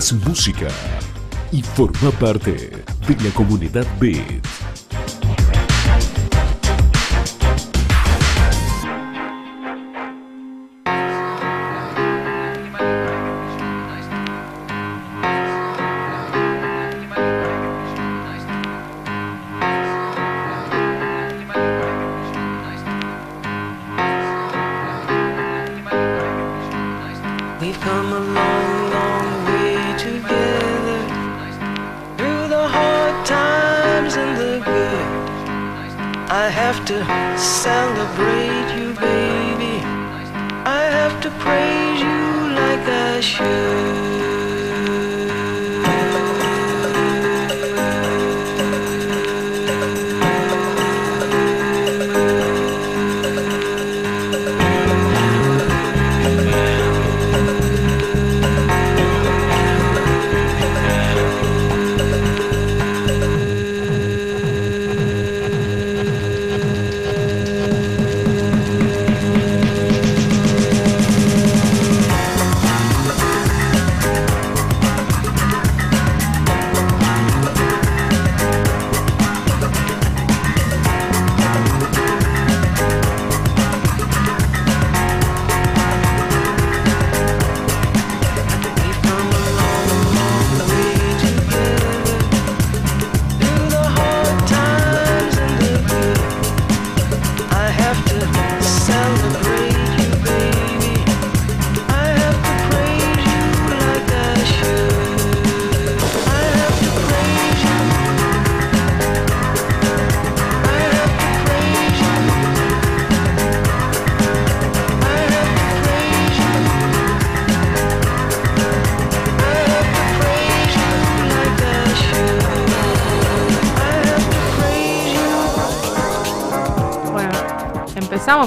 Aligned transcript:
Música 0.00 0.68
y 1.52 1.62
forma 1.62 2.10
parte 2.12 2.52
de 3.06 3.22
la 3.22 3.30
comunidad 3.34 3.86
Beat. 4.00 4.89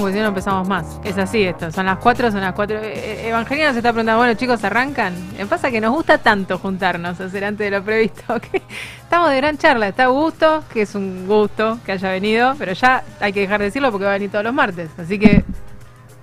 Porque 0.00 0.14
si 0.14 0.20
no 0.20 0.28
empezamos 0.28 0.68
más. 0.68 1.00
Es 1.04 1.18
así 1.18 1.42
esto, 1.42 1.70
son 1.70 1.86
las 1.86 1.98
4, 1.98 2.30
son 2.30 2.40
las 2.40 2.52
4. 2.52 2.78
Evangelina 2.82 3.72
se 3.72 3.78
está 3.78 3.92
preguntando, 3.92 4.18
bueno 4.18 4.34
chicos, 4.34 4.62
¿arrancan? 4.64 5.14
Me 5.36 5.46
pasa 5.46 5.70
que 5.70 5.80
nos 5.80 5.92
gusta 5.92 6.18
tanto 6.18 6.58
juntarnos, 6.58 7.20
hacer 7.20 7.44
antes 7.44 7.70
de 7.70 7.76
lo 7.76 7.84
previsto, 7.84 8.40
que 8.52 8.62
estamos 9.02 9.30
de 9.30 9.36
gran 9.36 9.58
charla. 9.58 9.88
Está 9.88 10.04
Augusto, 10.04 10.64
que 10.72 10.82
es 10.82 10.94
un 10.94 11.26
gusto 11.26 11.78
que 11.84 11.92
haya 11.92 12.10
venido, 12.10 12.54
pero 12.58 12.72
ya 12.72 13.02
hay 13.20 13.32
que 13.32 13.40
dejar 13.40 13.60
de 13.60 13.66
decirlo 13.66 13.90
porque 13.90 14.04
va 14.04 14.10
a 14.10 14.14
venir 14.14 14.30
todos 14.30 14.44
los 14.44 14.54
martes. 14.54 14.90
Así 14.98 15.18
que, 15.18 15.44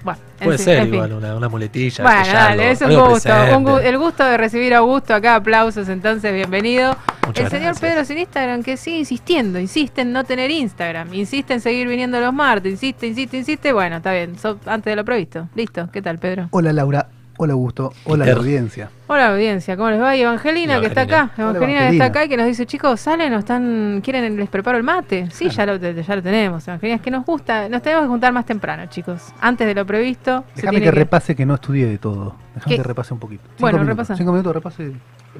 bueno. 0.03 0.19
en 0.39 0.45
Puede 0.45 0.57
ser 0.57 0.87
igual, 0.87 1.13
una, 1.13 1.35
una 1.35 1.49
muletilla. 1.49 2.03
Bueno, 2.03 2.33
dale, 2.33 2.71
es 2.71 2.81
un 2.81 2.95
gusto, 2.95 3.33
un 3.57 3.81
el 3.81 3.97
gusto 3.97 4.23
de 4.23 4.37
recibir 4.37 4.73
a 4.73 4.79
Augusto 4.79 5.13
acá, 5.13 5.35
aplausos, 5.35 5.87
entonces 5.89 6.33
bienvenido. 6.33 6.95
Muchas 7.31 7.45
el 7.45 7.59
señor 7.59 7.73
gracias. 7.73 7.91
Pedro 7.91 8.05
sin 8.05 8.17
Instagram 8.19 8.63
que 8.63 8.77
sigue 8.77 8.97
insistiendo, 8.99 9.59
insiste 9.59 10.01
en 10.01 10.11
no 10.11 10.23
tener 10.23 10.51
Instagram, 10.51 11.13
insiste 11.13 11.53
en 11.53 11.61
seguir 11.61 11.87
viniendo 11.87 12.19
los 12.19 12.33
martes, 12.33 12.71
insiste, 12.71 13.07
insiste, 13.07 13.37
insiste, 13.37 13.73
bueno, 13.73 13.97
está 13.97 14.13
bien, 14.13 14.37
so- 14.37 14.59
antes 14.65 14.91
de 14.91 14.95
lo 14.95 15.05
previsto. 15.05 15.47
Listo, 15.55 15.89
¿qué 15.91 16.01
tal 16.01 16.17
Pedro? 16.19 16.47
Hola 16.51 16.73
Laura, 16.73 17.07
hola 17.37 17.53
Augusto, 17.53 17.93
hola 18.05 18.23
Peter. 18.25 18.35
la 18.37 18.41
audiencia. 18.43 18.89
Hola 19.07 19.29
audiencia, 19.33 19.75
¿cómo 19.75 19.89
les 19.89 19.99
va? 20.01 20.15
Y 20.15 20.21
Evangelina, 20.21 20.79
que 20.79 20.85
está 20.87 21.01
Evangelina. 21.01 21.23
acá, 21.33 21.41
Hola, 21.43 21.57
Evangelina, 21.57 21.79
que 21.87 21.91
está 21.93 22.05
acá 22.05 22.23
y 22.25 22.29
que 22.29 22.37
nos 22.37 22.45
dice, 22.45 22.65
chicos, 22.65 22.99
salen 22.99 23.33
o 23.33 23.39
están, 23.39 24.01
quieren, 24.03 24.37
les 24.37 24.47
preparo 24.49 24.77
el 24.77 24.83
mate. 24.83 25.27
Sí, 25.31 25.49
ya 25.49 25.65
lo, 25.65 25.75
ya 25.77 26.15
lo 26.15 26.21
tenemos, 26.23 26.65
Evangelina, 26.67 26.95
es 26.95 27.01
que 27.01 27.11
nos 27.11 27.25
gusta, 27.25 27.67
nos 27.67 27.81
tenemos 27.81 28.05
que 28.05 28.09
juntar 28.09 28.31
más 28.31 28.45
temprano, 28.45 28.85
chicos, 28.89 29.21
antes 29.41 29.67
de 29.67 29.75
lo 29.75 29.85
previsto. 29.85 30.45
Déjame 30.55 30.81
que 30.81 30.91
repase 30.91 31.35
que 31.35 31.45
no 31.45 31.55
estudié 31.55 31.87
de 31.87 31.97
todo. 31.97 32.35
Déjame 32.55 32.77
que 32.77 32.83
repase 32.83 33.13
un 33.13 33.19
poquito. 33.19 33.43
Cinco 33.47 33.55
Bueno, 33.59 33.79
minutos, 33.79 33.97
repasa. 33.97 34.15
Cinco 34.17 34.31
minutos, 34.31 34.53
repase. 34.53 34.91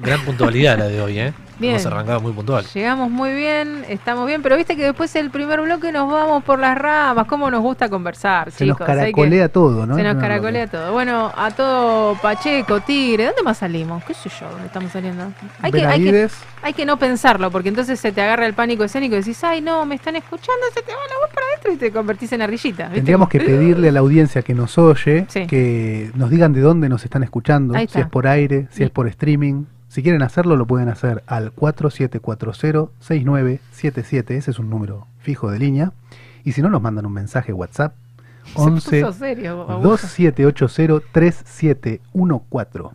Gran 0.02 0.20
puntualidad 0.22 0.78
la 0.78 0.86
de 0.86 1.00
hoy, 1.02 1.18
¿eh? 1.18 1.32
Bien. 1.62 1.74
Hemos 1.76 1.86
arrancado 1.86 2.20
muy 2.20 2.32
puntual. 2.32 2.64
Llegamos 2.74 3.08
muy 3.10 3.32
bien, 3.32 3.84
estamos 3.88 4.26
bien, 4.26 4.42
pero 4.42 4.56
viste 4.56 4.76
que 4.76 4.82
después 4.82 5.12
del 5.12 5.30
primer 5.30 5.60
bloque 5.60 5.92
nos 5.92 6.10
vamos 6.10 6.42
por 6.42 6.58
las 6.58 6.76
ramas, 6.76 7.26
cómo 7.26 7.50
nos 7.50 7.60
gusta 7.62 7.88
conversar, 7.88 8.50
Se 8.50 8.66
nos 8.66 8.76
chicos. 8.76 8.86
que- 8.86 8.92
caracolea 8.98 9.48
todo, 9.48 9.86
¿no? 9.86 9.94
se 9.96 10.02
nos 10.02 10.08
No, 10.14 10.14
no, 10.14 10.14
no. 10.14 10.20
caracolea 10.20 10.66
todo. 10.66 10.92
Bueno, 10.92 11.32
a 11.36 11.50
todo 11.52 12.16
Pacheco, 12.20 12.80
Tigre, 12.80 13.26
¿dónde 13.26 13.42
más 13.44 13.58
salimos? 13.58 14.02
¿Qué 14.04 14.12
sé 14.12 14.28
yo? 14.40 14.48
¿Dónde 14.50 14.66
estamos 14.66 14.90
saliendo? 14.90 15.22
Hay 15.60 15.70
que, 15.72 15.78
hay, 15.86 16.00
que, 16.00 16.04
Benavides, 16.10 16.34
hay 16.62 16.72
que 16.74 16.84
no 16.84 16.98
pensarlo, 16.98 17.50
porque 17.52 17.68
entonces 17.68 18.00
se 18.00 18.10
te 18.12 18.20
agarra 18.20 18.44
el 18.46 18.54
pánico 18.54 18.82
escénico 18.84 19.14
y 19.14 19.18
decís, 19.18 19.42
ay, 19.44 19.60
no, 19.60 19.86
me 19.86 19.94
están 19.94 20.16
escuchando, 20.16 20.60
se 20.74 20.82
te 20.82 20.90
va 20.92 20.98
la 21.08 21.14
voz 21.24 21.32
para 21.34 21.46
adentro 21.46 21.72
y 21.72 21.76
te 21.76 21.92
convertís 21.92 22.32
en 22.32 22.42
ardillita. 22.42 22.84
¿viste? 22.84 22.96
tendríamos 22.96 23.28
que 23.28 23.38
pedirle 23.38 23.88
a 23.88 23.92
la 23.92 24.00
audiencia 24.00 24.42
que 24.42 24.52
nos 24.54 24.76
oye 24.78 25.26
Sí. 25.28 25.46
que 25.46 26.10
nos 26.14 26.28
digan 26.30 26.52
de 26.52 26.60
dónde 26.60 26.88
nos 26.88 27.04
están 27.04 27.22
escuchando, 27.22 27.74
si 27.88 28.00
es 28.00 28.06
por 28.08 28.26
aire, 28.26 28.66
si 28.72 28.82
es 28.82 28.90
por 28.90 29.06
streaming. 29.06 29.64
Si 29.92 30.02
quieren 30.02 30.22
hacerlo, 30.22 30.56
lo 30.56 30.66
pueden 30.66 30.88
hacer 30.88 31.22
al 31.26 31.54
4740-6977. 31.54 34.30
Ese 34.30 34.50
es 34.50 34.58
un 34.58 34.70
número 34.70 35.06
fijo 35.18 35.50
de 35.50 35.58
línea. 35.58 35.92
Y 36.44 36.52
si 36.52 36.62
no, 36.62 36.70
nos 36.70 36.80
mandan 36.80 37.04
un 37.04 37.12
mensaje 37.12 37.52
WhatsApp 37.52 37.94
Se 38.46 38.54
puso 38.54 38.70
11 38.70 39.12
serio, 39.12 39.66
Augusto. 39.68 40.08
2780-3714. 40.08 42.90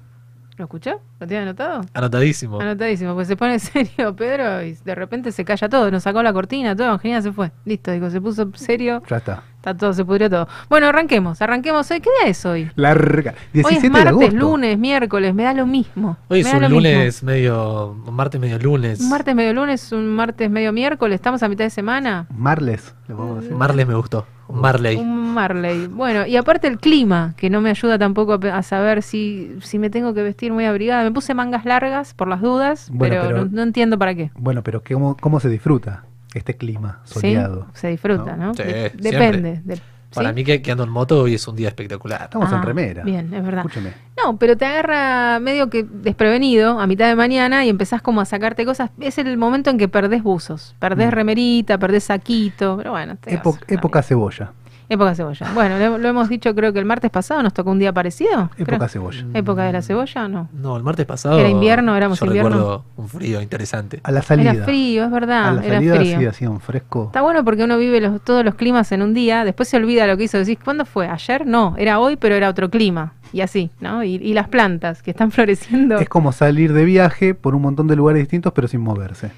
¿Lo 0.57 0.63
escuchó? 0.63 1.00
¿Lo 1.19 1.28
tiene 1.28 1.44
anotado? 1.44 1.81
Anotadísimo. 1.94 2.59
Anotadísimo, 2.59 3.13
pues 3.13 3.28
se 3.28 3.38
pone 3.38 3.59
serio 3.59 4.16
Pedro 4.16 4.63
y 4.63 4.74
de 4.74 4.96
repente 4.96 5.31
se 5.31 5.46
calla 5.46 5.69
todo, 5.69 5.91
nos 5.91 6.02
sacó 6.02 6.24
la 6.24 6.34
cortina, 6.34 6.75
todo, 6.75 6.88
Evangelina 6.88 7.22
se 7.22 7.31
fue. 7.31 7.52
Listo, 7.66 7.91
digo, 7.91 8.09
se 8.09 8.19
puso 8.19 8.50
serio, 8.56 9.03
Ya 9.07 9.18
está. 9.18 9.44
Está 9.68 9.78
todo, 9.78 9.94
se 9.94 10.06
pudrió 10.06 10.30
todo. 10.30 10.48
Bueno, 10.70 10.88
arranquemos, 10.88 11.42
arranquemos 11.42 11.90
hoy. 11.92 12.00
¿Qué 12.00 12.10
día 12.22 12.30
es 12.30 12.46
hoy? 12.46 12.72
Larga. 12.76 13.32
Hoy 13.32 13.50
17 13.54 13.76
es 13.76 13.82
de 13.82 13.90
martes, 13.90 14.12
agosto. 14.12 14.36
lunes, 14.36 14.78
miércoles, 14.78 15.34
me 15.34 15.44
da 15.44 15.54
lo 15.54 15.66
mismo. 15.66 16.18
Hoy 16.30 16.42
es 16.42 16.54
un 16.54 16.62
lo 16.62 16.70
lunes 16.70 17.24
medio. 17.24 17.98
Un 18.06 18.16
martes 18.16 18.40
medio 18.40 18.60
lunes. 18.60 19.00
Un 19.00 19.10
martes 19.10 19.36
medio 19.36 19.54
lunes, 19.54 19.92
un 19.92 20.08
martes 20.08 20.50
medio 20.50 20.72
miércoles, 20.72 21.16
estamos 21.16 21.44
a 21.44 21.50
mitad 21.50 21.66
de 21.66 21.70
semana. 21.70 22.28
Marles, 22.36 22.96
le 23.08 23.16
podemos 23.16 23.42
decir. 23.42 23.56
Marley 23.56 23.86
me 23.86 23.96
gustó. 23.96 24.26
Un 24.48 24.62
Marley. 24.62 24.96
Un 24.96 25.34
Marley. 25.34 25.88
Bueno, 25.88 26.26
y 26.26 26.38
aparte 26.38 26.68
el 26.68 26.80
clima, 26.80 27.34
que 27.36 27.50
no 27.50 27.60
me 27.60 27.70
ayuda 27.70 28.00
tampoco 28.00 28.40
a, 28.42 28.64
saber 28.64 29.04
si, 29.04 29.58
si 29.62 29.78
me 29.78 29.90
tengo 29.90 30.14
que 30.14 30.24
vestir 30.24 30.54
muy 30.54 30.64
abrigada. 30.64 31.04
Me 31.04 31.12
puse 31.12 31.34
mangas 31.34 31.66
largas 31.66 32.14
por 32.14 32.30
las 32.30 32.42
dudas, 32.42 32.90
Bueno, 32.94 33.16
pero, 33.16 33.28
pero- 33.28 33.46
No, 33.46 33.52
no 33.52 33.63
entiendo 33.63 34.00
para 34.00 34.16
qué. 34.16 34.31
Bueno, 34.36 34.63
pero 34.63 34.81
¿cómo, 34.90 35.18
cómo 35.20 35.42
se 35.42 35.50
disfruta 35.50 36.06
este 36.38 36.56
clima 36.56 37.01
soleado? 37.04 37.68
Sí, 37.74 37.81
se 37.81 37.88
disfruta, 37.89 38.36
¿no? 38.36 38.54
Sí, 38.54 38.63
De- 38.63 38.89
siempre. 38.89 39.12
depende. 39.12 39.62
de- 39.63 39.81
Para 40.13 40.30
¿sí? 40.30 40.36
mí 40.36 40.44
que, 40.45 40.62
que 40.62 40.72
ando 40.72 40.86
en 40.86 40.89
moto 40.89 41.22
hoy 41.24 41.34
es 41.36 41.45
un 41.50 41.56
día 41.57 41.68
espectacular. 41.68 42.22
Estamos 42.24 42.50
Ah, 42.51 42.56
en 42.56 42.63
remera. 42.63 43.04
Bien, 43.04 43.31
es 43.34 43.44
verdad. 43.44 43.66
Escúcheme. 43.66 43.94
No, 44.24 44.38
pero 44.38 44.56
te 44.56 44.66
agarra 44.66 45.39
medio 45.39 45.69
que 45.69 45.84
desprevenido 45.84 46.80
a 46.80 46.88
mitad 46.88 47.07
de 47.10 47.16
mañana 47.16 47.66
y 47.66 47.69
empezás 47.69 48.01
como 48.01 48.22
a 48.22 48.25
sacarte 48.25 48.66
cosas. 48.66 48.89
Es 49.00 49.18
el 49.18 49.38
momento 49.38 49.69
en 49.69 49.78
que 49.78 49.88
perdés 49.89 50.24
buzos. 50.24 50.75
Perdés 50.80 51.07
Mm. 51.10 51.12
remerita, 51.12 51.78
perdés 51.78 52.06
saquito. 52.06 52.78
Pero 52.78 52.92
bueno, 52.92 53.18
te 53.18 53.36
Epo- 53.36 53.51
vas 53.60 53.63
época 53.68 54.01
cebolla. 54.01 54.54
Época 54.89 55.16
cebolla. 55.16 55.51
Bueno, 55.54 55.78
lo, 55.80 55.98
lo 55.98 56.07
hemos 56.07 56.30
dicho 56.30 56.56
creo 56.56 56.72
que 56.72 56.80
el 56.80 56.86
martes 56.86 57.12
pasado 57.12 57.44
nos 57.44 57.54
tocó 57.54 57.72
un 57.72 57.80
día 57.80 57.92
parecido. 57.92 58.50
Época 58.57 58.78
creo. 58.78 58.88
cebolla. 58.88 59.25
¿Época 59.34 59.63
de 59.66 59.74
la 59.74 59.81
cebolla 59.81 60.25
o 60.25 60.28
no? 60.30 60.50
No, 60.54 60.78
el 60.78 60.84
martes 60.84 61.06
pasado. 61.06 61.38
¿Era 61.39 61.50
invierno? 61.50 61.95
¿Éramos 61.98 62.19
yo 62.19 62.25
invierno? 62.25 62.50
recuerdo 62.50 62.86
un 62.95 63.10
frío 63.10 63.42
interesante. 63.42 64.00
A 64.04 64.12
la 64.12 64.22
salida. 64.22 64.51
Era 64.51 64.63
frío, 64.63 65.04
es 65.04 65.07
A 65.10 65.12
verdad. 65.13 65.56
la 65.56 65.62
era 65.66 65.75
salida 65.75 65.95
frío. 65.98 66.19
sí 66.19 66.25
hacía 66.25 66.50
un 66.50 66.62
fresco. 66.62 67.06
Está 67.07 67.22
bueno 67.22 67.44
porque 67.44 67.63
uno 67.66 67.78
vive 67.78 68.00
los- 68.00 68.22
todos 68.24 68.45
los 68.45 68.56
climas 68.56 68.92
en 68.94 69.01
un 69.01 69.13
día, 69.13 69.44
después 69.44 69.68
se 69.68 69.75
olvida 69.75 70.07
lo 70.07 70.16
que 70.16 70.24
hizo. 70.24 70.38
Decís, 70.38 70.57
¿cuándo 70.63 70.86
fue? 70.86 71.07
¿Ayer? 71.10 71.45
No, 71.45 71.75
era 71.78 72.00
hoy, 72.00 72.16
pero 72.16 72.36
era 72.36 72.48
otro 72.50 72.69
clima. 72.69 73.13
Y 73.34 73.42
así, 73.42 73.72
¿no? 73.81 74.06
Y, 74.06 74.16
y 74.16 74.34
las 74.34 74.48
plantas 74.48 75.01
que 75.04 75.12
están 75.12 75.31
floreciendo. 75.34 75.98
Es 76.00 76.07
como 76.07 76.31
salir 76.31 76.72
de 76.72 76.86
viaje 76.86 77.36
por 77.36 77.56
un 77.56 77.62
montón 77.62 77.88
de 77.88 77.98
lugares 77.98 78.22
distintos, 78.22 78.54
pero 78.54 78.69
sin 78.69 78.80
moverse. 78.80 79.31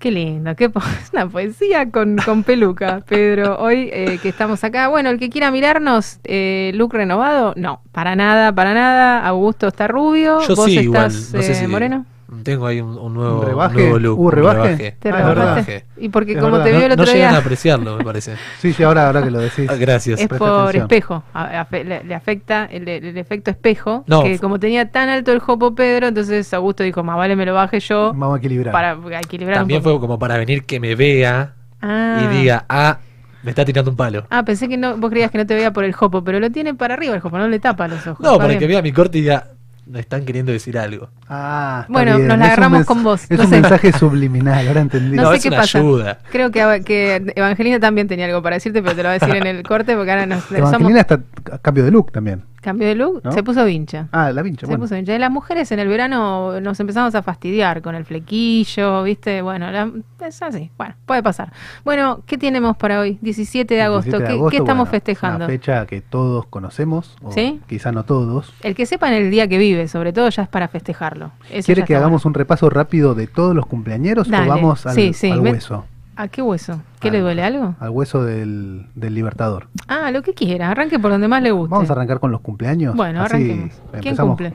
Qué 0.00 0.10
lindo, 0.10 0.56
qué 0.56 0.70
po- 0.70 0.80
una 1.12 1.28
poesía 1.28 1.90
con, 1.90 2.16
con 2.24 2.42
peluca, 2.42 3.00
Pedro. 3.08 3.58
Hoy 3.58 3.90
eh, 3.92 4.18
que 4.22 4.30
estamos 4.30 4.64
acá, 4.64 4.88
bueno, 4.88 5.10
el 5.10 5.18
que 5.18 5.28
quiera 5.28 5.50
mirarnos, 5.50 6.20
eh, 6.24 6.72
look 6.74 6.94
renovado, 6.94 7.52
no, 7.56 7.82
para 7.92 8.16
nada, 8.16 8.50
para 8.54 8.72
nada. 8.72 9.26
Augusto 9.26 9.68
está 9.68 9.88
rubio, 9.88 10.40
Yo 10.48 10.56
vos 10.56 10.64
sí, 10.64 10.78
igual. 10.80 11.06
estás 11.06 11.34
No 11.34 11.42
sé 11.42 11.52
eh, 11.52 11.54
si. 11.54 11.66
moreno. 11.66 12.06
Tengo 12.44 12.66
ahí 12.66 12.80
un, 12.80 12.96
un 12.96 13.14
nuevo, 13.14 13.40
¿Un 13.40 13.46
rebaje? 13.46 13.74
un 13.76 13.82
nuevo 13.82 13.98
look. 13.98 14.18
¿Hubo 14.20 14.26
un 14.28 14.32
rebaje? 14.32 14.96
Te 15.00 15.08
Ah, 15.10 15.32
rebajaste. 15.34 15.84
Y 15.96 16.08
porque 16.10 16.32
Es 16.32 16.38
como 16.38 16.52
verdad. 16.58 16.64
te 16.64 16.70
vio 16.70 16.80
el 16.82 16.88
No, 16.90 16.96
no 16.96 17.02
otro 17.02 17.12
llegan 17.14 17.28
a 17.28 17.32
día, 17.32 17.38
apreciarlo, 17.40 17.96
me 17.96 18.04
parece. 18.04 18.36
Sí, 18.60 18.72
sí, 18.72 18.82
ahora, 18.84 19.06
ahora 19.08 19.22
que 19.24 19.30
lo 19.30 19.40
decís. 19.40 19.68
Ah, 19.68 19.74
Gracias. 19.74 20.20
es 20.20 20.28
presta 20.28 20.44
por 20.46 20.58
atención. 20.60 20.82
espejo, 20.84 21.22
a- 21.34 21.66
le, 21.72 22.04
le 22.04 22.14
afecta 22.14 22.66
el, 22.66 22.88
el 22.88 23.18
efecto 23.18 23.50
espejo, 23.50 24.04
No, 24.06 24.22
que 24.22 24.38
como 24.38 24.60
tenía 24.60 24.90
tan 24.90 25.08
alto 25.08 25.32
el 25.32 25.40
jopo 25.40 25.74
Pedro, 25.74 26.06
entonces 26.06 26.52
Augusto 26.54 26.82
dijo, 26.84 27.02
más 27.02 27.16
vale 27.16 27.34
me 27.36 27.44
lo 27.46 27.54
baje 27.54 27.80
yo 27.80 28.12
Vamos 28.14 28.36
a 28.36 28.38
equilibrar. 28.38 28.72
para 28.72 28.96
equilibrar 29.20 29.58
También 29.58 29.82
fue 29.82 29.98
como 29.98 30.18
para 30.18 30.36
venir 30.38 30.64
que 30.64 30.78
me 30.78 30.94
vea 30.94 31.54
Ah. 31.82 32.20
y 32.24 32.36
diga, 32.38 32.64
ah, 32.68 32.98
me 33.42 33.50
está 33.50 33.64
tirando 33.64 33.90
un 33.90 33.96
palo. 33.96 34.26
Ah, 34.30 34.44
pensé 34.44 34.68
que 34.68 34.76
no, 34.76 34.98
vos 34.98 35.10
creías 35.10 35.30
que 35.30 35.38
no 35.38 35.46
te 35.46 35.54
veía 35.54 35.72
por 35.72 35.84
el 35.84 35.94
jopo, 35.94 36.22
pero 36.22 36.38
lo 36.40 36.50
tiene 36.50 36.74
para 36.74 36.94
arriba 36.94 37.14
el 37.14 37.20
jopo, 37.20 37.38
no 37.38 37.48
le 37.48 37.58
tapa 37.58 37.88
los 37.88 38.06
ojos. 38.06 38.20
No, 38.20 38.36
para 38.36 38.48
bien. 38.48 38.58
que 38.60 38.66
vea 38.66 38.82
mi 38.82 38.92
corte 38.92 39.18
y 39.18 39.22
diga, 39.22 39.48
me 39.90 40.00
están 40.00 40.24
queriendo 40.24 40.52
decir 40.52 40.78
algo. 40.78 41.08
Ah, 41.28 41.84
Bueno, 41.88 42.16
bien. 42.16 42.28
nos 42.28 42.38
la 42.38 42.46
agarramos 42.46 42.86
con 42.86 43.02
vos. 43.02 43.24
Es 43.28 43.36
No 43.38 43.44
un 43.44 43.50
sé. 43.50 43.60
mensaje 43.60 43.92
subliminal, 43.92 44.66
ahora 44.68 44.80
entendí. 44.82 45.16
No, 45.16 45.22
No, 45.24 45.30
sé 45.30 45.36
es 45.38 45.42
qué 45.42 45.48
una 45.48 45.56
pasa. 45.58 45.78
ayuda. 45.78 46.18
Creo 46.30 46.50
que, 46.50 46.82
que 46.84 47.32
Evangelina 47.34 47.80
también 47.80 48.06
tenía 48.08 48.26
algo 48.26 48.42
para 48.42 48.56
decirte, 48.56 48.82
pero 48.82 48.94
te 48.94 49.02
lo 49.02 49.08
va 49.08 49.14
a 49.14 49.18
decir 49.18 49.34
en 49.34 49.46
el 49.46 49.62
corte 49.62 49.96
porque 49.96 50.10
ahora 50.10 50.26
nos 50.26 50.44
somos 50.44 50.58
Evangelina 50.58 51.00
está 51.00 51.20
a 51.52 51.58
cambio 51.58 51.84
de 51.84 51.90
look 51.90 52.12
también. 52.12 52.44
Cambio 52.60 52.86
de 52.88 52.94
look, 52.94 53.22
¿No? 53.24 53.32
se 53.32 53.42
puso 53.42 53.64
vincha. 53.64 54.08
Ah, 54.12 54.30
la 54.32 54.42
vincha, 54.42 54.60
Se 54.60 54.66
bueno. 54.66 54.82
puso 54.84 54.94
vincha. 54.94 55.14
Y 55.14 55.18
las 55.18 55.30
mujeres 55.30 55.70
en 55.72 55.78
el 55.78 55.88
verano 55.88 56.60
nos 56.60 56.78
empezamos 56.80 57.14
a 57.14 57.22
fastidiar 57.22 57.80
con 57.82 57.94
el 57.94 58.04
flequillo, 58.04 59.02
¿viste? 59.02 59.42
Bueno, 59.42 59.70
la- 59.70 59.90
es 60.26 60.42
así. 60.42 60.70
Bueno, 60.76 60.94
puede 61.06 61.22
pasar. 61.22 61.52
Bueno, 61.84 62.22
¿qué 62.26 62.36
tenemos 62.38 62.76
para 62.76 63.00
hoy? 63.00 63.18
17 63.22 63.74
de 63.74 63.82
agosto. 63.82 64.10
17 64.10 64.22
de 64.22 64.28
¿Qué, 64.28 64.34
agosto, 64.38 64.50
qué 64.50 64.56
estamos 64.58 64.88
bueno, 64.88 64.90
festejando? 64.90 65.36
Una 65.36 65.46
fecha 65.46 65.86
que 65.86 66.00
todos 66.02 66.46
conocemos, 66.46 67.16
o 67.22 67.32
¿Sí? 67.32 67.60
quizá 67.66 67.92
no 67.92 68.04
todos. 68.04 68.52
El 68.62 68.74
que 68.74 68.84
sepa 68.86 69.08
en 69.08 69.14
el 69.14 69.30
día 69.30 69.48
que 69.48 69.58
vive, 69.58 69.88
sobre 69.88 70.12
todo, 70.12 70.28
ya 70.28 70.42
es 70.42 70.48
para 70.48 70.68
festejarlo. 70.68 71.32
Eso 71.50 71.66
¿Quiere 71.66 71.84
que 71.84 71.96
hagamos 71.96 72.22
bueno. 72.24 72.30
un 72.30 72.34
repaso 72.34 72.68
rápido 72.70 73.14
de 73.14 73.26
todos 73.26 73.54
los 73.56 73.66
cumpleañeros 73.66 74.28
Dale. 74.28 74.46
o 74.46 74.48
vamos 74.54 74.84
al, 74.86 74.94
Sí, 74.94 75.12
sí, 75.14 75.30
al 75.30 75.40
me- 75.42 75.52
hueso? 75.52 75.84
¿A 76.20 76.28
qué 76.28 76.42
hueso? 76.42 76.82
¿Qué 77.00 77.08
Al- 77.08 77.14
le 77.14 77.20
duele 77.20 77.42
algo? 77.42 77.74
Al 77.80 77.90
hueso 77.90 78.22
del, 78.24 78.86
del 78.94 79.14
Libertador. 79.14 79.68
Ah, 79.88 80.10
lo 80.10 80.22
que 80.22 80.34
quiera. 80.34 80.70
Arranque 80.70 80.98
por 80.98 81.10
donde 81.10 81.28
más 81.28 81.42
le 81.42 81.50
guste. 81.50 81.70
Vamos 81.72 81.88
a 81.88 81.92
arrancar 81.94 82.20
con 82.20 82.30
los 82.30 82.40
cumpleaños. 82.42 82.94
Bueno, 82.94 83.22
Así 83.22 83.34
arranquemos. 83.34 83.70
¿Quién 83.92 84.04
empezamos. 84.04 84.30
cumple? 84.32 84.54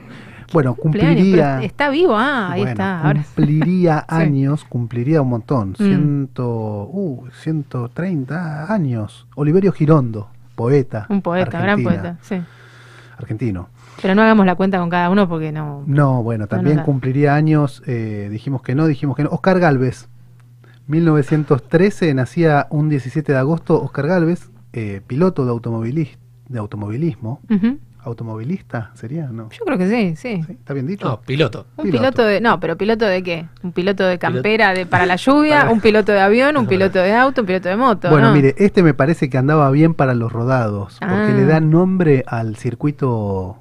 Bueno, 0.52 0.74
cumpliría. 0.76 1.60
está 1.64 1.90
vivo, 1.90 2.14
ah, 2.16 2.52
ahí 2.52 2.60
bueno, 2.60 2.70
está. 2.70 3.00
Ahora. 3.00 3.22
Cumpliría 3.34 4.04
años, 4.08 4.64
cumpliría 4.64 5.20
un 5.20 5.28
montón. 5.30 5.70
Mm. 5.70 5.74
Ciento, 5.74 6.88
uh, 6.92 7.26
130 7.42 8.72
años. 8.72 9.26
Oliverio 9.34 9.72
Girondo, 9.72 10.28
poeta. 10.54 11.06
Un 11.08 11.20
poeta, 11.20 11.60
gran 11.60 11.82
poeta, 11.82 12.18
sí. 12.22 12.40
Argentino. 13.18 13.68
Pero 14.00 14.14
no 14.14 14.22
hagamos 14.22 14.46
la 14.46 14.54
cuenta 14.54 14.78
con 14.78 14.88
cada 14.90 15.10
uno 15.10 15.28
porque 15.28 15.50
no. 15.50 15.82
No, 15.86 16.22
bueno, 16.22 16.46
también 16.46 16.76
no 16.76 16.84
cumpliría 16.84 17.34
años, 17.34 17.82
eh, 17.86 18.28
dijimos 18.30 18.62
que 18.62 18.74
no, 18.76 18.86
dijimos 18.86 19.16
que 19.16 19.24
no. 19.24 19.30
Oscar 19.30 19.58
Galvez, 19.58 20.08
1913, 20.86 22.14
nacía 22.14 22.66
un 22.70 22.88
17 22.88 23.32
de 23.32 23.38
agosto, 23.38 23.82
Oscar 23.82 24.06
Galvez, 24.06 24.50
eh, 24.72 25.00
piloto 25.06 25.44
de, 25.46 25.52
automovilis- 25.52 26.16
de 26.48 26.58
automovilismo. 26.58 27.40
Ujú. 27.50 27.78
¿Automovilista 28.02 28.92
sería? 28.94 29.26
No. 29.26 29.48
Yo 29.50 29.64
creo 29.64 29.76
que 29.78 29.88
sí, 29.88 30.14
sí. 30.14 30.40
¿Sí? 30.46 30.52
¿Está 30.52 30.74
bien 30.74 30.86
dicho? 30.86 31.08
No, 31.08 31.20
piloto. 31.22 31.66
Un 31.76 31.86
Piloto. 31.86 31.98
piloto. 32.02 32.22
de. 32.24 32.40
No, 32.40 32.60
pero 32.60 32.76
piloto 32.76 33.04
de 33.04 33.20
qué? 33.24 33.48
¿Un 33.64 33.72
piloto 33.72 34.04
de 34.06 34.16
campera 34.20 34.72
de, 34.74 34.86
para 34.86 35.06
la 35.06 35.16
lluvia? 35.16 35.68
¿Un 35.70 35.80
piloto 35.80 36.12
de 36.12 36.20
avión? 36.20 36.56
¿Un 36.56 36.68
piloto 36.68 37.00
de 37.00 37.12
auto? 37.12 37.40
¿Un 37.40 37.46
piloto 37.48 37.68
de 37.68 37.76
moto? 37.76 38.08
Bueno, 38.10 38.28
no? 38.28 38.34
mire, 38.34 38.54
este 38.58 38.84
me 38.84 38.94
parece 38.94 39.28
que 39.28 39.38
andaba 39.38 39.68
bien 39.72 39.92
para 39.94 40.14
los 40.14 40.32
rodados, 40.32 40.98
porque 41.00 41.14
Ah. 41.14 41.34
le 41.36 41.44
da 41.46 41.58
nombre 41.58 42.22
al 42.28 42.54
circuito 42.54 43.56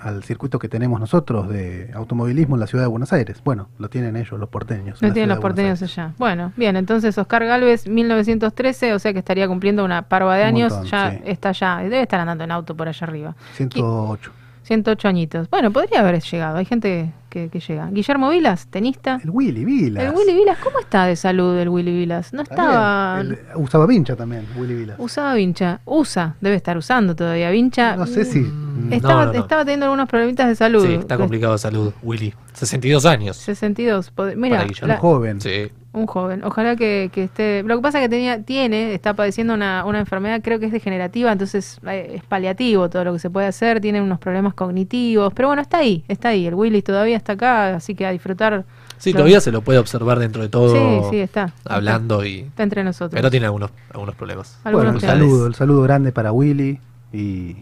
al 0.00 0.22
circuito 0.24 0.58
que 0.58 0.68
tenemos 0.68 0.98
nosotros 1.00 1.48
de 1.48 1.90
automovilismo 1.94 2.56
en 2.56 2.60
la 2.60 2.66
ciudad 2.66 2.84
de 2.84 2.88
Buenos 2.88 3.12
Aires. 3.12 3.40
Bueno, 3.44 3.68
lo 3.78 3.88
tienen 3.90 4.16
ellos, 4.16 4.38
los 4.40 4.48
porteños. 4.48 5.00
la 5.02 5.12
tienen 5.12 5.28
los 5.28 5.38
porteños 5.40 5.82
allá. 5.82 6.12
Bueno, 6.18 6.52
bien, 6.56 6.76
entonces 6.76 7.16
Oscar 7.18 7.44
Galvez, 7.44 7.86
1913, 7.86 8.94
o 8.94 8.98
sea 8.98 9.12
que 9.12 9.18
estaría 9.18 9.46
cumpliendo 9.48 9.84
una 9.84 10.02
parva 10.02 10.36
de 10.36 10.42
Un 10.42 10.48
años. 10.48 10.72
montón, 10.72 10.90
ya 10.90 11.10
sí. 11.12 11.18
está 11.24 11.52
ya, 11.52 11.78
debe 11.78 12.02
estar 12.02 12.20
andando 12.20 12.44
en 12.44 12.50
auto 12.50 12.74
por 12.76 12.88
allá 12.88 13.06
arriba. 13.06 13.34
108. 13.54 14.32
108 14.62 15.08
añitos. 15.08 15.50
Bueno, 15.50 15.72
podría 15.72 16.00
haber 16.00 16.20
llegado. 16.22 16.58
Hay 16.58 16.64
gente 16.64 17.12
que, 17.28 17.48
que 17.48 17.58
llega. 17.58 17.88
Guillermo 17.90 18.28
Vilas, 18.30 18.68
tenista. 18.68 19.18
El 19.24 19.30
Willy 19.30 19.64
Vilas. 19.64 20.04
El 20.04 20.12
Willy 20.14 20.32
Vilas, 20.34 20.58
¿cómo 20.62 20.78
está 20.78 21.06
de 21.06 21.16
salud 21.16 21.58
el 21.58 21.68
Willy 21.68 21.92
Vilas? 21.92 22.32
No 22.32 22.42
estaba. 22.42 23.20
El- 23.20 23.38
usaba 23.56 23.86
vincha 23.86 24.14
también, 24.14 24.46
Willy 24.56 24.74
Vilas. 24.74 24.96
Usaba 25.00 25.34
vincha. 25.34 25.80
Usa, 25.86 26.36
debe 26.40 26.54
estar 26.56 26.76
usando 26.76 27.16
todavía 27.16 27.50
vincha. 27.50 27.96
No 27.96 28.06
sé 28.06 28.24
si. 28.24 28.42
Mm, 28.88 28.92
Estaba, 28.92 29.14
no, 29.26 29.26
no, 29.26 29.32
no. 29.32 29.38
estaba 29.40 29.64
teniendo 29.64 29.86
algunos 29.86 30.08
problemitas 30.08 30.48
de 30.48 30.54
salud. 30.54 30.86
Sí, 30.86 30.94
está 30.94 31.16
complicado 31.16 31.52
de 31.52 31.58
salud, 31.58 31.92
Willy. 32.02 32.34
62 32.54 33.06
años. 33.06 33.36
62. 33.36 34.12
pod- 34.14 34.34
Mira, 34.36 34.64
la- 34.82 34.94
Un 34.94 35.00
joven. 35.00 35.40
Sí. 35.40 35.70
un 35.92 36.06
joven. 36.06 36.44
Ojalá 36.44 36.76
que, 36.76 37.10
que 37.12 37.24
esté. 37.24 37.62
Lo 37.64 37.76
que 37.76 37.82
pasa 37.82 37.98
es 37.98 38.04
que 38.04 38.08
tenía, 38.08 38.42
tiene, 38.42 38.94
está 38.94 39.14
padeciendo 39.14 39.54
una, 39.54 39.84
una 39.84 39.98
enfermedad, 40.00 40.40
creo 40.42 40.58
que 40.60 40.66
es 40.66 40.72
degenerativa, 40.72 41.32
entonces 41.32 41.80
eh, 41.86 42.12
es 42.16 42.22
paliativo 42.24 42.88
todo 42.90 43.04
lo 43.04 43.12
que 43.12 43.18
se 43.18 43.28
puede 43.30 43.46
hacer. 43.46 43.80
Tiene 43.80 44.00
unos 44.00 44.18
problemas 44.18 44.54
cognitivos, 44.54 45.32
pero 45.34 45.48
bueno, 45.48 45.62
está 45.62 45.78
ahí, 45.78 46.04
está 46.08 46.28
ahí. 46.28 46.46
El 46.46 46.54
Willy 46.54 46.82
todavía 46.82 47.16
está 47.16 47.32
acá, 47.32 47.74
así 47.76 47.94
que 47.94 48.06
a 48.06 48.10
disfrutar. 48.12 48.64
Sí, 48.98 49.12
todavía 49.12 49.40
se 49.40 49.50
lo 49.50 49.62
puede 49.62 49.78
observar 49.78 50.18
dentro 50.18 50.42
de 50.42 50.48
todo. 50.50 50.74
Sí, 50.74 51.08
sí, 51.10 51.16
está. 51.20 51.52
Hablando 51.64 52.24
y. 52.24 52.40
Está 52.40 52.62
entre 52.64 52.84
nosotros. 52.84 53.12
Pero 53.18 53.30
tiene 53.30 53.46
algunos, 53.46 53.70
algunos 53.92 54.14
problemas. 54.14 54.58
Algunos 54.64 54.92
Bueno, 54.92 54.98
el 54.98 55.04
saludo, 55.04 55.46
el 55.46 55.54
saludo 55.54 55.82
grande 55.82 56.12
para 56.12 56.30
Willy 56.32 56.78
y 57.12 57.56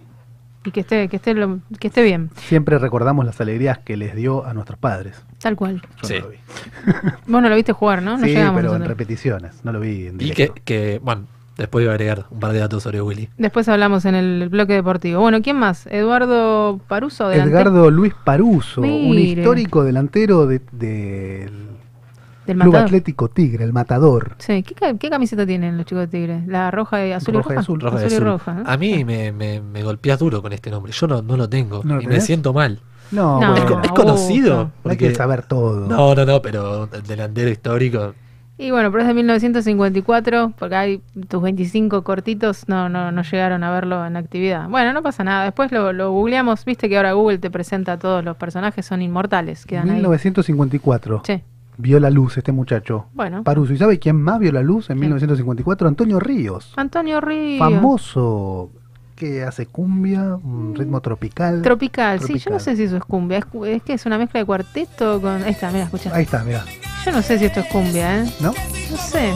Y 0.65 0.71
que 0.71 0.81
esté, 0.81 1.09
que 1.09 1.17
esté, 1.17 1.35
lo- 1.35 1.61
que 1.79 1.87
esté 1.89 2.03
bien, 2.03 2.31
siempre 2.37 2.79
recordamos 2.79 3.25
las 3.25 3.41
alegrías 3.41 3.79
que 3.79 3.97
les 3.97 4.15
dio 4.15 4.45
a 4.45 4.53
nuestros 4.55 4.79
padres. 4.79 5.23
tal 5.41 5.55
cual. 5.57 5.81
Yo 6.03 6.09
Sí. 6.09 6.15
no 6.15 6.21
lo 6.25 6.29
vi. 6.31 6.37
Vos 7.29 7.43
no 7.43 7.49
lo 7.49 7.55
viste 7.57 7.73
jugar, 7.73 8.03
¿no? 8.03 8.19
No 8.19 8.25
sí, 8.25 8.31
llegamos 8.31 8.61
pero 8.61 8.75
en 8.75 8.85
repeticiones, 8.85 9.65
no 9.65 9.73
lo 9.73 9.81
vi 9.81 10.09
en 10.09 10.17
Y 10.17 10.19
que, 10.19 10.25
directo. 10.45 10.63
que, 10.65 11.01
bueno, 11.03 11.27
después 11.57 11.85
iba 11.85 11.93
a 11.93 11.95
agregar 11.95 12.25
un 12.31 12.41
par 12.41 12.53
de 12.53 12.59
datos 12.59 12.83
sobre 12.83 13.01
Willy. 13.01 13.29
Después 13.39 13.69
hablamos 13.69 14.05
en 14.05 14.17
el 14.17 14.49
bloque 14.49 14.73
deportivo. 14.75 15.21
Bueno, 15.21 15.41
¿quién 15.41 15.57
más? 15.57 15.87
Eduardo 15.87 16.81
Paruso. 16.89 17.29
delantero 17.29 17.61
Edgardo 17.61 17.91
Luis 17.93 18.15
Paruso, 18.25 18.81
un 18.83 19.17
histórico 19.19 19.85
delantero 19.85 20.47
de- 20.47 20.61
del 20.73 21.53
del 22.49 22.59
Club 22.59 22.73
matador. 22.73 22.87
Atlético 22.87 23.29
Tigre, 23.29 23.65
el 23.65 23.73
matador. 23.73 24.35
Sí, 24.39 24.63
¿qué, 24.63 24.75
ca- 24.75 24.95
qué 24.99 25.09
camiseta 25.11 25.47
tienen 25.47 25.77
los 25.77 25.87
chicos 25.87 26.03
de 26.03 26.07
Tigre? 26.09 26.43
¿La 26.47 26.71
roja 26.71 27.07
y 27.07 27.13
azul 27.13 27.35
Roja 27.35 27.51
y 27.51 27.53
y 27.53 27.57
roja? 27.57 27.61
azul. 27.61 27.81
Roja 27.81 27.99
y 28.01 28.03
y 28.03 28.07
azul. 28.07 28.25
roja. 28.25 28.59
¿eh? 28.61 28.63
A 28.67 28.77
mí 28.77 29.05
me, 29.05 29.33
me, 29.33 29.61
me 29.61 29.83
golpeas 29.83 30.19
duro 30.19 30.43
con 30.43 30.53
este 30.53 30.71
nombre. 30.71 30.93
Yo 30.93 31.07
no, 31.07 31.23
no 31.23 31.37
lo 31.37 31.49
tengo. 31.49 31.83
¿No 31.85 31.97
lo 31.97 32.03
y 32.03 32.07
me 32.07 32.21
siento 32.21 32.53
mal. 32.53 32.81
No, 33.11 33.41
No, 33.41 33.55
¿Es, 33.57 33.63
bueno, 33.63 33.77
co- 33.77 33.83
es 33.87 33.91
conocido? 33.93 34.59
Augusto. 34.59 34.89
hay 34.91 34.97
que 34.97 35.15
saber 35.15 35.43
todo. 35.45 35.87
No, 35.89 36.15
no, 36.15 36.25
no, 36.27 36.43
pero 36.43 36.89
el 36.93 37.03
delantero 37.05 37.49
histórico. 37.51 38.15
Y 38.61 38.73
bueno, 38.73 38.91
pero 38.91 39.03
es 39.03 39.07
de 39.07 39.15
1954, 39.15 40.53
porque 40.59 40.75
hay 40.75 41.03
tus 41.29 41.41
25 41.41 42.03
cortitos 42.03 42.69
no, 42.69 42.89
no, 42.89 43.13
no 43.13 43.23
llegaron 43.23 43.63
a 43.63 43.71
verlo 43.71 44.05
en 44.05 44.17
actividad. 44.17 44.69
Bueno, 44.69 44.93
no 44.93 45.01
pasa 45.01 45.23
nada. 45.23 45.45
Después 45.45 45.71
lo, 45.71 45.93
lo 45.93 46.11
googleamos. 46.11 46.65
Viste 46.65 46.89
que 46.89 46.97
ahora 46.97 47.13
Google 47.13 47.39
te 47.39 47.51
presenta 47.53 47.93
a 47.93 47.99
todos 48.01 48.25
los 48.25 48.37
personajes, 48.37 48.85
son 48.85 49.01
inmortales. 49.01 49.65
Quedan 49.65 49.89
ahí. 49.91 49.97
1954. 49.97 51.23
Sí. 51.25 51.41
Vio 51.81 52.01
la 52.01 52.11
luz 52.11 52.37
este 52.37 52.51
muchacho. 52.53 53.07
Bueno. 53.15 53.45
Paruso. 53.45 53.73
¿Y 53.73 53.79
sabe 53.79 53.99
quién 53.99 54.21
más 54.21 54.39
vio 54.41 54.51
la 54.53 54.63
luz 54.63 54.91
en 54.91 54.99
1954? 54.99 55.87
Antonio 55.89 56.19
Ríos. 56.21 56.73
Antonio 56.77 57.21
Ríos. 57.21 57.59
Famoso 57.61 58.71
que 59.15 59.43
hace 59.43 59.67
cumbia, 59.67 60.37
un 60.37 60.75
ritmo 60.77 61.01
tropical. 61.01 61.63
Tropical, 61.63 62.19
sí, 62.21 62.25
yo 62.25 62.27
Tropical. 62.35 62.53
no 62.53 62.59
sé 62.61 62.77
si 62.77 62.83
eso 62.85 62.97
es 62.97 63.05
cumbia. 63.05 63.39
Es, 63.39 63.45
es 63.67 63.83
que 63.83 63.93
es 63.95 64.07
una 64.07 64.19
mezcla 64.19 64.41
de 64.41 64.47
cuarteto 64.47 65.21
con. 65.21 65.43
Ahí 65.43 65.51
está, 65.53 65.71
mira, 65.71 65.85
escucha. 65.85 66.11
Ahí 66.15 66.25
está, 66.25 66.43
mira. 66.45 66.65
Yo 67.05 67.13
no 67.13 67.23
sé 67.23 67.39
si 67.39 67.45
esto 67.47 67.61
es 67.61 67.67
cumbia, 67.67 68.23
¿eh? 68.25 68.31
¿No? 68.41 68.53
No 68.91 68.97
sé. 68.97 69.33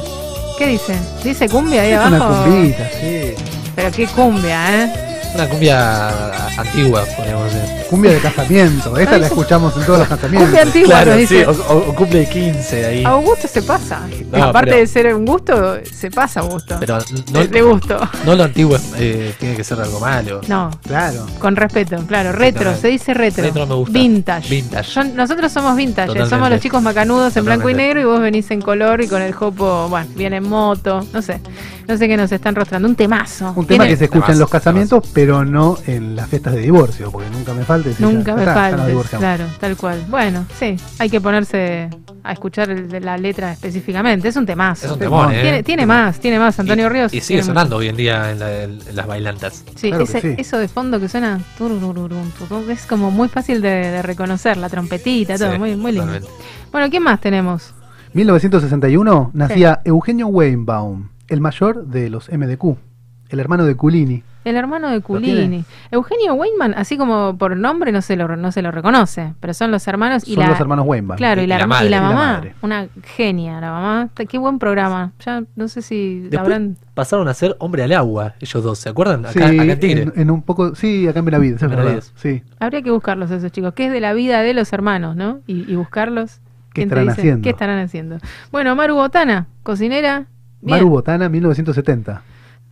¿Qué 0.59 0.67
dice? 0.67 0.95
¿Dice 1.25 1.49
cumbia 1.49 1.83
ahí 1.83 1.91
Es 1.93 1.99
abajo? 1.99 2.15
una 2.33 2.45
cumbita, 2.45 2.89
sí. 2.91 3.35
Pero 3.75 3.91
qué 3.91 4.07
cumbia, 4.09 4.85
¿eh? 4.85 4.93
Una 5.35 5.49
cumbia 5.49 6.49
antigua, 6.59 7.05
podríamos 7.17 7.53
decir. 7.53 7.87
Cumbia 7.89 8.13
de 8.13 8.19
casamiento. 8.19 8.97
Esta 8.99 9.17
la 9.19 9.27
escuchamos 9.27 9.75
en 9.77 9.85
todos 9.87 9.99
los 10.01 10.09
casamientos. 10.09 10.49
Cumbia 10.51 10.63
antigua, 10.63 10.89
Claro, 10.89 11.11
nos 11.13 11.17
sí, 11.17 11.21
dice. 11.37 11.47
o, 11.47 11.51
o- 11.53 11.91
o 11.91 11.95
cumple 11.95 12.19
de 12.21 12.29
15 12.29 12.87
ahí. 12.87 13.05
A 13.05 13.11
Augusto 13.11 13.49
se 13.49 13.63
pasa. 13.63 14.01
No, 14.31 14.45
Aparte 14.45 14.71
pero- 14.73 14.81
de 14.81 14.87
ser 14.87 15.15
un 15.15 15.25
gusto, 15.25 15.77
se 15.91 16.11
pasa 16.11 16.41
Augusto. 16.41 16.77
Pero 16.81 16.99
de, 16.99 17.05
no, 17.33 17.47
de 17.47 17.63
gusto. 17.63 17.99
no 18.27 18.35
lo 18.35 18.45
antiguo 18.45 18.77
eh, 18.99 19.35
tiene 19.39 19.55
que 19.57 19.65
ser 19.65 19.81
algo 19.81 20.01
malo. 20.01 20.41
No, 20.49 20.71
Claro. 20.87 21.27
con 21.39 21.57
respeto, 21.57 21.97
claro. 22.07 22.33
Retro, 22.33 22.75
se 22.77 22.89
dice 22.89 23.15
retro. 23.15 23.43
Retro 23.45 23.67
me 23.67 23.75
gusta. 23.75 23.93
Vintage. 23.93 24.49
Vintage. 24.51 24.91
Yo- 24.93 25.05
nosotros 25.15 25.51
somos 25.53 25.77
vintage, 25.77 26.09
Totalmente. 26.09 26.35
somos 26.37 26.51
los 26.51 26.61
chicos 26.61 26.83
macanudos 26.83 27.35
en 27.37 27.45
blanco 27.47 27.71
y 27.71 27.75
negro 27.75 28.01
y 28.01 28.05
vos 28.05 28.21
venís 28.21 28.51
en 28.51 28.61
color 28.61 29.01
y 29.03 29.09
con 29.09 29.23
el 29.23 29.33
jopo, 29.33 29.87
bueno, 29.89 30.09
viene 30.15 30.37
en 30.37 30.49
moto, 30.49 31.07
no 31.13 31.23
sé. 31.23 31.41
No 31.89 31.97
sé 31.99 32.07
qué 32.07 32.17
nos 32.17 32.31
están 32.31 32.55
rostrando. 32.55 32.87
Un 32.89 32.95
temazo. 32.95 33.53
Un 33.57 33.67
tema 33.67 33.87
que 33.87 33.97
se 33.97 34.05
escucha 34.05 34.33
en 34.33 34.39
los 34.39 34.49
Temazo, 34.49 34.65
casamientos, 34.65 35.05
pero 35.13 35.22
no 35.27 35.79
en 35.87 36.17
las 36.17 36.29
fiestas 36.29 36.55
de 36.55 36.61
divorcio, 36.61 37.11
porque 37.11 37.29
nunca 37.31 37.55
me 37.55 37.65
falte. 37.65 37.91
decir, 37.91 38.07
Nunca 38.07 38.33
ya 38.33 38.37
me 38.37 38.43
está, 38.43 38.55
faltes, 38.55 39.09
claro, 39.19 39.45
tal 39.61 39.77
cual. 39.77 40.05
Bueno, 40.09 40.45
sí, 40.59 40.77
hay 40.99 41.09
que 41.11 41.21
ponerse 41.21 41.89
a 42.25 42.33
escuchar 42.33 42.71
el 42.71 42.89
de 42.89 43.01
la 43.01 43.17
letra 43.19 43.53
específicamente. 43.53 44.29
Es 44.29 44.37
un 44.37 44.47
temazo. 44.47 44.87
Es 44.87 44.93
un 44.93 44.99
temón, 44.99 45.33
¿eh? 45.33 45.41
Tiene, 45.43 45.63
tiene 45.63 45.87
más, 45.87 46.21
tiene 46.21 46.39
más. 46.39 46.59
Antonio 46.61 46.87
y, 46.87 46.89
Ríos. 46.89 47.15
Y 47.15 47.21
sigue 47.21 47.43
sonando 47.43 47.77
hoy 47.77 47.89
en 47.89 47.97
día 47.97 48.31
en, 48.31 48.39
la- 48.39 48.63
en- 48.63 48.79
las 48.95 49.07
bailantas. 49.07 49.65
Sí, 49.75 49.89
Claro 49.89 50.05
que 50.07 50.19
ese- 50.19 50.21
sí. 50.21 50.35
eso 50.39 50.59
de 50.59 50.69
fondo 50.69 51.01
que 51.01 51.09
suena 51.09 51.41
es 52.69 52.87
como 52.87 53.11
muy 53.11 53.29
fácil 53.29 53.61
de, 53.63 53.69
de 53.69 54.03
reconocer, 54.03 54.57
la 54.57 54.69
trompetita, 54.69 55.37
todo, 55.39 55.53
Sí, 55.53 55.59
muy, 55.59 55.75
muy 55.77 55.93
lindo. 55.93 56.07
totalmente. 56.07 56.45
Bueno, 56.71 56.91
¿qué 56.91 57.01
más 57.01 57.21
tenemos? 57.21 57.75
1961 58.15 59.31
nacía 59.35 59.81
Eugenio 59.85 60.27
Weinbaum, 60.29 61.09
el 61.29 61.41
mayor 61.41 61.87
de 61.87 62.11
los 62.11 62.29
MDQ, 62.31 62.77
el 63.33 63.41
hermano 63.41 63.65
de 63.65 63.75
Culini. 63.77 64.23
El 64.45 64.57
hermano 64.57 64.91
de? 64.91 65.01
Culini. 65.01 65.65
Eugenio 65.93 66.35
Weinman, 66.35 66.75
así 66.75 66.97
como 66.99 67.39
por 67.39 67.57
nombre 67.57 67.93
no 67.93 68.03
se 68.03 68.17
lo, 68.17 68.37
no 68.37 68.51
se 68.51 68.61
lo 68.61 68.73
reconoce, 68.73 69.35
pero 69.39 69.55
son 69.55 69.71
los 69.71 69.87
hermanos 69.87 70.27
y 70.27 70.35
Son 70.35 70.43
la... 70.43 70.51
los 70.51 70.59
hermanos 70.61 70.85
Weinbaum. 70.89 71.17
Claro, 71.17 71.41
y, 71.41 71.45
Y 71.45 71.47
la, 71.47 71.59
la 71.59 71.67
madre. 71.69 71.87
y 71.87 71.91
la 71.91 71.97
Y 71.97 72.01
la 72.01 72.07
mamá, 72.09 72.15
madre. 72.33 72.55
una 72.61 72.89
genia, 73.17 73.61
la 73.61 73.71
mamá. 73.71 74.09
Qué 74.29 74.39
buen 74.39 74.59
programa. 74.59 75.13
Ya 75.25 75.45
no 75.55 75.69
sé 75.69 75.81
si 75.81 76.23
Después 76.23 76.41
habrán... 76.41 76.77
pasaron 76.95 77.29
a 77.29 77.35
ser 77.35 77.55
hombre 77.61 77.85
al 77.85 77.93
agua, 77.93 78.35
ellos 78.41 78.65
dos, 78.65 78.79
¿se 78.81 78.89
acuerdan? 78.89 79.21
Acá, 79.27 79.49
Sí, 79.49 79.59
acá 79.61 79.73
en 79.73 79.79
Tigre. 79.81 80.03
en, 80.03 80.13
en 80.17 80.31
un 80.33 80.43
poco, 80.43 80.75
sí, 80.75 81.07
acá 81.07 81.21
en 81.21 81.25
Benavides, 81.27 81.63
es. 81.63 82.13
Sí. 82.17 82.43
Habría 82.59 82.83
que 82.83 82.91
buscarlos 82.91 83.31
esos 83.31 83.53
chicos, 83.53 83.75
que 83.75 83.87
es 83.87 83.93
de 83.93 84.01
la 84.01 84.13
vida 84.13 84.43
de 84.43 84.55
los 84.55 84.73
hermanos, 84.73 85.15
¿no? 85.15 85.39
Y, 85.47 85.71
y 85.71 85.77
buscarlos. 85.77 86.41
¿Qué 86.75 86.81
¿Quién 86.81 86.89
te 86.89 86.95
estarán 86.95 87.07
dice? 87.09 87.21
haciendo? 87.21 87.43
¿Qué 87.45 87.51
estarán 87.51 87.79
haciendo? 87.79 88.19
Bueno, 88.51 88.75
Maru 88.75 88.95
Botana, 88.97 89.47
cocinera. 89.63 90.25
Bien. 90.63 90.79
Maru 90.79 90.89
Botana, 90.89 91.29
1970. 91.29 92.23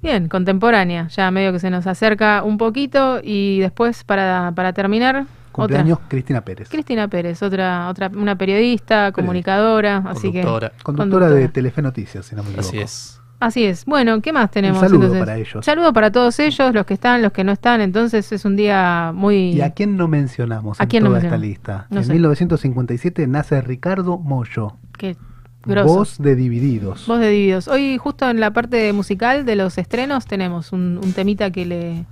Bien, 0.03 0.29
contemporánea, 0.29 1.09
ya 1.09 1.31
medio 1.31 1.53
que 1.53 1.59
se 1.59 1.71
nos 1.71 1.87
acerca 1.87 2.43
un 2.43 2.57
poquito 2.57 3.21
y 3.23 3.61
después 3.61 4.03
para, 4.05 4.53
para 4.55 4.73
terminar, 4.73 5.27
Cumpleaños 5.53 5.99
otra. 5.99 6.09
Cristina 6.09 6.41
Pérez. 6.43 6.69
Cristina 6.69 7.09
Pérez, 7.09 7.43
otra, 7.43 7.89
otra, 7.89 8.11
una 8.15 8.37
periodista, 8.37 9.13
comunicadora, 9.13 10.03
así 10.07 10.33
que 10.33 10.43
Conductora. 10.43 10.73
Conductora 10.83 11.29
de. 11.31 11.49
Telefe 11.49 11.83
Noticias, 11.83 12.27
si 12.27 12.37
no 12.37 12.43
me 12.43 12.51
equivoco. 12.51 12.69
Así 12.69 12.79
es. 12.79 13.21
así 13.41 13.65
es. 13.65 13.85
Bueno, 13.85 14.21
¿qué 14.23 14.33
más 14.33 14.51
tenemos? 14.51 14.79
Un 14.79 14.89
saludo 14.89 15.03
entonces? 15.07 15.27
para 15.27 15.39
ellos. 15.39 15.65
Saludo 15.65 15.93
para 15.93 16.13
todos 16.13 16.39
ellos, 16.39 16.73
los 16.73 16.87
que 16.87 16.95
están, 16.95 17.21
los 17.21 17.33
que 17.33 17.43
no 17.43 17.53
están. 17.53 17.81
Entonces 17.81 18.31
es 18.33 18.45
un 18.45 18.57
día 18.57 19.11
muy. 19.15 19.51
¿Y 19.51 19.61
a 19.61 19.71
quién 19.71 19.97
no 19.97 20.07
mencionamos 20.07 20.81
¿A 20.81 20.85
en 20.85 20.89
quién 20.89 21.03
no 21.03 21.11
toda 21.11 21.19
esta 21.19 21.37
mencionamos? 21.37 21.49
lista? 21.49 21.87
No 21.91 21.99
en 21.99 22.07
sé. 22.07 22.13
1957 22.13 23.27
nace 23.27 23.61
Ricardo 23.61 24.19
Mollo, 24.19 24.77
Qué 24.97 25.17
grosso. 25.65 25.95
voz 25.95 26.19
de 26.19 26.37
Divididos. 26.37 27.07
Voz 27.07 27.21
de 27.21 27.29
Divididos. 27.31 27.69
Hoy, 27.69 27.99
justo 27.99 28.29
en 28.29 28.41
la 28.41 28.53
parte 28.53 28.93
musical 28.93 29.45
de 29.45 29.57
los 29.57 29.79
estrenos, 29.79 30.27
tenemos 30.27 30.73
un, 30.73 30.99
un 31.03 31.13
temita 31.13 31.51
que 31.51 31.67
le 31.67 32.05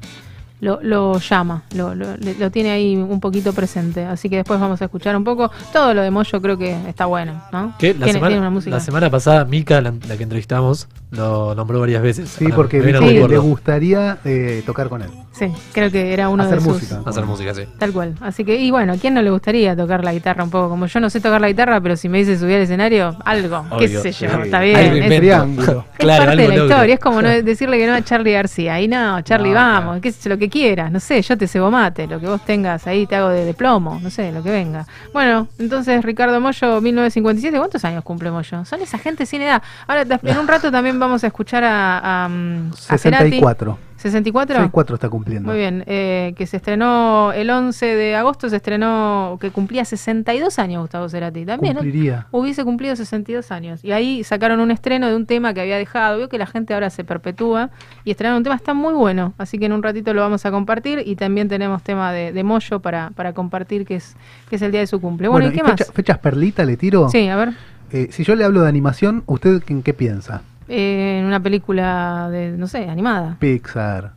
lo, 0.60 0.80
lo 0.82 1.20
llama, 1.20 1.62
lo, 1.76 1.94
lo- 1.94 2.16
lo 2.16 2.50
tiene 2.50 2.70
ahí 2.72 2.96
un 2.96 3.20
poquito 3.20 3.52
presente. 3.52 4.04
Así 4.04 4.28
que 4.28 4.36
después 4.38 4.58
vamos 4.58 4.82
a 4.82 4.86
escuchar 4.86 5.16
un 5.16 5.22
poco. 5.22 5.52
Todo 5.72 5.94
lo 5.94 6.02
de 6.02 6.10
Moyo 6.10 6.42
creo 6.42 6.58
que 6.58 6.76
está 6.88 7.06
bueno, 7.06 7.40
¿no? 7.52 7.74
Que 7.78 7.94
la, 7.94 8.06
semana, 8.08 8.26
tiene 8.26 8.40
una 8.40 8.50
música. 8.50 8.74
la 8.74 8.80
semana 8.80 9.08
pasada, 9.08 9.44
Mika, 9.44 9.80
la, 9.80 9.94
la 10.08 10.16
que 10.16 10.22
entrevistamos, 10.24 10.88
lo 11.10 11.54
nombró 11.54 11.80
varias 11.80 12.02
veces. 12.02 12.28
Sí, 12.28 12.46
porque 12.54 12.80
me 12.80 12.92
recuerdo. 12.92 13.28
le 13.28 13.38
gustaría 13.38 14.18
eh, 14.24 14.62
tocar 14.66 14.88
con 14.88 15.02
él. 15.02 15.10
Sí, 15.32 15.46
creo 15.72 15.90
que 15.90 16.12
era 16.12 16.28
uno 16.28 16.42
Hacer 16.42 16.56
de 16.58 16.64
sus. 16.64 16.72
música. 16.74 17.00
Hacer 17.06 17.24
música, 17.24 17.54
sí. 17.54 17.62
Tal 17.78 17.92
cual. 17.92 18.14
Así 18.20 18.44
que, 18.44 18.56
y 18.56 18.70
bueno, 18.72 18.92
¿a 18.94 18.96
quién 18.96 19.14
no 19.14 19.22
le 19.22 19.30
gustaría 19.30 19.76
tocar 19.76 20.02
la 20.04 20.12
guitarra 20.12 20.42
un 20.42 20.50
poco? 20.50 20.68
Como 20.68 20.86
yo 20.86 20.98
no 21.00 21.08
sé 21.10 21.20
tocar 21.20 21.40
la 21.40 21.46
guitarra, 21.48 21.80
pero 21.80 21.96
si 21.96 22.08
me 22.08 22.18
dice 22.18 22.36
subir 22.38 22.56
al 22.56 22.62
escenario, 22.62 23.16
algo, 23.24 23.64
qué 23.78 23.86
sé 23.88 24.10
yo, 24.12 24.12
sí. 24.12 24.24
está 24.26 24.58
Algo 24.58 24.60
bien. 24.60 24.76
Es, 24.78 24.86
invento. 24.96 25.16
triángulo. 25.16 25.84
es 25.92 25.98
Claro, 25.98 26.24
parte 26.26 26.36
de 26.36 26.42
algo 26.42 26.50
la 26.52 26.56
logro. 26.58 26.74
historia, 26.74 26.94
es 26.94 27.00
como 27.00 27.22
no 27.22 27.28
decirle 27.42 27.78
que 27.78 27.86
no 27.86 27.94
a 27.94 28.02
Charlie 28.02 28.32
García. 28.32 28.80
Y 28.80 28.88
no, 28.88 29.20
Charlie, 29.22 29.50
No, 29.50 29.54
vamos, 29.54 29.82
claro. 29.84 30.00
qué 30.00 30.12
sé 30.12 30.20
yo, 30.24 30.30
lo 30.30 30.38
que 30.38 30.48
quieras, 30.48 30.90
no 30.90 30.98
sé, 31.00 31.22
yo 31.22 31.38
te 31.38 31.46
cebo 31.46 31.70
mate, 31.70 32.06
lo 32.08 32.18
que 32.20 32.26
vos 32.26 32.44
tengas 32.44 32.86
ahí 32.88 33.06
te 33.06 33.14
hago 33.16 33.28
de, 33.28 33.44
de 33.44 33.54
plomo, 33.54 33.98
no 34.02 34.10
sé, 34.10 34.32
lo 34.32 34.42
que 34.42 34.50
venga. 34.50 34.86
Bueno, 35.12 35.46
entonces 35.58 36.04
Ricardo 36.04 36.40
Mollo, 36.40 36.80
1957, 36.80 37.56
¿cuántos 37.58 37.84
años 37.84 38.02
cumple 38.02 38.30
Mollo? 38.32 38.64
Son 38.64 38.82
esa 38.82 38.98
gente 38.98 39.24
sin 39.24 39.42
edad. 39.42 39.62
Ahora, 39.86 40.02
en 40.22 40.38
un 40.38 40.48
rato 40.48 40.70
también 40.72 40.97
vamos 40.98 41.24
a 41.24 41.26
escuchar 41.28 41.64
a, 41.64 42.24
a, 42.24 42.28
mm, 42.28 42.70
a 42.88 42.98
Cerati. 42.98 43.24
64. 43.30 43.78
¿64? 43.98 44.54
64 44.54 44.94
está 44.94 45.08
cumpliendo. 45.08 45.48
Muy 45.50 45.58
bien, 45.58 45.82
eh, 45.88 46.32
que 46.36 46.46
se 46.46 46.58
estrenó 46.58 47.32
el 47.32 47.50
11 47.50 47.84
de 47.96 48.14
agosto, 48.14 48.48
se 48.48 48.54
estrenó, 48.54 49.36
que 49.40 49.50
cumplía 49.50 49.84
62 49.84 50.60
años 50.60 50.82
Gustavo 50.82 51.08
Cerati. 51.08 51.44
También 51.44 51.74
¿no? 51.74 51.80
Cumpliría. 51.80 52.26
hubiese 52.30 52.62
cumplido 52.62 52.94
62 52.94 53.50
años. 53.50 53.84
Y 53.84 53.90
ahí 53.90 54.22
sacaron 54.22 54.60
un 54.60 54.70
estreno 54.70 55.08
de 55.08 55.16
un 55.16 55.26
tema 55.26 55.52
que 55.52 55.62
había 55.62 55.76
dejado. 55.78 56.18
Veo 56.18 56.28
que 56.28 56.38
la 56.38 56.46
gente 56.46 56.74
ahora 56.74 56.90
se 56.90 57.02
perpetúa 57.02 57.70
y 58.04 58.12
estrenaron 58.12 58.36
un 58.38 58.44
tema, 58.44 58.54
está 58.54 58.72
muy 58.72 58.94
bueno. 58.94 59.34
Así 59.36 59.58
que 59.58 59.66
en 59.66 59.72
un 59.72 59.82
ratito 59.82 60.14
lo 60.14 60.20
vamos 60.20 60.46
a 60.46 60.52
compartir. 60.52 61.02
Y 61.04 61.16
también 61.16 61.48
tenemos 61.48 61.82
tema 61.82 62.12
de, 62.12 62.30
de 62.32 62.44
Moyo 62.44 62.78
para, 62.78 63.10
para 63.16 63.32
compartir, 63.32 63.84
que 63.84 63.96
es, 63.96 64.14
que 64.48 64.56
es 64.56 64.62
el 64.62 64.70
día 64.70 64.80
de 64.80 64.86
su 64.86 65.00
cumple. 65.00 65.26
Bueno, 65.26 65.48
¿y 65.48 65.50
qué 65.50 65.64
fecha- 65.64 65.84
más? 65.86 65.92
fechas 65.92 66.18
perlita 66.18 66.64
le 66.64 66.76
tiro. 66.76 67.08
Sí, 67.08 67.26
a 67.28 67.34
ver. 67.34 67.54
Eh, 67.90 68.08
si 68.12 68.22
yo 68.22 68.36
le 68.36 68.44
hablo 68.44 68.62
de 68.62 68.68
animación, 68.68 69.24
¿usted 69.26 69.60
en 69.66 69.82
qué 69.82 69.92
piensa? 69.92 70.42
Eh, 70.68 71.18
en 71.20 71.24
una 71.26 71.42
película 71.42 72.28
de, 72.30 72.52
no 72.52 72.66
sé, 72.66 72.88
animada. 72.88 73.36
Pixar. 73.38 74.12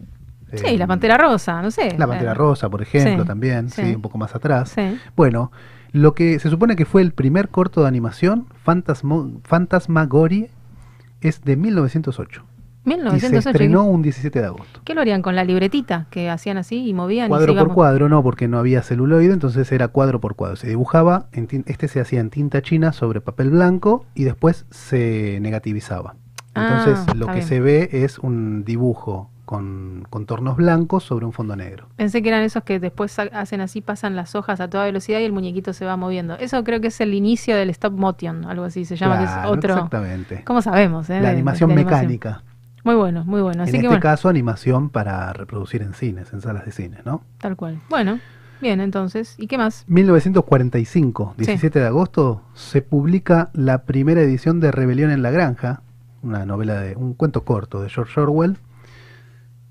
Sí, 0.53 0.65
eh, 0.65 0.77
La 0.77 0.86
Pantera 0.88 1.17
Rosa, 1.17 1.62
no 1.62 1.72
sé. 1.72 1.98
La 1.98 2.08
Pantera 2.08 2.34
Rosa, 2.34 2.70
por 2.70 2.81
ejemplo, 2.81 3.24
Sí, 3.24 3.27
también, 3.27 3.70
sí. 3.70 3.84
sí. 3.84 3.96
un 3.96 4.01
poco 4.01 4.17
más 4.17 4.36
atrás. 4.36 4.70
Sí. 4.75 4.98
Bueno, 5.15 5.51
lo 5.93 6.13
que 6.13 6.39
se 6.39 6.50
supone 6.50 6.75
que 6.75 6.86
fue 6.86 7.01
el 7.01 7.13
primer 7.13 7.50
corto 7.50 7.81
de 7.84 7.88
animación, 7.88 8.48
Fantasmo, 8.63 9.39
Fantasmagorie, 9.43 10.50
es 11.22 11.41
de 11.43 11.55
1908. 11.55 12.43
Y 12.84 12.89
se 12.89 12.98
1908. 12.98 13.50
estrenó 13.50 13.84
un 13.86 14.01
17 14.01 14.39
de 14.39 14.46
agosto. 14.46 14.81
¿Qué 14.84 14.96
lo 14.96 15.01
harían 15.01 15.22
con 15.22 15.36
la 15.36 15.43
libretita 15.43 16.08
que 16.10 16.29
hacían 16.31 16.58
así 16.58 16.88
y 16.88 16.93
movían? 16.93 17.27
y 17.27 17.29
Cuadro 17.29 17.55
por 17.55 17.74
cuadro, 17.74 18.10
no, 18.10 18.24
porque 18.24 18.48
no 18.48 18.58
había 18.58 18.81
celuloide, 18.81 19.31
entonces 19.34 19.72
era 19.72 19.88
cuadro 19.89 20.20
por 20.20 20.36
cuadro. 20.36 20.55
Se 20.55 20.67
dibujaba, 20.67 21.27
en 21.31 21.48
este 21.67 21.88
se 21.88 22.01
hacía 22.01 22.20
en 22.20 22.31
tinta 22.31 22.62
china 22.63 22.91
sobre 22.91 23.22
papel 23.22 23.51
blanco 23.51 24.05
y 24.15 24.24
después 24.24 24.65
se 24.72 25.38
negativizaba. 25.41 26.15
Ah, 26.55 26.84
Entonces 26.86 27.15
lo 27.15 27.22
está 27.25 27.31
que 27.34 27.38
bien. 27.39 27.48
se 27.48 27.60
ve 27.62 27.89
es 27.91 28.20
un 28.20 28.63
dibujo 28.65 29.29
con 29.46 30.05
contornos 30.10 30.55
blancos 30.55 31.03
sobre 31.03 31.25
un 31.25 31.34
fondo 31.34 31.55
negro. 31.58 31.88
Pensé 31.98 32.22
que 32.22 32.29
eran 32.29 32.43
esos 32.43 32.63
que 32.63 32.79
después 32.79 33.17
hacen 33.20 33.60
así, 33.62 33.81
pasan 33.81 34.15
las 34.15 34.34
hojas 34.36 34.62
a 34.62 34.70
toda 34.70 34.86
velocidad 34.86 35.20
y 35.20 35.24
el 35.25 35.34
muñequito 35.34 35.74
se 35.74 35.84
va 35.86 35.98
moviendo. 35.98 36.36
Eso 36.38 36.63
creo 36.63 36.79
que 36.79 36.88
es 36.88 37.01
el 37.01 37.13
inicio 37.13 37.55
del 37.58 37.70
stop 37.72 37.93
motion, 37.93 38.46
algo 38.46 38.63
así 38.63 38.86
se 38.86 38.96
llama, 38.96 39.20
que 39.20 39.25
Claro, 39.25 39.51
es 39.51 39.58
otro. 39.58 39.74
Exactamente. 39.74 40.43
¿Cómo 40.46 40.62
sabemos? 40.62 41.10
eh? 41.10 41.15
La 41.20 41.27
de- 41.29 41.34
animación 41.34 41.70
de 41.70 41.75
mecánica. 41.75 42.43
Muy 42.84 42.96
bueno, 42.96 43.24
muy 43.25 43.41
bueno. 43.41 43.63
Así 43.63 43.72
en 43.72 43.74
que 43.74 43.77
este 43.79 43.88
bueno, 43.89 44.01
caso, 44.01 44.29
animación 44.29 44.89
para 44.89 45.31
reproducir 45.34 45.81
en 45.84 45.93
cines, 45.93 46.31
en 46.34 46.41
salas 46.41 46.65
de 46.65 46.72
cine, 46.72 46.98
¿no? 47.05 47.22
tal 47.39 47.55
cual. 47.58 47.79
Bueno, 47.89 48.20
bien, 48.62 48.79
entonces. 48.81 49.36
¿Y 49.38 49.48
qué 49.48 49.58
más? 49.58 49.84
1945, 49.88 51.36
17 51.38 51.79
de 51.79 51.86
agosto, 51.86 52.41
se 52.53 52.81
publica 52.81 53.50
la 53.53 53.84
primera 53.84 54.22
edición 54.22 54.60
de 54.60 54.72
Rebelión 54.72 55.12
en 55.12 55.22
la 55.22 55.29
Granja, 55.31 55.81
una 56.22 56.46
novela 56.46 56.82
de 56.82 56.96
un 56.96 57.13
cuento 57.13 57.44
corto 57.44 57.82
de 57.82 57.90
George 57.90 58.20
Orwell, 58.20 58.58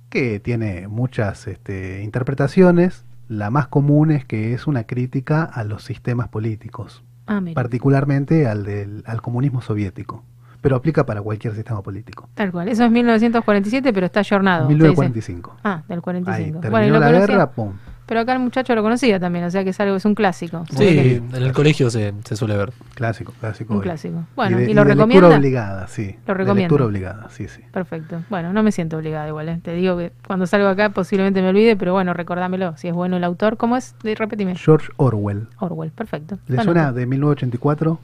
que 0.08 0.40
tiene 0.40 0.88
muchas 0.88 1.46
este, 1.46 2.02
interpretaciones. 2.02 3.04
La 3.28 3.50
más 3.50 3.68
común 3.68 4.10
es 4.10 4.24
que 4.24 4.54
es 4.54 4.66
una 4.66 4.84
crítica 4.84 5.44
a 5.44 5.62
los 5.64 5.84
sistemas 5.84 6.28
políticos, 6.28 7.04
Ah, 7.26 7.40
particularmente 7.54 8.48
al, 8.48 8.64
del, 8.64 9.04
al 9.06 9.22
comunismo 9.22 9.60
soviético, 9.60 10.24
pero 10.60 10.74
aplica 10.74 11.06
para 11.06 11.22
cualquier 11.22 11.54
sistema 11.54 11.80
político. 11.80 12.28
Tal 12.34 12.50
cual. 12.50 12.66
Eso 12.66 12.84
es 12.84 12.90
1947, 12.90 13.92
pero 13.92 14.06
está 14.06 14.22
dice. 14.22 14.66
1945. 14.66 15.56
Ah, 15.62 15.84
del 15.86 15.98
Ahí 15.98 16.02
45. 16.02 16.60
terminó 16.60 16.70
Bueno, 16.72 16.86
y 16.86 16.90
lo 16.90 16.98
la 16.98 17.12
guerra, 17.12 17.50
pum. 17.52 17.72
Pero 18.10 18.22
acá 18.22 18.32
el 18.32 18.40
muchacho 18.40 18.74
lo 18.74 18.82
conocía 18.82 19.20
también, 19.20 19.44
o 19.44 19.50
sea 19.52 19.62
que 19.62 19.70
es 19.70 19.78
algo, 19.78 19.94
es 19.94 20.04
un 20.04 20.16
clásico. 20.16 20.64
Sí, 20.76 21.22
en 21.32 21.32
el 21.32 21.52
colegio 21.52 21.90
se, 21.90 22.12
se 22.24 22.34
suele 22.34 22.56
ver. 22.56 22.72
Clásico, 22.96 23.32
clásico. 23.38 23.72
Un 23.74 23.78
y- 23.78 23.82
clásico. 23.82 24.24
Bueno, 24.34 24.56
de- 24.58 24.68
¿y 24.68 24.74
lo 24.74 24.84
de 24.84 24.94
recomienda? 24.94 25.28
Lectura 25.28 25.36
obligada, 25.38 25.86
sí. 25.86 26.16
Lo 26.26 26.34
de 26.34 26.38
recomienda. 26.38 26.54
lectura 26.62 26.84
obligada, 26.86 27.28
sí, 27.30 27.46
sí. 27.46 27.62
Perfecto. 27.70 28.20
Bueno, 28.28 28.52
no 28.52 28.64
me 28.64 28.72
siento 28.72 28.96
obligada 28.96 29.28
igual. 29.28 29.48
¿eh? 29.48 29.60
Te 29.62 29.74
digo 29.74 29.96
que 29.96 30.10
cuando 30.26 30.48
salgo 30.48 30.66
acá 30.66 30.90
posiblemente 30.90 31.40
me 31.40 31.50
olvide, 31.50 31.76
pero 31.76 31.92
bueno, 31.92 32.12
recordámelo. 32.12 32.76
Si 32.78 32.88
es 32.88 32.94
bueno 32.94 33.16
el 33.16 33.22
autor, 33.22 33.56
¿cómo 33.56 33.76
es? 33.76 33.94
De- 34.02 34.16
Repetime. 34.16 34.56
George 34.56 34.88
Orwell. 34.96 35.46
Orwell, 35.60 35.92
perfecto. 35.92 36.40
¿Le 36.48 36.60
suena 36.64 36.90
de 36.90 37.06
1984 37.06 38.00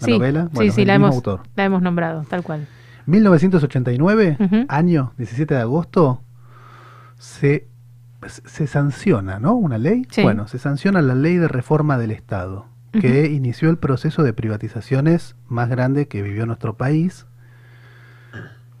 la 0.00 0.06
sí, 0.06 0.12
novela? 0.12 0.44
sí, 0.44 0.48
Bueno, 0.54 0.72
sí, 0.72 0.80
el 0.80 0.86
la 0.88 0.94
mismo 0.94 1.06
hemos, 1.08 1.16
autor. 1.16 1.40
la 1.54 1.64
hemos 1.64 1.82
nombrado, 1.82 2.24
tal 2.30 2.42
cual. 2.42 2.66
1989, 3.04 4.36
Ujú. 4.40 4.64
año 4.68 5.12
17 5.18 5.52
de 5.54 5.60
agosto, 5.60 6.22
se 7.18 7.66
se- 8.26 8.66
sanciona, 8.66 9.38
¿no? 9.38 9.54
Una 9.54 9.78
ley. 9.78 10.06
Sí. 10.10 10.22
Bueno, 10.22 10.46
se 10.48 10.58
sanciona 10.58 11.00
la 11.02 11.14
ley 11.14 11.36
de 11.36 11.48
reforma 11.48 11.98
del 11.98 12.10
Estado, 12.10 12.66
que 12.92 13.26
inició 13.30 13.70
el 13.70 13.78
proceso 13.78 14.22
de 14.22 14.32
privatizaciones 14.32 15.36
más 15.48 15.68
grande 15.68 16.08
que 16.08 16.22
vivió 16.22 16.44
nuestro 16.46 16.74
país, 16.76 17.26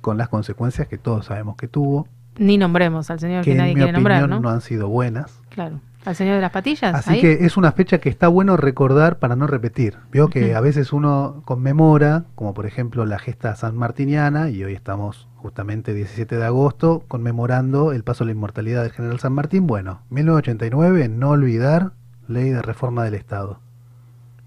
con 0.00 0.16
las 0.18 0.28
consecuencias 0.28 0.88
que 0.88 0.98
todos 0.98 1.26
sabemos 1.26 1.56
que 1.56 1.68
tuvo, 1.68 2.08
Ni 2.38 2.56
nombremos 2.58 3.10
al 3.10 3.20
señor 3.20 3.44
que 3.44 3.52
que 3.52 3.56
nadie 3.58 3.72
en 3.72 3.78
mi 3.78 3.82
quiere 3.84 3.98
opinión 3.98 4.12
nombrar, 4.20 4.28
¿no? 4.30 4.40
no 4.40 4.50
han 4.50 4.60
sido 4.62 4.88
buenas. 4.88 5.40
Claro. 5.50 5.80
¿Al 6.04 6.16
señor 6.16 6.36
de 6.36 6.40
las 6.40 6.50
patillas? 6.50 6.94
Así 6.94 7.10
ahí? 7.14 7.20
que 7.20 7.44
es 7.44 7.56
una 7.58 7.72
fecha 7.72 7.98
que 7.98 8.08
está 8.08 8.28
bueno 8.28 8.56
recordar 8.56 9.18
para 9.18 9.36
no 9.36 9.46
repetir. 9.46 9.98
Veo 10.10 10.28
que 10.28 10.54
a 10.54 10.60
veces 10.60 10.92
uno 10.94 11.42
conmemora, 11.44 12.24
como 12.34 12.54
por 12.54 12.64
ejemplo 12.64 13.04
la 13.04 13.18
gesta 13.18 13.54
sanmartiniana, 13.54 14.48
y 14.48 14.64
hoy 14.64 14.72
estamos 14.72 15.28
justamente 15.36 15.92
17 15.92 16.36
de 16.36 16.44
agosto 16.46 17.04
conmemorando 17.06 17.92
el 17.92 18.02
paso 18.02 18.24
a 18.24 18.26
la 18.26 18.32
inmortalidad 18.32 18.82
del 18.82 18.92
general 18.92 19.20
San 19.20 19.34
Martín. 19.34 19.66
Bueno, 19.66 20.00
1989, 20.10 21.08
no 21.10 21.30
olvidar, 21.30 21.92
ley 22.28 22.48
de 22.50 22.62
reforma 22.62 23.04
del 23.04 23.14
Estado. 23.14 23.60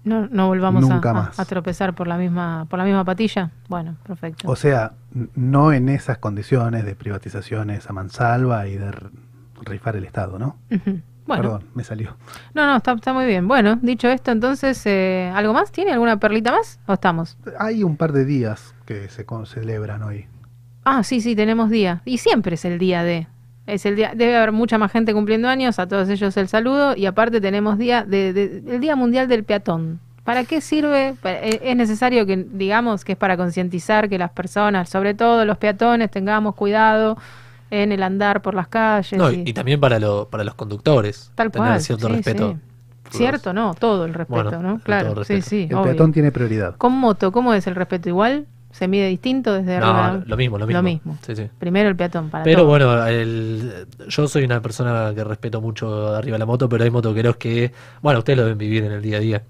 No, 0.02 0.26
no 0.26 0.48
volvamos 0.48 0.84
a- 0.84 0.94
Nunca 0.94 1.10
a, 1.10 1.14
más. 1.14 1.38
a 1.40 1.44
tropezar 1.44 1.94
por 1.94 2.06
la 2.08 2.18
misma 2.18 2.66
por 2.68 2.78
la 2.78 2.84
misma 2.84 3.04
patilla. 3.04 3.52
Bueno, 3.68 3.96
perfecto. 4.06 4.50
O 4.50 4.56
sea, 4.56 4.92
no 5.34 5.72
en 5.72 5.88
esas 5.88 6.18
condiciones 6.18 6.84
de 6.84 6.94
privatizaciones 6.96 7.88
a 7.88 7.92
mansalva 7.92 8.66
y 8.66 8.76
de 8.76 8.92
rifar 9.62 9.96
el 9.96 10.04
Estado, 10.04 10.38
¿no? 10.38 10.56
Ujú. 10.70 11.00
Bueno, 11.26 11.42
Perdón, 11.42 11.64
me 11.74 11.84
salió. 11.84 12.16
no, 12.52 12.66
no, 12.66 12.76
está, 12.76 12.92
está 12.92 13.12
muy 13.14 13.24
bien. 13.26 13.48
Bueno, 13.48 13.78
dicho 13.80 14.08
esto, 14.08 14.30
entonces, 14.30 14.82
eh, 14.84 15.32
¿algo 15.34 15.54
más? 15.54 15.72
¿Tiene 15.72 15.92
alguna 15.92 16.18
perlita 16.18 16.52
más? 16.52 16.78
¿O 16.86 16.92
estamos? 16.92 17.36
Hay 17.58 17.82
un 17.82 17.96
par 17.96 18.12
de 18.12 18.24
días 18.26 18.74
que 18.84 19.08
se 19.08 19.24
con- 19.24 19.46
celebran 19.46 20.02
hoy. 20.02 20.26
Ah, 20.84 21.02
sí, 21.02 21.22
sí, 21.22 21.34
tenemos 21.34 21.70
día. 21.70 22.02
Y 22.04 22.18
siempre 22.18 22.56
es 22.56 22.64
el 22.66 22.78
día 22.78 23.02
de. 23.02 23.26
Es 23.66 23.86
el 23.86 23.96
día, 23.96 24.12
debe 24.14 24.36
haber 24.36 24.52
mucha 24.52 24.76
más 24.76 24.92
gente 24.92 25.14
cumpliendo 25.14 25.48
años, 25.48 25.78
a 25.78 25.86
todos 25.88 26.10
ellos 26.10 26.36
el 26.36 26.48
saludo, 26.48 26.94
y 26.94 27.06
aparte 27.06 27.40
tenemos 27.40 27.78
día 27.78 28.04
de, 28.04 28.34
de- 28.34 28.62
el 28.74 28.80
Día 28.80 28.94
Mundial 28.94 29.26
del 29.26 29.44
Peatón. 29.44 30.00
¿Para 30.24 30.44
qué 30.44 30.60
sirve? 30.60 31.14
Eh, 31.24 31.60
Es 31.62 31.74
necesario 31.76 32.26
que 32.26 32.36
digamos 32.52 33.04
que 33.04 33.12
es 33.12 33.18
para 33.18 33.38
concientizar 33.38 34.10
que 34.10 34.18
las 34.18 34.30
personas, 34.32 34.90
sobre 34.90 35.14
todo 35.14 35.46
los 35.46 35.56
peatones, 35.56 36.10
tengamos 36.10 36.54
cuidado 36.54 37.16
en 37.82 37.92
el 37.92 38.02
andar 38.02 38.42
por 38.42 38.54
las 38.54 38.68
calles. 38.68 39.18
No, 39.18 39.30
y- 39.30 39.52
también 39.52 39.80
para, 39.80 39.98
lo, 39.98 40.28
para 40.28 40.44
los 40.44 40.54
conductores. 40.54 41.30
Tal 41.34 41.50
tener 41.50 41.68
cual. 41.68 41.80
cierto 41.80 42.06
sí, 42.08 42.12
respeto. 42.14 42.52
sí. 43.10 43.16
Cierto, 43.18 43.52
los- 43.52 43.54
no, 43.54 43.74
todo 43.74 44.04
el 44.06 44.14
respeto, 44.14 44.42
Bueno, 44.44 44.62
¿no? 44.62 44.80
Claro, 44.80 45.24
sí, 45.24 45.40
sí. 45.42 45.66
El 45.70 45.74
obvio. 45.76 45.84
peatón 45.92 46.12
tiene 46.12 46.32
prioridad. 46.32 46.76
Con 46.76 46.92
moto, 46.92 47.30
¿cómo 47.32 47.52
es 47.54 47.66
el 47.66 47.74
respeto 47.74 48.08
igual? 48.08 48.46
¿Se 48.72 48.88
mide 48.88 49.06
distinto 49.06 49.52
desde 49.52 49.78
No, 49.78 49.86
arriba? 49.86 50.24
lo 50.26 50.36
mismo, 50.36 50.58
lo 50.58 50.66
mismo. 50.66 50.78
Lo 50.78 50.82
mismo. 50.82 51.18
Sí, 51.24 51.36
sí. 51.36 51.48
Primero 51.60 51.88
el 51.88 51.94
peatón 51.94 52.28
para 52.28 52.42
Pero 52.42 52.60
todo. 52.62 52.68
bueno, 52.70 53.06
el, 53.06 53.86
yo 54.08 54.26
soy 54.26 54.42
una 54.42 54.60
persona 54.60 55.12
que 55.14 55.22
respeto 55.22 55.60
mucho 55.60 56.08
arriba 56.08 56.34
de 56.34 56.38
la 56.40 56.46
moto, 56.46 56.68
pero 56.68 56.82
hay 56.82 56.90
motoqueros 56.90 57.36
que, 57.36 57.70
bueno, 58.02 58.18
ustedes 58.18 58.36
lo 58.36 58.42
deben 58.44 58.58
vivir 58.58 58.82
en 58.82 58.90
el 58.90 59.00
día 59.00 59.18
a 59.18 59.20
día. 59.20 59.42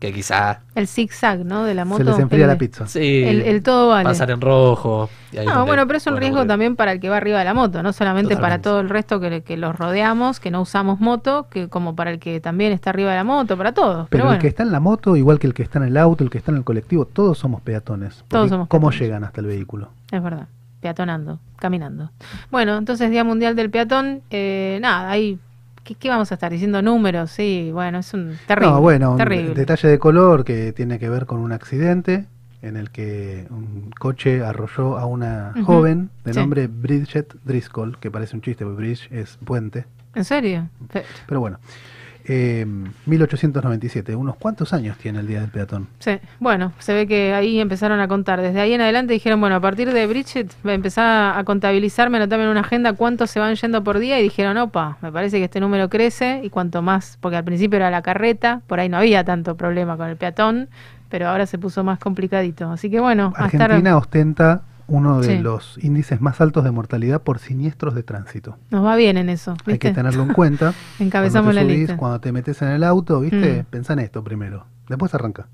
Que 0.00 0.12
quizá, 0.14 0.60
El 0.74 0.86
zig-zag, 0.88 1.44
¿no? 1.44 1.64
De 1.64 1.74
la 1.74 1.84
moto. 1.84 2.02
Se 2.02 2.10
les 2.10 2.18
enfría 2.18 2.46
la 2.46 2.56
pizza. 2.56 2.86
sí, 2.86 3.22
El, 3.22 3.42
el 3.42 3.62
todo 3.62 3.90
vale. 3.90 4.04
pasar 4.04 4.30
en 4.30 4.40
rojo. 4.40 5.10
No, 5.44 5.66
bueno, 5.66 5.86
pero 5.86 5.98
es 5.98 6.06
un 6.06 6.16
riesgo 6.16 6.46
también 6.46 6.74
para 6.74 6.92
el 6.92 7.00
que 7.00 7.10
va 7.10 7.18
arriba 7.18 7.38
de 7.38 7.44
la 7.44 7.52
moto, 7.52 7.82
no 7.82 7.92
solamente 7.92 8.34
para 8.38 8.62
todo 8.62 8.80
el 8.80 8.88
resto 8.88 9.20
que, 9.20 9.42
que 9.42 9.58
los 9.58 9.76
rodeamos, 9.76 10.40
que 10.40 10.50
no 10.50 10.62
usamos 10.62 11.00
moto, 11.00 11.48
que 11.50 11.68
como 11.68 11.94
para 11.94 12.10
el 12.12 12.18
que 12.18 12.40
también 12.40 12.72
está 12.72 12.88
arriba 12.90 13.10
de 13.10 13.16
la 13.18 13.24
moto, 13.24 13.58
para 13.58 13.72
todos. 13.72 14.08
Pero, 14.08 14.08
Pero 14.08 14.24
bueno, 14.24 14.36
el 14.36 14.40
que 14.40 14.48
está 14.48 14.62
en 14.62 14.72
la 14.72 14.80
moto, 14.80 15.16
igual 15.16 15.38
que 15.38 15.46
el 15.46 15.52
que 15.54 15.62
está 15.62 15.78
en 15.78 15.84
el 15.84 15.96
auto, 15.98 16.24
el 16.24 16.30
que 16.30 16.38
está 16.38 16.50
en 16.50 16.56
el 16.56 16.64
colectivo, 16.64 17.04
todos 17.04 17.36
somos 17.38 17.60
peatones. 17.60 18.24
Todos 18.28 18.48
somos 18.48 18.68
¿Cómo 18.68 18.88
peatones. 18.88 19.00
llegan 19.00 19.24
hasta 19.24 19.42
el 19.42 19.48
vehículo? 19.48 19.90
es 20.10 20.22
verdad, 20.22 20.46
peatonando, 20.80 21.38
caminando. 21.56 22.10
Bueno, 22.50 22.78
entonces 22.78 23.10
Día 23.10 23.22
Mundial 23.22 23.54
del 23.54 23.68
Peatón, 23.70 24.22
eh, 24.30 24.78
nada, 24.80 25.10
ahí, 25.10 25.38
¿qué, 25.84 25.94
qué 25.94 26.08
vamos 26.08 26.30
a 26.30 26.34
estar 26.34 26.50
diciendo? 26.50 26.82
Números, 26.82 27.30
sí, 27.30 27.70
bueno, 27.72 27.98
es 27.98 28.12
un 28.14 28.36
terrible. 28.46 28.72
no, 28.72 28.80
bueno, 28.80 29.12
un 29.12 29.54
detalle 29.54 29.88
de 29.88 29.98
color 29.98 30.44
que 30.44 30.72
tiene 30.72 30.98
que 30.98 31.08
ver 31.08 31.26
con 31.26 31.40
un 31.40 31.52
accidente 31.52 32.26
en 32.62 32.76
el 32.76 32.90
que 32.90 33.46
un 33.50 33.90
coche 33.98 34.44
arrolló 34.44 34.98
a 34.98 35.06
una 35.06 35.54
joven 35.64 36.10
de 36.24 36.34
sí. 36.34 36.38
nombre 36.38 36.66
Bridget 36.66 37.34
Driscoll, 37.44 37.98
que 37.98 38.10
parece 38.10 38.36
un 38.36 38.42
chiste, 38.42 38.64
porque 38.64 38.82
bridge 38.82 39.10
es 39.10 39.38
puente. 39.44 39.86
¿En 40.14 40.24
serio? 40.24 40.68
Pero 41.26 41.40
bueno, 41.40 41.58
eh, 42.32 42.64
1897, 43.06 44.14
unos 44.14 44.36
cuantos 44.36 44.72
años 44.72 44.96
tiene 44.98 45.18
el 45.18 45.26
Día 45.26 45.40
del 45.40 45.50
Peatón. 45.50 45.88
Sí, 45.98 46.12
bueno, 46.38 46.72
se 46.78 46.94
ve 46.94 47.08
que 47.08 47.34
ahí 47.34 47.58
empezaron 47.58 47.98
a 47.98 48.06
contar. 48.06 48.40
Desde 48.40 48.60
ahí 48.60 48.72
en 48.72 48.80
adelante 48.80 49.12
dijeron, 49.12 49.40
bueno, 49.40 49.56
a 49.56 49.60
partir 49.60 49.92
de 49.92 50.06
Bridget 50.06 50.52
empezar 50.62 51.36
a 51.36 51.42
contabilizarme, 51.42 52.18
anotarme 52.18 52.44
en 52.44 52.50
una 52.50 52.60
agenda 52.60 52.92
cuántos 52.92 53.32
se 53.32 53.40
van 53.40 53.56
yendo 53.56 53.82
por 53.82 53.98
día 53.98 54.20
y 54.20 54.22
dijeron, 54.22 54.58
opa, 54.58 54.96
me 55.02 55.10
parece 55.10 55.38
que 55.38 55.44
este 55.44 55.58
número 55.58 55.88
crece 55.88 56.40
y 56.44 56.50
cuanto 56.50 56.82
más, 56.82 57.18
porque 57.20 57.36
al 57.36 57.42
principio 57.42 57.78
era 57.78 57.90
la 57.90 58.02
carreta, 58.02 58.62
por 58.68 58.78
ahí 58.78 58.88
no 58.88 58.98
había 58.98 59.24
tanto 59.24 59.56
problema 59.56 59.96
con 59.96 60.08
el 60.08 60.16
peatón, 60.16 60.68
pero 61.08 61.26
ahora 61.26 61.46
se 61.46 61.58
puso 61.58 61.82
más 61.82 61.98
complicadito. 61.98 62.70
Así 62.70 62.90
que 62.90 63.00
bueno, 63.00 63.32
Argentina 63.34 63.96
ostenta 63.96 64.62
uno 64.90 65.20
de 65.20 65.36
Sí. 65.36 65.38
los 65.42 65.78
índices 65.82 66.20
más 66.20 66.40
altos 66.40 66.64
de 66.64 66.70
mortalidad 66.70 67.22
por 67.22 67.38
siniestros 67.38 67.94
de 67.94 68.02
tránsito. 68.02 68.56
nos 68.70 68.84
va 68.84 68.96
bien 68.96 69.16
en 69.16 69.28
eso, 69.30 69.56
Hay 69.66 69.78
que 69.78 69.92
tenerlo 69.92 70.22
en 70.24 70.32
cuenta. 70.34 70.74
Encabezamos 70.98 71.46
cuando 71.46 71.60
la 71.62 71.66
te 71.66 71.66
subís, 71.72 71.78
lista. 71.78 71.96
Cuando 71.96 72.20
te 72.20 72.32
metes 72.32 72.60
en 72.62 72.68
el 72.68 72.84
auto, 72.84 73.20
¿viste? 73.20 73.62
Mm. 73.62 73.64
Pensá 73.70 73.92
en 73.94 74.00
esto 74.00 74.22
primero. 74.22 74.66
Después 74.88 75.14
arranca. 75.14 75.46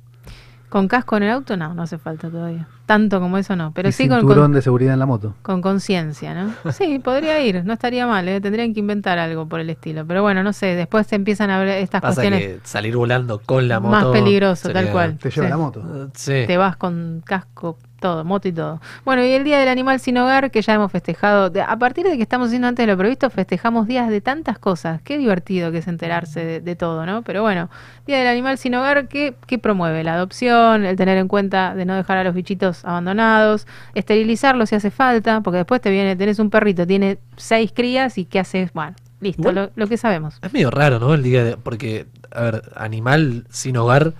¿Con 0.68 0.88
casco 0.88 1.16
en 1.16 1.22
el 1.22 1.31
auto? 1.31 1.57
No, 1.57 1.72
no 1.75 1.83
hace 1.83 1.96
falta 1.96 2.29
todavía. 2.29 2.66
Tanto 2.87 3.20
como 3.20 3.38
eso 3.38 3.55
no, 3.55 3.72
pero 3.72 3.88
y 3.88 3.92
sí 3.92 4.09
con, 4.09 4.18
cinturón 4.20 4.44
con, 4.46 4.53
de 4.53 4.62
seguridad 4.62 4.94
en 4.94 4.99
la 4.99 5.07
moto. 5.07 5.35
con 5.42 5.62
conciencia, 5.62 6.35
¿no? 6.35 6.53
Sí, 6.72 6.99
podría 6.99 7.40
ir, 7.40 7.64
no 7.64 7.72
estaría 7.72 8.05
mal, 8.07 8.27
¿eh? 8.29 8.40
tendrían 8.40 8.75
que 8.75 8.81
inventar 8.81 9.18
algo 9.18 9.46
por 9.46 9.61
el 9.61 9.70
estilo. 9.70 10.05
Pero 10.07 10.22
bueno, 10.22 10.42
no 10.42 10.53
sé, 10.53 10.66
después 10.75 11.07
se 11.07 11.14
empiezan 11.14 11.51
a 11.51 11.59
ver 11.61 11.68
estas 11.68 12.01
Pasa 12.03 12.16
cuestiones. 12.22 12.61
que 12.61 12.61
salir 12.66 12.96
volando 12.96 13.40
con 13.46 13.68
la 13.68 13.79
moto. 13.79 13.92
Más 13.92 14.07
peligroso, 14.07 14.66
sería- 14.68 14.83
tal 14.83 14.92
cual. 14.92 15.18
Te 15.18 15.31
lleva 15.31 15.46
Sí. 15.46 15.51
la 15.51 15.57
moto. 15.57 16.11
Sí. 16.14 16.44
Te 16.46 16.57
vas 16.57 16.77
con 16.77 17.22
casco, 17.25 17.79
todo, 18.06 18.24
moto 18.24 18.46
y 18.48 18.52
todo. 18.52 18.80
Bueno, 19.04 19.24
y 19.24 19.32
el 19.32 19.42
Día 19.44 19.58
del 19.58 19.68
Animal 19.68 19.98
Sin 20.00 20.16
Hogar, 20.18 20.50
que 20.50 20.62
ya 20.62 20.74
hemos 20.74 20.92
festejado, 20.92 21.50
de- 21.50 21.62
a 21.62 21.76
partir 21.76 22.04
de 22.06 22.16
que 22.16 22.22
estamos 22.22 22.46
haciendo 22.48 22.68
antes 22.68 22.86
de 22.86 22.92
lo 22.92 22.96
previsto, 22.98 23.28
festejamos 23.30 23.86
días 23.86 24.08
de 24.08 24.20
tantas 24.20 24.58
cosas. 24.58 25.00
Qué 25.02 25.18
divertido 25.18 25.72
que 25.72 25.78
es 25.78 25.88
enterarse 25.88 26.44
de, 26.44 26.60
de 26.60 26.76
todo, 26.76 27.04
¿no? 27.04 27.22
Pero 27.22 27.42
bueno, 27.42 27.68
Día 28.06 28.18
del 28.18 28.28
Animal 28.28 28.58
Sin 28.58 28.74
Hogar, 28.76 29.08
que, 29.08 29.34
que 29.46 29.58
promueve 29.58 30.04
la 30.04 30.14
adopción, 30.14 30.84
el 30.84 30.96
tener 30.96 31.18
en 31.18 31.26
cuenta 31.28 31.74
de 31.74 31.84
no 31.84 31.94
dejar 31.96 32.18
a 32.18 32.24
los 32.24 32.34
bichitos 32.34 32.84
abandonados, 32.84 33.66
esterilizarlos 33.94 34.68
si 34.68 34.76
hace 34.76 34.90
falta, 34.90 35.40
porque 35.40 35.58
después 35.58 35.80
te 35.80 35.90
viene, 35.90 36.14
tenés 36.16 36.38
un 36.38 36.50
perrito, 36.50 36.86
tiene 36.86 37.18
seis 37.36 37.72
crías 37.74 38.18
y 38.18 38.24
¿qué 38.24 38.38
haces? 38.38 38.72
Bueno, 38.72 38.94
listo, 39.20 39.50
lo, 39.52 39.70
lo 39.74 39.86
que 39.88 39.96
sabemos. 39.96 40.38
Es 40.42 40.52
medio 40.52 40.70
raro, 40.70 40.98
¿no? 41.00 41.14
El 41.14 41.22
día 41.22 41.42
de. 41.44 41.56
Porque, 41.56 42.06
a 42.30 42.42
ver, 42.42 42.62
animal 42.76 43.46
sin 43.50 43.76
hogar, 43.76 44.12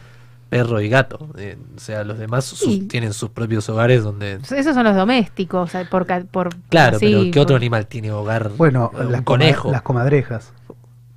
perro 0.49 0.81
y 0.81 0.89
gato. 0.89 1.29
Eh, 1.39 1.57
o 1.77 1.81
sea, 1.81 2.05
los 2.05 2.19
demás 2.19 2.45
sus- 2.45 2.89
tienen 2.89 3.13
sus 3.13 3.31
propios 3.31 3.69
hogares 3.69 4.03
donde. 4.05 4.39
Esos 4.51 4.75
son 4.75 4.85
los 4.85 4.95
domésticos, 4.97 5.69
o 5.69 5.71
sea, 5.73 5.89
por, 5.89 6.07
ca- 6.07 6.25
por 6.31 6.51
Claro, 6.69 6.97
así, 6.97 7.07
pero 7.07 7.31
¿qué 7.33 7.41
otro 7.41 7.57
animal 7.57 7.87
tiene 7.87 8.13
hogar? 8.13 8.51
Bueno, 8.57 8.91
un 8.95 8.99
las, 9.13 9.23
coma- 9.23 9.25
conejo. 9.25 9.71
las 9.73 9.83
comadrejas. 9.83 10.53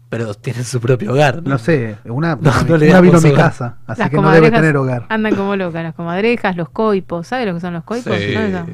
Pero 0.10 0.34
tienen 0.34 0.64
su 0.64 0.82
propio 0.82 1.12
hogar. 1.14 1.44
No 1.44 1.58
sé, 1.60 1.98
una, 2.06 2.36
No, 2.42 2.52
no 2.68 2.78
le 2.78 2.90
una 2.90 3.00
vino 3.02 3.20
a 3.20 3.22
mi 3.22 3.30
hogar. 3.30 3.46
casa, 3.46 3.78
así 3.86 4.02
Las 4.02 4.10
que 4.10 4.16
no 4.16 4.24
debe 4.32 4.48
comadrejas 4.50 4.60
tener 4.62 4.78
hogar. 4.78 5.06
Andan 5.10 5.36
como 5.36 5.56
locas, 5.56 5.84
las 5.84 5.94
comadrejas, 5.94 6.56
los 6.56 6.70
coipos, 6.70 7.28
¿sabes 7.28 7.46
lo 7.46 7.54
que 7.54 7.60
son 7.60 7.74
los 7.76 7.84
coipos? 7.84 8.16
Sí. 8.18 8.34
Mira, 8.36 8.66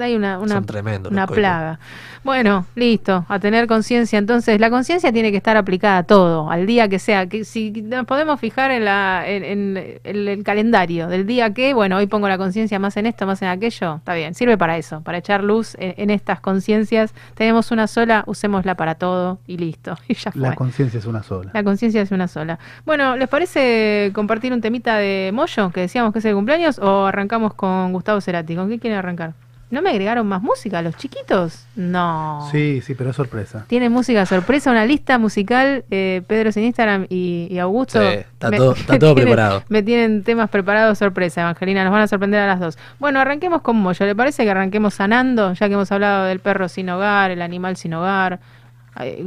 hay 0.00 0.14
una, 0.16 0.38
una, 0.40 0.54
Son 0.56 0.66
tremendos. 0.66 1.12
una 1.12 1.22
los 1.22 1.28
coipos. 1.28 1.40
plaga. 1.40 1.78
Bueno, 2.24 2.66
listo, 2.74 3.24
a 3.28 3.38
tener 3.38 3.68
conciencia. 3.68 4.18
Entonces, 4.18 4.58
la 4.58 4.68
conciencia 4.70 5.12
tiene 5.12 5.30
que 5.30 5.36
estar 5.36 5.56
aplicada 5.56 5.98
a 5.98 6.02
todo, 6.02 6.50
al 6.50 6.66
día 6.66 6.88
que 6.88 6.98
sea. 6.98 7.26
Que 7.28 7.44
si 7.44 7.70
nos 7.70 8.04
podemos 8.06 8.40
fijar 8.40 8.72
en, 8.72 8.84
la, 8.84 9.22
en, 9.26 9.44
en 9.44 9.98
el, 10.02 10.28
el 10.28 10.42
calendario 10.42 11.06
del 11.06 11.26
día 11.26 11.54
que, 11.54 11.74
bueno, 11.74 11.96
hoy 11.98 12.08
pongo 12.08 12.28
la 12.28 12.38
conciencia 12.38 12.80
más 12.80 12.96
en 12.96 13.06
esto, 13.06 13.26
más 13.26 13.40
en 13.42 13.48
aquello, 13.48 13.96
está 13.96 14.14
bien, 14.14 14.34
sirve 14.34 14.58
para 14.58 14.76
eso, 14.76 15.00
para 15.02 15.18
echar 15.18 15.44
luz 15.44 15.76
en, 15.78 15.94
en 15.96 16.10
estas 16.10 16.40
conciencias. 16.40 17.14
Tenemos 17.36 17.70
una 17.70 17.86
sola, 17.86 18.24
usémosla 18.26 18.74
para 18.74 18.96
todo 18.96 19.38
y 19.46 19.58
listo. 19.58 19.96
Y 20.08 20.14
ya 20.14 20.32
fue. 20.32 20.40
La 20.40 20.55
conciencia 20.56 20.98
es 20.98 21.06
una 21.06 21.22
sola. 21.22 21.50
La 21.54 21.62
conciencia 21.62 22.02
es 22.02 22.10
una 22.10 22.26
sola. 22.26 22.58
Bueno, 22.84 23.16
¿les 23.16 23.28
parece 23.28 24.10
compartir 24.12 24.52
un 24.52 24.60
temita 24.60 24.96
de 24.96 25.30
Moyo, 25.32 25.70
que 25.70 25.82
decíamos 25.82 26.12
que 26.12 26.18
es 26.18 26.24
el 26.24 26.34
cumpleaños, 26.34 26.80
o 26.80 27.06
arrancamos 27.06 27.54
con 27.54 27.92
Gustavo 27.92 28.20
Cerati? 28.20 28.56
¿Con 28.56 28.68
qué 28.68 28.80
quieren 28.80 28.98
arrancar? 28.98 29.34
¿No 29.68 29.82
me 29.82 29.90
agregaron 29.90 30.28
más 30.28 30.40
música 30.42 30.80
los 30.80 30.96
chiquitos? 30.96 31.66
No. 31.74 32.46
Sí, 32.52 32.80
sí, 32.82 32.94
pero 32.94 33.10
es 33.10 33.16
sorpresa. 33.16 33.64
Tiene 33.66 33.88
música 33.90 34.24
sorpresa, 34.24 34.70
una 34.70 34.86
lista 34.86 35.18
musical, 35.18 35.84
eh, 35.90 36.22
Pedro 36.28 36.50
en 36.54 36.62
Instagram 36.66 37.06
y, 37.08 37.48
y 37.50 37.58
Augusto. 37.58 38.00
Sí, 38.00 38.06
está 38.18 38.52
todo- 38.52 38.72
está 38.76 38.96
todo 38.96 39.14
tienen- 39.14 39.24
preparado. 39.34 39.64
Me 39.68 39.82
tienen 39.82 40.22
temas 40.22 40.50
preparados 40.50 40.98
sorpresa, 40.98 41.40
Evangelina, 41.40 41.82
nos 41.82 41.92
van 41.92 42.02
a 42.02 42.06
sorprender 42.06 42.38
a 42.42 42.46
las 42.46 42.60
dos. 42.60 42.78
Bueno, 43.00 43.18
arranquemos 43.18 43.60
con 43.62 43.74
Moyo. 43.74 44.06
¿Le 44.06 44.14
parece 44.14 44.44
que 44.44 44.50
arranquemos 44.52 44.94
sanando? 44.94 45.52
Ya 45.54 45.66
que 45.66 45.74
hemos 45.74 45.90
hablado 45.90 46.26
del 46.26 46.38
perro 46.38 46.68
sin 46.68 46.88
hogar, 46.88 47.32
el 47.32 47.42
animal 47.42 47.76
sin 47.76 47.92
hogar, 47.94 48.38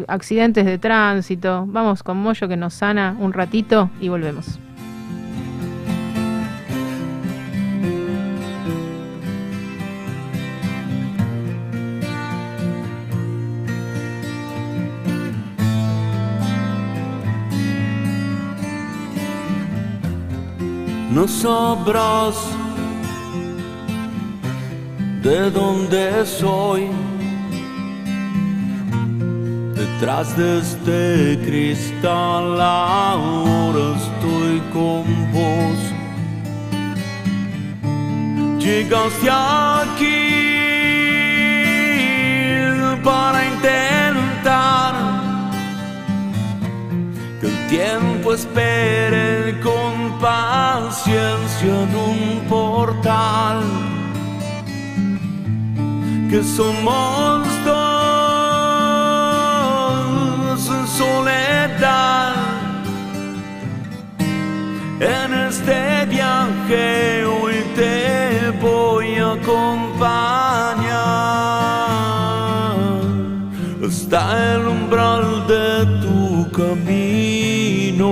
accidentes 0.08 0.66
de 0.66 0.78
tránsito. 0.78 1.66
Vamos 1.68 2.04
con 2.04 2.18
Moyo 2.18 2.48
que 2.48 2.58
nos 2.58 2.74
sana 2.74 3.16
un 3.20 3.34
ratito 3.34 3.90
y 4.00 4.10
volvemos. 4.10 4.60
Nos 21.12 21.32
sabrás 21.32 22.36
de 25.24 25.52
dónde 25.52 26.26
soy 26.26 26.88
Detrás 29.80 30.36
de 30.36 30.60
este 30.60 31.40
cristal 31.46 32.60
ahora 32.60 33.96
estoy 33.96 34.60
con 34.74 35.06
vos. 35.32 35.80
Llegaste 38.60 39.30
aquí 39.32 40.20
para 43.06 43.46
intentar 43.46 44.96
que 47.40 47.48
el 47.48 47.68
tiempo 47.70 48.34
espere 48.34 49.58
con 49.62 50.20
paciencia 50.20 51.74
en 51.84 51.96
un 51.96 52.42
portal 52.50 53.64
que 56.30 56.44
somos 56.44 57.48
dos 57.64 58.19
en 65.00 65.34
este 65.48 66.06
viaje 66.08 67.24
hoy 67.26 67.64
te 67.76 68.52
voy 68.62 69.16
a 69.16 69.32
acompañar. 69.32 70.90
Hasta 73.86 74.56
el 74.56 74.68
umbral 74.68 75.48
de 75.48 75.86
tu 76.02 76.52
camino. 76.52 78.12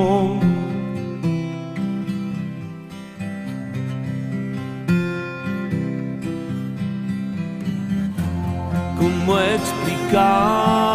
¿Cómo 8.97 9.39
explicar 9.39 10.86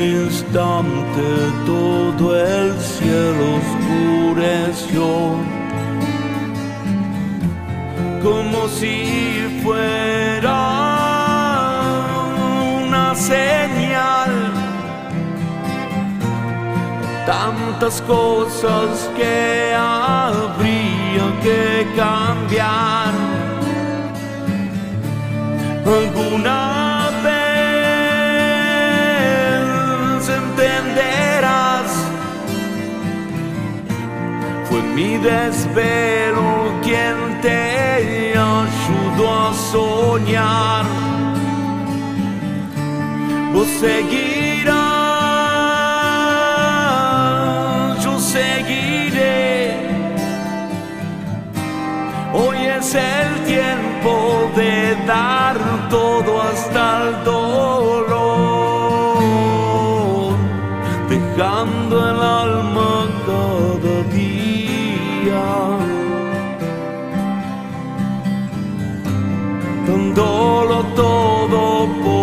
instante 0.00 1.22
todo 1.66 2.36
el 2.36 2.78
cielo 2.80 3.44
oscureció 3.60 5.36
como 8.22 8.68
si 8.68 9.60
fuera 9.62 10.56
una 12.84 13.14
señal. 13.14 14.30
Tantas 17.26 18.02
cosas 18.02 19.10
que 19.16 19.74
habría 19.74 21.26
que 21.42 21.86
cambiar. 21.96 23.12
Alguna 25.86 26.89
mi 34.94 35.16
desvelo 35.18 36.74
quien 36.82 37.40
te 37.42 37.58
ayudó 38.38 39.48
a 39.48 39.54
soñar. 39.54 40.84
Vos 43.52 43.68
seguirás, 43.80 44.74
yo 48.04 48.18
seguiré. 48.18 49.74
Hoy 52.32 52.58
es 52.78 52.94
el 52.94 53.44
tiempo 53.44 54.50
de 54.56 54.96
dar 55.06 55.56
todo 55.88 56.42
hasta 56.42 57.02
el 57.02 57.24
dolor, 57.24 57.39
dándolo 70.14 70.82
todo 70.96 71.86
por 72.02 72.19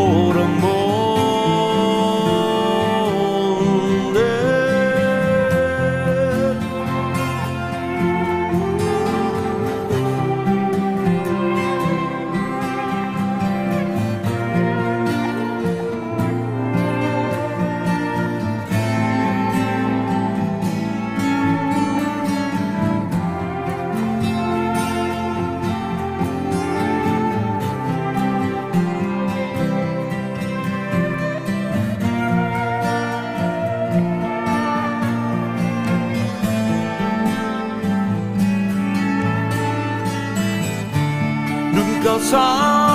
nunca 41.97 42.19
sabrás 42.19 42.86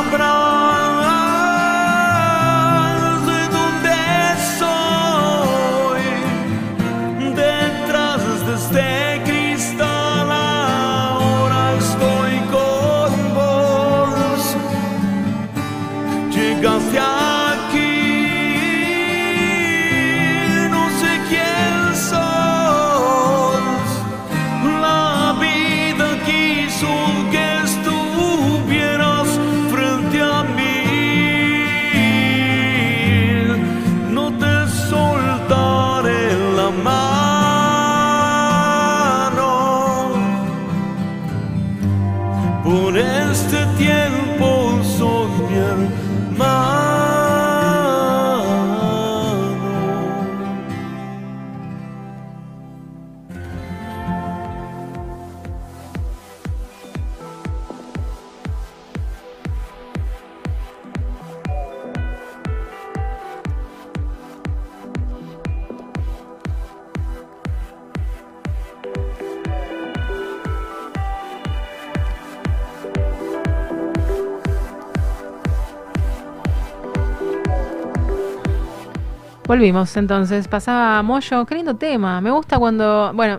Entonces, 79.63 80.49
pasaba 80.49 81.01
Moyo, 81.03 81.47
qué 81.47 81.55
lindo 81.55 81.77
tema, 81.77 82.21
me 82.21 82.31
gusta 82.33 82.59
cuando, 82.59 83.13
bueno, 83.15 83.39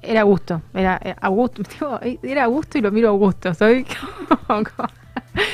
era 0.00 0.22
gusto, 0.22 0.62
era 0.72 0.98
eh, 1.04 1.14
Augusto, 1.20 1.62
era 2.22 2.44
Augusto 2.44 2.78
y 2.78 2.80
lo 2.80 2.90
miro 2.90 3.08
a 3.08 3.10
Augusto, 3.10 3.52
soy 3.52 3.84
como- 4.48 4.62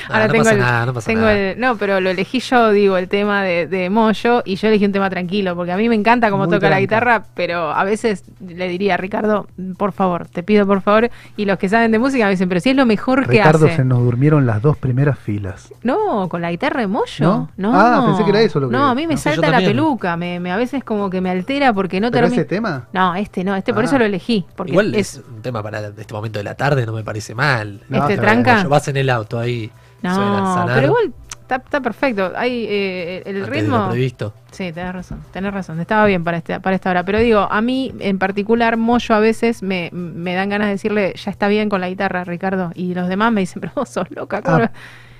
Ahora 0.08 0.26
no 0.26 0.32
tengo 0.32 0.44
pasa 0.44 0.54
el- 0.54 0.60
nada, 0.60 0.86
no 0.86 0.94
pasa 0.94 1.06
tengo 1.06 1.20
nada. 1.22 1.34
el- 1.36 1.60
no, 1.60 1.76
pero 1.76 2.00
lo 2.00 2.10
elegí 2.10 2.40
yo, 2.40 2.70
digo, 2.70 2.96
el 2.96 3.08
tema 3.08 3.42
de, 3.42 3.66
de 3.66 3.90
Moyo, 3.90 4.42
y 4.44 4.56
yo 4.56 4.68
elegí 4.68 4.84
un 4.84 4.92
tema 4.92 5.10
tranquilo, 5.10 5.54
porque 5.56 5.72
a 5.72 5.76
mí 5.76 5.88
me 5.88 5.94
encanta 5.94 6.30
cómo 6.30 6.44
Muy 6.46 6.54
toca 6.54 6.70
la 6.70 6.80
guitarra, 6.80 7.24
pero 7.34 7.70
a 7.72 7.84
veces 7.84 8.24
le 8.46 8.68
diría, 8.68 8.96
Ricardo, 8.96 9.46
por 9.78 9.92
favor, 9.92 10.26
te 10.26 10.42
pido 10.42 10.66
por 10.66 10.80
favor, 10.82 11.10
y 11.36 11.44
los 11.44 11.58
que 11.58 11.68
saben 11.68 11.90
de 11.92 11.98
música 11.98 12.24
me 12.24 12.30
dicen, 12.32 12.48
pero 12.48 12.60
si 12.60 12.70
es 12.70 12.76
lo 12.76 12.86
mejor 12.86 13.24
que 13.26 13.32
Ricardo, 13.32 13.66
hace. 13.66 13.76
se 13.76 13.84
nos 13.84 13.98
durmieron 14.00 14.46
las 14.46 14.62
dos 14.62 14.76
primeras 14.76 15.18
filas. 15.18 15.72
No, 15.82 16.28
con 16.28 16.40
la 16.42 16.50
guitarra 16.50 16.80
de 16.80 16.86
Moyo. 16.86 17.06
¿No? 17.26 17.50
No. 17.56 17.72
Ah, 17.74 18.02
pensé 18.06 18.24
que 18.24 18.30
era 18.30 18.40
eso 18.40 18.60
lo 18.60 18.68
que- 18.68 18.72
No, 18.76 18.86
a 18.88 18.94
mí 18.94 19.06
me 19.06 19.14
no. 19.14 19.20
Salta 19.20 19.48
la 19.50 19.58
peluca, 19.58 20.16
me, 20.16 20.40
me- 20.40 20.52
a 20.52 20.56
veces 20.56 20.84
como 20.84 21.10
que 21.10 21.20
me 21.20 21.30
altera 21.30 21.72
porque 21.72 22.00
no 22.00 22.10
¿Pero 22.10 22.26
termino. 22.26 22.40
ese 22.42 22.48
tema? 22.48 22.86
No, 22.92 23.14
este 23.14 23.42
no, 23.44 23.56
este 23.56 23.72
por 23.74 23.82
Ah. 23.82 23.86
eso 23.86 23.98
lo 23.98 24.04
elegí. 24.04 24.44
Porque 24.54 24.72
Igual 24.72 24.94
es. 24.94 25.16
es 25.18 25.22
un 25.28 25.42
tema 25.42 25.62
para 25.62 25.80
este 25.88 26.14
momento 26.14 26.38
de 26.38 26.44
la 26.44 26.54
tarde, 26.54 26.86
no 26.86 26.92
me 26.92 27.02
parece 27.04 27.34
mal. 27.34 27.80
No, 27.88 28.02
este 28.02 28.16
tranca. 28.18 28.64
Vas 28.68 28.88
en 28.88 28.96
el 28.96 29.10
auto 29.10 29.38
ahí. 29.38 29.70
No, 30.02 30.14
Sanar, 30.14 30.74
pero 30.74 30.86
igual 30.88 31.12
está, 31.40 31.56
está 31.56 31.80
perfecto. 31.80 32.32
Hay 32.36 32.66
eh, 32.68 33.22
el 33.26 33.36
antes 33.36 33.50
de 33.50 33.60
ritmo. 33.60 33.78
lo 33.78 33.90
previsto. 33.90 34.34
Sí, 34.50 34.72
tenés 34.72 34.92
razón, 34.92 35.20
tenés 35.32 35.52
razón. 35.54 35.80
Estaba 35.80 36.04
bien 36.06 36.24
para, 36.24 36.38
este, 36.38 36.58
para 36.60 36.76
esta 36.76 36.90
hora. 36.90 37.04
Pero 37.04 37.18
digo, 37.18 37.40
a 37.50 37.60
mí 37.60 37.94
en 38.00 38.18
particular, 38.18 38.76
Moyo 38.76 39.14
a 39.14 39.20
veces 39.20 39.62
me, 39.62 39.90
me 39.92 40.34
dan 40.34 40.48
ganas 40.48 40.66
de 40.68 40.72
decirle, 40.72 41.14
ya 41.16 41.30
está 41.30 41.48
bien 41.48 41.68
con 41.68 41.80
la 41.80 41.88
guitarra, 41.88 42.24
Ricardo. 42.24 42.70
Y 42.74 42.94
los 42.94 43.08
demás 43.08 43.32
me 43.32 43.40
dicen, 43.40 43.60
pero 43.60 43.72
vos 43.76 43.88
sos 43.88 44.10
loca. 44.10 44.42
¿cómo 44.42 44.56
Ah, 44.56 44.60
lo-?" 44.60 44.70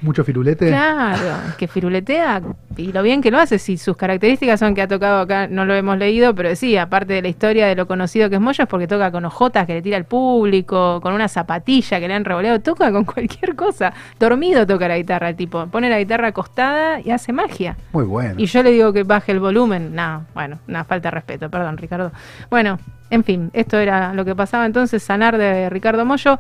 Mucho 0.03 0.25
firulete. 0.25 0.69
Claro, 0.69 1.55
que 1.59 1.69
firuletea 1.69 2.43
y 2.77 2.93
lo 2.93 3.03
bien 3.03 3.23
que 3.23 3.31
lo 3.31 3.39
hace. 3.39 3.59
Si 3.59 3.79
sus 3.79 3.97
características 3.97 4.61
son 4.61 4.75
que 4.75 4.83
ha 4.83 4.89
tocado 4.89 5.21
acá, 5.21 5.47
no 5.49 5.65
lo 5.65 5.75
hemos 5.75 5.99
leído, 5.99 6.35
pero 6.35 6.55
sí, 6.55 6.77
aparte 6.77 7.15
de 7.15 7.23
la 7.23 7.29
historia 7.29 7.67
de 7.67 7.75
lo 7.75 7.87
conocido 7.87 8.29
que 8.29 8.37
es 8.37 8.41
Moyo, 8.41 8.65
es 8.65 8.69
porque 8.69 8.87
toca 8.87 9.11
con 9.11 9.25
ojotas 9.25 9.67
que 9.67 9.75
le 9.75 9.83
tira 9.83 9.97
al 9.97 10.05
público, 10.05 11.01
con 11.01 11.15
una 11.15 11.29
zapatilla 11.29 11.99
que 12.01 12.09
le 12.09 12.15
han 12.15 12.25
revoleado, 12.25 12.61
toca 12.61 12.93
con 12.93 13.05
cualquier 13.07 13.57
cosa. 13.57 13.93
Dormido 14.19 14.67
toca 14.67 14.89
la 14.89 14.97
guitarra 14.97 15.31
el 15.31 15.37
tipo, 15.37 15.67
pone 15.67 15.89
la 15.89 15.99
guitarra 15.99 16.29
acostada 16.29 17.01
y 17.01 17.11
hace 17.11 17.33
magia. 17.33 17.77
Muy 17.93 18.05
bueno. 18.05 18.35
Y 18.37 18.47
yo 18.47 18.63
le 18.63 18.73
digo 18.73 18.93
que 18.93 19.03
baje 19.03 19.33
el 19.33 19.41
volumen. 19.41 19.95
No, 19.95 20.27
bueno, 20.35 20.59
una 20.69 20.85
falta 20.85 21.09
de 21.09 21.15
respeto, 21.15 21.51
perdón, 21.51 21.79
Ricardo. 21.79 22.13
Bueno, 22.51 22.79
en 23.11 23.25
fin, 23.25 23.51
esto 23.53 23.79
era 23.79 24.13
lo 24.13 24.25
que 24.25 24.35
pasaba 24.35 24.67
entonces, 24.67 25.03
sanar 25.03 25.39
de 25.39 25.71
Ricardo 25.71 26.05
Mollo. 26.05 26.39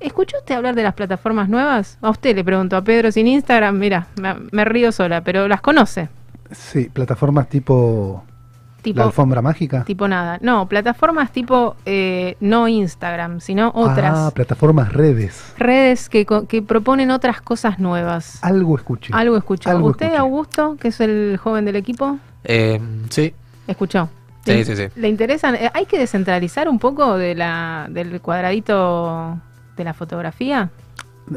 ¿Escuchó 0.00 0.36
usted 0.38 0.54
hablar 0.54 0.74
de 0.74 0.82
las 0.82 0.94
plataformas 0.94 1.48
nuevas? 1.48 1.98
A 2.02 2.10
usted 2.10 2.34
le 2.36 2.44
pregunto, 2.44 2.76
a 2.76 2.82
Pedro 2.82 3.10
sin 3.12 3.26
Instagram, 3.26 3.78
mira, 3.78 4.06
me, 4.20 4.34
me 4.52 4.64
río 4.64 4.92
sola, 4.92 5.22
pero 5.22 5.48
las 5.48 5.60
conoce. 5.60 6.08
Sí, 6.52 6.90
plataformas 6.92 7.48
tipo, 7.48 8.22
Tipo, 8.82 8.98
la 9.00 9.06
alfombra 9.06 9.42
mágica. 9.42 9.82
tipo 9.84 10.06
nada. 10.06 10.38
No, 10.42 10.68
plataformas 10.68 11.32
tipo 11.32 11.74
eh, 11.86 12.36
no 12.40 12.68
Instagram, 12.68 13.40
sino 13.40 13.72
otras. 13.74 14.12
Ah, 14.16 14.30
plataformas 14.32 14.92
redes. 14.92 15.54
redes 15.58 16.08
que, 16.08 16.24
co- 16.24 16.46
que 16.46 16.62
proponen 16.62 17.10
otras 17.10 17.40
cosas 17.40 17.80
nuevas. 17.80 18.38
Algo 18.44 18.76
escuché. 18.76 19.12
Algo 19.12 19.36
escuchó. 19.36 19.70
Algo 19.70 19.88
¿Usted, 19.88 20.06
escuché. 20.06 20.20
Augusto, 20.20 20.76
que 20.78 20.88
es 20.88 21.00
el 21.00 21.36
joven 21.42 21.64
del 21.64 21.74
equipo? 21.76 22.18
Eh, 22.44 22.80
sí, 23.10 23.34
Escuchó. 23.66 24.08
Sí, 24.44 24.52
¿Le- 24.52 24.64
sí, 24.64 24.76
sí. 24.76 24.84
¿Le 24.94 25.08
interesan? 25.08 25.56
eh, 25.56 25.68
¿Hay 25.74 25.86
que 25.86 25.98
descentralizar 25.98 26.68
un 26.68 26.78
poco 26.78 27.16
de 27.18 27.34
la, 27.34 27.88
del 27.90 28.20
cuadradito 28.20 29.36
de 29.76 29.84
la 29.84 29.94
fotografía? 29.94 30.70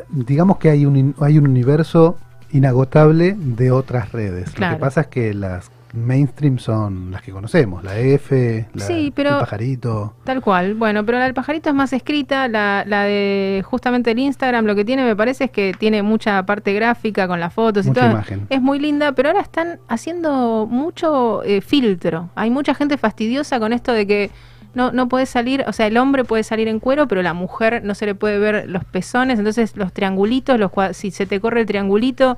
Digamos 0.09 0.57
que 0.57 0.69
hay 0.69 0.85
un, 0.85 1.15
hay 1.19 1.37
un 1.37 1.47
universo 1.47 2.17
inagotable 2.51 3.35
de 3.37 3.71
otras 3.71 4.11
redes. 4.11 4.51
Claro. 4.51 4.73
Lo 4.73 4.77
que 4.77 4.81
pasa 4.81 5.01
es 5.01 5.07
que 5.07 5.33
las 5.33 5.71
mainstream 5.91 6.59
son 6.59 7.09
las 7.09 7.23
que 7.23 7.31
conocemos, 7.31 7.83
la 7.83 7.97
F, 7.97 8.67
la, 8.75 8.85
Sí, 8.85 9.11
pero- 9.15 9.31
el 9.31 9.39
pajarito. 9.39 10.13
Tal 10.23 10.39
cual. 10.41 10.75
Bueno, 10.75 11.03
pero 11.03 11.17
la 11.17 11.23
del 11.23 11.33
pajarito 11.33 11.69
es 11.69 11.75
más 11.75 11.91
escrita. 11.93 12.47
La, 12.47 12.83
la 12.85 13.03
de 13.05 13.63
justamente 13.65 14.11
el 14.11 14.19
Instagram 14.19 14.65
lo 14.65 14.75
que 14.75 14.85
tiene, 14.85 15.03
me 15.03 15.15
parece, 15.15 15.45
es 15.45 15.51
que 15.51 15.73
tiene 15.77 16.03
mucha 16.03 16.43
parte 16.45 16.73
gráfica 16.73 17.27
con 17.27 17.39
las 17.39 17.51
fotos 17.53 17.87
y 17.87 17.91
todo. 17.91 18.11
imagen. 18.11 18.45
Es 18.51 18.61
muy 18.61 18.77
linda, 18.77 19.13
pero 19.13 19.29
ahora 19.29 19.41
están 19.41 19.79
haciendo 19.87 20.67
mucho 20.69 21.41
eh, 21.43 21.61
filtro. 21.61 22.29
Hay 22.35 22.51
mucha 22.51 22.75
gente 22.75 22.97
fastidiosa 22.97 23.59
con 23.59 23.73
esto 23.73 23.91
de 23.91 24.05
que 24.05 24.31
no, 24.73 24.91
no 24.91 25.09
puede 25.09 25.25
salir, 25.25 25.63
o 25.67 25.73
sea, 25.73 25.87
el 25.87 25.97
hombre 25.97 26.23
puede 26.23 26.43
salir 26.43 26.67
en 26.67 26.79
cuero, 26.79 27.07
pero 27.07 27.21
la 27.21 27.33
mujer 27.33 27.83
no 27.83 27.95
se 27.95 28.05
le 28.05 28.15
puede 28.15 28.39
ver 28.39 28.69
los 28.69 28.83
pezones. 28.85 29.39
Entonces, 29.39 29.75
los 29.75 29.93
triangulitos, 29.93 30.59
los 30.59 30.71
si 30.93 31.11
se 31.11 31.25
te 31.25 31.39
corre 31.39 31.61
el 31.61 31.65
triangulito, 31.65 32.37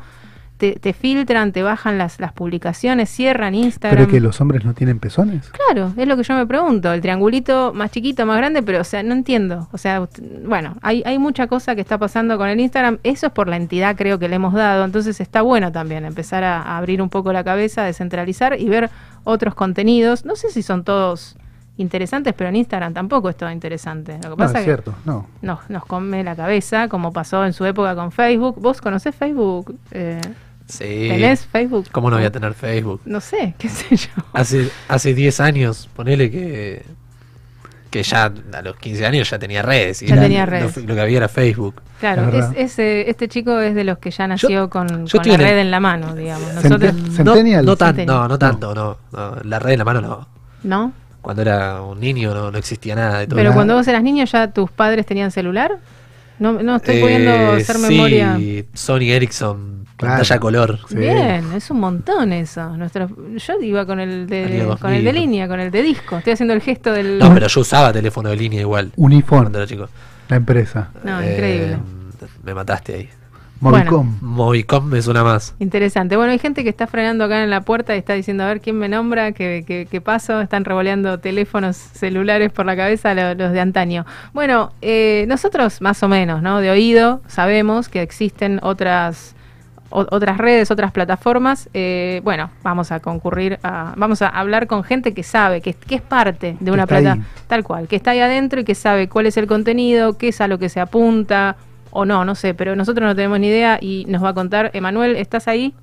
te, 0.61 0.73
te 0.73 0.93
filtran, 0.93 1.51
te 1.51 1.63
bajan 1.63 1.97
las, 1.97 2.19
las 2.19 2.33
publicaciones, 2.33 3.09
cierran 3.09 3.55
Instagram. 3.55 3.97
Pero 3.97 4.11
que 4.11 4.19
los 4.19 4.39
hombres 4.41 4.63
no 4.63 4.75
tienen 4.75 4.99
pezones. 4.99 5.49
Claro, 5.49 5.91
es 5.97 6.07
lo 6.07 6.15
que 6.15 6.21
yo 6.21 6.35
me 6.35 6.45
pregunto. 6.45 6.93
El 6.93 7.01
triangulito 7.01 7.73
más 7.73 7.89
chiquito, 7.89 8.27
más 8.27 8.37
grande, 8.37 8.61
pero, 8.61 8.81
o 8.81 8.83
sea, 8.83 9.01
no 9.01 9.13
entiendo. 9.13 9.67
O 9.71 9.79
sea, 9.79 10.07
bueno, 10.45 10.75
hay, 10.83 11.01
hay 11.03 11.17
mucha 11.17 11.47
cosa 11.47 11.73
que 11.73 11.81
está 11.81 11.97
pasando 11.97 12.37
con 12.37 12.47
el 12.47 12.59
Instagram. 12.59 12.99
Eso 13.01 13.25
es 13.25 13.33
por 13.33 13.47
la 13.47 13.57
entidad, 13.57 13.95
creo 13.95 14.19
que 14.19 14.29
le 14.29 14.35
hemos 14.35 14.53
dado. 14.53 14.85
Entonces 14.85 15.19
está 15.19 15.41
bueno 15.41 15.71
también 15.71 16.05
empezar 16.05 16.43
a, 16.43 16.61
a 16.61 16.77
abrir 16.77 17.01
un 17.01 17.09
poco 17.09 17.33
la 17.33 17.43
cabeza, 17.43 17.83
descentralizar 17.83 18.59
y 18.59 18.69
ver 18.69 18.91
otros 19.23 19.55
contenidos. 19.55 20.25
No 20.25 20.35
sé 20.35 20.51
si 20.51 20.61
son 20.61 20.83
todos 20.83 21.37
interesantes, 21.81 22.33
pero 22.37 22.49
en 22.49 22.55
Instagram 22.55 22.93
tampoco 22.93 23.29
es 23.29 23.35
todo 23.35 23.51
interesante. 23.51 24.13
Lo 24.15 24.21
que 24.21 24.29
No, 24.29 24.37
pasa 24.37 24.51
es 24.53 24.55
es 24.55 24.59
que 24.61 24.65
cierto, 24.65 24.93
no. 25.05 25.27
nos, 25.41 25.69
nos 25.69 25.85
come 25.85 26.23
la 26.23 26.35
cabeza, 26.35 26.87
como 26.87 27.11
pasó 27.11 27.45
en 27.45 27.53
su 27.53 27.65
época 27.65 27.95
con 27.95 28.11
Facebook. 28.11 28.55
¿Vos 28.61 28.79
conocés 28.81 29.15
Facebook? 29.15 29.77
Eh, 29.91 30.21
sí. 30.67 31.07
¿Tenés 31.09 31.45
Facebook? 31.45 31.87
¿Cómo 31.91 32.09
no 32.09 32.15
voy 32.17 32.25
a 32.25 32.31
tener 32.31 32.53
Facebook? 32.53 33.01
No 33.05 33.19
sé, 33.19 33.55
qué 33.57 33.67
sé 33.69 33.95
yo. 33.97 34.09
Hace, 34.33 34.69
hace 34.87 35.13
10 35.13 35.39
años, 35.41 35.89
ponele 35.95 36.31
que, 36.31 36.85
que 37.89 38.03
ya 38.03 38.31
a 38.53 38.61
los 38.61 38.77
15 38.77 39.05
años 39.05 39.29
ya 39.29 39.37
tenía 39.37 39.61
redes. 39.61 40.01
y 40.01 40.07
Ya 40.07 40.13
era- 40.13 40.23
tenía 40.23 40.45
lo- 40.45 40.51
redes. 40.51 40.77
Lo, 40.77 40.95
que 40.95 41.01
había 41.01 41.17
era 41.17 41.27
Facebook. 41.27 41.81
Claro, 41.99 42.29
Es 42.29 42.45
es, 42.45 42.51
ese- 42.57 43.09
este 43.09 43.27
chico 43.27 43.59
es 43.59 43.75
de 43.75 43.83
los 43.83 43.97
que 43.99 44.09
ya 44.11 44.27
nació 44.27 44.69
con, 44.69 45.05
yo 45.05 45.19
con 45.19 45.27
la 45.27 45.37
red 45.37 45.57
en 45.59 45.69
la 45.69 45.79
mano, 45.79 46.15
digamos. 46.15 46.51
Nosotros, 46.55 46.93
No, 46.95 47.11
Centennial. 47.11 47.65
no, 47.65 47.75
tan- 47.75 47.89
Centennial. 47.89 48.17
no, 48.21 48.27
no 48.27 48.39
tanto, 48.39 48.73
no, 48.73 48.97
no. 49.11 49.35
La 49.43 49.59
red 49.59 49.73
en 49.73 49.77
la 49.79 49.85
mano 49.85 50.01
no. 50.01 50.27
¿no? 50.63 50.93
Cuando 51.21 51.41
era 51.43 51.81
un 51.81 51.99
niño 51.99 52.33
no, 52.33 52.51
no 52.51 52.57
existía 52.57 52.95
nada 52.95 53.19
de 53.19 53.27
todo 53.27 53.35
Pero 53.37 53.53
cuando 53.53 53.75
vos 53.75 53.87
eras 53.87 54.01
niño, 54.03 54.25
¿ya 54.25 54.51
tus 54.51 54.71
padres 54.71 55.05
tenían 55.05 55.31
celular? 55.31 55.77
No, 56.39 56.53
no 56.53 56.77
estoy 56.77 56.97
Eh, 56.97 57.01
pudiendo 57.01 57.51
hacer 57.51 57.75
sí, 57.75 57.81
memoria. 57.89 58.39
Sony 58.73 59.11
Ericsson, 59.11 59.85
Claro. 59.97 60.15
pantalla 60.15 60.39
color. 60.39 60.79
Sí. 60.89 60.95
Bien, 60.95 61.43
es 61.53 61.69
un 61.69 61.79
montón 61.79 62.33
eso. 62.33 62.75
Nuestro, 62.75 63.07
yo 63.37 63.53
iba 63.61 63.85
con 63.85 63.99
el 63.99 64.25
de 64.25 64.65
con 64.81 64.93
el 64.93 65.03
de 65.03 65.11
2000. 65.11 65.13
línea, 65.13 65.47
con 65.47 65.59
el 65.59 65.69
de 65.69 65.83
disco. 65.83 66.17
Estoy 66.17 66.33
haciendo 66.33 66.55
el 66.55 66.61
gesto 66.61 66.91
del. 66.91 67.19
No, 67.19 67.31
pero 67.31 67.45
yo 67.47 67.61
usaba 67.61 67.93
teléfono 67.93 68.29
de 68.29 68.35
línea 68.37 68.61
igual. 68.61 68.91
Unifón, 68.95 69.41
Cuando 69.41 69.59
era 69.59 69.67
chico. 69.67 69.87
la 70.27 70.37
empresa. 70.37 70.89
No, 71.03 71.21
Eh, 71.21 71.33
increíble. 71.33 71.77
Me 72.43 72.55
mataste 72.55 72.95
ahí. 72.95 73.09
Movicom. 73.61 74.17
Movicom 74.21 74.85
me 74.87 75.01
suena 75.01 75.23
más. 75.23 75.55
Interesante. 75.59 76.15
Bueno, 76.17 76.31
hay 76.31 76.39
gente 76.39 76.63
que 76.63 76.69
está 76.69 76.87
frenando 76.87 77.23
acá 77.25 77.43
en 77.43 77.49
la 77.49 77.61
puerta 77.61 77.95
y 77.95 77.99
está 77.99 78.13
diciendo, 78.13 78.43
a 78.43 78.47
ver 78.47 78.59
quién 78.59 78.77
me 78.77 78.89
nombra, 78.89 79.31
qué, 79.31 79.63
qué- 79.65 79.87
qué 79.89 80.01
paso. 80.01 80.41
Están 80.41 80.65
revoleando 80.65 81.19
teléfonos 81.19 81.77
celulares 81.77 82.51
por 82.51 82.65
la 82.65 82.75
cabeza 82.75 83.13
lo- 83.13 83.35
los, 83.35 83.51
de 83.51 83.59
antaño. 83.59 84.05
Bueno, 84.33 84.71
eh, 84.81 85.25
nosotros 85.27 85.79
más 85.81 86.01
o 86.03 86.07
menos, 86.07 86.41
¿no? 86.41 86.59
De 86.59 86.71
oído 86.71 87.21
sabemos 87.27 87.87
que 87.87 88.01
existen 88.01 88.59
otras 88.63 89.35
o- 89.93 90.07
otras 90.09 90.37
redes, 90.37 90.71
otras 90.71 90.91
plataformas. 90.91 91.69
Eh, 91.73 92.21
bueno, 92.23 92.49
vamos 92.63 92.91
a 92.93 92.99
concurrir, 93.01 93.59
a, 93.61 93.93
vamos 93.97 94.21
a 94.21 94.27
hablar 94.29 94.65
con 94.65 94.83
gente 94.83 95.13
que 95.13 95.21
sabe, 95.21 95.59
que, 95.61 95.73
que 95.73 95.95
es 95.95 96.01
parte 96.01 96.55
de 96.61 96.71
una 96.71 96.87
plataforma, 96.87 97.25
tal 97.47 97.63
cual, 97.63 97.87
que 97.89 97.97
está 97.97 98.11
ahí 98.11 98.21
adentro 98.21 98.61
y 98.61 98.63
que 98.63 98.73
sabe 98.73 99.09
cuál 99.09 99.25
es 99.27 99.35
el 99.37 99.47
contenido, 99.47 100.17
qué 100.17 100.29
es 100.29 100.39
a 100.41 100.47
lo 100.47 100.57
que 100.59 100.69
se 100.69 100.79
apunta, 100.79 101.57
o 101.91 102.05
no, 102.05 102.25
no 102.25 102.35
sé, 102.35 102.53
pero 102.53 102.75
nosotros 102.75 103.05
no 103.07 103.15
tenemos 103.15 103.39
ni 103.39 103.47
idea 103.47 103.77
y 103.81 104.05
nos 104.07 104.23
va 104.23 104.29
a 104.29 104.33
contar. 104.33 104.71
Emanuel, 104.73 105.15
¿estás 105.15 105.47
ahí? 105.47 105.73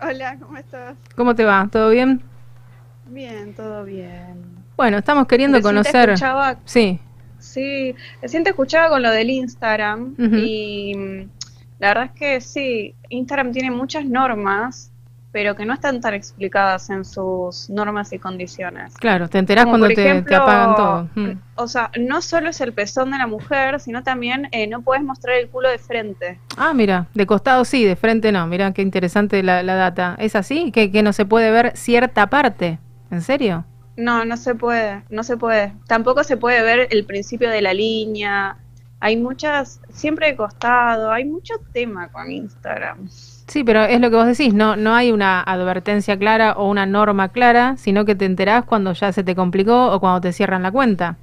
Hola, 0.00 0.36
¿cómo 0.40 0.56
estás? 0.56 0.96
¿Cómo 1.16 1.34
te 1.34 1.44
va? 1.44 1.68
¿Todo 1.70 1.90
bien? 1.90 2.22
Bien, 3.06 3.54
todo 3.54 3.84
bien. 3.84 4.34
Bueno, 4.76 4.98
estamos 4.98 5.26
queriendo 5.26 5.58
Recién 5.58 5.74
te 5.74 5.80
conocer. 5.82 6.10
escuchaba- 6.10 6.58
Sí, 6.64 7.00
sí, 7.38 7.94
recién 8.22 8.44
te 8.44 8.50
escuchaba 8.50 8.88
con 8.90 9.02
lo 9.02 9.10
del 9.10 9.30
Instagram 9.30 10.14
y 10.18 10.94
mm, 10.96 11.28
la 11.80 11.88
verdad 11.88 12.04
es 12.04 12.12
que 12.12 12.40
sí, 12.40 12.94
Instagram 13.08 13.50
tiene 13.52 13.70
muchas 13.70 14.04
normas, 14.04 14.92
pero 15.32 15.54
que 15.54 15.64
no 15.64 15.74
están 15.74 16.00
tan 16.00 16.14
explicadas 16.14 16.88
en 16.90 17.04
sus 17.04 17.68
normas 17.68 18.12
y 18.12 18.18
condiciones. 18.18 18.94
claro, 18.94 19.28
te 19.28 19.38
enterás 19.38 19.64
Como 19.64 19.78
cuando 19.78 19.94
te, 19.94 20.34
apagan 20.34 20.74
todo. 20.74 21.08
Mm. 21.14 21.40
O 21.56 21.68
sea, 21.68 21.90
no 22.00 22.22
solo 22.22 22.48
es 22.48 22.60
el 22.60 22.72
pezón 22.72 23.10
de 23.10 23.18
la 23.18 23.26
mujer, 23.26 23.80
sino 23.80 24.02
también 24.02 24.48
eh, 24.52 24.66
no 24.66 24.82
puedes 24.82 25.04
mostrar 25.04 25.36
el 25.36 25.48
culo 25.48 25.68
de 25.68 25.78
frente. 25.78 26.38
Ah, 26.56 26.72
mira, 26.74 27.08
de 27.14 27.26
costado 27.26 27.64
sí, 27.64 27.84
de 27.84 27.96
frente 27.96 28.32
no. 28.32 28.46
Mira, 28.46 28.72
qué 28.72 28.82
interesante 28.82 29.42
la, 29.42 29.62
la 29.62 29.74
data. 29.74 30.16
¿Es 30.18 30.34
así? 30.34 30.72
¿Que, 30.72 30.90
que 30.90 31.02
no 31.02 31.12
se 31.12 31.26
puede 31.26 31.50
ver 31.50 31.76
cierta 31.76 32.28
parte? 32.28 32.78
¿En 33.10 33.22
serio? 33.22 33.64
No, 33.96 34.24
no 34.24 34.36
se 34.36 34.54
puede, 34.54 35.02
no 35.10 35.24
se 35.24 35.36
puede. 35.36 35.74
Tampoco 35.88 36.22
se 36.22 36.36
puede 36.36 36.62
ver 36.62 36.88
el 36.90 37.04
principio 37.04 37.50
de 37.50 37.60
la 37.60 37.74
línea. 37.74 38.56
Hay 39.00 39.16
muchas, 39.16 39.80
siempre 39.90 40.28
de 40.28 40.36
costado, 40.36 41.10
hay 41.10 41.24
mucho 41.24 41.54
tema 41.72 42.08
con 42.08 42.30
Instagram. 42.30 43.08
Sí, 43.48 43.64
pero 43.64 43.84
es 43.84 43.98
lo 43.98 44.10
que 44.10 44.16
vos 44.16 44.26
decís, 44.26 44.52
no, 44.52 44.76
no 44.76 44.94
hay 44.94 45.10
una 45.10 45.40
advertencia 45.40 46.18
clara 46.18 46.52
o 46.52 46.68
una 46.68 46.84
norma 46.84 47.30
clara, 47.30 47.76
sino 47.78 48.04
que 48.04 48.14
te 48.14 48.26
enterás 48.26 48.66
cuando 48.66 48.92
ya 48.92 49.10
se 49.10 49.24
te 49.24 49.34
complicó 49.34 49.90
o 49.90 50.00
cuando 50.00 50.20
te 50.20 50.34
cierran 50.34 50.62
la 50.62 50.70
cuenta. 50.70 51.16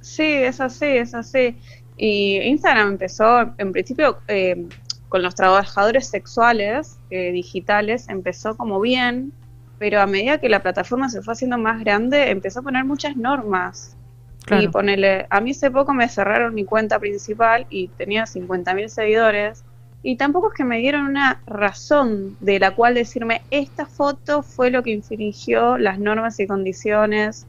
Sí, 0.00 0.22
es 0.22 0.60
así, 0.60 0.86
es 0.86 1.12
así. 1.12 1.56
Y 1.96 2.38
Instagram 2.40 2.90
empezó, 2.90 3.52
en 3.58 3.72
principio, 3.72 4.18
eh, 4.28 4.64
con 5.08 5.22
los 5.22 5.34
trabajadores 5.34 6.08
sexuales 6.08 6.98
eh, 7.10 7.32
digitales 7.32 8.08
empezó 8.08 8.56
como 8.56 8.80
bien, 8.80 9.32
pero 9.78 10.00
a 10.00 10.06
medida 10.06 10.38
que 10.38 10.48
la 10.48 10.62
plataforma 10.62 11.08
se 11.08 11.20
fue 11.20 11.32
haciendo 11.32 11.58
más 11.58 11.80
grande, 11.80 12.30
empezó 12.30 12.60
a 12.60 12.62
poner 12.62 12.84
muchas 12.84 13.16
normas. 13.16 13.96
Claro. 14.44 14.62
Y 14.62 14.68
ponele, 14.68 15.26
a 15.30 15.40
mí 15.40 15.50
hace 15.50 15.70
poco 15.70 15.94
me 15.94 16.08
cerraron 16.08 16.54
mi 16.54 16.64
cuenta 16.64 17.00
principal 17.00 17.66
y 17.70 17.88
tenía 17.88 18.24
50.000 18.24 18.88
seguidores. 18.88 19.64
Y 20.06 20.16
tampoco 20.16 20.48
es 20.48 20.54
que 20.54 20.64
me 20.64 20.78
dieron 20.78 21.06
una 21.06 21.40
razón 21.46 22.36
de 22.40 22.58
la 22.60 22.72
cual 22.72 22.92
decirme, 22.94 23.40
esta 23.50 23.86
foto 23.86 24.42
fue 24.42 24.70
lo 24.70 24.82
que 24.82 24.90
infringió 24.90 25.78
las 25.78 25.98
normas 25.98 26.38
y 26.40 26.46
condiciones. 26.46 27.46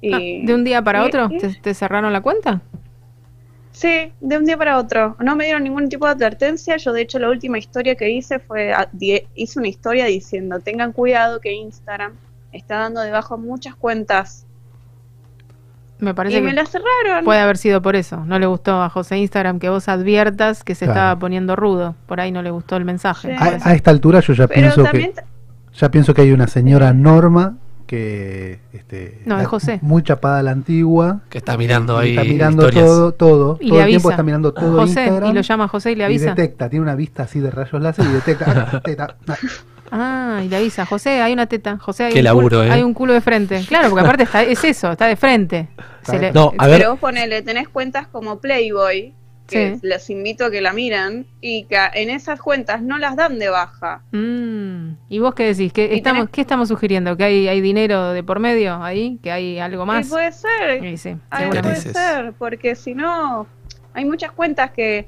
Y, 0.00 0.12
Ah, 0.12 0.46
¿De 0.48 0.54
un 0.54 0.64
día 0.64 0.82
para 0.82 1.04
y- 1.04 1.06
otro 1.06 1.28
y- 1.30 1.38
te, 1.38 1.54
te 1.54 1.74
cerraron 1.74 2.12
la 2.12 2.20
cuenta? 2.20 2.60
Sí, 3.70 4.10
de 4.20 4.36
un 4.38 4.44
día 4.46 4.56
para 4.56 4.78
otro. 4.78 5.16
No 5.20 5.36
me 5.36 5.44
dieron 5.44 5.62
ningún 5.62 5.88
tipo 5.88 6.06
de 6.06 6.12
advertencia. 6.12 6.76
Yo, 6.76 6.92
de 6.92 7.02
hecho, 7.02 7.18
la 7.18 7.28
última 7.28 7.58
historia 7.58 7.94
que 7.94 8.10
hice 8.10 8.38
fue, 8.40 8.72
hice 9.34 9.58
una 9.58 9.68
historia 9.68 10.06
diciendo, 10.06 10.58
tengan 10.60 10.92
cuidado 10.92 11.40
que 11.40 11.52
Instagram 11.52 12.14
está 12.52 12.78
dando 12.78 13.00
de 13.02 13.10
bajo 13.10 13.36
muchas 13.38 13.76
cuentas. 13.76 14.45
Me 15.98 16.12
parece 16.14 16.38
Y 16.38 16.42
me 16.42 16.50
que 16.50 16.56
la 16.56 16.66
cerraron. 16.66 17.24
puede 17.24 17.40
haber 17.40 17.56
sido 17.56 17.80
por 17.82 17.96
eso. 17.96 18.24
No 18.26 18.38
le 18.38 18.46
gustó 18.46 18.82
a 18.82 18.90
José 18.90 19.16
Instagram 19.18 19.58
que 19.58 19.68
vos 19.70 19.88
adviertas 19.88 20.62
que 20.64 20.74
se 20.74 20.84
Claro. 20.84 21.00
estaba 21.00 21.18
poniendo 21.18 21.56
rudo. 21.56 21.94
Por 22.06 22.20
ahí 22.20 22.30
no 22.32 22.42
le 22.42 22.50
gustó 22.50 22.76
el 22.76 22.84
mensaje. 22.84 23.36
Sí. 23.36 23.42
A, 23.62 23.70
a 23.70 23.74
esta 23.74 23.90
altura 23.90 24.20
yo 24.20 24.32
ya 24.34 24.46
Pero 24.46 24.60
pienso 24.74 24.84
que 24.92 25.14
ya 25.74 25.90
pienso 25.90 26.14
que 26.14 26.22
hay 26.22 26.32
una 26.32 26.46
señora 26.46 26.92
Norma 26.92 27.56
que 27.86 28.58
este, 28.72 29.22
No, 29.26 29.38
es 29.40 29.46
José. 29.46 29.78
muy 29.80 30.02
chapada 30.02 30.40
a 30.40 30.42
la 30.42 30.50
antigua 30.50 31.20
Que 31.28 31.38
está 31.38 31.56
mirando 31.56 32.02
y 32.02 32.06
ahí 32.08 32.10
está 32.16 32.24
mirando 32.24 32.62
historias. 32.68 32.84
todo 32.84 33.12
todo 33.12 33.58
Y 33.60 33.68
todo 33.68 33.78
le 33.78 33.84
el 33.84 33.90
tiempo 33.90 34.10
está 34.10 34.22
mirando 34.24 34.52
todo 34.52 34.80
José, 34.80 35.04
Instagram 35.04 35.30
y 35.30 35.34
lo 35.34 35.40
llama 35.42 35.68
José 35.68 35.92
y 35.92 35.94
le 35.94 36.02
y 36.02 36.06
avisa. 36.06 36.30
detecta 36.34 36.68
tiene 36.68 36.82
una 36.82 36.94
vista 36.96 37.22
así 37.22 37.38
de 37.40 37.50
rayos 37.50 37.80
láser 37.80 38.04
y 38.06 38.08
detecta 38.12 38.82
ah, 39.90 40.42
y 40.44 40.48
le 40.48 40.56
avisa, 40.56 40.84
José, 40.86 41.20
hay 41.22 41.32
una 41.32 41.46
teta. 41.46 41.78
José, 41.78 42.04
hay, 42.04 42.12
Qué 42.12 42.18
un, 42.20 42.24
laburo, 42.24 42.58
culo, 42.58 42.64
¿eh? 42.64 42.70
hay 42.70 42.82
un 42.82 42.94
culo 42.94 43.12
de 43.12 43.20
frente. 43.20 43.62
Claro, 43.66 43.88
porque 43.90 44.04
aparte 44.04 44.22
está, 44.24 44.42
es 44.42 44.62
eso, 44.64 44.92
está 44.92 45.06
de 45.06 45.16
frente. 45.16 45.68
Se 46.02 46.18
le- 46.18 46.32
No, 46.32 46.52
a 46.58 46.66
ver, 46.66 46.78
Pero 46.78 46.90
vos 46.92 47.00
ponele, 47.00 47.42
tenés 47.42 47.68
cuentas 47.68 48.06
como 48.06 48.38
Playboy, 48.40 49.14
que 49.46 49.74
Sí. 49.74 49.80
les 49.86 50.10
invito 50.10 50.46
a 50.46 50.50
que 50.50 50.60
la 50.60 50.72
miren, 50.72 51.26
y 51.40 51.64
que 51.64 51.78
en 51.94 52.10
esas 52.10 52.40
cuentas 52.40 52.82
no 52.82 52.98
las 52.98 53.14
dan 53.14 53.38
de 53.38 53.48
baja. 53.48 54.02
Mm, 54.10 54.94
¿Y 55.08 55.18
vos 55.20 55.34
qué 55.34 55.44
decís? 55.54 55.72
¿Qué 55.72 55.88
Y 55.92 55.98
estamos, 55.98 56.24
tenés- 56.26 56.30
¿Qué 56.32 56.40
estamos 56.40 56.68
sugiriendo? 56.68 57.16
¿Que 57.16 57.24
hay, 57.24 57.48
hay 57.48 57.60
dinero 57.60 58.12
de 58.12 58.24
por 58.24 58.40
medio 58.40 58.82
ahí? 58.82 59.20
¿Que 59.22 59.30
hay 59.30 59.58
algo 59.60 59.84
Y 59.84 59.86
más? 59.86 60.08
puede 60.08 60.32
ser, 60.32 60.80
Sí, 60.80 60.96
sí, 60.96 61.16
Ay, 61.30 61.48
puede 61.50 61.76
ser, 61.76 62.32
porque 62.38 62.74
si 62.74 62.94
no, 62.94 63.46
hay 63.94 64.04
muchas 64.04 64.32
cuentas 64.32 64.72
que, 64.72 65.06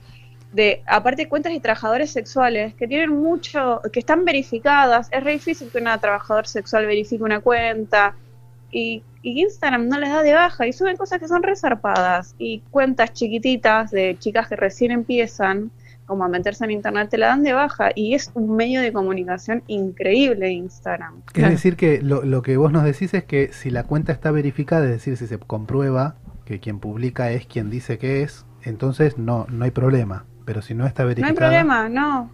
de 0.52 0.82
aparte 0.86 1.28
cuentas 1.28 1.52
de 1.52 1.60
trabajadores 1.60 2.10
sexuales, 2.10 2.74
que 2.74 2.88
tienen 2.88 3.10
mucho, 3.10 3.80
que 3.92 4.00
están 4.00 4.24
verificadas. 4.24 5.08
Es 5.12 5.22
re 5.22 5.32
difícil 5.32 5.68
que 5.70 5.78
una 5.78 5.98
trabajador 5.98 6.46
sexual 6.46 6.86
verifique 6.86 7.22
una 7.22 7.40
cuenta. 7.40 8.14
Y, 8.70 9.02
y 9.22 9.42
Instagram 9.42 9.88
no 9.88 9.98
les 9.98 10.10
da 10.10 10.22
de 10.22 10.34
baja 10.34 10.66
y 10.66 10.72
suben 10.72 10.96
cosas 10.96 11.20
que 11.20 11.28
son 11.28 11.42
resarpadas. 11.42 12.34
Y 12.38 12.60
cuentas 12.70 13.12
chiquititas 13.12 13.90
de 13.90 14.16
chicas 14.18 14.48
que 14.48 14.56
recién 14.56 14.90
empiezan, 14.90 15.70
como 16.06 16.24
a 16.24 16.28
meterse 16.28 16.64
en 16.64 16.70
internet, 16.70 17.10
te 17.10 17.18
la 17.18 17.26
dan 17.28 17.42
de 17.42 17.52
baja. 17.52 17.90
Y 17.94 18.14
es 18.14 18.30
un 18.32 18.56
medio 18.56 18.80
de 18.80 18.90
comunicación 18.92 19.62
increíble 19.66 20.50
Instagram. 20.50 21.22
es 21.26 21.32
Claro. 21.32 21.50
decir 21.50 21.76
que 21.76 22.00
lo, 22.00 22.22
lo 22.24 22.40
que 22.40 22.56
vos 22.56 22.72
nos 22.72 22.84
decís 22.84 23.12
es 23.12 23.24
que 23.24 23.52
si 23.52 23.70
la 23.70 23.84
cuenta 23.84 24.12
está 24.12 24.30
verificada 24.30 24.84
es 24.86 24.90
decir 24.92 25.18
si 25.18 25.26
se 25.26 25.38
comprueba 25.38 26.16
que 26.46 26.60
quien 26.60 26.78
publica 26.78 27.30
es 27.30 27.46
quien 27.46 27.68
dice 27.68 27.98
que 27.98 28.22
es 28.22 28.46
entonces 28.62 29.18
no 29.18 29.46
no 29.50 29.64
hay 29.64 29.70
problema 29.70 30.24
pero 30.48 30.62
si 30.62 30.74
no 30.74 30.86
está 30.86 31.04
No 31.18 31.26
hay 31.26 31.32
verificada 31.32 31.34
problema, 31.34 31.88
no. 31.88 32.30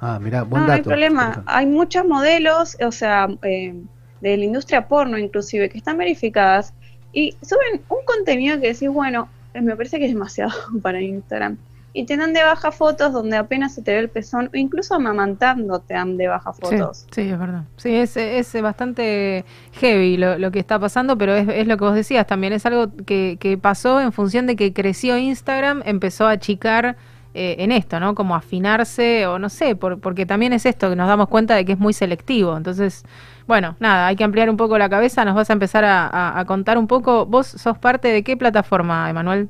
ah 0.00 0.18
mira 0.20 0.42
buen 0.44 0.62
No, 0.62 0.66
no 0.66 0.72
hay 0.72 0.82
dato 0.82 0.82
problema. 0.82 1.42
Hay 1.46 1.66
muchos 1.66 2.04
modelos, 2.06 2.76
o 2.84 2.92
sea, 2.92 3.28
eh, 3.42 3.74
de 4.20 4.36
la 4.36 4.44
industria 4.44 4.88
porno 4.88 5.18
inclusive, 5.18 5.68
que 5.70 5.78
están 5.78 5.98
verificadas 5.98 6.74
y 7.12 7.38
suben 7.42 7.84
un 7.88 8.04
contenido 8.04 8.60
que 8.60 8.68
decís, 8.72 8.88
bueno, 8.90 9.34
eh, 9.54 9.60
me 9.62 9.76
parece 9.76 9.98
que 9.98 10.06
es 10.06 10.12
demasiado 10.12 10.52
para 10.82 11.00
Instagram. 11.00 11.58
Y 11.92 12.06
te 12.06 12.16
dan 12.16 12.32
de 12.34 12.42
baja 12.44 12.70
fotos 12.72 13.12
donde 13.12 13.36
apenas 13.38 13.74
se 13.74 13.82
te 13.82 13.92
ve 13.92 13.98
el 14.00 14.10
pezón, 14.10 14.50
o 14.52 14.56
incluso 14.56 14.94
amamantando 14.94 15.80
te 15.80 15.94
dan 15.94 16.16
de 16.16 16.28
baja 16.28 16.52
Sí, 16.60 16.60
fotos. 16.60 17.08
sí, 17.10 17.22
es 17.22 17.38
verdad. 17.38 17.64
Sí, 17.76 17.94
es, 17.94 18.16
es 18.16 18.60
bastante 18.62 19.44
heavy 19.72 20.16
lo, 20.16 20.38
lo 20.38 20.50
que 20.50 20.58
está 20.58 20.78
pasando, 20.78 21.16
pero 21.16 21.34
es, 21.34 21.48
es 21.48 21.66
lo 21.66 21.76
que 21.76 21.84
vos 21.84 21.94
decías 21.94 22.26
también. 22.26 22.52
Es 22.52 22.66
algo 22.66 22.92
que, 23.06 23.36
que 23.40 23.56
pasó 23.58 24.00
en 24.00 24.12
función 24.12 24.46
de 24.46 24.56
que 24.56 24.72
creció 24.72 25.16
Instagram, 25.18 25.82
empezó 25.84 26.26
a 26.26 26.32
achicar 26.32 26.96
eh, 27.38 27.56
en 27.64 27.70
esto, 27.72 28.00
¿no? 28.00 28.14
Como 28.14 28.34
afinarse, 28.34 29.26
o 29.26 29.38
no 29.38 29.48
sé, 29.48 29.76
por- 29.76 30.00
porque 30.00 30.26
también 30.26 30.52
es 30.52 30.66
esto, 30.66 30.90
que 30.90 30.96
nos 30.96 31.08
damos 31.08 31.28
cuenta 31.28 31.54
de 31.54 31.64
que 31.64 31.72
es 31.72 31.78
muy 31.78 31.92
selectivo. 31.92 32.56
Entonces, 32.56 33.04
bueno, 33.46 33.76
nada, 33.80 34.06
hay 34.08 34.16
que 34.16 34.24
ampliar 34.24 34.50
un 34.50 34.56
poco 34.56 34.76
la 34.78 34.88
cabeza. 34.88 35.24
Nos 35.24 35.34
vas 35.34 35.48
a 35.50 35.52
empezar 35.52 35.84
a, 35.84 36.06
a- 36.06 36.38
a 36.40 36.44
contar 36.44 36.76
un 36.78 36.86
poco. 36.86 37.26
¿Vos 37.26 37.46
sos 37.46 37.78
parte 37.78 38.08
de 38.08 38.22
qué 38.22 38.36
plataforma, 38.36 39.08
Emanuel? 39.08 39.48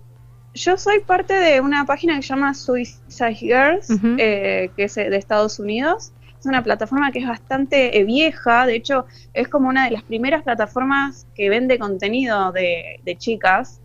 Yo 0.54 0.76
soy 0.76 1.00
parte 1.00 1.34
de 1.34 1.60
una 1.60 1.84
página 1.84 2.16
que 2.16 2.22
se 2.22 2.28
llama 2.28 2.52
Suicide 2.54 3.34
Girls, 3.34 3.88
eh, 4.18 4.70
que 4.76 4.84
es 4.84 4.96
eh, 4.96 5.08
de 5.10 5.16
Estados 5.16 5.58
Unidos. 5.58 6.12
Es 6.40 6.46
una 6.46 6.62
plataforma 6.62 7.10
que 7.12 7.18
es 7.20 7.26
bastante 7.28 7.98
eh, 7.98 8.04
vieja, 8.04 8.64
de 8.66 8.76
hecho 8.76 9.06
es 9.34 9.48
como 9.48 9.68
una 9.68 9.84
de 9.86 9.90
las 9.90 10.02
primeras 10.04 10.42
plataformas 10.44 11.26
que 11.34 11.48
vende 11.48 11.78
contenido 11.78 12.52
de, 12.52 13.00
de 13.04 13.16
chicas. 13.16 13.80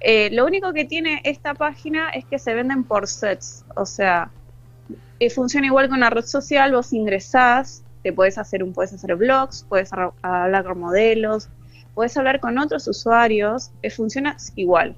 Eh, 0.00 0.30
lo 0.32 0.46
único 0.46 0.72
que 0.72 0.84
tiene 0.84 1.20
esta 1.24 1.54
página 1.54 2.10
es 2.10 2.24
que 2.24 2.38
se 2.38 2.54
venden 2.54 2.84
por 2.84 3.08
sets, 3.08 3.64
o 3.76 3.84
sea, 3.84 4.30
eh, 5.18 5.30
funciona 5.30 5.66
igual 5.66 5.88
con 5.88 5.98
una 5.98 6.10
red 6.10 6.24
social, 6.24 6.72
vos 6.72 6.92
ingresás, 6.92 7.82
te 8.02 8.12
puedes 8.12 8.38
hacer 8.38 8.62
un, 8.62 8.72
puedes 8.72 8.92
hacer 8.92 9.16
blogs, 9.16 9.64
puedes 9.68 9.92
ar- 9.92 10.12
hablar 10.22 10.64
con 10.64 10.78
modelos, 10.78 11.48
puedes 11.94 12.16
hablar 12.16 12.38
con 12.40 12.58
otros 12.58 12.86
usuarios, 12.86 13.70
eh, 13.82 13.90
funciona 13.90 14.36
igual, 14.54 14.96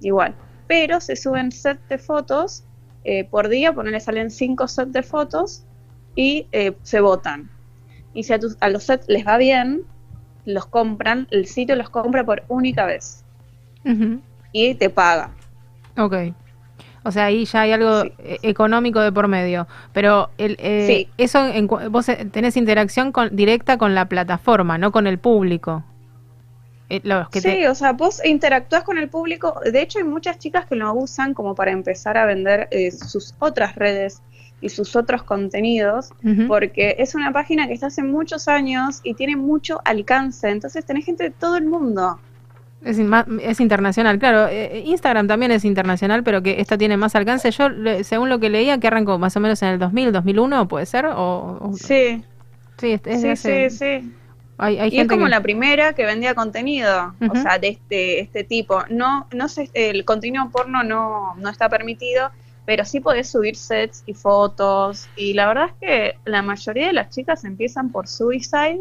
igual. 0.00 0.34
Pero 0.66 1.00
se 1.00 1.16
suben 1.16 1.50
sets 1.50 1.88
de 1.88 1.98
fotos 1.98 2.64
por 3.30 3.48
día, 3.48 3.72
ponerle 3.72 3.98
salen 3.98 4.30
cinco 4.30 4.68
sets 4.68 4.92
de 4.92 5.02
fotos 5.02 5.64
y 6.14 6.46
se 6.82 7.00
votan. 7.00 7.50
Y 8.14 8.22
si 8.22 8.32
a, 8.32 8.38
tus- 8.38 8.56
a 8.60 8.68
los 8.68 8.84
sets 8.84 9.08
les 9.08 9.26
va 9.26 9.38
bien, 9.38 9.82
los 10.44 10.66
compran, 10.66 11.26
el 11.30 11.46
sitio 11.46 11.74
los 11.74 11.90
compra 11.90 12.24
por 12.24 12.44
única 12.48 12.86
vez 12.86 13.22
Ujú. 13.84 14.20
Y 14.52 14.74
te 14.74 14.90
paga. 14.90 15.30
Ok. 15.98 16.14
O 17.04 17.10
sea, 17.10 17.24
ahí 17.26 17.44
ya 17.46 17.62
hay 17.62 17.72
algo 17.72 18.02
Sí. 18.02 18.12
eh, 18.18 18.38
económico 18.42 19.00
de 19.00 19.10
por 19.10 19.26
medio. 19.26 19.66
Pero 19.92 20.30
el, 20.38 20.56
eh, 20.60 20.86
Sí. 20.86 21.08
eso 21.18 21.44
en 21.46 21.66
vos 21.66 22.08
eh, 22.08 22.26
tenés 22.30 22.56
interacción 22.56 23.10
con, 23.10 23.34
directa 23.34 23.76
con 23.76 23.94
la 23.94 24.04
plataforma, 24.08 24.78
no 24.78 24.92
con 24.92 25.06
el 25.08 25.18
público. 25.18 25.82
Eh, 26.88 27.00
los 27.02 27.28
que 27.30 27.40
sí, 27.40 27.48
te- 27.48 27.68
o 27.68 27.74
sea, 27.74 27.92
vos 27.92 28.24
interactúas 28.24 28.84
con 28.84 28.98
el 28.98 29.08
público. 29.08 29.58
De 29.64 29.80
hecho, 29.82 29.98
hay 29.98 30.04
muchas 30.04 30.38
chicas 30.38 30.66
que 30.66 30.76
lo 30.76 30.92
usan 30.94 31.34
como 31.34 31.54
para 31.54 31.72
empezar 31.72 32.16
a 32.18 32.24
vender 32.26 32.68
eh, 32.70 32.90
sus 32.92 33.34
otras 33.40 33.74
redes 33.74 34.22
y 34.60 34.68
sus 34.68 34.94
otros 34.94 35.24
contenidos, 35.24 36.10
porque 36.46 36.94
es 37.00 37.16
una 37.16 37.32
página 37.32 37.66
que 37.66 37.72
está 37.72 37.86
hace 37.88 38.04
muchos 38.04 38.46
años 38.46 39.00
y 39.02 39.14
tiene 39.14 39.34
mucho 39.34 39.80
alcance. 39.84 40.48
Entonces, 40.50 40.84
tenés 40.84 41.04
gente 41.04 41.24
de 41.24 41.30
todo 41.30 41.56
el 41.56 41.64
mundo. 41.64 42.20
Es, 42.84 42.98
es 43.42 43.60
internacional, 43.60 44.18
claro. 44.18 44.48
eh, 44.50 44.82
Instagram 44.86 45.26
también 45.28 45.52
es 45.52 45.64
internacional, 45.64 46.22
pero 46.22 46.42
que 46.42 46.60
esta 46.60 46.76
tiene 46.78 46.96
más 46.96 47.14
alcance. 47.14 47.50
Yo, 47.50 47.68
le- 47.68 48.04
según 48.04 48.28
lo 48.28 48.38
que 48.40 48.50
leía, 48.50 48.78
que 48.78 48.86
arrancó 48.88 49.18
más 49.18 49.36
o 49.36 49.40
menos 49.40 49.62
en 49.62 49.68
el 49.68 49.78
2000, 49.78 50.12
2001, 50.12 50.68
¿puede 50.68 50.86
ser? 50.86 51.06
O, 51.06 51.58
o- 51.60 51.72
Sí, 51.76 52.24
sí, 52.78 52.92
es, 52.92 53.00
es 53.04 53.20
sí, 53.20 53.28
hace- 53.28 53.70
sí, 53.70 53.76
sí. 53.78 54.12
Hay, 54.58 54.78
hay 54.78 54.94
Y 54.94 55.00
es 55.00 55.08
como 55.08 55.24
que- 55.24 55.30
la 55.30 55.40
primera 55.40 55.92
que 55.94 56.04
vendía 56.04 56.34
contenido, 56.34 57.14
o 57.30 57.34
sea, 57.36 57.58
de 57.58 57.68
este, 57.68 58.20
este 58.20 58.44
tipo. 58.44 58.82
No, 58.90 59.26
no 59.32 59.48
sé, 59.48 59.70
el 59.74 60.04
contenido 60.04 60.48
porno 60.50 60.82
no, 60.84 61.34
no 61.36 61.48
está 61.48 61.68
permitido, 61.68 62.30
pero 62.64 62.84
sí 62.84 63.00
podés 63.00 63.28
subir 63.28 63.56
sets 63.56 64.04
y 64.06 64.14
fotos. 64.14 65.08
Y 65.16 65.32
la 65.34 65.46
verdad 65.48 65.66
es 65.70 65.74
que 65.80 66.14
la 66.30 66.42
mayoría 66.42 66.86
de 66.88 66.92
las 66.92 67.10
chicas 67.10 67.44
empiezan 67.44 67.90
por 67.90 68.06
Suicide 68.06 68.80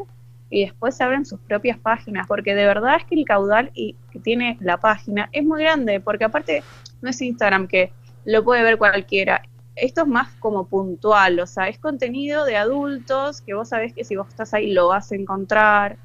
y 0.51 0.65
después 0.65 0.95
se 0.95 1.03
abren 1.03 1.25
sus 1.25 1.39
propias 1.39 1.79
páginas, 1.79 2.27
porque 2.27 2.53
de 2.53 2.65
verdad 2.65 2.97
es 2.97 3.05
que 3.05 3.15
el 3.15 3.25
caudal 3.25 3.71
y, 3.73 3.95
que 4.11 4.19
tiene 4.19 4.57
la 4.59 4.77
página 4.77 5.29
es 5.31 5.43
muy 5.43 5.63
grande, 5.63 6.01
porque 6.01 6.25
aparte 6.25 6.61
no 7.01 7.09
es 7.09 7.21
Instagram 7.21 7.67
que 7.67 7.91
lo 8.25 8.43
puede 8.43 8.61
ver 8.61 8.77
cualquiera. 8.77 9.41
Esto 9.75 10.01
es 10.01 10.07
más 10.07 10.27
como 10.35 10.67
puntual, 10.67 11.39
o 11.39 11.47
sea, 11.47 11.69
es 11.69 11.79
contenido 11.79 12.43
de 12.43 12.57
adultos 12.57 13.41
que 13.41 13.53
vos 13.53 13.69
sabés 13.69 13.93
que 13.93 14.03
si 14.03 14.17
vos 14.17 14.27
estás 14.27 14.53
ahí 14.53 14.73
lo 14.73 14.89
vas 14.89 15.11
a 15.13 15.15
encontrar. 15.15 15.97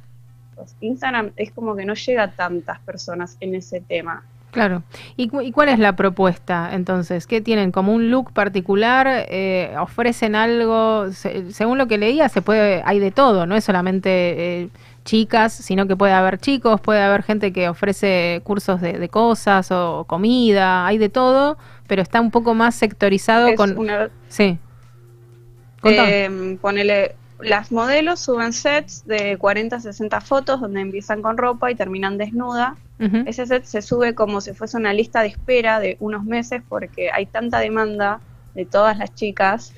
Pues 0.55 0.77
Instagram 0.81 1.33
es 1.37 1.51
como 1.51 1.75
que 1.75 1.85
no 1.85 1.95
llega 1.95 2.23
a 2.23 2.31
tantas 2.31 2.79
personas 2.81 3.37
en 3.41 3.57
ese 3.57 3.81
tema. 3.81 4.25
Claro. 4.57 4.83
¿Y, 5.17 5.29
cu- 5.29 5.41
y 5.43 5.53
cuál 5.53 5.69
es 5.69 5.79
la 5.79 5.95
propuesta 5.97 6.71
entonces? 6.73 7.27
¿Qué 7.27 7.41
tienen? 7.41 7.73
¿Como 7.73 7.93
un 7.95 8.11
look 8.11 8.33
particular? 8.33 9.07
Eh, 9.29 9.75
¿Ofrecen 9.81 10.35
algo? 10.35 11.13
Se- 11.13 11.53
según 11.53 11.79
lo 11.79 11.87
que 11.87 11.99
leía, 11.99 12.29
se 12.29 12.43
puede, 12.43 12.83
hay 12.85 12.99
de 12.99 13.11
todo, 13.11 13.47
no 13.47 13.55
es 13.57 13.65
solamente 13.65 14.11
eh, 14.63 14.69
chicas, 15.05 15.53
sino 15.53 15.87
que 15.87 15.95
puede 15.97 16.13
haber 16.13 16.39
chicos, 16.39 16.81
puede 16.81 17.01
haber 17.03 17.23
gente 17.23 17.53
que 17.53 17.69
ofrece 17.69 18.41
cursos 18.45 18.81
de, 18.81 18.95
de 18.99 19.09
cosas 19.09 19.71
o 19.71 20.05
comida, 20.09 20.87
hay 20.87 20.99
de 20.99 21.09
todo, 21.09 21.59
pero 21.87 22.03
está 22.03 22.21
un 22.21 22.31
poco 22.33 22.55
más 22.55 22.75
sectorizado 22.75 23.49
Es 23.49 23.57
con... 23.57 23.79
una- 23.79 24.11
Sí. 24.29 24.59
Eh, 25.85 26.59
ponele, 26.61 27.15
las 27.41 27.71
modelos 27.71 28.21
suben 28.21 28.53
sets 28.53 29.07
de 29.07 29.37
40 29.37 29.77
a 29.77 29.81
60 29.81 30.21
fotos 30.21 30.61
donde 30.61 30.81
empiezan 30.81 31.23
con 31.23 31.37
ropa 31.37 31.71
y 31.71 31.75
terminan 31.75 32.19
desnuda. 32.19 32.77
Ese 33.27 33.47
set 33.47 33.65
se 33.65 33.83
sube 33.83 34.15
como 34.15 34.41
si 34.41 34.55
fuese 34.55 34.79
una 34.79 34.95
lista 34.95 35.21
de 35.21 35.29
espera 35.29 35.81
de 35.81 35.99
unos 36.01 36.25
meses 36.25 36.63
porque 36.67 37.11
hay 37.11 37.27
tanta 37.27 37.59
demanda 37.59 38.21
de 38.55 38.65
todas 38.65 38.97
las 38.97 39.15
chicas 39.15 39.75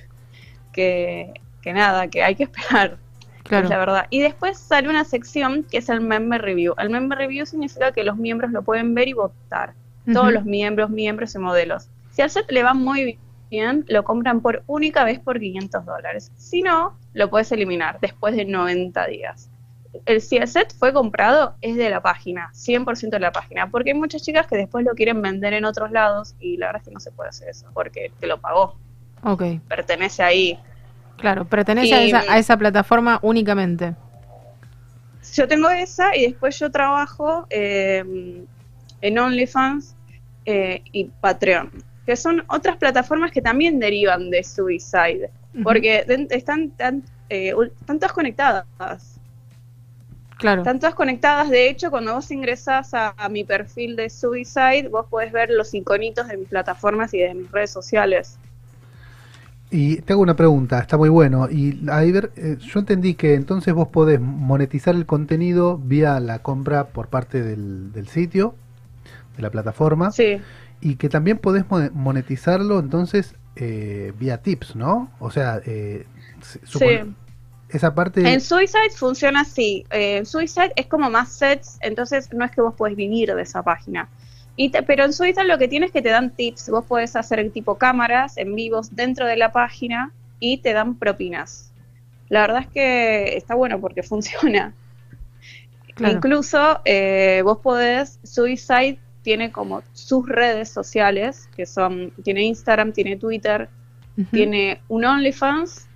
que, 0.72 1.32
que 1.60 1.72
nada, 1.72 2.06
que 2.06 2.22
hay 2.22 2.36
que 2.36 2.44
esperar. 2.44 2.96
Claro. 3.42 3.64
Es 3.64 3.70
la 3.70 3.78
verdad. 3.78 4.06
Y 4.10 4.20
después 4.20 4.58
sale 4.58 4.88
una 4.88 5.04
sección 5.04 5.64
que 5.64 5.78
es 5.78 5.88
el 5.88 6.00
member 6.00 6.42
review. 6.42 6.74
El 6.78 6.90
member 6.90 7.18
review 7.18 7.46
significa 7.46 7.92
que 7.92 8.04
los 8.04 8.16
miembros 8.16 8.52
lo 8.52 8.62
pueden 8.62 8.94
ver 8.94 9.08
y 9.08 9.14
votar. 9.14 9.74
Todos 10.12 10.32
los 10.32 10.44
miembros, 10.44 10.88
miembros 10.88 11.34
y 11.34 11.38
modelos. 11.38 11.88
Si 12.12 12.22
al 12.22 12.30
set 12.30 12.50
le 12.50 12.62
va 12.62 12.72
muy 12.72 13.18
lo 13.50 14.04
compran 14.04 14.40
por 14.40 14.62
única 14.66 15.04
vez 15.04 15.18
por 15.20 15.38
500 15.40 15.84
dólares. 15.84 16.32
Si 16.36 16.62
no, 16.62 16.98
lo 17.14 17.30
puedes 17.30 17.50
eliminar 17.52 17.98
después 18.00 18.36
de 18.36 18.44
90 18.44 19.06
días. 19.06 19.50
El, 20.04 20.20
si 20.20 20.36
el 20.36 20.46
set 20.46 20.74
fue 20.78 20.92
comprado, 20.92 21.56
es 21.62 21.76
de 21.76 21.88
la 21.88 22.02
página, 22.02 22.50
100% 22.52 23.10
de 23.10 23.20
la 23.20 23.32
página. 23.32 23.70
Porque 23.70 23.90
hay 23.90 23.98
muchas 23.98 24.22
chicas 24.22 24.46
que 24.46 24.56
después 24.56 24.84
lo 24.84 24.94
quieren 24.94 25.22
vender 25.22 25.54
en 25.54 25.64
otros 25.64 25.90
lados 25.90 26.34
y 26.38 26.58
la 26.58 26.66
verdad 26.66 26.82
es 26.82 26.88
que 26.88 26.94
no 26.94 27.00
se 27.00 27.10
puede 27.10 27.30
hacer 27.30 27.48
eso 27.48 27.66
porque 27.72 28.12
te 28.20 28.26
lo 28.26 28.38
pagó, 28.40 28.76
Ok, 29.22 29.42
pertenece 29.66 30.22
ahí. 30.22 30.58
claro. 31.16 31.44
Pertenece 31.46 31.94
a 31.94 32.02
esa, 32.02 32.18
a 32.32 32.38
esa 32.38 32.56
plataforma 32.56 33.18
únicamente. 33.22 33.94
Yo 35.34 35.48
tengo 35.48 35.68
esa 35.70 36.16
y 36.16 36.26
después 36.26 36.58
yo 36.58 36.70
trabajo 36.70 37.46
eh, 37.50 38.44
en 39.00 39.18
OnlyFans 39.18 39.96
eh, 40.44 40.82
y 40.92 41.04
Patreon, 41.04 41.70
que 42.08 42.16
son 42.16 42.42
otras 42.48 42.78
plataformas 42.78 43.30
que 43.32 43.42
también 43.42 43.78
derivan 43.78 44.30
de 44.30 44.42
Suicide, 44.42 45.28
porque 45.62 46.06
están, 46.30 46.70
tan, 46.70 47.02
eh, 47.28 47.52
están 47.82 47.98
todas 47.98 48.14
conectadas. 48.14 48.64
Claro. 50.38 50.62
Están 50.62 50.78
todas 50.80 50.94
conectadas, 50.94 51.50
de 51.50 51.68
hecho, 51.68 51.90
cuando 51.90 52.14
vos 52.14 52.30
ingresás 52.30 52.94
a, 52.94 53.12
a 53.14 53.28
mi 53.28 53.44
perfil 53.44 53.94
de 53.94 54.08
Suicide, 54.08 54.88
vos 54.88 55.04
podés 55.10 55.32
ver 55.32 55.50
los 55.50 55.74
iconitos 55.74 56.26
de 56.28 56.38
mis 56.38 56.48
plataformas 56.48 57.12
y 57.12 57.18
de 57.18 57.34
mis 57.34 57.52
redes 57.52 57.72
sociales. 57.72 58.38
Y 59.70 59.96
te 59.96 60.14
hago 60.14 60.22
una 60.22 60.34
pregunta, 60.34 60.78
está 60.78 60.96
muy 60.96 61.10
bueno. 61.10 61.46
Y 61.50 61.78
ahí 61.90 62.10
ver, 62.10 62.32
eh, 62.36 62.56
yo 62.58 62.80
entendí 62.80 63.16
que 63.16 63.34
entonces 63.34 63.74
vos 63.74 63.88
podés 63.88 64.18
monetizar 64.18 64.94
el 64.94 65.04
contenido 65.04 65.76
vía 65.76 66.18
la 66.20 66.38
compra 66.38 66.86
por 66.86 67.08
parte 67.08 67.42
del, 67.42 67.92
del 67.92 68.08
sitio, 68.08 68.54
de 69.36 69.42
la 69.42 69.50
plataforma, 69.50 70.10
Sí, 70.10 70.40
y 70.80 70.96
que 70.96 71.08
también 71.08 71.38
podés 71.38 71.68
mo- 71.70 71.90
monetizarlo 71.92 72.78
entonces 72.78 73.34
eh, 73.56 74.12
vía 74.18 74.38
tips, 74.42 74.76
¿no? 74.76 75.10
O 75.18 75.30
sea, 75.30 75.60
eh, 75.66 76.06
sí. 76.64 76.84
esa 77.70 77.94
parte... 77.94 78.20
En 78.32 78.40
Suicide 78.40 78.90
funciona 78.96 79.40
así. 79.40 79.84
Eh, 79.90 80.18
en 80.18 80.26
Suicide 80.26 80.72
es 80.76 80.86
como 80.86 81.10
más 81.10 81.32
sets, 81.32 81.78
entonces 81.80 82.32
no 82.32 82.44
es 82.44 82.50
que 82.52 82.60
vos 82.60 82.74
podés 82.74 82.94
vivir 82.96 83.34
de 83.34 83.42
esa 83.42 83.62
página. 83.62 84.08
Y 84.56 84.70
te- 84.70 84.82
pero 84.82 85.04
en 85.04 85.12
Suicide 85.12 85.44
lo 85.44 85.58
que 85.58 85.68
tienes 85.68 85.88
es 85.88 85.92
que 85.92 86.02
te 86.02 86.08
dan 86.10 86.30
tips. 86.30 86.68
Vos 86.70 86.84
podés 86.84 87.16
hacer 87.16 87.48
tipo 87.50 87.76
cámaras 87.78 88.36
en 88.38 88.54
vivos 88.54 88.94
dentro 88.94 89.26
de 89.26 89.36
la 89.36 89.50
página 89.52 90.12
y 90.40 90.58
te 90.58 90.72
dan 90.72 90.94
propinas. 90.96 91.72
La 92.28 92.42
verdad 92.42 92.60
es 92.62 92.68
que 92.68 93.36
está 93.36 93.54
bueno 93.54 93.80
porque 93.80 94.02
funciona. 94.04 94.72
Claro. 95.94 96.14
Incluso 96.14 96.80
eh, 96.84 97.40
vos 97.44 97.58
podés, 97.58 98.20
Suicide 98.22 98.98
tiene 99.28 99.52
como 99.52 99.82
sus 99.92 100.26
redes 100.26 100.70
sociales, 100.70 101.50
que 101.54 101.66
son, 101.66 102.14
tiene 102.24 102.44
Instagram, 102.44 102.94
tiene 102.94 103.18
Twitter, 103.18 103.68
tiene 104.30 104.80
un 104.88 105.04
OnlyFans 105.04 105.86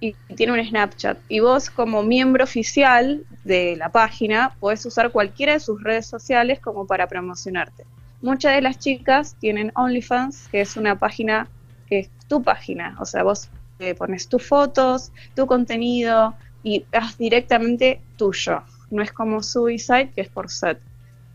y 0.00 0.16
tiene 0.34 0.54
un 0.54 0.66
Snapchat. 0.66 1.16
Y 1.28 1.38
vos 1.38 1.70
como 1.70 2.02
miembro 2.02 2.42
oficial 2.42 3.24
de 3.44 3.76
la 3.76 3.90
página 3.90 4.56
podés 4.58 4.84
usar 4.84 5.12
cualquiera 5.12 5.52
de 5.52 5.60
sus 5.60 5.80
redes 5.80 6.06
sociales 6.06 6.58
como 6.58 6.88
para 6.88 7.06
promocionarte. 7.06 7.84
Muchas 8.20 8.56
de 8.56 8.62
las 8.62 8.80
chicas 8.80 9.36
tienen 9.38 9.70
OnlyFans, 9.76 10.48
que 10.48 10.62
es 10.62 10.76
una 10.76 10.98
página 10.98 11.46
que 11.86 12.00
es 12.00 12.10
tu 12.26 12.42
página. 12.42 12.96
O 12.98 13.04
sea, 13.04 13.22
vos 13.22 13.48
eh, 13.78 13.94
pones 13.94 14.28
tus 14.28 14.44
fotos, 14.44 15.12
tu 15.36 15.46
contenido 15.46 16.34
y 16.64 16.84
es 16.90 17.16
directamente 17.16 18.00
tuyo. 18.16 18.64
No 18.90 19.04
es 19.04 19.12
como 19.12 19.40
Suicide, 19.40 20.10
que 20.10 20.22
es 20.22 20.28
por 20.28 20.50
set. 20.50 20.80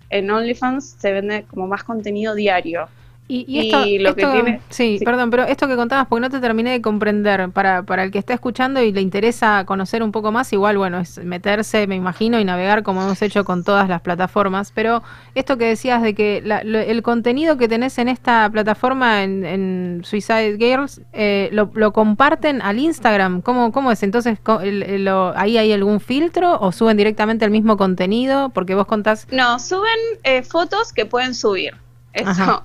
En 0.09 0.31
OnlyFans 0.31 0.95
se 0.99 1.11
vende 1.11 1.45
como 1.45 1.67
más 1.67 1.83
contenido 1.83 2.35
diario. 2.35 2.89
Y, 3.29 3.43
y 3.45 3.59
esto, 3.59 3.85
Y 3.85 3.99
lo 3.99 4.15
que 4.15 4.25
tiene- 4.25 4.61
sí, 4.69 4.99
sí. 4.99 5.03
perdón, 5.03 5.29
pero 5.29 5.43
esto 5.43 5.67
que 5.67 5.75
contabas, 5.75 6.07
porque 6.07 6.21
no 6.21 6.29
te 6.29 6.39
terminé 6.39 6.71
de 6.71 6.81
comprender, 6.81 7.49
para, 7.49 7.83
para 7.83 8.03
el 8.03 8.11
que 8.11 8.19
está 8.19 8.33
escuchando 8.33 8.81
y 8.81 8.93
le 8.93 9.01
interesa 9.01 9.65
conocer 9.65 10.01
un 10.01 10.13
poco 10.13 10.31
más, 10.31 10.53
igual, 10.53 10.77
bueno, 10.77 10.99
es 10.99 11.17
meterse, 11.21 11.87
me 11.87 11.95
imagino, 11.97 12.39
y 12.39 12.45
navegar 12.45 12.83
como 12.83 13.01
hemos 13.01 13.21
hecho 13.21 13.43
con 13.43 13.65
todas 13.65 13.89
las 13.89 13.99
plataformas, 13.99 14.71
pero 14.73 15.03
esto 15.35 15.57
que 15.57 15.65
decías 15.65 16.01
de 16.01 16.15
que 16.15 16.41
la- 16.45 16.63
lo- 16.63 16.79
el 16.79 17.01
contenido 17.03 17.57
que 17.57 17.67
tenés 17.67 17.97
en 17.97 18.07
esta 18.07 18.49
plataforma, 18.49 19.23
en, 19.23 19.43
en 19.45 20.01
Suicide 20.05 20.55
Girls, 20.57 21.01
eh, 21.11 21.49
lo, 21.51 21.69
lo 21.73 21.91
comparten 21.91 22.61
al 22.61 22.79
Instagram, 22.79 23.41
¿cómo, 23.41 23.73
cómo 23.73 23.91
es? 23.91 24.03
Entonces, 24.03 24.39
co- 24.41 24.61
el- 24.61 24.83
el- 24.83 25.03
lo- 25.03 25.33
¿ahí 25.37 25.57
hay 25.57 25.73
algún 25.73 25.99
filtro 25.99 26.57
o 26.61 26.71
suben 26.71 26.95
directamente 26.95 27.43
el 27.43 27.51
mismo 27.51 27.75
contenido? 27.75 28.51
Porque 28.51 28.73
vos 28.73 28.87
contás, 28.87 29.27
No, 29.31 29.59
suben 29.59 29.99
eh, 30.23 30.43
fotos 30.43 30.93
que 30.93 31.05
pueden 31.05 31.35
subir. 31.35 31.75
Eso, 32.13 32.29
Ajá. 32.29 32.63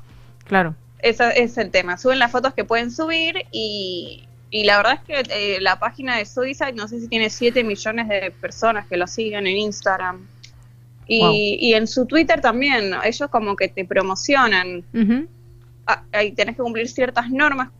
Claro, 0.52 0.74
Ese 0.98 1.42
es 1.42 1.56
el 1.56 1.70
tema. 1.70 1.96
Suben 1.96 2.18
las 2.18 2.30
fotos 2.30 2.52
que 2.52 2.64
pueden 2.64 2.90
subir 2.90 3.46
y, 3.50 4.28
y 4.50 4.64
la 4.64 4.76
verdad 4.76 4.98
es 5.00 5.24
que 5.26 5.56
eh, 5.56 5.60
la 5.60 5.78
página 5.78 6.18
de 6.18 6.26
Suicide 6.26 6.74
no 6.74 6.86
sé 6.88 7.00
si 7.00 7.08
tiene 7.08 7.30
7 7.30 7.64
millones 7.64 8.06
de 8.08 8.30
personas 8.30 8.86
que 8.86 8.98
lo 8.98 9.06
siguen 9.06 9.46
en 9.46 9.56
Instagram. 9.56 10.26
Y, 11.06 11.20
Wow. 11.20 11.32
y 11.34 11.74
en 11.74 11.86
su 11.86 12.06
Twitter 12.06 12.40
también, 12.40 12.90
¿no? 12.90 13.02
ellos 13.02 13.28
como 13.30 13.56
que 13.56 13.68
te 13.68 13.84
promocionan. 13.84 14.84
Ah, 15.86 16.04
ahí 16.12 16.32
tenés 16.32 16.56
que 16.56 16.62
cumplir 16.62 16.88
ciertas 16.88 17.28
normas 17.30 17.70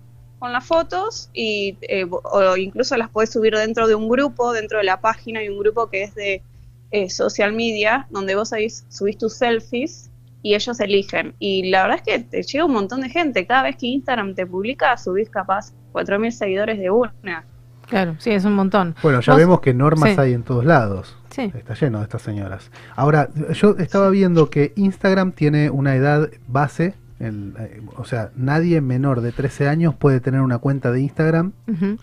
con 0.40 0.52
las 0.52 0.64
fotos 0.66 1.30
y 1.32 1.76
eh, 1.82 2.04
o 2.10 2.56
incluso 2.56 2.96
las 2.96 3.10
podés 3.10 3.30
subir 3.30 3.54
dentro 3.54 3.86
de 3.86 3.94
un 3.94 4.08
grupo, 4.08 4.52
dentro 4.52 4.78
de 4.78 4.84
la 4.84 5.00
página 5.00 5.38
hay 5.40 5.48
un 5.48 5.58
grupo 5.58 5.88
que 5.88 6.02
es 6.02 6.14
de 6.16 6.42
eh, 6.90 7.10
social 7.10 7.52
media, 7.52 8.06
donde 8.10 8.34
vos 8.34 8.52
ahí 8.52 8.68
subís 8.68 9.16
tus 9.18 9.34
selfies 9.34 10.10
y 10.42 10.54
ellos 10.54 10.78
eligen. 10.80 11.34
Y 11.38 11.70
la 11.70 11.82
verdad 11.82 11.98
es 11.98 12.02
que 12.02 12.18
te 12.24 12.42
llega 12.42 12.64
un 12.64 12.72
montón 12.72 13.00
de 13.02 13.08
gente. 13.08 13.46
Cada 13.46 13.62
vez 13.62 13.76
que 13.76 13.86
Instagram 13.86 14.34
te 14.34 14.46
publica, 14.46 14.96
subís 14.96 15.30
capaz 15.30 15.72
4.000 15.92 16.30
seguidores 16.32 16.78
de 16.78 16.90
una. 16.90 17.44
claro, 17.88 18.16
sí, 18.18 18.30
es 18.30 18.44
un 18.44 18.54
montón. 18.54 18.94
Bueno, 19.02 19.20
ya 19.20 19.32
Vos- 19.32 19.38
vemos 19.40 19.60
que 19.60 19.74
normas 19.74 20.14
sí. 20.14 20.20
hay 20.20 20.32
en 20.32 20.42
todos 20.42 20.64
lados. 20.64 21.16
Sí. 21.30 21.50
Está 21.54 21.74
lleno 21.74 21.98
de 21.98 22.04
estas 22.04 22.22
señoras. 22.22 22.70
Ahora, 22.96 23.28
yo 23.54 23.76
estaba 23.78 24.10
viendo 24.10 24.50
que 24.50 24.72
Instagram 24.76 25.32
tiene 25.32 25.70
una 25.70 25.94
edad 25.94 26.28
base, 26.46 26.94
el, 27.20 27.54
eh, 27.58 27.80
o 27.96 28.04
sea, 28.04 28.30
nadie 28.36 28.80
menor 28.80 29.20
de 29.22 29.32
13 29.32 29.68
años 29.68 29.94
puede 29.94 30.20
tener 30.20 30.40
una 30.40 30.58
cuenta 30.58 30.90
de 30.92 31.00
Instagram, 31.00 31.52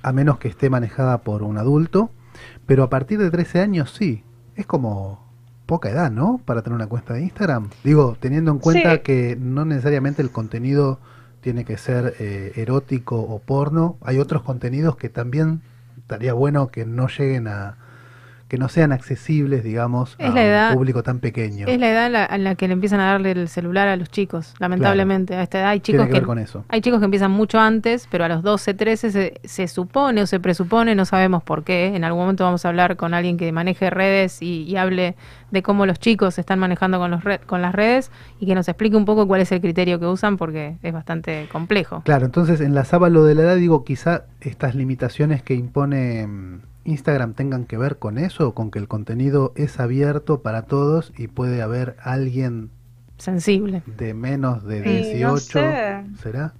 a 0.01 0.13
menos 0.13 0.39
que 0.39 0.47
esté 0.47 0.69
manejada 0.69 1.19
por 1.19 1.43
un 1.43 1.57
adulto, 1.57 2.09
pero 2.65 2.83
a 2.83 2.89
partir 2.89 3.19
de 3.19 3.29
13 3.29 3.59
años 3.61 3.91
sí. 3.91 4.23
Es 4.55 4.65
como 4.65 5.28
poca 5.69 5.89
edad, 5.91 6.09
¿no? 6.11 6.41
Para 6.45 6.63
tener 6.63 6.75
una 6.75 6.87
cuenta 6.87 7.13
de 7.13 7.21
Instagram. 7.21 7.69
Digo, 7.83 8.17
teniendo 8.19 8.51
en 8.51 8.57
cuenta 8.57 8.95
Sí. 8.95 8.99
que 9.03 9.37
no 9.39 9.63
necesariamente 9.65 10.23
el 10.23 10.31
contenido 10.31 10.97
tiene 11.41 11.63
que 11.63 11.77
ser 11.77 12.15
eh, 12.19 12.53
erótico 12.55 13.17
o 13.21 13.37
porno, 13.39 13.95
hay 14.01 14.17
otros 14.17 14.41
contenidos 14.41 14.97
que 14.97 15.09
también 15.09 15.61
estaría 15.99 16.33
bueno 16.33 16.69
que 16.69 16.85
no 16.85 17.07
lleguen 17.07 17.47
a 17.47 17.77
que 18.49 18.57
no 18.57 18.67
sean 18.67 18.91
accesibles, 18.91 19.63
digamos, 19.63 20.15
Es 20.17 20.31
a 20.31 20.33
la 20.33 20.43
edad- 20.45 20.71
un 20.71 20.77
público 20.79 21.03
tan 21.03 21.19
pequeño. 21.19 21.67
Es 21.67 21.79
la 21.79 21.89
edad 21.91 22.07
en 22.07 22.13
la, 22.13 22.25
en 22.25 22.43
la 22.43 22.55
que 22.55 22.67
le 22.67 22.73
empiezan 22.73 22.99
a 22.99 23.05
darle 23.11 23.31
el 23.31 23.47
celular 23.47 23.87
a 23.87 23.95
los 23.95 24.09
chicos, 24.09 24.55
lamentablemente. 24.59 25.35
A 25.35 25.43
esta 25.43 25.59
edad 25.59 25.69
hay 25.69 25.79
Tiene 25.79 25.99
chicos 25.99 26.07
que 26.07 26.13
que, 26.13 26.19
ver 26.19 26.25
con 26.27 26.39
eso. 26.39 26.65
hay 26.67 26.81
chicos 26.81 26.99
que 26.99 27.05
empiezan 27.05 27.31
mucho 27.31 27.59
antes, 27.59 28.07
pero 28.11 28.25
a 28.25 28.27
los 28.27 28.41
12, 28.43 28.73
13 28.73 29.11
se, 29.11 29.39
se 29.43 29.67
supone 29.67 30.23
o 30.23 30.27
se 30.27 30.39
presupone, 30.39 30.95
no 30.95 31.05
sabemos 31.05 31.43
por 31.43 31.63
qué. 31.63 31.95
En 31.95 32.03
algún 32.03 32.21
momento 32.23 32.43
vamos 32.43 32.65
a 32.65 32.69
hablar 32.69 32.97
con 32.97 33.13
alguien 33.13 33.37
que 33.37 33.51
maneje 33.51 33.89
redes 33.91 34.41
y, 34.41 34.63
y 34.63 34.75
hable 34.77 35.15
de 35.51 35.63
cómo 35.63 35.85
los 35.85 35.99
chicos 35.99 36.35
se 36.35 36.41
están 36.41 36.59
manejando 36.59 36.99
con, 36.99 37.11
los 37.11 37.21
con 37.45 37.61
las 37.61 37.73
redes 37.73 38.11
y 38.39 38.45
que 38.47 38.55
nos 38.55 38.67
explique 38.67 38.95
un 38.97 39.05
poco 39.05 39.27
cuál 39.27 39.41
es 39.41 39.51
el 39.51 39.61
criterio 39.61 39.99
que 39.99 40.05
usan 40.07 40.37
porque 40.37 40.77
es 40.81 40.93
bastante 40.93 41.47
complejo. 41.51 42.01
Claro, 42.03 42.25
entonces 42.25 42.61
enlazaba 42.61 43.09
lo 43.09 43.23
de 43.25 43.35
la 43.35 43.41
edad, 43.43 43.55
digo, 43.55 43.83
quizá 43.83 44.25
estas 44.41 44.73
limitaciones 44.75 45.43
que 45.43 45.53
impone 45.55 46.25
mm, 46.27 46.61
Instagram 46.85 47.33
tengan 47.33 47.65
que 47.65 47.77
ver 47.77 47.97
con 47.99 48.17
eso, 48.17 48.53
con 48.53 48.71
que 48.71 48.79
el 48.79 48.87
contenido 48.87 49.53
es 49.55 49.79
abierto 49.79 50.41
para 50.41 50.63
todos 50.63 51.13
y 51.17 51.27
puede 51.27 51.61
haber 51.61 51.95
alguien 52.01 52.71
Sensible. 53.17 53.83
de 53.85 54.13
menos 54.13 54.63
de 54.65 54.77
Y 54.77 55.15
no 55.19 55.35
18, 55.35 55.41
sé. 55.41 56.03
¿será? 56.21 56.53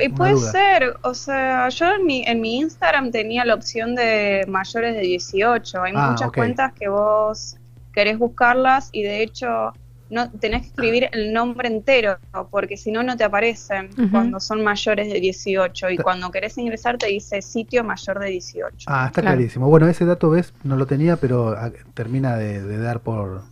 Y 0.00 0.10
puede 0.10 0.32
duda. 0.34 0.52
ser, 0.52 0.96
o 1.02 1.14
sea, 1.14 1.68
yo 1.70 1.94
en 1.94 2.04
mi, 2.04 2.22
en 2.26 2.40
mi 2.42 2.58
Instagram 2.58 3.10
tenía 3.10 3.44
la 3.46 3.54
opción 3.54 3.94
de 3.94 4.44
mayores 4.48 4.94
de 4.94 5.00
18. 5.00 5.82
Hay 5.82 5.92
Ah, 5.94 6.10
muchas 6.10 6.30
cuentas 6.32 6.72
que 6.74 6.88
vos 6.88 7.56
querés 7.92 8.18
buscarlas 8.18 8.90
y 8.92 9.02
de 9.02 9.22
hecho 9.22 9.72
no 10.10 10.30
tenés 10.30 10.62
que 10.62 10.68
escribir 10.68 11.08
el 11.12 11.32
nombre 11.32 11.68
entero, 11.68 12.18
porque 12.50 12.76
si 12.76 12.90
no, 12.90 13.02
no 13.02 13.16
te 13.16 13.24
aparecen 13.24 13.90
cuando 14.10 14.40
son 14.40 14.62
mayores 14.64 15.12
de 15.12 15.20
18 15.20 15.90
y 15.90 15.96
Ta- 15.96 16.02
cuando 16.02 16.30
querés 16.30 16.56
ingresar 16.58 16.96
te 16.98 17.06
dice 17.08 17.42
sitio 17.42 17.84
mayor 17.84 18.18
de 18.18 18.30
18. 18.30 18.86
Ah, 18.86 19.06
está 19.08 19.20
Claro. 19.20 19.36
clarísimo. 19.36 19.68
Bueno, 19.68 19.86
ese 19.88 20.04
dato, 20.06 20.30
ves, 20.30 20.54
no 20.64 20.76
lo 20.76 20.86
tenía, 20.86 21.16
pero 21.16 21.50
ah, 21.50 21.70
termina 21.94 22.36
de, 22.36 22.62
de 22.62 22.78
dar 22.78 23.00
por... 23.00 23.42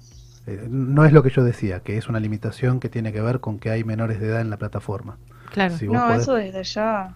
eh, 0.46 0.66
no 0.70 1.04
es 1.04 1.12
lo 1.12 1.22
que 1.22 1.30
yo 1.30 1.44
decía, 1.44 1.80
que 1.80 1.98
es 1.98 2.08
una 2.08 2.20
limitación 2.20 2.80
que 2.80 2.88
tiene 2.88 3.12
que 3.12 3.20
ver 3.20 3.40
con 3.40 3.58
que 3.58 3.70
hay 3.70 3.84
menores 3.84 4.18
de 4.20 4.28
edad 4.28 4.40
en 4.40 4.50
la 4.50 4.56
plataforma. 4.56 5.18
Claro. 5.52 5.76
Si 5.76 5.86
no, 5.86 6.06
podés- 6.08 6.20
eso 6.22 6.34
desde 6.34 6.64
ya. 6.64 7.14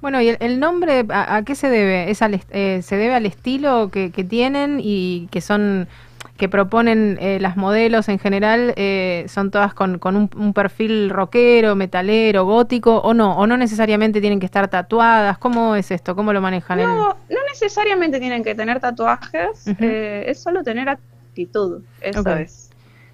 Bueno, 0.00 0.20
¿y 0.20 0.28
el, 0.28 0.36
el 0.40 0.60
nombre 0.60 1.04
a, 1.10 1.36
a 1.36 1.42
qué 1.44 1.54
se 1.54 1.68
debe? 1.68 2.10
¿Es 2.10 2.22
al 2.22 2.34
est- 2.34 2.48
eh, 2.52 2.80
¿Se 2.82 2.96
debe 2.96 3.14
al 3.14 3.26
estilo 3.26 3.90
que, 3.90 4.10
que 4.10 4.24
tienen 4.24 4.80
y 4.82 5.28
que 5.30 5.40
son 5.40 5.88
que 6.36 6.48
proponen 6.48 7.18
eh, 7.20 7.38
las 7.40 7.56
modelos 7.56 8.08
en 8.08 8.18
general? 8.18 8.74
eh, 8.76 9.24
¿Son 9.28 9.50
todas 9.50 9.74
con, 9.74 9.98
con 9.98 10.16
un, 10.16 10.30
un 10.36 10.52
perfil 10.52 11.10
rockero, 11.10 11.74
metalero, 11.76 12.44
gótico 12.44 12.98
o 12.98 13.14
no? 13.14 13.36
¿O 13.36 13.46
no 13.46 13.56
necesariamente 13.56 14.20
tienen 14.20 14.40
que 14.40 14.46
estar 14.46 14.68
tatuadas? 14.68 15.38
¿Cómo 15.38 15.76
es 15.76 15.90
esto? 15.90 16.14
¿Cómo 16.16 16.32
lo 16.32 16.40
manejan? 16.40 16.80
El- 16.80 16.86
No, 16.86 17.08
no 17.08 17.38
necesariamente 17.48 18.18
tienen 18.20 18.42
que 18.42 18.54
tener 18.54 18.80
tatuajes, 18.80 19.66
eh, 19.78 20.24
es 20.26 20.42
solo 20.42 20.62
tener 20.62 20.88
actitud, 20.88 21.82
eso 22.00 22.20
es. 22.36 22.70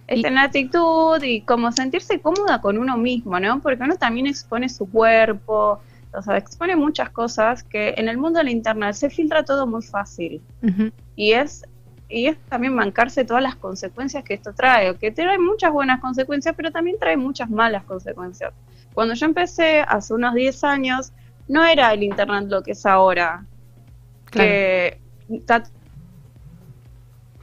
Es 0.06 0.18
Y- 0.18 0.22
tener 0.22 0.38
actitud 0.38 1.22
y 1.22 1.42
como 1.42 1.70
sentirse 1.72 2.20
cómoda 2.20 2.60
con 2.62 2.78
uno 2.78 2.96
mismo, 2.96 3.38
¿no? 3.40 3.60
Porque 3.60 3.82
uno 3.82 3.96
también 3.96 4.26
expone 4.26 4.68
su 4.70 4.90
cuerpo, 4.90 5.80
o 6.14 6.22
sea, 6.22 6.38
expone 6.38 6.76
muchas 6.76 7.10
cosas 7.10 7.62
que 7.62 7.92
en 7.98 8.08
el 8.08 8.16
mundo 8.16 8.38
del 8.38 8.48
internet 8.48 8.94
se 8.94 9.10
filtra 9.10 9.44
todo 9.44 9.66
muy 9.66 9.82
fácil. 9.82 10.40
Y 11.14 11.32
es, 11.32 11.66
y 12.08 12.26
es 12.26 12.38
también 12.48 12.74
bancarse 12.74 13.24
todas 13.24 13.42
las 13.42 13.56
consecuencias 13.56 14.24
que 14.24 14.34
esto 14.34 14.52
trae, 14.54 14.96
que 14.96 15.10
trae 15.10 15.38
muchas 15.38 15.72
buenas 15.72 16.00
consecuencias, 16.00 16.54
pero 16.56 16.70
también 16.70 16.98
trae 16.98 17.16
muchas 17.16 17.50
malas 17.50 17.84
consecuencias. 17.84 18.52
Cuando 18.94 19.14
yo 19.14 19.26
empecé 19.26 19.80
hace 19.80 20.14
unos 20.14 20.34
10 20.34 20.64
años, 20.64 21.12
no 21.48 21.64
era 21.64 21.92
el 21.92 22.02
internet 22.02 22.46
lo 22.48 22.62
que 22.62 22.72
es 22.72 22.86
ahora 22.86 23.44
claro. 24.24 24.48
que 24.48 25.00
está 25.30 25.64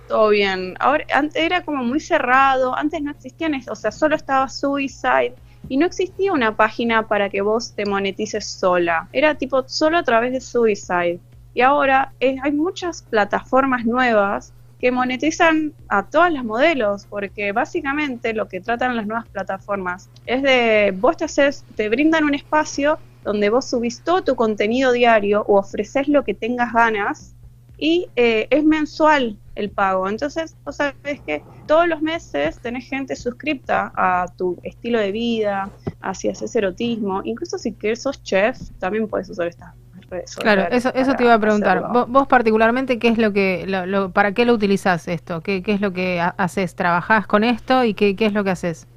todo 0.07 0.29
bien. 0.29 0.75
Ahora, 0.79 1.05
antes 1.13 1.41
era 1.41 1.63
como 1.63 1.83
muy 1.83 1.99
cerrado, 1.99 2.75
antes 2.75 3.01
no 3.01 3.11
existían, 3.11 3.59
o 3.69 3.75
sea, 3.75 3.91
solo 3.91 4.15
estaba 4.15 4.49
Suicide 4.49 5.35
y 5.69 5.77
no 5.77 5.85
existía 5.85 6.33
una 6.33 6.55
página 6.55 7.07
para 7.07 7.29
que 7.29 7.41
vos 7.41 7.73
te 7.73 7.85
monetices 7.85 8.45
sola. 8.45 9.09
Era 9.13 9.35
tipo 9.35 9.67
solo 9.67 9.97
a 9.97 10.03
través 10.03 10.31
de 10.31 10.41
Suicide. 10.41 11.19
Y 11.53 11.61
ahora 11.61 12.11
hay 12.19 12.51
muchas 12.51 13.01
plataformas 13.01 13.85
nuevas 13.85 14.53
que 14.79 14.91
monetizan 14.91 15.73
a 15.87 16.09
todas 16.09 16.31
las 16.31 16.43
modelos, 16.43 17.05
porque 17.09 17.51
básicamente 17.51 18.33
lo 18.33 18.47
que 18.47 18.61
tratan 18.61 18.95
las 18.95 19.07
nuevas 19.07 19.27
plataformas 19.29 20.09
es 20.25 20.43
de 20.43 20.93
vos 20.97 21.17
te 21.17 21.25
haces, 21.25 21.63
te 21.75 21.89
brindan 21.89 22.23
un 22.23 22.35
espacio 22.35 22.99
donde 23.23 23.49
vos 23.49 23.65
subís 23.65 24.01
todo 24.03 24.23
tu 24.23 24.35
contenido 24.35 24.91
diario 24.91 25.43
o 25.47 25.57
ofreces 25.57 26.07
lo 26.07 26.23
que 26.23 26.33
tengas 26.33 26.73
ganas 26.73 27.35
y 27.77 28.07
eh, 28.15 28.47
es 28.49 28.63
mensual 28.63 29.37
el 29.55 29.69
pago. 29.69 30.07
Entonces, 30.07 30.55
vos 30.63 30.75
sabés 30.75 31.21
que 31.25 31.43
todos 31.65 31.87
los 31.87 32.01
meses 32.01 32.59
tenés 32.59 32.87
gente 32.87 33.15
suscripta 33.15 33.91
a 33.95 34.27
tu 34.37 34.57
estilo 34.63 34.99
de 34.99 35.11
vida, 35.11 35.71
hacia 36.01 36.31
ese 36.31 36.57
erotismo. 36.57 37.21
Incluso 37.23 37.57
si 37.57 37.73
querés 37.73 38.03
sos 38.03 38.21
chef, 38.21 38.57
también 38.79 39.07
puedes 39.07 39.29
usar 39.29 39.47
estas 39.47 39.73
Claro, 40.39 40.63
eso, 40.71 40.93
eso 40.93 41.15
te 41.15 41.23
iba 41.23 41.33
a 41.33 41.39
preguntar. 41.39 41.77
hacerlo. 41.77 42.05
Vos, 42.07 42.27
particularmente, 42.27 42.99
¿qué 42.99 43.07
es 43.09 43.17
lo 43.17 43.33
que, 43.33 43.65
lo- 43.67 43.85
lo- 43.85 44.11
para 44.11 44.33
qué 44.33 44.45
lo 44.45 44.53
utilizás 44.53 45.07
esto? 45.07 45.41
¿Qué, 45.41 45.61
qué 45.63 45.73
es 45.73 45.81
lo 45.81 45.93
que 45.93 46.19
ha- 46.21 46.35
haces? 46.37 46.75
¿Trabajás 46.75 47.27
con 47.27 47.43
esto 47.43 47.83
y 47.83 47.93
qué, 47.93 48.15
qué 48.15 48.25
es 48.27 48.33
lo 48.33 48.43
que 48.43 48.51
haces? 48.51 48.87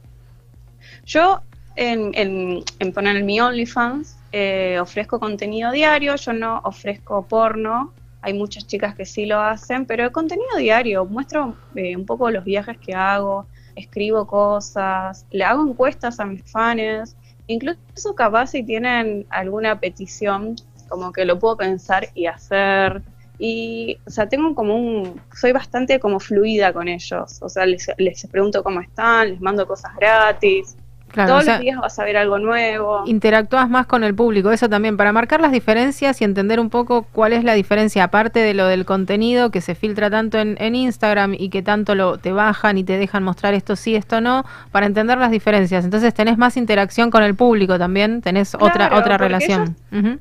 Yo 1.04 1.42
en, 1.74 2.12
en, 2.14 2.62
en 2.78 2.92
poner 2.92 3.16
en 3.16 3.26
mi 3.26 3.40
OnlyFans 3.40 4.24
eh, 4.32 4.78
ofrezco 4.80 5.18
contenido 5.20 5.70
diario, 5.72 6.16
yo 6.16 6.32
no 6.32 6.60
ofrezco 6.64 7.26
porno, 7.28 7.94
hay 8.20 8.34
muchas 8.34 8.66
chicas 8.66 8.94
que 8.94 9.04
sí 9.06 9.26
lo 9.26 9.40
hacen, 9.40 9.86
pero 9.86 10.04
el 10.04 10.12
contenido 10.12 10.56
diario, 10.58 11.06
muestro 11.06 11.60
eh, 11.74 11.96
un 11.96 12.04
poco 12.06 12.30
los 12.30 12.44
viajes 12.44 12.78
que 12.78 12.94
hago, 12.94 13.48
escribo 13.74 14.26
cosas, 14.26 15.26
le 15.30 15.44
hago 15.44 15.66
encuestas 15.66 16.20
a 16.20 16.26
mis 16.26 16.42
fans, 16.50 17.16
incluso 17.46 18.14
capaz 18.16 18.48
si 18.48 18.64
tienen 18.64 19.26
alguna 19.30 19.78
petición, 19.80 20.56
como 20.88 21.12
que 21.12 21.24
lo 21.24 21.38
puedo 21.38 21.56
pensar 21.56 22.08
y 22.14 22.26
hacer. 22.26 23.02
Y, 23.38 23.98
o 24.04 24.10
sea, 24.10 24.28
tengo 24.28 24.54
como 24.54 24.74
un, 24.76 25.20
soy 25.32 25.52
bastante 25.52 26.00
como 26.00 26.18
fluida 26.18 26.72
con 26.72 26.88
ellos, 26.88 27.38
o 27.40 27.48
sea, 27.48 27.66
les, 27.66 27.88
les 27.96 28.26
pregunto 28.26 28.64
cómo 28.64 28.80
están, 28.80 29.30
les 29.30 29.40
mando 29.40 29.64
cosas 29.64 29.92
gratis, 29.96 30.76
Claro, 31.12 31.28
todos 31.30 31.42
o 31.42 31.44
sea, 31.44 31.54
los 31.54 31.62
días 31.62 31.80
vas 31.80 31.98
a 31.98 32.04
ver 32.04 32.16
algo 32.18 32.38
nuevo. 32.38 33.04
interactúas 33.06 33.70
más 33.70 33.86
con 33.86 34.04
el 34.04 34.14
público, 34.14 34.50
eso 34.50 34.68
también, 34.68 34.96
para 34.96 35.12
marcar 35.12 35.40
las 35.40 35.52
diferencias 35.52 36.20
y 36.20 36.24
entender 36.24 36.60
un 36.60 36.68
poco 36.68 37.06
cuál 37.12 37.32
es 37.32 37.44
la 37.44 37.54
diferencia, 37.54 38.04
aparte 38.04 38.40
de 38.40 38.54
lo 38.54 38.66
del 38.66 38.84
contenido 38.84 39.50
que 39.50 39.60
se 39.60 39.74
filtra 39.74 40.10
tanto 40.10 40.38
en, 40.38 40.56
en 40.60 40.74
Instagram 40.74 41.34
y 41.38 41.48
que 41.48 41.62
tanto 41.62 41.94
lo 41.94 42.18
te 42.18 42.32
bajan 42.32 42.76
y 42.76 42.84
te 42.84 42.98
dejan 42.98 43.22
mostrar 43.22 43.54
esto 43.54 43.74
sí, 43.76 43.94
esto 43.94 44.20
no, 44.20 44.44
para 44.70 44.86
entender 44.86 45.16
las 45.16 45.30
diferencias. 45.30 45.84
Entonces 45.84 46.12
tenés 46.12 46.36
más 46.38 46.56
interacción 46.56 47.10
con 47.10 47.22
el 47.22 47.34
público 47.34 47.78
también, 47.78 48.20
tenés 48.20 48.54
otra, 48.54 48.88
Claro, 48.88 48.98
otra 48.98 49.16
relación. 49.16 49.76
Ujú. 49.92 50.18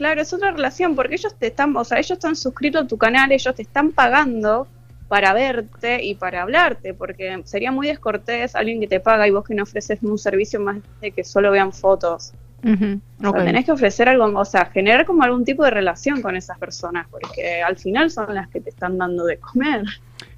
Claro, 0.00 0.22
es 0.22 0.32
otra 0.32 0.50
relación, 0.50 0.96
porque 0.96 1.16
ellos 1.16 1.34
te 1.34 1.48
están, 1.48 1.76
o 1.76 1.84
sea, 1.84 1.98
ellos 1.98 2.12
están 2.12 2.34
suscritos 2.34 2.84
a 2.84 2.86
tu 2.86 2.96
canal, 2.96 3.30
ellos 3.32 3.54
te 3.54 3.60
están 3.60 3.92
pagando 3.92 4.66
para 5.08 5.34
verte 5.34 6.02
y 6.02 6.14
para 6.14 6.40
hablarte, 6.40 6.94
porque 6.94 7.42
sería 7.44 7.70
muy 7.70 7.86
descortés 7.86 8.56
alguien 8.56 8.80
que 8.80 8.86
te 8.86 8.98
paga 8.98 9.28
y 9.28 9.30
vos 9.30 9.44
que 9.44 9.54
no 9.54 9.64
ofreces 9.64 10.02
un 10.02 10.16
servicio 10.16 10.58
más 10.58 10.78
de 11.02 11.10
que 11.10 11.22
solo 11.22 11.50
vean 11.50 11.70
fotos. 11.74 12.32
Ujú, 12.64 12.98
O 13.28 13.30
sea, 13.30 13.44
tenés 13.44 13.66
que 13.66 13.72
ofrecer 13.72 14.08
algo, 14.08 14.24
o 14.24 14.44
sea, 14.46 14.64
generar 14.64 15.04
como 15.04 15.22
algún 15.22 15.44
tipo 15.44 15.64
de 15.64 15.70
relación 15.70 16.22
con 16.22 16.34
esas 16.34 16.58
personas, 16.58 17.06
porque 17.10 17.60
al 17.60 17.76
final 17.76 18.10
son 18.10 18.34
las 18.34 18.48
que 18.48 18.62
te 18.62 18.70
están 18.70 18.96
dando 18.96 19.26
de 19.26 19.36
comer. 19.36 19.84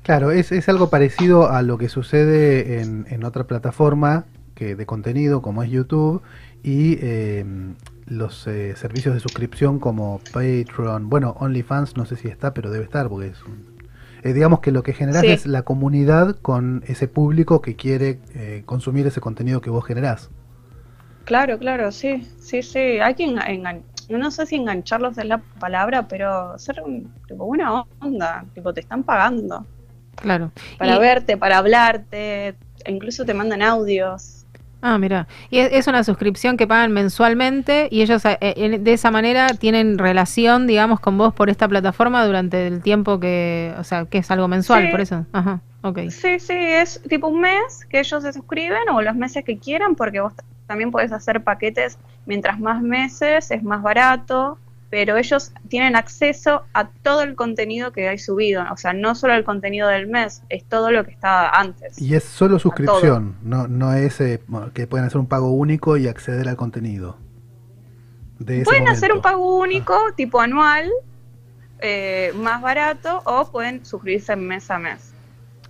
Claro, 0.03 0.33
es, 0.33 0.51
es 0.51 0.69
algo 0.69 0.91
parecido 0.91 1.49
a 1.49 1.63
lo 1.63 1.79
que 1.79 1.89
sucede 1.89 2.81
en, 2.81 3.07
en 3.09 3.23
otra 3.23 3.45
plataforma 3.45 4.25
que 4.57 4.75
de 4.75 4.87
contenido 4.87 5.41
como 5.41 5.63
es 5.63 5.71
YouTube 5.71 6.21
y 6.65 6.99
eh, 7.01 7.45
los 8.13 8.47
eh, 8.47 8.75
servicios 8.77 9.15
de 9.15 9.21
suscripción 9.21 9.79
como 9.79 10.21
Patreon, 10.33 11.09
bueno, 11.09 11.35
OnlyFans 11.41 11.97
no 11.97 12.05
sé 12.07 12.17
si 12.17 12.29
está, 12.29 12.53
pero 12.55 12.71
debe 12.71 12.85
estar 12.85 13.09
porque 13.09 13.29
es 13.29 13.43
un- 13.45 13.67
eh, 14.23 14.33
digamos 14.33 14.61
que 14.61 14.71
lo 14.71 14.83
que 14.83 14.93
generás 14.93 15.23
Sí. 15.23 15.29
es 15.33 15.47
la 15.47 15.63
comunidad 15.63 16.37
con 16.41 16.85
ese 16.87 17.09
público 17.09 17.61
que 17.63 17.75
quiere 17.75 18.21
eh, 18.35 18.63
consumir 18.67 19.07
ese 19.07 19.21
contenido 19.21 19.61
que 19.61 19.71
vos 19.71 19.85
generás. 19.85 20.31
Claro, 21.25 21.59
claro, 21.59 21.91
sí, 21.93 22.29
sí, 22.39 22.63
sí. 22.63 22.79
Hay 23.01 23.15
que 23.15 23.25
enga- 23.27 23.47
engan- 23.49 23.83
no 24.09 24.31
sé 24.31 24.45
si 24.47 24.57
engancharlos 24.57 25.17
es 25.19 25.25
la 25.25 25.39
palabra, 25.59 26.07
pero 26.09 26.59
ser 26.59 26.83
un, 26.85 27.11
tipo 27.27 27.47
buena 27.47 27.85
onda, 28.01 28.45
tipo 28.55 28.73
te 28.75 28.81
están 28.81 29.03
pagando 29.05 29.65
Claro. 30.17 30.51
para 30.79 30.97
Y- 30.97 30.99
verte, 30.99 31.37
para 31.37 31.59
hablarte, 31.59 32.49
e 32.49 32.91
incluso 32.93 33.25
te 33.25 33.35
mandan 33.35 33.63
audios. 33.63 34.42
Ah, 34.83 34.99
mira. 34.99 35.29
Y 35.49 35.59
es, 35.59 35.87
una 35.87 36.03
suscripción 36.03 36.57
que 36.57 36.67
pagan 36.67 36.91
mensualmente 36.93 37.87
y 37.91 38.03
ellos 38.03 38.25
eh, 38.25 38.37
eh, 38.41 38.79
de 38.81 38.93
esa 38.93 39.13
manera 39.13 39.47
tienen 39.51 39.97
relación, 39.97 40.67
digamos, 40.67 40.99
con 40.99 41.17
vos 41.17 41.33
por 41.33 41.49
esta 41.51 41.69
plataforma 41.69 42.27
durante 42.27 42.67
el 42.67 42.83
tiempo 42.83 43.21
que, 43.21 43.73
o 43.79 43.85
sea, 43.85 44.07
que 44.07 44.19
es 44.19 44.31
algo 44.33 44.49
mensual, 44.49 44.87
Sí. 44.87 44.91
por 44.91 45.01
eso. 45.01 45.25
Ajá, 45.33 45.61
ok. 45.83 46.01
Sí, 46.11 46.41
sí, 46.41 46.55
es 46.55 47.01
tipo 47.09 47.29
un 47.29 47.41
mes 47.41 47.87
que 47.89 48.01
ellos 48.01 48.25
se 48.25 48.33
suscriben 48.33 48.89
o 48.93 49.01
los 49.01 49.15
meses 49.15 49.45
que 49.45 49.57
quieran, 49.57 49.95
porque 49.95 50.21
vos 50.21 50.33
también 50.67 50.91
puedes 50.91 51.13
hacer 51.13 51.45
paquetes 51.45 51.97
mientras 52.27 52.59
más 52.59 52.83
meses, 52.83 53.53
es 53.53 53.63
más 53.63 53.83
barato, 53.83 54.59
pero 54.93 55.17
ellos 55.17 55.53
tienen 55.69 55.97
acceso 55.97 56.65
a 56.75 56.91
todo 56.91 57.23
el 57.23 57.35
contenido 57.35 57.93
que 57.93 58.09
hay 58.11 58.19
subido, 58.19 58.63
o 58.71 58.77
sea, 58.77 58.93
no 58.93 59.15
solo 59.15 59.33
el 59.33 59.43
contenido 59.43 59.89
del 59.89 60.07
mes, 60.07 60.43
es 60.51 60.67
todo 60.67 60.91
lo 60.91 61.03
que 61.07 61.13
estaba 61.13 61.49
antes. 61.49 61.99
Y 61.99 62.15
es 62.15 62.25
solo 62.25 62.59
suscripción, 62.59 63.39
no, 63.43 63.67
no 63.69 63.95
es 63.95 64.21
eh, 64.21 64.43
que 64.75 64.87
pueden 64.87 65.07
hacer 65.07 65.19
un 65.19 65.29
pago 65.29 65.51
único 65.51 65.97
y 65.97 66.09
acceder 66.09 66.47
al 66.47 66.57
contenido. 66.57 67.17
de 68.39 68.65
Pueden 68.65 68.87
hacer 68.87 69.15
un 69.15 69.23
pago 69.23 69.57
único, 69.57 69.99
tipo 70.15 70.41
anual, 70.41 70.91
eh, 71.79 72.31
más 72.35 72.61
barato, 72.61 73.23
o 73.25 73.51
pueden 73.51 73.87
suscribirse 73.87 74.37
mes 74.37 74.71
a 74.71 74.79
mes. 74.79 75.12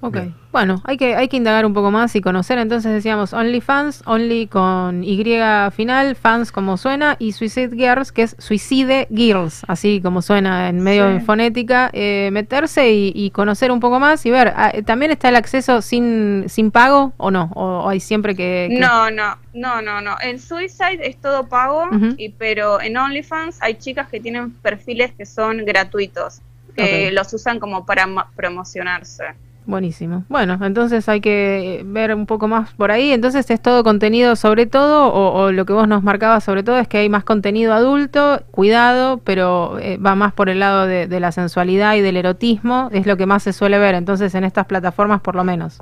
Ok. 0.05 0.15
Bien. 0.15 0.35
Bueno, 0.51 0.83
hay 0.85 0.97
que, 0.99 1.15
hay 1.15 1.29
que 1.29 1.37
indagar 1.37 1.65
un 1.65 1.73
poco 1.73 1.93
más 1.93 2.15
y 2.17 2.21
conocer. 2.21 2.59
Entonces 2.59 2.93
decíamos 2.93 3.33
OnlyFans, 3.33 4.03
Only 4.05 4.49
con 4.49 5.03
Y 5.05 5.23
final, 5.71 6.17
fans 6.17 6.51
como 6.53 6.77
suena, 6.77 7.15
y 7.21 7.33
Suicide 7.33 7.75
Girls, 7.77 8.11
que 8.11 8.23
es 8.25 8.35
Suicide 8.39 9.07
Girls, 9.11 9.63
así 9.69 10.01
como 10.03 10.21
suena 10.21 10.69
en 10.69 10.81
medio 10.81 11.07
Sí. 11.07 11.15
de 11.15 11.21
fonética. 11.21 11.89
eh, 11.93 12.31
meterse 12.33 12.91
y, 12.93 13.13
y 13.15 13.31
conocer 13.31 13.71
un 13.71 13.79
poco 13.81 14.01
más 14.01 14.27
y 14.27 14.31
ver. 14.33 14.53
ah, 14.57 14.73
¿También 14.85 15.13
está 15.13 15.29
el 15.29 15.37
acceso 15.37 15.81
sin, 15.81 16.45
sin 16.49 16.71
pago 16.73 17.13
o 17.17 17.31
no? 17.31 17.51
¿O, 17.55 17.65
o 17.85 17.89
hay 17.89 18.01
siempre 18.01 18.35
que.? 18.35 18.67
que- 18.71 18.79
No, 18.81 19.09
no, 19.11 19.39
no, 19.55 19.81
no, 19.83 20.01
no. 20.01 20.17
En 20.21 20.41
Suicide 20.41 20.99
es 21.09 21.17
todo 21.21 21.47
pago, 21.49 21.89
y, 22.19 22.31
pero 22.31 22.81
en 22.83 22.97
OnlyFans 22.97 23.63
hay 23.63 23.75
chicas 23.77 24.09
que 24.09 24.19
tienen 24.21 24.51
perfiles 24.51 25.13
que 25.17 25.25
son 25.27 25.65
gratuitos, 25.65 26.41
que 26.77 27.11
los 27.13 27.33
usan 27.33 27.61
como 27.61 27.87
para 27.87 28.07
promocionarse. 28.35 29.25
Buenísimo. 29.65 30.25
Bueno, 30.29 30.59
entonces 30.63 31.09
hay 31.09 31.21
que 31.21 31.83
ver 31.87 32.13
un 32.15 32.27
poco 32.27 32.49
más 32.49 32.73
por 32.73 32.91
ahí. 32.91 33.13
Entonces 33.13 33.49
es 33.49 33.61
todo 33.63 33.85
contenido 33.85 34.35
sobre 34.35 34.67
todo, 34.67 35.07
o, 35.07 35.41
o 35.45 35.53
lo 35.53 35.65
que 35.65 35.73
vos 35.73 35.87
nos 35.87 36.03
marcabas 36.03 36.43
sobre 36.43 36.65
todo 36.65 36.79
es 36.79 36.89
que 36.89 36.99
hay 36.99 37.09
más 37.09 37.23
contenido 37.23 37.73
adulto, 37.73 38.43
cuidado, 38.51 39.19
pero 39.19 39.79
eh, 39.79 39.99
va 39.99 40.17
más 40.17 40.33
por 40.33 40.49
el 40.49 40.59
lado 40.59 40.87
de, 40.87 41.07
de 41.07 41.21
la 41.21 41.31
sensualidad 41.31 41.95
y 41.95 42.01
del 42.01 42.17
erotismo, 42.17 42.89
es 42.93 43.07
lo 43.07 43.17
que 43.17 43.27
más 43.27 43.45
se 43.45 43.53
suele 43.53 43.79
ver, 43.79 43.95
entonces 43.95 44.35
en 44.35 44.43
estas 44.43 44.67
plataformas 44.67 45.21
por 45.21 45.37
lo 45.37 45.45
menos. 45.45 45.81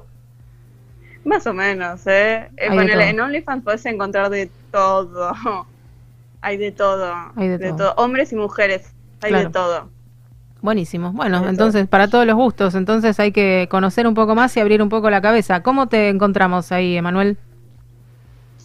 Más 1.24 1.46
o 1.46 1.54
menos, 1.54 2.06
¿eh? 2.06 2.48
Eh, 2.56 2.68
ponele, 2.68 3.08
en 3.10 3.20
OnlyFans 3.20 3.62
podés 3.64 3.86
encontrar 3.86 4.30
de 4.30 4.50
todo. 4.70 5.32
Hay 6.42 6.56
de 6.56 6.72
todo. 6.72 7.14
Hay 7.36 7.48
de 7.48 7.72
todo. 7.72 7.94
Hombres 7.96 8.32
y 8.32 8.36
mujeres. 8.36 8.92
Hay 9.22 9.30
Claro. 9.30 9.48
de 9.48 9.52
todo. 9.52 9.88
Buenísimo. 10.62 11.12
Bueno, 11.12 11.48
entonces 11.48 11.88
para 11.88 12.08
todos 12.08 12.26
los 12.26 12.36
gustos, 12.36 12.74
entonces 12.74 13.18
hay 13.18 13.32
que 13.32 13.66
conocer 13.70 14.06
un 14.06 14.14
poco 14.14 14.34
más 14.34 14.54
y 14.56 14.60
abrir 14.60 14.82
un 14.82 14.88
poco 14.88 15.08
la 15.10 15.20
cabeza. 15.22 15.62
¿Cómo 15.62 15.88
te 15.88 16.08
encontramos 16.08 16.70
ahí, 16.72 16.96
Emanuel? 16.96 17.38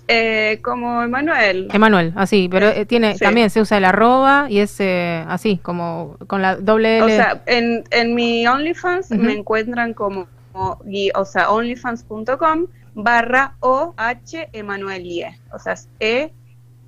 Eh, 0.08 0.60
como 0.62 1.02
Emanuel. 1.02 1.68
Emanuel, 1.74 2.14
así, 2.16 2.48
pero 2.52 2.68
eh, 2.68 2.86
tiene 2.86 3.14
Sí. 3.14 3.24
también 3.24 3.50
se 3.50 3.62
usa 3.62 3.78
el 3.78 3.86
arroba 3.86 4.46
y 4.50 4.60
es 4.60 4.80
eh, 4.80 5.24
así, 5.28 5.58
como 5.58 6.18
con 6.28 6.42
la 6.44 6.58
doble 6.58 6.98
L. 6.98 7.06
O 7.06 7.08
sea, 7.10 7.42
en, 7.48 7.84
en 7.90 8.14
mi 8.14 8.46
OnlyFans 8.46 9.10
me 9.12 9.34
encuentran 9.34 9.94
como, 9.96 10.28
como 10.52 10.80
o 11.16 11.26
sea, 11.26 11.50
onlyfans.com 11.50 12.68
barra 12.94 13.56
OH 13.62 14.50
Emanuelie. 14.54 15.40
O 15.52 15.58
sea, 15.60 15.74
es 15.74 15.88
E 16.00 16.32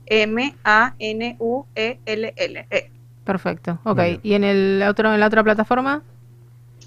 M 0.06 0.56
A 0.64 0.94
N 1.00 1.36
U 1.40 1.66
E 1.76 2.00
L 2.06 2.34
L. 2.36 2.68
E. 2.70 2.92
Perfecto, 3.28 3.78
ok. 3.84 4.00
¿Y 4.24 4.36
en 4.36 4.46
el 4.46 4.82
otro, 4.88 5.14
en 5.14 5.20
la 5.20 5.28
otra 5.28 5.44
plataforma? 5.44 6.02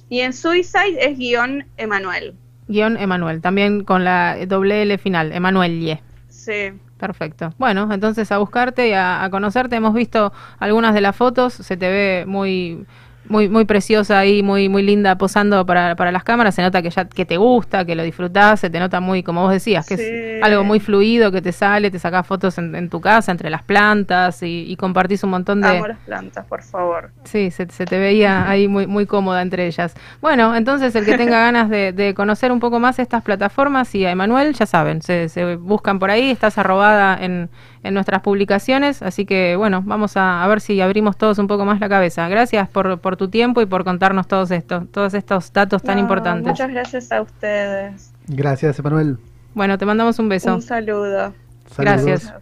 Y 0.09 0.21
en 0.21 0.33
Suicide 0.33 0.97
es 0.99 1.19
guion 1.19 1.67
Emanuel. 1.77 2.35
Guión 2.67 2.97
Emanuel, 2.97 3.43
también 3.43 3.85
con 3.85 4.05
la 4.05 4.39
doble 4.47 4.81
L 4.81 4.97
final, 4.97 5.33
Emanuel 5.33 5.81
Ye. 5.81 6.03
Sí. 6.29 6.73
Perfecto. 6.97 7.53
Bueno, 7.59 7.93
entonces 7.93 8.33
a 8.33 8.39
buscarte 8.39 8.89
y 8.89 8.93
a, 8.93 9.23
a 9.23 9.29
conocerte. 9.29 9.77
Hemos 9.77 9.93
visto 9.93 10.33
algunas 10.59 10.95
de 10.95 11.03
las 11.03 11.15
fotos, 11.15 11.53
se 11.53 11.77
te 11.77 11.91
ve 11.91 12.25
muy 12.27 12.87
muy 13.29 13.49
muy 13.49 13.65
preciosa 13.65 14.19
ahí, 14.19 14.43
muy 14.43 14.69
muy 14.69 14.83
linda 14.83 15.17
posando 15.17 15.65
para, 15.67 15.95
para 15.95 16.11
las 16.11 16.25
cámaras. 16.25 16.55
Se 16.55 16.63
nota 16.63 16.83
que 16.83 16.91
ya 16.91 17.05
que 17.05 17.25
te 17.25 17.37
gusta, 17.37 17.85
que 17.85 17.95
lo 17.95 18.03
disfrutás, 18.03 18.61
se 18.61 18.71
te 18.71 18.81
nota 18.81 19.01
muy, 19.01 19.23
como 19.23 19.43
vos 19.43 19.53
decías, 19.53 19.87
que 19.87 19.97
Sí. 19.97 20.03
es 20.05 20.43
algo 20.43 20.65
muy 20.65 20.81
fluido, 20.81 21.31
que 21.31 21.41
te 21.43 21.53
sale, 21.53 21.91
te 21.91 21.99
sacás 21.99 22.27
fotos 22.27 22.59
en, 22.59 22.75
en 22.75 22.89
tu 22.89 23.01
casa, 23.01 23.31
entre 23.31 23.51
las 23.51 23.63
plantas 23.63 24.43
y, 24.43 24.65
y 24.67 24.77
compartís 24.77 25.23
un 25.23 25.31
montón 25.31 25.61
de... 25.61 25.69
Amo 25.69 25.87
las 25.89 25.99
plantas, 25.99 26.45
por 26.47 26.63
favor. 26.63 27.11
Sí, 27.25 27.51
se, 27.51 27.69
se 27.69 27.85
te 27.85 27.99
veía 27.99 28.49
ahí 28.49 28.67
muy, 28.69 28.87
muy 28.87 29.07
cómoda 29.07 29.43
entre 29.43 29.67
ellas. 29.67 29.95
Bueno, 30.21 30.57
entonces 30.57 30.95
el 30.97 31.05
que 31.05 31.17
tenga 31.17 31.39
ganas 31.45 31.69
de, 31.71 31.93
de 31.93 32.15
conocer 32.15 32.51
un 32.51 32.59
poco 32.61 32.81
más 32.81 32.99
estas 32.99 33.23
plataformas 33.23 33.95
y 33.95 34.05
a 34.07 34.11
Emanuel, 34.11 34.55
ya 34.55 34.67
saben, 34.67 35.03
se, 35.03 35.29
se 35.29 35.57
buscan 35.57 35.99
por 35.99 36.11
ahí, 36.11 36.31
estás 36.31 36.59
arrobada 36.59 37.17
en, 37.21 37.49
en 37.83 37.95
nuestras 37.95 38.21
publicaciones, 38.23 39.03
así 39.03 39.25
que 39.25 39.57
bueno, 39.57 39.83
vamos 39.85 40.17
a, 40.17 40.45
a 40.45 40.49
ver 40.49 40.61
si 40.61 40.81
abrimos 40.81 41.17
todos 41.17 41.39
un 41.39 41.47
poco 41.47 41.65
más 41.65 41.81
la 41.81 41.89
cabeza. 41.89 42.29
Gracias 42.29 42.69
por, 42.69 42.99
por 43.01 43.17
tu 43.17 43.29
tiempo 43.29 43.63
y 43.63 43.67
por 43.67 43.85
contarnos 43.85 44.27
todos 44.29 44.51
esto, 44.51 44.87
todos 44.93 45.15
estos 45.15 45.53
datos 45.53 45.83
tan 45.83 45.97
No, 45.97 46.03
importantes. 46.03 46.47
Muchas 46.47 46.71
gracias 46.71 47.11
a 47.13 47.23
ustedes. 47.23 48.13
Gracias, 48.29 48.79
Emanuel. 48.79 49.19
Bueno, 49.55 49.79
te 49.79 49.87
mandamos 49.87 50.19
un 50.19 50.29
beso. 50.29 50.55
Un 50.55 50.63
saludo. 50.63 51.33
Saludos. 51.71 52.05
Gracias. 52.05 52.35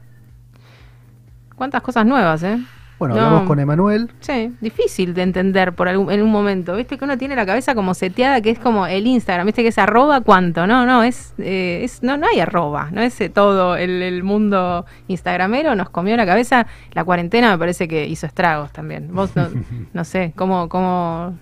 Cuántas 1.55 1.82
cosas 1.82 2.05
nuevas, 2.07 2.43
¿eh? 2.43 2.59
Bueno, 2.99 3.14
No. 3.14 3.22
hablamos 3.22 3.46
con 3.46 3.61
Emanuel. 3.61 4.11
Sí, 4.20 4.53
difícil 4.61 5.14
de 5.14 5.22
entender 5.22 5.72
por 5.72 5.88
algún, 5.88 6.11
en 6.11 6.20
un 6.22 6.30
momento. 6.30 6.74
Viste 6.74 6.99
que 6.99 7.05
uno 7.05 7.16
tiene 7.16 7.36
la 7.36 7.46
cabeza 7.46 7.74
como 7.74 7.94
seteada, 7.94 8.40
que 8.40 8.51
es 8.51 8.59
como 8.59 8.86
el 8.86 9.07
Instagram. 9.07 9.46
Viste 9.46 9.62
que 9.62 9.68
es 9.68 9.78
arroba 9.78 10.20
cuánto. 10.20 10.66
No, 10.66 10.84
no, 10.84 11.03
es, 11.05 11.32
eh, 11.38 11.80
es 11.84 12.03
no, 12.03 12.16
no 12.16 12.26
hay 12.26 12.40
arroba. 12.40 12.88
No 12.90 13.01
es 13.01 13.20
eh, 13.20 13.28
todo 13.28 13.76
el, 13.76 14.03
el 14.03 14.22
mundo 14.24 14.84
instagramero. 15.07 15.74
Nos 15.76 15.90
comió 15.90 16.16
la 16.16 16.26
cabeza. 16.26 16.66
La 16.92 17.05
cuarentena 17.05 17.51
me 17.53 17.59
parece 17.59 17.86
que 17.86 18.07
hizo 18.07 18.26
estragos 18.26 18.72
también. 18.72 19.09
Vos 19.14 19.34
no, 19.36 19.49
no 19.92 20.05
sé, 20.05 20.32
cómo, 20.36 20.68
cómo 20.68 21.38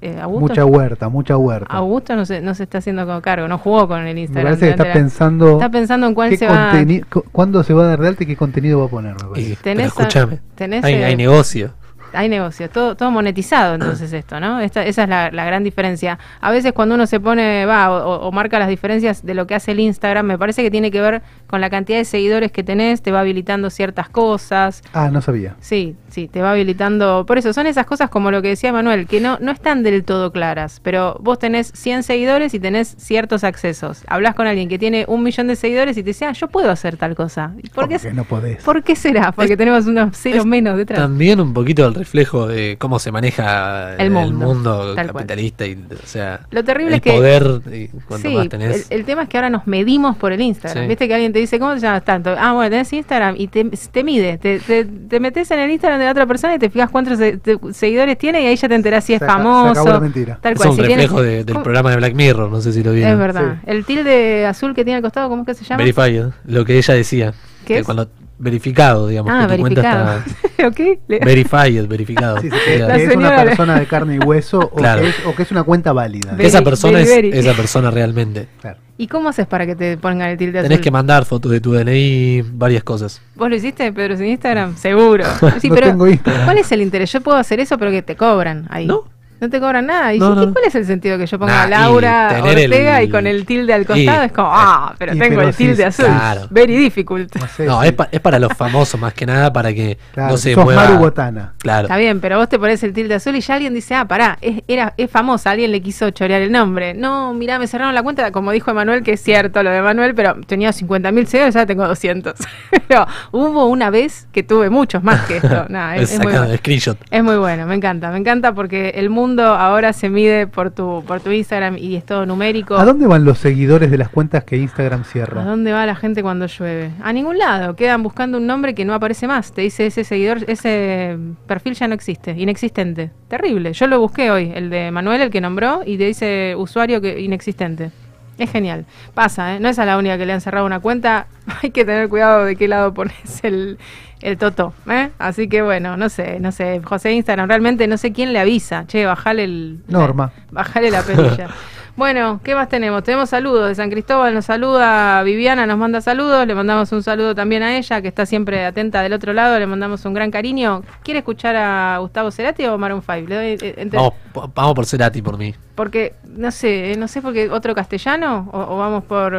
eh, 0.00 0.18
Augusto, 0.20 0.40
Mucha 0.48 0.64
huerta, 0.64 1.08
mucha 1.08 1.36
huerta. 1.36 1.72
Augusto 1.74 2.14
no 2.16 2.24
se, 2.24 2.40
no 2.40 2.54
se 2.54 2.62
está 2.62 2.78
haciendo 2.78 3.04
como 3.06 3.20
cargo, 3.20 3.48
no 3.48 3.58
jugó 3.58 3.88
con 3.88 4.06
el 4.06 4.14
Me 4.14 4.20
Instagram. 4.22 4.44
parece 4.52 4.64
que 4.66 4.70
está 4.70 4.84
la- 4.84 4.92
pensando 4.92 5.52
está 5.52 5.70
pensando 5.70 6.06
en 6.06 6.14
cuál 6.14 6.30
qué 6.30 6.36
se 6.36 6.46
va. 6.46 6.72
cu- 7.10 7.24
cuándo 7.32 7.62
se 7.62 7.74
va 7.74 7.84
a 7.84 7.86
dar 7.88 8.00
de 8.00 8.08
alta 8.08 8.22
y 8.22 8.26
qué 8.26 8.36
contenido 8.36 8.78
va 8.80 8.86
a 8.86 8.88
poner. 8.88 9.14
me 9.34 9.56
Tenés 9.56 9.84
a- 9.86 9.86
escúchame, 9.88 10.38
tenés, 10.54 10.84
hay, 10.84 10.94
eh, 10.94 11.04
hay 11.06 11.16
negocio. 11.16 11.70
Hay 12.12 12.28
negocio, 12.28 12.68
todo, 12.70 12.96
todo 12.96 13.10
monetizado 13.10 13.74
entonces 13.74 14.12
esto, 14.12 14.40
¿no? 14.40 14.60
Esta, 14.60 14.84
esa 14.84 15.02
es 15.04 15.08
la, 15.08 15.30
la 15.30 15.44
gran 15.44 15.62
diferencia. 15.64 16.18
A 16.40 16.50
veces 16.50 16.72
cuando 16.72 16.94
uno 16.94 17.06
se 17.06 17.20
pone, 17.20 17.66
va, 17.66 17.90
o, 17.90 18.28
o- 18.28 18.32
marca 18.32 18.58
las 18.58 18.68
diferencias 18.68 19.24
de 19.24 19.34
lo 19.34 19.46
que 19.46 19.54
hace 19.54 19.72
el 19.72 19.80
Instagram, 19.80 20.26
me 20.26 20.38
parece 20.38 20.62
que 20.62 20.70
tiene 20.70 20.90
que 20.90 21.00
ver 21.00 21.22
con 21.46 21.60
la 21.60 21.70
cantidad 21.70 21.98
de 21.98 22.04
seguidores 22.04 22.52
que 22.52 22.62
tenés, 22.62 23.02
te 23.02 23.10
va 23.12 23.20
habilitando 23.20 23.70
ciertas 23.70 24.08
cosas. 24.08 24.82
Ah, 24.92 25.10
no 25.12 25.20
sabía. 25.20 25.56
Sí, 25.60 25.96
sí, 26.08 26.28
te 26.28 26.40
va 26.42 26.52
habilitando. 26.52 27.24
Por 27.26 27.38
eso, 27.38 27.52
son 27.52 27.66
esas 27.66 27.86
cosas 27.86 28.10
como 28.10 28.30
lo 28.30 28.42
que 28.42 28.48
decía 28.48 28.72
Manuel, 28.72 29.06
que 29.06 29.20
no, 29.20 29.38
no 29.40 29.52
están 29.52 29.82
del 29.82 30.04
todo 30.04 30.32
claras, 30.32 30.80
pero 30.82 31.16
vos 31.20 31.38
tenés 31.38 31.72
100 31.74 32.02
seguidores 32.02 32.54
y 32.54 32.60
tenés 32.60 32.94
ciertos 32.98 33.44
accesos. 33.44 34.02
Hablas 34.08 34.34
con 34.34 34.46
alguien 34.46 34.68
que 34.68 34.78
tiene 34.78 35.04
un 35.08 35.22
millón 35.22 35.46
de 35.48 35.56
seguidores 35.56 35.96
y 35.96 36.02
te 36.02 36.08
dice, 36.10 36.24
ah, 36.26 36.32
yo 36.32 36.48
puedo 36.48 36.70
hacer 36.70 36.96
tal 36.96 37.14
cosa. 37.14 37.52
¿Por 37.74 37.88
qué, 37.88 37.98
no 38.12 38.24
podés. 38.24 38.62
¿por 38.62 38.82
qué 38.82 38.94
será? 38.96 39.32
Porque 39.32 39.56
tenemos 39.56 39.86
unos 39.86 40.16
ceros 40.16 40.46
menos 40.46 40.76
detrás. 40.76 40.98
También 41.00 41.40
un 41.40 41.52
poquito 41.52 41.86
el 41.86 41.94
reflejo 41.98 42.46
de 42.46 42.76
cómo 42.78 42.98
se 42.98 43.12
maneja 43.12 43.94
El 43.96 44.10
mundo, 44.10 44.94
capitalista 44.96 45.66
y, 45.66 45.74
o 45.74 46.06
sea, 46.06 46.40
Lo 46.50 46.64
terrible 46.64 46.92
el 46.92 46.96
es 46.96 47.02
que- 47.02 47.12
poder 47.12 47.60
y 47.72 47.88
cuanto 47.88 48.28
Sí, 48.28 48.34
más 48.34 48.44
el, 48.44 48.48
tenés. 48.48 48.86
el 48.90 49.04
tema 49.04 49.24
es 49.24 49.28
que 49.28 49.36
ahora 49.36 49.50
nos 49.50 49.66
medimos 49.66 50.16
por 50.16 50.32
el 50.32 50.40
Instagram. 50.40 50.84
Sí. 50.84 50.88
Viste 50.88 51.08
que 51.08 51.14
alguien 51.14 51.32
te 51.32 51.38
dice, 51.38 51.58
¿cómo 51.58 51.74
te 51.74 51.80
llamas 51.80 52.04
tanto? 52.04 52.34
Ah, 52.38 52.52
bueno, 52.52 52.70
tenés 52.70 52.92
Instagram 52.92 53.34
y 53.38 53.48
te, 53.48 53.64
te 53.64 54.04
mide. 54.04 54.38
Te, 54.38 54.58
te, 54.60 54.84
te 54.84 55.20
metes 55.20 55.50
en 55.50 55.58
el 55.60 55.70
Instagram 55.70 55.98
de 55.98 56.04
la 56.06 56.10
otra 56.12 56.26
persona 56.26 56.54
y 56.54 56.58
te 56.58 56.70
fijas 56.70 56.90
cuántos 56.90 57.18
se- 57.18 57.36
te- 57.38 57.58
seguidores 57.72 58.16
tiene 58.18 58.42
y 58.42 58.46
ahí 58.46 58.56
ya 58.56 58.68
te 58.68 58.74
enterás 58.74 59.04
si 59.04 59.14
es 59.14 59.18
Se 59.18 59.26
famoso. 59.26 59.70
acabó 59.70 59.88
la 59.90 60.00
mentira. 60.00 60.38
Tal 60.40 60.52
es 60.54 60.58
cual. 60.58 60.70
un 60.70 60.76
si 60.76 60.82
tiene- 60.82 61.02
reflejo 61.02 61.22
de- 61.22 61.44
del 61.44 61.52
¿Cómo? 61.54 61.62
programa 61.64 61.90
de 61.90 61.96
Black 61.96 62.14
Mirror, 62.14 62.50
no 62.50 62.60
sé 62.60 62.72
si 62.72 62.82
lo 62.82 62.92
vieron. 62.92 63.12
Es 63.12 63.18
verdad. 63.18 63.56
Sí. 63.64 63.70
El 63.70 63.84
tilde 63.84 64.46
azul 64.46 64.74
que 64.74 64.84
tiene 64.84 64.96
al 64.96 65.02
costado, 65.02 65.28
¿cómo 65.28 65.42
es 65.42 65.46
que 65.46 65.54
se 65.54 65.64
llama? 65.64 65.78
Verified, 65.84 66.26
lo 66.46 66.64
que 66.64 66.78
ella 66.78 66.94
decía. 66.94 67.32
¿Qué 67.64 67.74
que 67.74 67.80
es? 67.80 67.84
cuando 67.84 68.08
verificado, 68.38 69.08
digamos, 69.08 69.32
ah, 69.34 69.46
que 69.48 69.56
tu 69.56 69.62
verificado. 69.62 70.04
cuenta 70.22 70.40
está 70.46 70.66
¿Ok? 70.68 70.98
Le- 71.08 71.18
verified, 71.20 71.86
verificado. 71.86 72.40
Sí, 72.40 72.50
sí, 72.50 72.56
que, 72.66 73.04
es 73.04 73.16
una 73.16 73.36
persona 73.44 73.78
de 73.80 73.86
carne 73.86 74.16
y 74.16 74.18
hueso 74.18 74.58
o, 74.60 74.70
Claro. 74.76 75.02
que 75.02 75.08
es, 75.08 75.26
o 75.26 75.34
que 75.34 75.42
es 75.42 75.50
una 75.50 75.62
cuenta 75.64 75.92
válida. 75.92 76.34
Esa 76.38 76.62
persona 76.62 77.00
es 77.00 77.08
esa 77.08 77.54
persona 77.54 77.90
realmente. 77.90 78.48
Claro. 78.60 78.78
¿Y 78.96 79.06
cómo 79.06 79.28
haces 79.28 79.46
para 79.46 79.64
que 79.64 79.76
te 79.76 79.96
pongan 79.96 80.30
el 80.30 80.36
tilde 80.38 80.58
azul? 80.58 80.68
Tenés 80.68 80.82
que 80.82 80.90
mandar 80.90 81.24
fotos 81.24 81.52
de 81.52 81.60
tu 81.60 81.72
DNI, 81.72 82.42
varias 82.52 82.82
cosas. 82.82 83.22
¿Vos 83.36 83.48
lo 83.48 83.54
hiciste, 83.54 83.92
Pedro, 83.92 84.16
sin 84.16 84.26
Instagram? 84.26 84.76
Seguro. 84.76 85.24
Sí, 85.60 85.68
No 85.68 85.74
pero 85.76 85.86
tengo 85.88 86.08
Instagram. 86.08 86.44
¿cuál 86.44 86.58
es 86.58 86.72
el 86.72 86.82
interés? 86.82 87.12
Yo 87.12 87.20
puedo 87.20 87.38
hacer 87.38 87.60
eso, 87.60 87.78
pero 87.78 87.90
que 87.92 88.02
te 88.02 88.16
cobran 88.16 88.66
ahí. 88.70 88.86
No. 88.86 89.04
No 89.40 89.48
te 89.50 89.60
cobran 89.60 89.86
nada. 89.86 90.12
Y 90.14 90.18
No, 90.18 90.34
sí, 90.34 90.40
¿qué- 90.40 90.46
no. 90.46 90.52
¿Cuál 90.52 90.64
es 90.66 90.74
el 90.74 90.84
sentido 90.86 91.16
que 91.18 91.26
yo 91.26 91.38
ponga 91.38 91.52
Nah, 91.54 91.66
y 91.66 91.70
Laura 91.70 92.28
tener 92.28 92.58
el- 92.58 92.72
Ortega 92.72 93.02
y 93.02 93.08
con 93.08 93.26
el 93.26 93.46
tilde 93.46 93.72
al 93.72 93.86
costado? 93.86 94.22
y- 94.22 94.26
es 94.26 94.32
como, 94.32 94.48
ah, 94.52 94.94
pero 94.98 95.12
tengo 95.12 95.24
pero 95.36 95.42
el 95.48 95.54
sí, 95.54 95.66
tilde 95.66 95.84
azul. 95.84 96.06
claro. 96.06 96.46
Very 96.50 96.76
difficult. 96.76 97.34
No, 97.36 97.46
sé, 97.48 97.64
no, 97.66 97.80
sí. 97.82 97.88
es, 97.88 97.92
pa- 97.92 98.08
es 98.10 98.20
para 98.20 98.38
los 98.38 98.52
famosos 98.54 99.00
más 99.00 99.14
que 99.14 99.26
nada, 99.26 99.52
para 99.52 99.72
que 99.72 99.96
Claro, 100.12 100.32
no 100.32 100.36
se 100.36 100.54
sos 100.54 100.64
mueva. 100.64 100.84
Maru 100.84 100.98
Botana. 100.98 101.52
Claro. 101.58 101.82
Está 101.82 101.96
bien, 101.96 102.20
pero 102.20 102.38
vos 102.38 102.48
te 102.48 102.58
pones 102.58 102.82
el 102.82 102.92
tilde 102.92 103.14
azul 103.14 103.36
y 103.36 103.40
ya 103.40 103.54
alguien 103.54 103.74
dice, 103.74 103.94
ah, 103.94 104.04
pará, 104.06 104.38
es, 104.40 104.62
era, 104.66 104.94
es 104.96 105.10
famosa, 105.10 105.50
alguien 105.52 105.70
le 105.70 105.80
quiso 105.82 106.10
chorear 106.10 106.42
el 106.42 106.50
nombre. 106.50 106.94
No, 106.94 107.32
mirá, 107.34 107.58
me 107.58 107.66
cerraron 107.68 107.94
la 107.94 108.02
cuenta, 108.02 108.32
como 108.32 108.50
dijo 108.50 108.70
Emanuel, 108.70 109.02
que 109.02 109.12
es 109.12 109.22
cierto 109.22 109.62
lo 109.62 109.70
de 109.70 109.76
Emanuel, 109.78 110.14
pero 110.14 110.34
tenía 110.46 110.72
50.000 110.72 111.26
seguidores, 111.26 111.54
ya 111.54 111.64
tengo 111.66 111.86
200. 111.86 112.34
pero 112.88 113.06
hubo 113.32 113.66
una 113.66 113.90
vez 113.90 114.26
que 114.32 114.42
tuve 114.42 114.68
muchos 114.70 115.02
más 115.04 115.20
que 115.26 115.36
esto. 115.36 115.48
Nah, 115.68 115.94
es, 115.96 116.12
es 116.12 116.18
muy 116.18 116.26
Sacado 116.26 116.38
bueno. 116.40 116.50
de 116.52 116.58
screenshot. 116.58 116.98
Es 117.10 117.22
muy 117.22 117.36
bueno, 117.36 117.66
me 117.66 117.74
encanta, 117.74 118.10
me 118.10 118.18
encanta 118.18 118.52
porque 118.54 118.90
el 118.96 119.10
mundo 119.10 119.27
ahora 119.36 119.92
se 119.92 120.08
mide 120.08 120.46
por 120.46 120.70
tu, 120.70 121.02
por 121.06 121.20
tu 121.20 121.30
Instagram 121.30 121.76
y 121.78 121.96
es 121.96 122.04
todo 122.04 122.26
numérico. 122.26 122.76
¿A 122.76 122.84
dónde 122.84 123.06
van 123.06 123.24
los 123.24 123.38
seguidores 123.38 123.90
de 123.90 123.98
las 123.98 124.08
cuentas 124.08 124.44
que 124.44 124.56
Instagram 124.56 125.02
¿A 125.02 125.04
cierra? 125.04 125.44
dónde 125.44 125.72
va 125.72 125.86
la 125.86 125.94
gente 125.94 126.22
cuando 126.22 126.46
llueve? 126.46 126.90
A 127.02 127.12
ningún 127.12 127.38
lado. 127.38 127.76
Quedan 127.76 128.02
buscando 128.02 128.38
un 128.38 128.46
nombre 128.46 128.74
que 128.74 128.84
no 128.84 128.94
aparece 128.94 129.26
más. 129.26 129.52
Te 129.52 129.62
dice 129.62 129.86
ese 129.86 130.04
seguidor, 130.04 130.44
ese 130.48 131.16
perfil 131.46 131.74
ya 131.74 131.88
no 131.88 131.94
existe, 131.94 132.32
inexistente. 132.32 133.10
Terrible. 133.28 133.72
Yo 133.72 133.86
lo 133.86 134.00
busqué 134.00 134.30
hoy, 134.30 134.52
el 134.54 134.70
de 134.70 134.90
Manuel, 134.90 135.20
el 135.20 135.30
que 135.30 135.40
nombró, 135.40 135.82
y 135.84 135.98
te 135.98 136.04
dice 136.04 136.54
usuario 136.56 137.00
que 137.00 137.20
inexistente. 137.20 137.90
Es 138.38 138.50
genial. 138.50 138.86
Pasa, 139.14 139.56
¿eh? 139.56 139.60
No 139.60 139.68
es 139.68 139.78
a 139.78 139.84
la 139.84 139.98
única 139.98 140.16
que 140.16 140.24
le 140.24 140.32
han 140.32 140.40
cerrado 140.40 140.64
una 140.64 140.80
cuenta. 140.80 141.26
Hay 141.62 141.70
que 141.70 141.84
tener 141.84 142.08
cuidado 142.08 142.44
de 142.44 142.56
qué 142.56 142.68
lado 142.68 142.94
pones 142.94 143.42
el, 143.42 143.78
el 144.20 144.38
toto. 144.38 144.72
¿eh? 144.88 145.10
Así 145.18 145.48
que 145.48 145.62
bueno, 145.62 145.96
no 145.96 146.08
sé, 146.08 146.38
no 146.40 146.52
sé. 146.52 146.80
José 146.82 147.12
Instagram, 147.12 147.48
realmente 147.48 147.86
no 147.88 147.98
sé 147.98 148.12
quién 148.12 148.32
le 148.32 148.38
avisa. 148.38 148.86
Che, 148.86 149.04
bajale 149.04 149.44
el. 149.44 149.80
Norma. 149.88 150.30
Bajale 150.50 150.90
la 150.90 151.02
perilla. 151.02 151.48
Bueno, 151.98 152.38
¿qué 152.44 152.54
más 152.54 152.68
tenemos? 152.68 153.02
Tenemos 153.02 153.28
saludos 153.28 153.66
de 153.66 153.74
San 153.74 153.90
Cristóbal, 153.90 154.32
nos 154.32 154.44
saluda 154.44 155.20
Viviana, 155.24 155.66
nos 155.66 155.76
manda 155.78 156.00
saludos, 156.00 156.46
le 156.46 156.54
mandamos 156.54 156.92
un 156.92 157.02
saludo 157.02 157.34
también 157.34 157.64
a 157.64 157.76
ella, 157.76 158.00
que 158.00 158.06
está 158.06 158.24
siempre 158.24 158.64
atenta 158.64 159.02
del 159.02 159.12
otro 159.14 159.32
lado, 159.32 159.58
le 159.58 159.66
mandamos 159.66 160.04
un 160.04 160.14
gran 160.14 160.30
cariño. 160.30 160.82
¿Quiere 161.02 161.18
escuchar 161.18 161.56
a 161.56 161.98
Gustavo 161.98 162.30
Cerati 162.30 162.64
o 162.66 162.78
Maroon 162.78 163.02
5? 163.02 163.28
Le 163.28 163.34
doy, 163.34 163.46
eh, 163.68 163.74
entre- 163.78 163.98
Vamos, 163.98 164.12
po- 164.32 164.48
vamos 164.54 164.74
por 164.74 164.86
Cerati 164.86 165.20
por 165.22 165.36
mí. 165.38 165.52
Porque, 165.74 166.14
no 166.36 166.52
sé, 166.52 166.92
eh, 166.92 166.96
no 166.96 167.08
sé, 167.08 167.20
porque 167.20 167.50
otro 167.50 167.74
castellano 167.74 168.48
o, 168.52 168.60
o 168.60 168.78
vamos 168.78 169.02
por... 169.02 169.32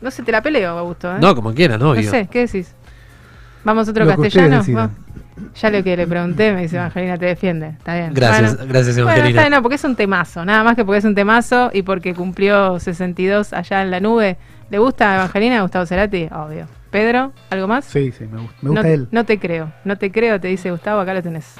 No 0.00 0.10
sé, 0.10 0.24
te 0.24 0.32
la 0.32 0.42
peleo, 0.42 0.76
Augusto. 0.76 1.08
¿eh? 1.08 1.18
No, 1.20 1.36
como 1.36 1.54
quieran, 1.54 1.78
No 1.78 1.90
obvio. 1.92 2.10
sé, 2.10 2.26
¿qué 2.28 2.40
decís? 2.40 2.74
¿Vamos 3.62 3.88
otro 3.88 4.04
Lo 4.04 4.10
castellano? 4.16 4.60
Ya 5.54 5.70
lo 5.70 5.82
que 5.82 5.96
le 5.96 6.06
pregunté, 6.06 6.52
me 6.52 6.62
dice 6.62 6.76
Evangelina, 6.76 7.16
te 7.16 7.26
defiende. 7.26 7.68
Está 7.78 7.94
bien. 7.94 8.14
Gracias, 8.14 8.56
Bueno. 8.56 8.72
gracias 8.72 8.96
Bueno, 8.96 9.10
Evangelina. 9.10 9.28
está 9.30 9.42
bien, 9.42 9.52
no, 9.52 9.62
porque 9.62 9.74
es 9.76 9.84
un 9.84 9.96
temazo, 9.96 10.44
nada 10.44 10.64
más 10.64 10.76
que 10.76 10.84
porque 10.84 10.98
es 10.98 11.04
un 11.04 11.14
temazo 11.14 11.70
y 11.72 11.82
porque 11.82 12.14
cumplió 12.14 12.78
62 12.78 13.52
allá 13.52 13.82
en 13.82 13.90
la 13.90 14.00
nube. 14.00 14.36
¿Le 14.70 14.78
gusta 14.78 15.12
a 15.12 15.14
Evangelina, 15.16 15.62
Gustavo 15.62 15.86
Cerati? 15.86 16.28
Obvio. 16.32 16.66
Me 16.92 17.30
¿algo 17.48 17.68
más? 17.68 17.86
Sí, 17.86 18.12
sí, 18.12 18.26
me 18.26 18.38
gusta, 18.40 18.56
me 18.60 18.68
gusta 18.70 18.82
no, 18.82 18.88
él. 18.88 19.08
no 19.10 19.24
te 19.24 19.38
creo, 19.38 19.72
no 19.84 19.96
te 19.96 20.12
creo, 20.12 20.38
te 20.38 20.48
dice 20.48 20.70
Gustavo, 20.70 21.00
acá 21.00 21.14
lo 21.14 21.22
tenés. 21.22 21.56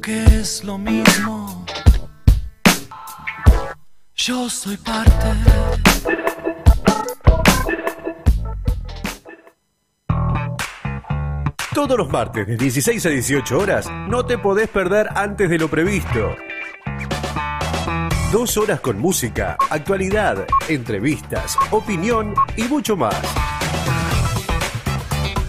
Que 0.00 0.24
es 0.24 0.64
lo 0.64 0.78
mismo. 0.78 1.64
Yo 4.14 4.48
soy 4.48 4.76
parte. 4.76 5.28
Todos 11.74 11.98
los 11.98 12.08
martes 12.08 12.46
de 12.46 12.56
16 12.56 13.04
a 13.04 13.08
18 13.08 13.58
horas 13.58 13.90
no 14.08 14.24
te 14.24 14.38
podés 14.38 14.68
perder 14.68 15.08
antes 15.14 15.50
de 15.50 15.58
lo 15.58 15.68
previsto. 15.68 16.36
Dos 18.32 18.56
horas 18.56 18.80
con 18.80 18.98
música, 18.98 19.56
actualidad, 19.70 20.46
entrevistas, 20.68 21.56
opinión 21.70 22.34
y 22.56 22.62
mucho 22.64 22.96
más. 22.96 23.43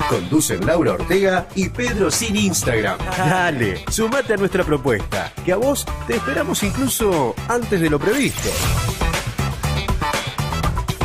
Conducen 0.09 0.65
Laura 0.65 0.93
Ortega 0.93 1.47
y 1.55 1.69
Pedro 1.69 2.11
sin 2.11 2.35
Instagram. 2.35 2.97
Dale, 3.17 3.83
sumate 3.89 4.33
a 4.33 4.37
nuestra 4.37 4.63
propuesta, 4.63 5.33
que 5.43 5.51
a 5.51 5.57
vos 5.57 5.85
te 6.07 6.15
esperamos 6.15 6.61
incluso 6.63 7.33
antes 7.47 7.81
de 7.81 7.89
lo 7.89 7.99
previsto. 7.99 8.49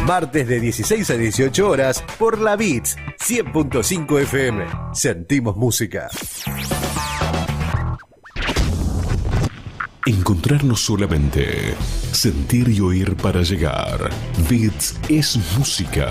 Martes 0.06 0.48
de 0.48 0.60
16 0.60 1.10
a 1.10 1.14
18 1.16 1.68
horas 1.68 2.04
por 2.18 2.40
la 2.40 2.56
Beats 2.56 2.96
100.5 3.18 4.20
FM. 4.22 4.66
Sentimos 4.92 5.56
música. 5.56 6.08
Encontrarnos 10.06 10.80
solamente. 10.80 11.74
Sentir 12.12 12.68
y 12.68 12.80
oír 12.80 13.16
para 13.16 13.42
llegar. 13.42 14.10
Bits 14.48 14.98
es 15.08 15.38
música. 15.56 16.10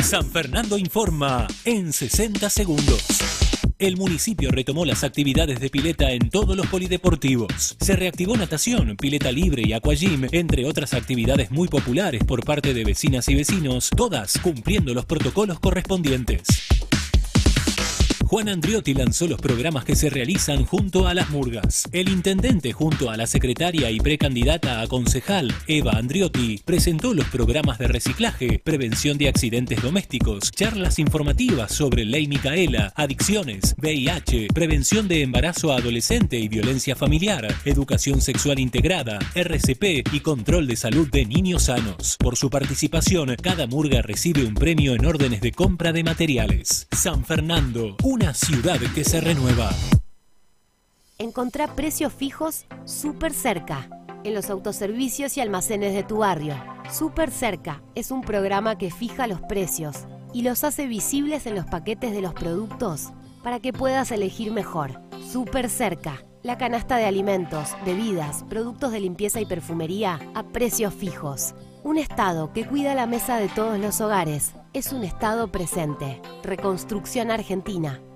San 0.00 0.30
Fernando 0.30 0.76
informa 0.76 1.46
en 1.64 1.94
60 1.94 2.50
segundos. 2.50 3.45
El 3.78 3.98
municipio 3.98 4.50
retomó 4.50 4.86
las 4.86 5.04
actividades 5.04 5.60
de 5.60 5.68
pileta 5.68 6.10
en 6.10 6.30
todos 6.30 6.56
los 6.56 6.66
polideportivos. 6.68 7.76
Se 7.78 7.94
reactivó 7.94 8.34
natación, 8.34 8.96
pileta 8.96 9.30
libre 9.30 9.64
y 9.66 9.74
aquagym, 9.74 10.26
entre 10.32 10.64
otras 10.64 10.94
actividades 10.94 11.50
muy 11.50 11.68
populares 11.68 12.24
por 12.24 12.42
parte 12.42 12.72
de 12.72 12.84
vecinas 12.84 13.28
y 13.28 13.34
vecinos, 13.34 13.90
todas 13.94 14.38
cumpliendo 14.38 14.94
los 14.94 15.04
protocolos 15.04 15.60
correspondientes. 15.60 16.65
Juan 18.28 18.48
Andriotti 18.48 18.92
lanzó 18.92 19.28
los 19.28 19.40
programas 19.40 19.84
que 19.84 19.94
se 19.94 20.10
realizan 20.10 20.64
junto 20.64 21.06
a 21.06 21.14
las 21.14 21.30
murgas. 21.30 21.88
El 21.92 22.08
intendente 22.08 22.72
junto 22.72 23.08
a 23.08 23.16
la 23.16 23.28
secretaria 23.28 23.88
y 23.92 24.00
precandidata 24.00 24.80
a 24.80 24.88
concejal, 24.88 25.54
Eva 25.68 25.92
Andriotti, 25.92 26.60
presentó 26.64 27.14
los 27.14 27.26
programas 27.26 27.78
de 27.78 27.86
reciclaje, 27.86 28.58
prevención 28.58 29.16
de 29.16 29.28
accidentes 29.28 29.80
domésticos, 29.80 30.50
charlas 30.50 30.98
informativas 30.98 31.70
sobre 31.70 32.04
ley 32.04 32.26
Micaela, 32.26 32.92
adicciones, 32.96 33.76
VIH, 33.80 34.48
prevención 34.52 35.06
de 35.06 35.22
embarazo 35.22 35.72
adolescente 35.72 36.36
y 36.36 36.48
violencia 36.48 36.96
familiar, 36.96 37.46
educación 37.64 38.20
sexual 38.20 38.58
integrada, 38.58 39.20
RCP 39.36 40.12
y 40.12 40.18
control 40.18 40.66
de 40.66 40.74
salud 40.74 41.08
de 41.12 41.26
niños 41.26 41.64
sanos. 41.64 42.16
Por 42.18 42.36
su 42.36 42.50
participación, 42.50 43.36
cada 43.40 43.68
murga 43.68 44.02
recibe 44.02 44.44
un 44.44 44.54
premio 44.54 44.96
en 44.96 45.06
órdenes 45.06 45.40
de 45.42 45.52
compra 45.52 45.92
de 45.92 46.02
materiales. 46.02 46.88
San 46.90 47.24
Fernando, 47.24 47.96
una 48.16 48.32
ciudad 48.32 48.80
que 48.94 49.04
se 49.04 49.20
renueva. 49.20 49.70
Encontrá 51.18 51.74
precios 51.74 52.14
fijos 52.14 52.64
súper 52.86 53.34
cerca, 53.34 53.90
en 54.24 54.32
los 54.32 54.48
autoservicios 54.48 55.36
y 55.36 55.42
almacenes 55.42 55.92
de 55.92 56.02
tu 56.02 56.18
barrio. 56.18 56.54
Súper 56.90 57.30
cerca 57.30 57.82
es 57.94 58.10
un 58.10 58.22
programa 58.22 58.78
que 58.78 58.90
fija 58.90 59.26
los 59.26 59.42
precios 59.42 60.06
y 60.32 60.40
los 60.40 60.64
hace 60.64 60.86
visibles 60.86 61.44
en 61.44 61.56
los 61.56 61.66
paquetes 61.66 62.12
de 62.12 62.22
los 62.22 62.32
productos 62.32 63.12
para 63.42 63.60
que 63.60 63.74
puedas 63.74 64.10
elegir 64.10 64.50
mejor. 64.50 64.98
Súper 65.30 65.68
cerca, 65.68 66.24
la 66.42 66.56
canasta 66.56 66.96
de 66.96 67.04
alimentos, 67.04 67.76
bebidas, 67.84 68.44
productos 68.48 68.92
de 68.92 69.00
limpieza 69.00 69.42
y 69.42 69.44
perfumería 69.44 70.20
a 70.34 70.42
precios 70.42 70.94
fijos. 70.94 71.54
Un 71.84 71.98
Estado 71.98 72.50
que 72.54 72.66
cuida 72.66 72.94
la 72.94 73.06
mesa 73.06 73.36
de 73.36 73.48
todos 73.48 73.78
los 73.78 74.00
hogares 74.00 74.54
es 74.72 74.92
un 74.92 75.04
Estado 75.04 75.52
presente. 75.52 76.22
Reconstrucción 76.42 77.30
Argentina. 77.30 78.00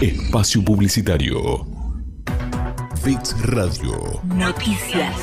Espacio 0.00 0.64
Publicitario. 0.64 1.66
Fix 3.02 3.38
Radio. 3.42 4.22
Noticias. 4.34 5.14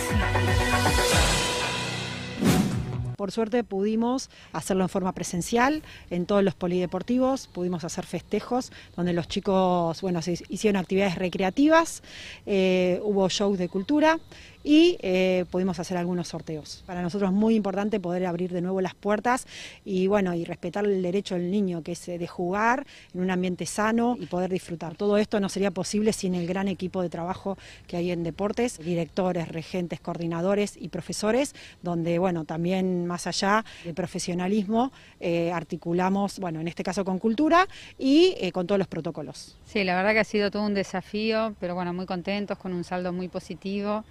Por 3.17 3.31
suerte 3.31 3.63
pudimos 3.63 4.29
hacerlo 4.53 4.83
en 4.83 4.89
forma 4.89 5.13
presencial 5.13 5.81
en 6.11 6.27
todos 6.27 6.43
los 6.43 6.53
polideportivos, 6.53 7.47
pudimos 7.47 7.83
hacer 7.85 8.05
festejos 8.05 8.71
donde 8.95 9.13
los 9.13 9.27
chicos, 9.27 9.99
bueno, 10.01 10.21
se 10.21 10.37
hicieron 10.49 10.79
actividades 10.79 11.15
recreativas, 11.15 12.03
eh, 12.45 13.01
hubo 13.03 13.27
shows 13.29 13.57
de 13.57 13.69
cultura 13.69 14.19
y 14.67 14.97
eh, 14.99 15.45
pudimos 15.49 15.79
hacer 15.79 15.95
algunos 15.95 16.27
sorteos. 16.27 16.83
Para 16.85 17.01
nosotros 17.01 17.31
es 17.31 17.33
muy 17.33 17.55
importante 17.55 18.01
poder 18.01 18.25
abrir 18.25 18.51
de 18.51 18.59
nuevo 18.59 18.81
las 18.81 18.95
puertas 18.95 19.47
y 19.85 20.07
bueno, 20.07 20.33
y 20.33 20.43
respetar 20.43 20.83
el 20.83 21.01
derecho 21.01 21.35
del 21.35 21.49
niño, 21.49 21.83
que 21.83 21.93
es 21.93 22.05
eh, 22.09 22.17
de 22.17 22.27
jugar 22.27 22.85
en 23.13 23.21
un 23.21 23.31
ambiente 23.31 23.65
sano 23.65 24.17
y 24.19 24.25
poder 24.25 24.51
disfrutar. 24.51 24.95
Todo 24.95 25.17
esto 25.17 25.39
no 25.39 25.47
sería 25.47 25.71
posible 25.71 26.11
sin 26.11 26.35
el 26.35 26.45
gran 26.47 26.67
equipo 26.67 27.01
de 27.01 27.07
trabajo 27.07 27.57
que 27.87 27.95
hay 27.95 28.11
en 28.11 28.23
deportes, 28.23 28.77
directores, 28.77 29.47
regentes, 29.47 30.01
coordinadores 30.01 30.75
y 30.75 30.89
profesores, 30.89 31.55
donde 31.81 32.19
bueno, 32.19 32.43
también 32.43 33.05
más 33.05 33.25
allá 33.25 33.63
del 33.85 33.93
profesionalismo, 33.93 34.91
eh, 35.21 35.49
articulamos, 35.53 36.39
bueno, 36.39 36.59
en 36.59 36.67
este 36.67 36.83
caso 36.83 37.05
con 37.05 37.19
cultura 37.19 37.69
y 37.97 38.51
con 38.51 38.67
todos 38.67 38.79
los 38.79 38.89
protocolos. 38.89 39.55
Sí, 39.65 39.85
la 39.85 39.95
verdad 39.95 40.11
que 40.11 40.19
ha 40.19 40.25
sido 40.25 40.51
todo 40.51 40.65
un 40.65 40.73
desafío, 40.73 41.55
pero 41.61 41.73
bueno, 41.73 41.93
muy 41.93 42.05
contentos, 42.05 42.57
con 42.57 42.73
un 42.73 42.83
saldo 42.83 43.13
muy 43.13 43.29
positivo 43.29 44.03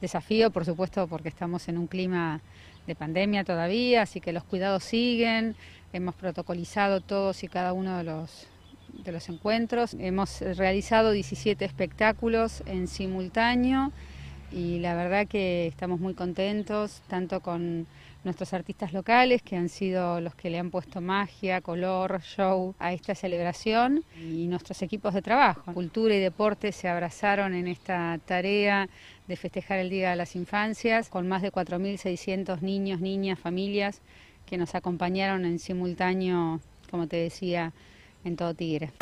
desafío, 0.00 0.50
por 0.50 0.64
supuesto, 0.64 1.06
porque 1.06 1.28
estamos 1.28 1.68
en 1.68 1.78
un 1.78 1.86
clima 1.86 2.40
de 2.86 2.94
pandemia 2.94 3.44
todavía, 3.44 4.02
así 4.02 4.20
que 4.20 4.32
los 4.32 4.44
cuidados 4.44 4.84
siguen, 4.84 5.56
hemos 5.92 6.14
protocolizado 6.14 7.00
todos 7.00 7.42
y 7.44 7.48
cada 7.48 7.72
uno 7.72 7.96
de 7.96 8.04
los, 8.04 8.46
de 8.92 9.12
los 9.12 9.28
encuentros, 9.28 9.94
hemos 9.98 10.40
realizado 10.40 11.12
17 11.12 11.64
espectáculos 11.64 12.62
en 12.66 12.88
simultáneo 12.88 13.92
y 14.52 14.78
la 14.78 14.94
verdad 14.94 15.26
que 15.26 15.66
estamos 15.66 15.98
muy 15.98 16.14
contentos, 16.14 17.02
tanto 17.08 17.40
con 17.40 17.86
nuestros 18.22 18.54
artistas 18.54 18.92
locales, 18.92 19.42
que 19.42 19.56
han 19.56 19.68
sido 19.68 20.20
los 20.20 20.34
que 20.34 20.48
le 20.48 20.58
han 20.58 20.70
puesto 20.70 21.00
magia, 21.00 21.60
color, 21.60 22.20
show 22.22 22.74
a 22.78 22.92
esta 22.92 23.14
celebración, 23.14 24.04
y 24.16 24.46
nuestros 24.46 24.80
equipos 24.82 25.12
de 25.12 25.22
trabajo. 25.22 25.72
Cultura 25.74 26.14
y 26.14 26.20
deporte 26.20 26.72
se 26.72 26.88
abrazaron 26.88 27.54
en 27.54 27.68
esta 27.68 28.18
tarea 28.24 28.88
de 29.26 29.36
festejar 29.36 29.78
el 29.78 29.90
Día 29.90 30.10
de 30.10 30.16
las 30.16 30.36
Infancias, 30.36 31.08
con 31.08 31.28
más 31.28 31.42
de 31.42 31.52
4.600 31.52 32.60
niños, 32.60 33.00
niñas, 33.00 33.38
familias 33.38 34.00
que 34.46 34.58
nos 34.58 34.74
acompañaron 34.74 35.44
en 35.44 35.58
simultáneo, 35.58 36.60
como 36.90 37.06
te 37.06 37.16
decía, 37.16 37.72
en 38.24 38.36
todo 38.36 38.54
Tigre. 38.54 38.92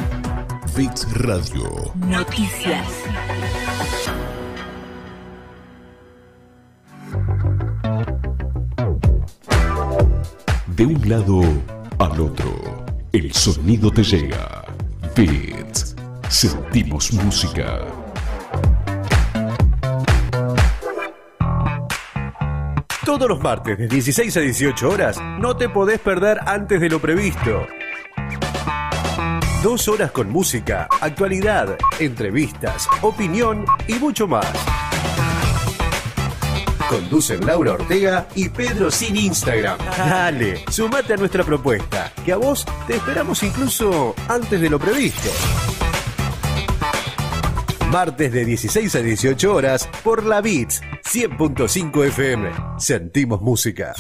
Fix 0.75 1.07
Radio. 1.21 1.93
Noticias. 1.97 2.87
De 10.77 10.87
un 10.87 11.09
lado 11.09 11.43
al 11.99 12.21
otro, 12.21 12.85
el 13.13 13.33
sonido 13.33 13.91
te 13.91 14.03
llega. 14.03 14.65
Beats. 15.15 15.95
Sentimos 16.31 17.13
música. 17.13 18.02
Todos 23.05 23.29
los 23.29 23.41
martes 23.41 23.77
de 23.77 23.89
16 23.89 24.37
a 24.37 24.41
18 24.41 24.89
horas 24.89 25.21
no 25.41 25.57
te 25.57 25.69
podés 25.69 25.99
perder 25.99 26.39
antes 26.47 26.81
de 26.81 26.89
lo 26.89 27.01
previsto. 27.01 27.67
Dos 29.61 29.89
horas 29.89 30.13
con 30.13 30.31
música, 30.31 30.87
actualidad, 31.01 31.77
entrevistas, 31.99 32.87
opinión 33.01 33.65
y 33.89 33.95
mucho 33.95 34.29
más. 34.29 34.47
Conducen 36.89 37.45
Laura 37.45 37.73
Ortega 37.73 38.29
y 38.37 38.49
Pedro 38.49 38.89
Sin 38.89 39.17
Instagram. 39.17 39.79
Dale, 39.99 40.63
sumate 40.71 41.15
a 41.15 41.17
nuestra 41.17 41.43
propuesta, 41.43 42.13
que 42.25 42.33
a 42.33 42.37
vos 42.37 42.65
te 42.87 42.95
esperamos 42.95 43.43
incluso 43.43 44.15
antes 44.29 44.61
de 44.61 44.71
lo 44.71 44.79
previsto. 44.79 45.31
Martes 47.93 48.33
de 48.33 48.47
16 48.47 48.95
a 48.95 49.03
18 49.03 49.55
horas 49.55 49.87
por 50.03 50.25
la 50.25 50.41
Beats 50.41 50.81
100.5 51.05 52.07
FM. 52.07 52.51
Sentimos 52.79 53.43
música. 53.43 53.93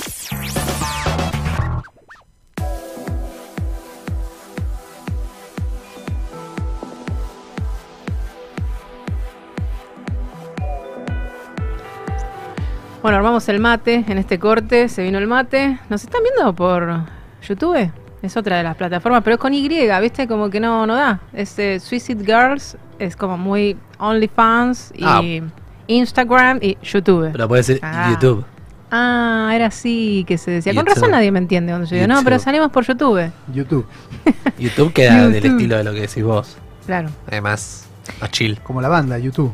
Bueno, 13.02 13.18
armamos 13.18 13.46
el 13.50 13.60
mate 13.60 14.06
en 14.08 14.16
este 14.16 14.38
corte, 14.38 14.88
se 14.88 15.02
vino 15.02 15.18
el 15.18 15.26
mate. 15.26 15.78
¿Nos 15.90 16.02
están 16.02 16.22
viendo 16.22 16.54
por 16.54 17.04
YouTube? 17.46 18.01
Es 18.22 18.36
otra 18.36 18.56
de 18.56 18.62
las 18.62 18.76
plataformas, 18.76 19.22
pero 19.24 19.34
es 19.34 19.40
con 19.40 19.52
Y, 19.52 19.68
¿viste? 20.00 20.28
Como 20.28 20.48
que 20.48 20.60
no, 20.60 20.86
no 20.86 20.94
da. 20.94 21.20
Este 21.32 21.80
Suicide 21.80 22.24
Girls 22.24 22.76
es 22.98 23.16
como 23.16 23.36
muy 23.36 23.76
OnlyFans 23.98 24.92
y 24.94 25.02
Ah. 25.04 25.20
Instagram 25.88 26.58
y 26.62 26.78
YouTube. 26.82 27.30
Pero 27.32 27.48
puede 27.48 27.62
ser 27.64 27.80
Ah. 27.82 28.10
YouTube. 28.12 28.44
Ah, 28.90 29.50
era 29.54 29.66
así 29.66 30.24
que 30.28 30.38
se 30.38 30.50
decía. 30.52 30.72
Con 30.74 30.84
YouTube. 30.84 30.94
razón 30.94 31.10
nadie 31.10 31.32
me 31.32 31.38
entiende 31.38 31.72
cuando 31.72 31.88
yo 31.88 31.96
digo, 31.96 32.06
no, 32.08 32.22
pero 32.22 32.38
salimos 32.38 32.70
por 32.70 32.84
YouTube. 32.84 33.30
YouTube. 33.52 33.86
YouTube 34.58 34.92
queda 34.92 35.28
del 35.28 35.44
estilo 35.44 35.76
de 35.78 35.84
lo 35.84 35.92
que 35.92 36.02
decís 36.02 36.22
vos. 36.22 36.56
Claro. 36.86 37.08
Además, 37.26 37.86
más 38.20 38.30
chill. 38.30 38.60
Como 38.62 38.80
la 38.80 38.88
banda, 38.88 39.18
YouTube. 39.18 39.52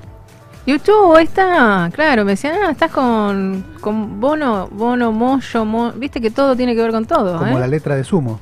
YouTube, 0.67 1.17
ahí 1.17 1.25
está, 1.25 1.89
claro, 1.95 2.27
me 2.27 2.33
decían, 2.33 2.55
ah, 2.63 2.71
estás 2.73 2.91
con, 2.91 3.65
con 3.81 4.21
Bono, 4.21 4.69
Bono, 4.71 5.13
Moyo, 5.13 5.65
Mo- 5.65 5.93
viste 5.93 6.21
que 6.21 6.31
todo 6.31 6.55
tiene 6.55 6.75
que 6.75 6.83
ver 6.83 6.91
con 6.91 7.07
todo, 7.07 7.39
Como 7.39 7.57
¿eh? 7.57 7.61
la 7.61 7.67
letra 7.67 7.97
de 7.97 8.05
Sumo. 8.05 8.39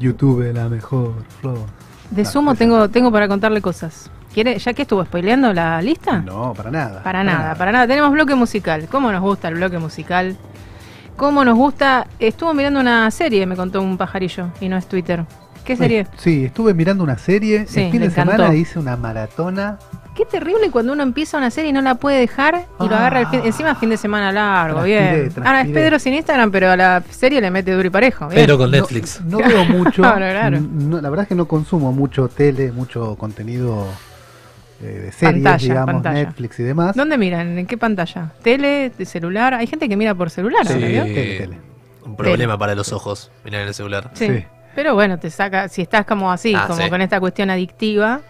YouTube, 0.00 0.52
la 0.52 0.68
mejor 0.68 1.14
flor. 1.40 1.58
De 2.10 2.24
sumo 2.24 2.56
tengo, 2.56 2.88
tengo 2.88 3.12
para 3.12 3.28
contarle 3.28 3.60
cosas. 3.60 4.10
¿Quiere, 4.34 4.58
¿Ya 4.58 4.72
que 4.72 4.82
estuvo 4.82 5.04
spoileando 5.04 5.52
la 5.52 5.80
lista? 5.82 6.18
No, 6.20 6.54
para 6.54 6.70
nada. 6.70 7.02
Para 7.02 7.22
nada, 7.22 7.54
para 7.54 7.72
nada. 7.72 7.86
Tenemos 7.86 8.10
bloque 8.12 8.34
musical. 8.34 8.88
¿Cómo 8.90 9.12
nos 9.12 9.20
gusta 9.20 9.48
el 9.48 9.54
bloque 9.56 9.78
musical? 9.78 10.36
¿Cómo 11.16 11.44
nos 11.44 11.56
gusta? 11.56 12.06
Estuvo 12.18 12.54
mirando 12.54 12.80
una 12.80 13.10
serie, 13.10 13.44
me 13.46 13.54
contó 13.56 13.82
un 13.82 13.98
pajarillo, 13.98 14.48
y 14.60 14.68
no 14.68 14.76
es 14.76 14.86
Twitter. 14.86 15.24
¿Qué 15.64 15.76
serie? 15.76 16.06
Sí, 16.16 16.46
estuve 16.46 16.72
mirando 16.74 17.04
una 17.04 17.18
serie. 17.18 17.66
Sí, 17.66 17.82
el 17.82 17.90
fin 17.90 18.00
de 18.00 18.06
encantó. 18.06 18.32
semana 18.32 18.54
hice 18.54 18.78
una 18.78 18.96
maratona. 18.96 19.78
Qué 20.14 20.24
terrible 20.26 20.70
cuando 20.70 20.92
uno 20.92 21.02
empieza 21.02 21.38
una 21.38 21.50
serie 21.50 21.70
y 21.70 21.72
no 21.72 21.80
la 21.80 21.94
puede 21.94 22.18
dejar 22.18 22.66
y 22.80 22.88
lo 22.88 22.94
agarra 22.96 23.20
el 23.20 23.26
fin, 23.28 23.40
encima 23.44 23.74
fin 23.76 23.90
de 23.90 23.96
semana 23.96 24.32
largo, 24.32 24.80
Transpiré, 24.80 25.20
bien. 25.28 25.46
Ahora 25.46 25.60
es. 25.62 25.68
Pedro 25.68 25.98
sin 25.98 26.14
Instagram, 26.14 26.50
pero 26.50 26.70
a 26.70 26.76
la 26.76 27.02
serie 27.10 27.40
le 27.40 27.50
mete 27.50 27.72
duro 27.72 27.86
y 27.86 27.90
parejo. 27.90 28.26
bien. 28.28 28.42
Pero 28.42 28.58
con 28.58 28.70
Netflix. 28.70 29.20
No 29.24 29.38
veo 29.38 29.64
mucho. 29.66 30.02
Claro, 30.02 30.60
no, 30.60 31.00
la 31.00 31.08
verdad 31.10 31.22
es 31.24 31.28
que 31.28 31.34
no 31.36 31.46
consumo 31.46 31.92
mucho 31.92 32.28
tele, 32.28 32.72
mucho 32.72 33.14
contenido 33.16 33.86
eh, 34.82 34.84
de 34.86 35.12
series, 35.12 35.44
Pantalla, 35.44 35.56
digamos, 35.62 35.86
pantalla. 35.94 36.18
Netflix 36.24 36.58
y 36.60 36.62
demás. 36.64 36.96
¿Dónde 36.96 37.16
miran? 37.16 37.56
¿En 37.58 37.66
qué 37.66 37.78
pantalla? 37.78 38.32
¿Tele? 38.42 38.90
¿De 38.98 39.04
celular? 39.06 39.54
Hay 39.54 39.66
gente 39.68 39.88
que 39.88 39.96
mira 39.96 40.14
por 40.14 40.28
celular, 40.30 40.66
Sí, 40.66 40.72
ahora, 40.74 40.86
¿vio? 40.88 41.04
un 42.04 42.16
problema 42.16 42.58
para 42.58 42.74
los 42.74 42.92
ojos. 42.92 43.30
Mirar 43.44 43.62
en 43.62 43.68
el 43.68 43.74
celular. 43.74 44.10
Sí. 44.14 44.44
Pero 44.74 44.94
bueno, 44.94 45.18
te 45.18 45.30
saca, 45.30 45.68
si 45.68 45.82
estás 45.82 46.04
como 46.04 46.30
así, 46.32 46.54
Ah, 46.54 46.64
como 46.66 46.82
sí. 46.82 46.90
con 46.90 47.00
esta 47.00 47.20
cuestión 47.20 47.48
adictiva. 47.50 48.20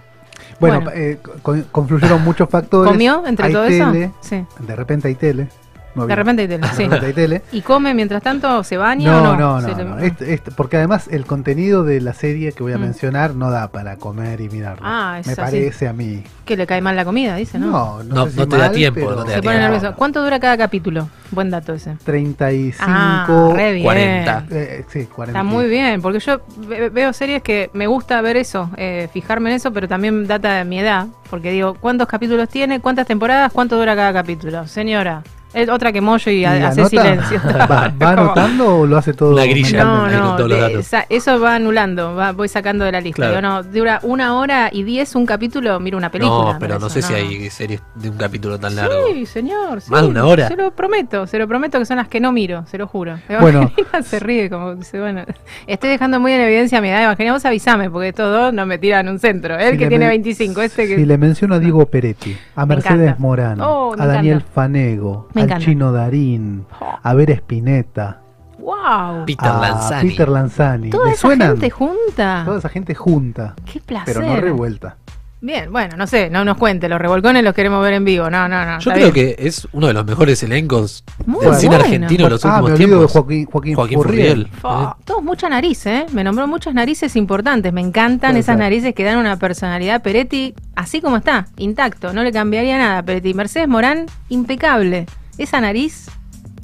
Bueno, 0.61 0.81
Bueno. 0.83 0.91
eh, 0.95 1.19
con- 1.43 1.63
confluyeron 1.73 2.23
muchos 2.23 2.49
factores. 2.49 2.93
¿Comió 2.93 3.27
entre 3.27 3.47
Hay 3.47 3.53
todo 3.53 3.65
eso? 3.65 3.91
tele, 3.91 4.11
Sí. 4.21 4.45
De 4.61 4.77
repente 4.77 5.09
hay 5.09 5.15
tele. 5.15 5.49
No 5.95 6.07
De 6.07 6.15
repente 6.15 6.43
hay 6.43 6.49
tele, 6.49 6.67
De 6.69 6.75
sí. 6.75 6.83
repente 6.85 7.07
hay 7.07 7.13
tele. 7.13 7.43
¿Y 7.53 7.63
come 7.63 7.95
mientras 7.95 8.23
tanto? 8.23 8.63
¿Se 8.63 8.77
baña 8.77 9.11
No, 9.11 9.19
o 9.19 9.23
no, 9.23 9.37
no? 9.37 9.61
no, 9.61 9.75
Se 9.77 9.85
no. 9.85 9.97
le- 9.97 10.07
Este- 10.07 10.35
este- 10.35 10.51
porque 10.53 10.77
además 10.77 11.09
el 11.11 11.27
contenido 11.27 11.83
de 11.85 12.01
la 12.01 12.15
serie 12.15 12.53
que 12.53 12.63
voy 12.63 12.73
a 12.73 12.79
Mm. 12.79 12.83
mencionar 12.83 13.35
no 13.35 13.51
da 13.51 13.69
para 13.73 13.97
comer 13.97 14.41
y 14.41 14.49
mirarlo. 14.49 14.83
Ah, 14.87 15.17
es 15.21 15.27
Me 15.27 15.33
así. 15.33 15.41
parece 15.41 15.89
a 15.89 15.93
mí. 15.93 16.23
Que 16.45 16.57
le 16.57 16.67
cae 16.67 16.81
mal 16.81 16.95
la 16.97 17.05
comida, 17.05 17.35
dice, 17.37 17.59
¿no? 17.59 17.67
No, 17.71 18.03
no, 18.05 18.15
No- 18.15 18.25
sé 18.27 18.33
si 18.33 18.37
no 18.39 18.49
te 18.49 18.57
da 18.57 18.71
tiempo, 18.73 19.01
pero- 19.01 19.11
no 19.17 19.25
te 19.25 19.31
da 19.31 19.37
Se 19.37 19.43
pone 19.43 19.57
tiempo. 19.57 19.73
nervioso. 19.75 19.97
¿Cuánto 19.97 20.23
dura 20.23 20.39
cada 20.41 20.57
capítulo? 20.57 21.09
Buen 21.33 21.51
dato 21.51 21.75
ese. 21.75 21.97
35, 22.05 22.77
Ah, 22.89 23.53
re 23.55 23.73
bien. 23.73 23.85
40. 23.85 24.45
eh, 24.51 24.85
sí, 24.89 25.07
40. 25.07 25.39
Está 25.39 25.43
muy 25.45 25.69
bien, 25.69 26.01
porque 26.03 26.19
yo 26.21 26.41
ve- 26.69 26.89
veo 26.91 27.13
series 27.13 27.43
que 27.43 27.71
me 27.73 27.87
gusta 27.87 28.21
ver 28.21 28.37
eso, 28.37 28.71
eh, 28.77 29.09
fijarme 29.13 29.51
en 29.51 29.57
eso, 29.57 29.73
pero 29.73 29.87
también 29.89 30.27
data 30.27 30.55
de 30.55 30.65
mi 30.65 30.79
edad, 30.81 31.07
porque 31.31 31.51
digo, 31.53 31.75
¿cuántos 31.75 32.09
capítulos 32.09 32.49
tiene? 32.49 32.81
¿Cuántas 32.81 33.07
temporadas? 33.07 33.53
¿Cuánto 33.53 33.77
dura 33.77 33.95
cada 33.95 34.13
capítulo? 34.13 34.67
Señora, 34.67 35.23
es 35.55 35.69
otra 35.69 35.93
que 35.93 36.01
Moyo 36.01 36.31
y, 36.31 36.41
¿Y 36.41 36.45
a- 36.45 36.69
hace 36.69 36.81
anota? 36.81 37.03
silencio. 37.03 37.41
¿Va, 37.71 37.93
va 38.01 38.11
anotando 38.13 38.79
o 38.81 38.87
lo 38.87 38.97
hace 38.97 39.13
todo? 39.15 39.33
Una 39.33 39.45
grilla. 39.47 39.85
No, 39.85 40.09
no, 40.09 40.37
todos 40.37 40.49
los 40.51 40.59
de- 40.59 40.63
datos. 40.65 40.81
esa- 40.87 41.07
eso 41.09 41.41
va 41.41 41.55
anulando, 41.57 42.15
va- 42.15 42.33
voy 42.33 42.49
sacando 42.49 42.85
de 42.85 42.93
la 42.93 43.01
lista. 43.01 43.17
Claro. 43.29 43.37
Digo, 43.37 43.43
no, 43.43 43.63
dura 43.63 44.01
una 44.03 44.37
hora 44.39 44.69
y 44.73 44.83
diez 44.83 45.15
un 45.15 45.27
capítulo, 45.27 45.79
miro 45.81 45.97
una 45.99 46.11
película. 46.11 46.53
No, 46.55 46.59
pero 46.59 46.79
no 46.79 46.87
eso, 46.87 46.95
sé 46.95 47.03
si 47.03 47.15
hay 47.15 47.51
series 47.51 47.81
de 47.95 48.11
un 48.11 48.17
capítulo 48.17 48.59
tan 48.59 48.77
largo. 48.77 48.95
Sí, 49.13 49.27
señor. 49.27 49.81
sí. 49.81 49.91
¿Más 49.91 50.03
de 50.03 50.09
una 50.09 50.25
hora? 50.25 50.49
Se 50.49 50.57
lo 50.57 50.71
prometo, 50.73 51.27
se 51.27 51.39
lo 51.39 51.47
prometo 51.49 51.79
que 51.79 51.85
son 51.87 51.97
las 51.97 52.09
que 52.09 52.21
no 52.21 52.33
miro, 52.33 52.65
se 52.67 52.79
lo 52.79 52.87
juro. 52.87 53.19
Bueno. 53.41 53.61
Evangelina 53.63 54.03
se 54.03 54.19
ríe 54.21 54.51
como 54.51 54.75
dice, 54.75 55.01
bueno, 55.01 55.23
estoy 55.67 55.91
dejando 55.91 56.21
muy 56.21 56.33
en 56.33 56.41
evidencia 56.43 56.81
mi 56.81 56.89
edad, 56.89 57.03
Evangelina, 57.05 57.33
vos 57.33 57.45
avísame, 57.45 57.91
porque 57.91 58.09
estos 58.09 58.33
dos 58.33 58.53
no 58.53 58.67
me 58.67 58.79
tiran 58.79 59.09
un 59.09 59.19
centro. 59.19 59.59
Él 59.59 59.73
Si 59.73 59.79
que 59.79 59.89
tiene 59.89 60.05
men- 60.07 60.23
25, 60.23 60.61
este 60.63 60.87
que... 60.87 60.97
Si 60.97 61.05
le 61.07 61.19
menciono 61.19 61.55
a 61.55 61.59
Diego 61.59 61.87
Peretti, 61.87 62.37
a 62.57 62.67
Me 62.67 62.75
Mercedes 62.75 63.01
encanta. 63.01 63.17
Morán, 63.21 63.61
Oh, 63.61 63.95
me 63.97 64.03
a 64.03 64.07
Daniel 64.07 64.35
encanta. 64.37 64.53
Fanego, 64.55 65.29
Me 65.41 65.45
al 65.45 65.49
encanta. 65.49 65.65
Chino 65.65 65.93
Darín, 65.93 66.65
a 67.03 67.15
Ver 67.15 67.31
Spinetta, 67.31 68.21
¡Wow! 68.59 69.25
Peter 69.27 69.49
a 69.49 69.59
Lanzani. 69.59 70.11
Peter 70.11 70.29
Lanzani. 70.29 70.91
Toda 70.91 71.07
¿Le 71.07 71.13
esa 71.13 71.21
suenan? 71.21 71.49
gente 71.53 71.71
junta. 71.71 72.43
Toda 72.45 72.59
esa 72.59 72.69
gente 72.69 72.95
junta, 72.95 73.55
Qué 73.71 73.81
placer. 73.81 74.15
pero 74.15 74.27
no 74.27 74.41
revuelta. 74.41 74.97
Bien, 75.43 75.73
bueno, 75.73 75.97
no 75.97 76.07
sé, 76.07 76.29
no 76.29 76.45
nos 76.45 76.59
cuente, 76.59 76.87
los 76.87 77.01
revolcones 77.01 77.43
los 77.43 77.55
queremos 77.55 77.83
ver 77.83 77.95
en 77.95 78.05
vivo. 78.05 78.29
No, 78.29 78.47
no, 78.47 78.63
no. 78.67 78.79
Yo 78.79 78.93
creo 78.93 79.11
bien. 79.11 79.35
que 79.37 79.47
es 79.49 79.67
uno 79.73 79.87
de 79.87 79.95
los 79.95 80.05
mejores 80.05 80.43
elencos 80.43 81.03
Muy 81.25 81.43
del 81.47 81.55
cine 81.55 81.69
bueno. 81.77 81.85
argentino 81.87 82.25
en 82.27 82.31
los 82.31 82.45
ah, 82.45 82.61
me 82.61 82.71
últimos 82.73 82.79
de 82.79 82.87
tiempos. 82.87 83.13
Joaquín, 83.13 83.47
Joaquín, 83.47 83.75
Joaquín 83.75 83.99
Furriel. 84.03 84.29
Furriel. 84.49 84.49
Fa, 84.61 84.97
Todos 85.07 85.23
mucha 85.23 85.49
nariz, 85.49 85.87
¿eh? 85.87 86.05
Me 86.13 86.23
nombró 86.25 86.47
muchas 86.47 86.75
narices 86.75 87.17
importantes. 87.17 87.73
Me 87.73 87.81
encantan 87.81 88.33
Puede 88.33 88.41
esas 88.41 88.53
ser. 88.57 88.59
narices 88.59 88.95
que 88.95 89.03
dan 89.03 89.17
una 89.17 89.39
personalidad. 89.39 90.03
Peretti, 90.03 90.55
así 90.77 91.01
como 91.01 91.17
está, 91.17 91.47
intacto. 91.57 92.13
No 92.13 92.23
le 92.23 92.33
cambiaría 92.33 92.77
nada. 92.77 93.03
Peretti. 93.03 93.33
Mercedes 93.33 93.67
Morán, 93.67 94.05
impecable. 94.29 95.07
Esa 95.43 95.61
nariz, 95.61 96.07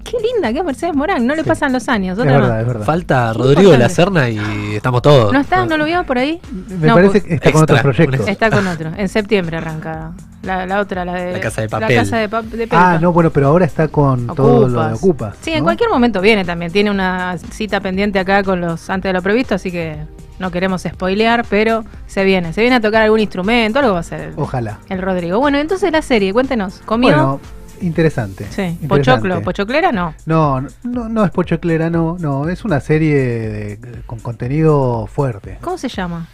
qué 0.04 0.16
linda 0.18 0.52
que 0.52 0.58
es 0.58 0.64
Mercedes 0.64 0.94
Morán. 0.94 1.26
No 1.26 1.34
le 1.34 1.42
Sí. 1.42 1.48
pasan 1.48 1.72
los 1.72 1.88
años. 1.88 2.18
Es 2.18 2.24
verdad, 2.24 2.48
más. 2.50 2.60
es 2.60 2.66
verdad. 2.66 2.84
Falta 2.86 3.32
Rodrigo 3.32 3.72
de 3.72 3.78
la. 3.78 3.88
Serna 3.88 4.28
y 4.28 4.38
estamos 4.76 5.00
todos. 5.02 5.32
¿No 5.32 5.40
está? 5.40 5.64
¿No 5.66 5.76
lo 5.78 5.84
vio 5.86 6.04
por 6.04 6.18
ahí? 6.18 6.40
Me 6.68 6.86
No, 6.88 6.94
parece 6.94 7.10
pues, 7.20 7.24
que 7.24 7.34
está 7.34 7.52
con 7.52 7.62
otros 7.62 7.80
proyectos. 7.80 8.28
Está 8.28 8.50
con 8.50 8.66
otro. 8.66 8.90
En 8.96 9.08
septiembre 9.08 9.56
arranca. 9.56 10.12
La, 10.42 10.64
la 10.66 10.78
otra, 10.80 11.04
la 11.04 11.14
de. 11.14 11.32
La 11.32 11.40
Casa 11.40 11.62
de 11.62 11.66
La 11.68 11.80
Papel. 11.80 11.96
casa 11.96 12.16
de, 12.18 12.28
pa- 12.28 12.42
de 12.42 12.68
Ah, 12.70 12.98
no, 13.00 13.12
bueno, 13.12 13.30
pero 13.30 13.48
ahora 13.48 13.64
está 13.64 13.88
con 13.88 14.26
todo 14.28 14.68
lo 14.68 14.86
de 14.86 14.92
Ocupas. 14.94 15.36
Sí, 15.40 15.50
en 15.52 15.64
cualquier 15.64 15.90
momento 15.90 16.20
viene 16.20 16.44
también. 16.44 16.70
Tiene 16.70 16.90
una 16.90 17.36
cita 17.50 17.80
pendiente 17.80 18.18
acá 18.20 18.44
con 18.44 18.60
los 18.60 18.88
antes 18.90 19.08
de 19.08 19.12
lo 19.14 19.22
previsto, 19.22 19.56
así 19.56 19.72
que 19.72 19.96
no 20.38 20.50
queremos 20.52 20.82
spoilear, 20.82 21.44
pero 21.48 21.84
se 22.06 22.22
viene. 22.22 22.52
Se 22.52 22.60
viene 22.60 22.76
a 22.76 22.80
tocar 22.80 23.02
algún 23.02 23.18
instrumento, 23.20 23.78
algo 23.80 23.94
va 23.94 24.00
a 24.00 24.04
ser 24.04 24.34
Ojalá. 24.36 24.78
el 24.88 25.00
Rodrigo. 25.02 25.40
Bueno, 25.40 25.58
entonces 25.58 25.90
la 25.90 26.02
serie, 26.02 26.32
cuéntenos. 26.32 26.80
¿Comió? 26.84 27.08
Bueno, 27.08 27.40
interesante. 27.82 28.46
sí. 28.50 28.62
interesante. 28.62 28.88
Pochoclo. 28.88 29.42
¿Pochoclera? 29.42 29.92
No. 29.92 30.14
No, 30.26 30.60
no, 30.84 31.08
no 31.08 31.24
es 31.24 31.30
pochoclera, 31.30 31.90
no, 31.90 32.16
no, 32.18 32.48
es 32.48 32.64
una 32.64 32.80
serie 32.80 33.14
de- 33.16 34.02
con 34.06 34.18
contenido 34.20 35.06
fuerte. 35.06 35.58
¿Cómo 35.60 35.78
se 35.78 35.88
llama? 35.88 36.26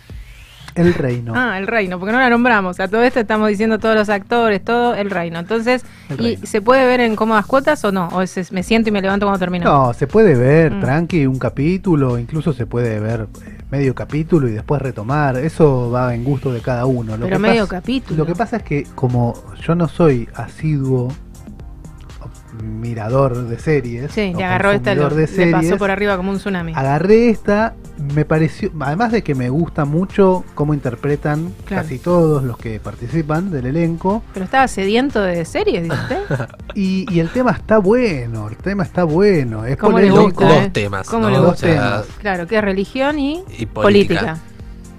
El 0.74 0.94
Reino. 0.94 1.34
Ah, 1.36 1.58
El 1.58 1.66
Reino, 1.66 1.98
porque 1.98 2.12
no 2.12 2.18
la 2.18 2.30
nombramos. 2.30 2.80
A 2.80 2.88
todo 2.88 3.02
esto 3.02 3.20
estamos 3.20 3.50
diciendo 3.50 3.78
todos 3.78 3.94
los 3.94 4.08
actores, 4.08 4.64
todo 4.64 4.94
El 4.94 5.10
Reino. 5.10 5.38
Entonces, 5.38 5.84
El 6.08 6.14
¿y 6.20 6.22
Reino. 6.36 6.46
se 6.46 6.62
puede 6.62 6.86
ver 6.86 7.00
en 7.00 7.14
cómodas 7.14 7.44
cuotas 7.44 7.84
o 7.84 7.92
no? 7.92 8.08
¿O 8.08 8.22
es, 8.22 8.38
es- 8.38 8.52
me 8.52 8.62
siento 8.62 8.88
y 8.88 8.92
me 8.92 9.02
levanto 9.02 9.26
cuando 9.26 9.38
termino? 9.38 9.64
No, 9.70 9.92
se 9.92 10.06
puede 10.06 10.34
ver 10.34 10.72
Mm. 10.72 10.80
tranqui 10.80 11.26
un 11.26 11.38
capítulo, 11.38 12.18
incluso 12.18 12.54
se 12.54 12.64
puede 12.64 13.00
ver 13.00 13.26
eh, 13.46 13.58
medio 13.70 13.94
capítulo 13.94 14.48
y 14.48 14.52
después 14.52 14.80
retomar. 14.80 15.36
Eso 15.36 15.90
va 15.90 16.14
en 16.14 16.24
gusto 16.24 16.50
de 16.50 16.60
cada 16.62 16.86
uno. 16.86 17.18
Lo 17.18 17.24
Pero 17.26 17.36
que 17.36 17.42
medio 17.42 17.64
pasa- 17.66 17.76
capítulo. 17.76 18.16
Lo 18.16 18.26
que 18.26 18.34
pasa 18.34 18.56
es 18.56 18.62
que 18.62 18.84
como 18.94 19.34
yo 19.60 19.74
no 19.74 19.88
soy 19.88 20.26
asiduo 20.34 21.08
mirador 22.62 23.46
de 23.48 23.58
series, 23.58 24.12
Sí, 24.12 24.32
agarró 24.36 24.70
esta, 24.72 24.94
lo- 24.94 25.08
de 25.10 25.22
le 25.22 25.26
pasó 25.26 25.34
series, 25.62 25.76
por 25.76 25.90
arriba 25.90 26.16
como 26.16 26.30
un 26.30 26.38
tsunami. 26.38 26.72
Agarré 26.74 27.28
esta, 27.30 27.74
me 28.14 28.24
pareció, 28.24 28.70
además 28.80 29.12
de 29.12 29.22
que 29.22 29.34
me 29.34 29.50
gusta 29.50 29.84
mucho 29.84 30.44
cómo 30.54 30.74
interpretan 30.74 31.52
Claro. 31.66 31.82
casi 31.82 31.98
todos 31.98 32.42
los 32.44 32.56
que 32.58 32.80
participan 32.80 33.50
del 33.50 33.66
elenco, 33.66 34.22
Pero 34.32 34.44
estaba 34.44 34.66
sediento 34.68 35.20
de 35.20 35.44
series, 35.44 35.82
dice 35.84 35.96
usted. 35.96 36.18
y, 36.74 37.06
y 37.14 37.20
el 37.20 37.28
tema 37.30 37.50
está 37.52 37.78
bueno, 37.78 38.48
el 38.48 38.56
tema 38.56 38.82
está 38.84 39.04
bueno, 39.04 39.64
es 39.64 39.76
¿Cómo 39.76 39.92
polémico. 39.92 40.22
gusta, 40.24 40.44
Dos 40.46 40.56
eh? 40.62 40.70
temas, 40.72 41.08
¿Cómo 41.08 41.28
¿no? 41.30 41.48
O 41.48 41.54
sea, 41.56 41.98
Dos 41.98 42.06
Claro, 42.20 42.46
que 42.46 42.56
es 42.58 42.62
religión 42.64 43.18
y, 43.18 43.42
y 43.58 43.66
política. 43.66 43.72
política. 44.20 44.38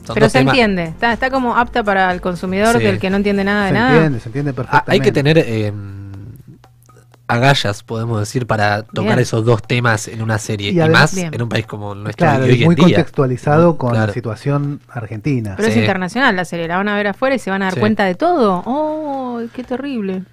Son 0.05 0.15
Pero 0.15 0.27
se 0.27 0.39
temas- 0.39 0.51
entiende, 0.53 0.83
está, 0.83 1.13
está 1.13 1.29
como 1.29 1.55
apta 1.55 1.81
para 1.81 2.11
el 2.11 2.19
consumidor 2.19 2.77
Sí. 2.77 2.83
del 2.83 2.99
que 2.99 3.09
no 3.09 3.15
entiende 3.15 3.45
nada 3.45 3.63
de 3.63 3.69
Se 3.69 3.73
nada. 3.73 3.93
entiende, 3.95 4.19
se 4.19 4.29
entiende 4.29 4.51
Ah, 4.51 4.55
perfectamente. 4.55 4.91
hay 4.91 4.99
que 4.99 5.11
tener 5.13 5.37
eh, 5.37 5.71
agallas, 7.27 7.83
podemos 7.83 8.19
decir, 8.19 8.45
para 8.45 8.83
tocar 8.83 9.03
Bien. 9.15 9.19
esos 9.19 9.45
dos 9.45 9.61
temas 9.63 10.07
en 10.07 10.21
una 10.21 10.37
serie. 10.37 10.71
Y 10.71 10.75
Y, 10.75 10.79
además- 10.81 11.01
más 11.01 11.15
Bien. 11.15 11.33
en 11.33 11.41
un 11.41 11.49
país 11.49 11.65
como 11.65 11.95
nuestro 11.95 12.25
Claro, 12.27 12.43
hoy 12.43 12.65
muy 12.65 12.75
en 12.75 12.85
día. 12.85 12.97
contextualizado 12.97 13.77
con 13.77 13.91
Claro. 13.91 14.07
la 14.07 14.13
situación 14.13 14.81
argentina. 14.89 15.53
Pero 15.57 15.69
es 15.69 15.77
internacional 15.77 16.35
la 16.35 16.45
serie, 16.45 16.67
la 16.67 16.77
van 16.77 16.89
a 16.89 16.95
ver 16.95 17.07
afuera 17.07 17.35
y 17.35 17.39
se 17.39 17.49
van 17.49 17.61
a 17.61 17.65
dar 17.65 17.73
Sí. 17.75 17.79
cuenta 17.79 18.05
de 18.05 18.15
todo. 18.15 18.61
¡Oh, 18.65 19.41
qué 19.55 19.63
terrible! 19.63 20.23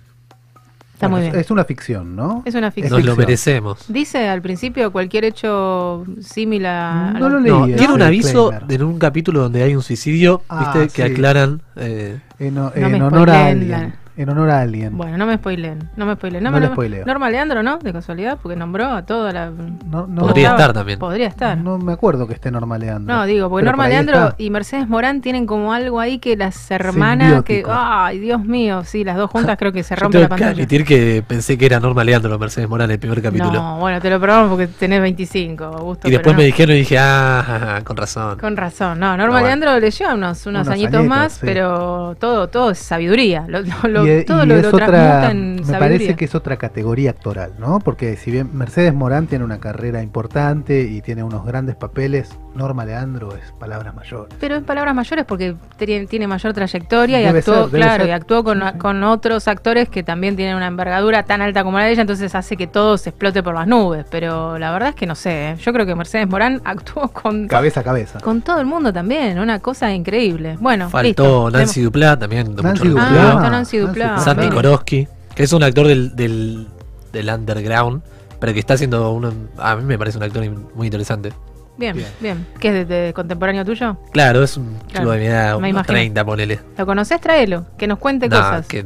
Está 0.94 1.08
Bueno, 1.08 1.22
muy 1.24 1.30
bien. 1.30 1.40
Es 1.40 1.50
una 1.50 1.64
ficción, 1.64 2.14
¿no? 2.14 2.42
Es 2.44 2.54
una 2.54 2.66
Nos 2.66 2.74
ficción. 2.74 3.06
lo 3.06 3.16
merecemos. 3.16 3.86
Dice 3.88 4.28
al 4.28 4.42
principio 4.42 4.92
cualquier 4.92 5.24
hecho 5.24 6.04
similar. 6.20 7.18
No 7.18 7.30
lo 7.30 7.40
leí. 7.40 7.50
No, 7.50 7.64
tiene 7.66 7.94
un 7.94 8.02
aviso 8.02 8.50
disclaimer. 8.50 8.72
en 8.80 8.82
un 8.86 8.98
capítulo 8.98 9.40
donde 9.40 9.62
hay 9.62 9.74
un 9.74 9.82
suicidio, 9.82 10.42
Ah, 10.50 10.74
viste, 10.74 10.94
que 10.94 11.02
aclaran. 11.10 11.62
eh, 11.76 12.20
En, 12.38 12.54
No 12.54 12.70
en 12.74 13.00
honor 13.02 13.30
a 13.30 13.46
alguien. 13.46 13.94
En 14.16 14.28
honor 14.28 14.50
a 14.50 14.60
alguien. 14.60 14.96
Bueno, 14.96 15.16
no 15.16 15.26
me 15.26 15.36
spoileen, 15.36 15.88
no 15.96 16.04
me 16.06 16.14
spoileen. 16.14 16.44
No 16.44 16.50
me 16.50 16.60
le 16.60 16.66
lo- 16.66 16.72
spoileo. 16.72 17.06
Norma 17.06 17.30
Leandro, 17.30 17.62
¿no? 17.62 17.78
De 17.78 17.92
casualidad, 17.92 18.38
porque 18.42 18.56
nombró 18.56 18.86
a 18.86 19.02
toda 19.06 19.32
la... 19.32 19.50
No, 19.50 20.06
no- 20.06 20.22
Podría 20.22 20.48
estaba- 20.48 20.58
estar 20.60 20.72
también. 20.74 20.98
Podría 20.98 21.26
estar. 21.28 21.56
No 21.56 21.78
me 21.78 21.92
acuerdo 21.92 22.26
que 22.26 22.34
esté 22.34 22.50
Norma 22.50 22.76
Leandro. 22.78 23.14
No, 23.14 23.24
digo, 23.24 23.48
porque 23.48 23.62
Pero 23.64 23.72
Norma 23.72 23.84
por 23.84 23.86
ahí 23.88 23.92
Leandro 23.92 24.28
está. 24.28 24.34
y 24.42 24.50
Mercedes 24.50 24.88
Morán 24.88 25.20
tienen 25.20 25.46
como 25.46 25.72
algo 25.72 26.00
ahí 26.00 26.18
que 26.18 26.36
las 26.36 26.70
hermanas 26.70 27.42
que... 27.44 27.54
Simbiótico. 27.58 27.70
Ay, 27.72 28.18
Dios 28.18 28.44
mío, 28.44 28.82
sí, 28.84 29.04
las 29.04 29.16
dos 29.16 29.30
juntas 29.30 29.56
creo 29.58 29.72
que 29.72 29.82
se 29.82 29.94
Yo 29.96 30.00
rompe 30.00 30.18
tengo 30.18 30.22
la 30.22 30.26
que 30.28 30.30
pantalla. 30.42 30.50
admitir 30.52 30.84
que 30.84 31.24
pensé 31.26 31.56
que 31.56 31.66
era 31.66 31.80
Norma 31.80 32.04
Leandro 32.04 32.38
Mercedes 32.38 32.68
Morán 32.68 32.90
el 32.90 32.98
primer 32.98 33.22
capítulo. 33.22 33.52
No, 33.52 33.78
bueno, 33.78 34.00
te 34.00 34.10
lo 34.10 34.20
probamos 34.20 34.50
porque 34.50 34.66
tenés 34.66 35.00
25, 35.00 35.64
Augusto. 35.64 36.08
y 36.08 36.10
después 36.10 36.34
pero 36.34 36.36
me 36.36 36.42
no. 36.42 36.46
dijeron 36.46 36.76
y 36.76 36.78
dije, 36.80 36.98
ah, 36.98 37.80
con 37.84 37.96
razón. 37.96 38.38
Con 38.38 38.56
razón, 38.56 38.98
no, 39.00 39.16
Norma 39.16 39.24
No, 39.26 39.30
bueno. 39.32 39.46
Leandro 39.46 39.78
le 39.80 39.90
lleva 39.90 40.14
unos, 40.14 40.44
unos, 40.46 40.62
Unos 40.66 40.68
añitos 40.74 40.94
añitos, 40.94 41.08
más, 41.08 41.32
sí. 41.34 41.38
pero 41.42 42.16
todo 42.18 42.48
todo 42.48 42.70
es 42.72 42.78
sabiduría. 42.78 43.44
Lo, 43.48 43.60
lo- 43.60 43.88
lo- 43.88 43.99
Y- 44.06 44.24
todo 44.24 44.44
y 44.44 44.46
lo, 44.46 44.56
es 44.56 44.62
lo 44.62 44.68
otra, 44.70 45.30
en 45.30 45.50
me 45.56 45.58
sabiduría. 45.58 45.78
parece 45.78 46.16
que 46.16 46.24
es 46.24 46.34
otra 46.34 46.56
categoría 46.56 47.10
actoral, 47.10 47.52
¿no? 47.58 47.78
Porque 47.80 48.16
si 48.16 48.30
bien 48.30 48.50
Mercedes 48.52 48.94
Morán 48.94 49.26
tiene 49.26 49.44
una 49.44 49.58
carrera 49.60 50.02
importante 50.02 50.82
y 50.82 51.00
tiene 51.02 51.22
unos 51.22 51.44
grandes 51.44 51.76
papeles, 51.76 52.30
Norma 52.54 52.84
Leandro 52.84 53.34
es 53.36 53.52
palabras 53.58 53.94
mayores. 53.94 54.34
Pero 54.40 54.56
en 54.56 54.64
palabras 54.64 54.94
mayores 54.94 55.24
porque 55.24 55.54
tiene, 55.76 56.06
tiene 56.06 56.26
mayor 56.26 56.52
trayectoria 56.52 57.20
y 57.22 57.24
actuó, 57.26 57.68
ser, 57.68 57.80
claro, 57.80 58.02
ser. 58.04 58.08
y 58.08 58.12
actuó 58.12 58.42
con, 58.44 58.60
con 58.78 59.02
otros 59.04 59.46
actores 59.48 59.88
que 59.88 60.02
también 60.02 60.36
tienen 60.36 60.56
una 60.56 60.66
envergadura 60.66 61.22
tan 61.22 61.42
alta 61.42 61.62
como 61.64 61.78
la 61.78 61.84
de 61.84 61.92
ella, 61.92 62.00
entonces 62.02 62.34
hace 62.34 62.56
que 62.56 62.66
todo 62.66 62.98
se 62.98 63.10
explote 63.10 63.42
por 63.42 63.54
las 63.54 63.66
nubes. 63.66 64.04
Pero 64.10 64.58
la 64.58 64.72
verdad 64.72 64.90
es 64.90 64.94
que 64.96 65.06
no 65.06 65.14
sé, 65.14 65.50
¿eh? 65.50 65.56
yo 65.56 65.72
creo 65.72 65.86
que 65.86 65.94
Mercedes 65.94 66.28
Morán 66.28 66.60
actuó 66.64 67.08
con, 67.08 67.46
Cabeza 67.48 67.80
a 67.80 67.82
cabeza. 67.84 68.20
con 68.20 68.42
todo 68.42 68.58
el 68.60 68.66
mundo 68.66 68.92
también, 68.92 69.38
una 69.38 69.60
cosa 69.60 69.92
increíble. 69.92 70.56
Bueno, 70.60 70.88
Faltó 70.90 71.44
listo. 71.46 71.50
Nancy 71.58 71.82
Duplá 71.82 72.18
también. 72.18 72.54
de 72.56 72.62
Nancy 72.62 72.88
Ah, 72.98 73.34
está 73.36 73.50
Duplá. 73.90 74.18
Santi. 74.18 74.48
Koroski, 74.48 75.08
que 75.34 75.42
es 75.42 75.52
un 75.52 75.62
actor 75.62 75.86
del, 75.86 76.14
del, 76.16 76.66
del 77.12 77.28
underground, 77.28 78.02
pero 78.40 78.52
que 78.52 78.58
está 78.60 78.74
haciendo 78.74 79.10
uno. 79.12 79.32
A 79.58 79.76
mí 79.76 79.84
me 79.84 79.98
parece 79.98 80.18
un 80.18 80.24
actor 80.24 80.44
muy 80.74 80.86
interesante. 80.86 81.32
Bien, 81.76 81.96
bien, 81.96 82.08
Bien. 82.20 82.46
¿Qué 82.58 82.68
es 82.68 82.74
de, 82.74 82.84
de 83.06 83.12
contemporáneo 83.14 83.64
tuyo? 83.64 83.96
Claro, 84.12 84.42
es 84.42 84.56
un 84.58 84.74
Claro, 84.88 84.88
chico 85.04 85.10
de 85.12 85.18
mi 85.18 85.26
edad, 85.26 85.52
me 85.52 85.56
unos 85.58 85.70
imagino. 85.70 85.94
30, 85.94 86.24
ponele. 86.26 86.60
¿Lo 86.76 86.84
conoces? 86.84 87.20
Tráelo, 87.22 87.64
que 87.78 87.86
nos 87.86 87.98
cuente 87.98 88.28
No, 88.28 88.36
cosas. 88.36 88.66
que 88.66 88.84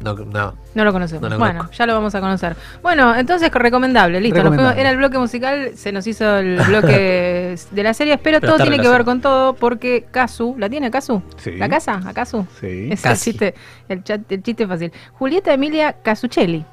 no, 0.00 0.14
no. 0.14 0.54
No 0.74 0.84
lo 0.84 0.92
conocemos. 0.92 1.22
No 1.22 1.28
lo 1.28 1.38
bueno, 1.38 1.68
ya 1.72 1.86
lo 1.86 1.94
vamos 1.94 2.14
a 2.14 2.20
conocer. 2.20 2.56
Bueno, 2.82 3.14
entonces 3.16 3.50
recomendable, 3.52 4.20
listo. 4.20 4.40
fuimos- 4.42 4.76
era 4.76 4.90
el 4.90 4.96
bloque 4.96 5.18
musical, 5.18 5.72
se 5.74 5.92
nos 5.92 6.06
hizo 6.06 6.38
el 6.38 6.56
bloque 6.68 7.56
de 7.70 7.82
la 7.82 7.92
serie, 7.94 8.18
pero, 8.18 8.40
Pero 8.40 8.54
todo 8.54 8.62
tiene 8.64 8.80
que 8.80 8.88
ver 8.88 9.04
con 9.04 9.20
todo 9.20 9.54
porque 9.54 10.06
Kazu, 10.10 10.54
¿la 10.58 10.68
tiene 10.70 10.90
Kazu? 10.90 11.22
Sí. 11.36 11.52
¿La 11.56 11.68
casa? 11.68 12.00
¿Acaso? 12.06 12.46
Sí. 12.60 12.88
Es 12.90 13.04
el 13.04 13.16
chiste, 13.16 13.54
el, 13.88 14.02
chat- 14.04 14.30
el 14.30 14.42
chiste 14.42 14.66
fácil. 14.66 14.92
Julieta 15.12 15.52
Emilia 15.52 15.92
Casuccelli. 16.02 16.64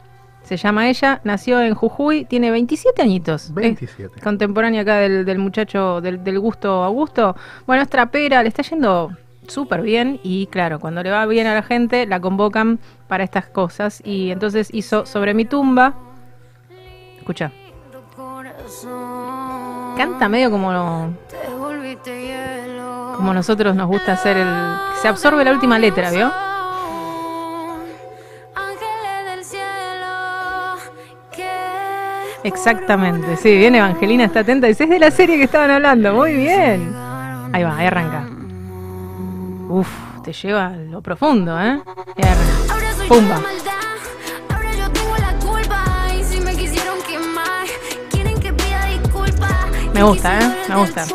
Se 0.44 0.56
llama 0.56 0.88
ella, 0.88 1.20
nació 1.26 1.60
en 1.62 1.74
Jujuy, 1.76 2.24
tiene 2.24 2.52
27 2.52 3.02
añitos. 3.02 3.46
Es 3.48 3.54
27. 3.54 4.22
contemporánea 4.22 4.84
acá 4.84 4.96
del, 5.00 5.26
del 5.26 5.40
muchacho 5.40 6.00
del, 6.00 6.24
del 6.24 6.40
gusto 6.40 6.86
Augusto. 6.86 7.36
Bueno, 7.66 7.84
es 7.84 7.90
trapera, 7.90 8.42
le 8.44 8.48
está 8.48 8.62
yendo 8.64 9.12
súper 9.48 9.82
bien 9.82 10.20
y 10.24 10.48
claro, 10.48 10.80
cuando 10.80 11.02
le 11.04 11.10
va 11.10 11.26
bien 11.26 11.48
a 11.48 11.54
la 11.54 11.64
gente 11.64 12.06
la 12.06 12.20
convocan 12.20 12.80
para 13.08 13.24
estas 13.24 13.48
cosas 13.48 14.02
y 14.06 14.32
entonces 14.32 14.70
hizo 14.74 15.06
sobre 15.06 15.34
mi 15.34 15.46
tumba. 15.46 15.94
Escucha. 17.18 17.52
Canta 19.98 20.30
medio 20.30 20.52
como 20.52 21.16
como 23.16 23.34
nosotros 23.34 23.76
nos 23.76 23.88
gusta 23.88 24.14
hacer 24.14 24.38
el 24.38 24.48
se 25.02 25.08
absorbe 25.08 25.44
la 25.44 25.52
última 25.52 25.80
letra, 25.80 26.12
¿vio? 26.12 26.32
Exactamente, 32.44 33.36
sí, 33.36 33.58
bien 33.58 33.76
Evangelina 33.76 34.24
está 34.24 34.40
atenta, 34.42 34.68
dice, 34.68 34.86
es 34.86 34.90
de 34.90 35.00
la 35.00 35.12
serie 35.12 35.38
que 35.38 35.44
estaban 35.44 35.70
hablando, 35.70 36.14
muy 36.14 36.34
bien. 36.34 36.94
Ahí 37.52 37.64
va, 37.64 37.78
ahí 37.78 37.88
arranca. 37.88 38.37
Uf, 39.70 39.88
te 40.24 40.34
lleva 40.34 40.68
a 40.68 40.70
lo 40.72 41.02
profundo, 41.02 41.60
¿eh? 41.60 41.82
Arranca. 42.18 43.08
Pumba. 43.08 43.42
Me 49.94 50.04
gusta, 50.04 50.40
¿eh? 50.40 50.56
Me 50.70 50.76
gusta. 50.76 51.06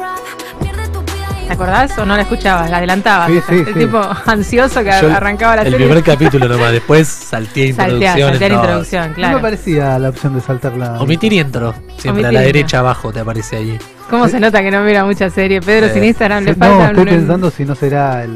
¿Te 1.46 1.52
acordás 1.52 1.96
o 1.98 2.06
no 2.06 2.16
la 2.16 2.22
escuchabas? 2.22 2.70
La 2.70 2.78
adelantabas. 2.78 3.28
Sí, 3.30 3.40
sí, 3.46 3.54
el 3.54 3.66
sí. 3.66 3.72
tipo 3.74 4.00
ansioso 4.26 4.82
que 4.82 4.90
Yo 5.02 5.14
arrancaba 5.14 5.56
la 5.56 5.62
el 5.62 5.70
serie. 5.72 5.86
primer 5.86 6.02
capítulo 6.04 6.48
nomás, 6.48 6.72
después 6.72 7.06
Saltear, 7.06 7.68
introducción. 7.68 8.38
no, 8.38 8.46
introducción, 8.56 9.08
No 9.10 9.14
claro. 9.14 9.36
me 9.36 9.42
parecía 9.42 9.98
la 9.98 10.08
opción 10.08 10.34
de 10.34 10.40
saltar 10.40 10.72
la. 10.76 11.00
Omitir 11.00 11.32
intro. 11.34 11.74
Siempre 11.98 12.26
a 12.26 12.32
la 12.32 12.40
derecha 12.40 12.78
abajo 12.78 13.12
te 13.12 13.20
aparece 13.20 13.56
ahí. 13.56 13.78
¿Cómo 14.12 14.28
se 14.28 14.38
nota 14.38 14.60
que 14.62 14.70
no 14.70 14.82
mira 14.84 15.04
mucha 15.06 15.30
serie? 15.30 15.60
Pedro 15.62 15.86
Eh, 15.86 15.90
sin 15.94 16.04
Instagram 16.04 16.44
le 16.44 16.54
falta 16.54 16.68
no, 16.76 16.84
estoy 16.84 17.02
un- 17.04 17.08
pensando 17.08 17.50
si 17.50 17.64
no 17.64 17.74
será 17.74 18.22
el, 18.24 18.30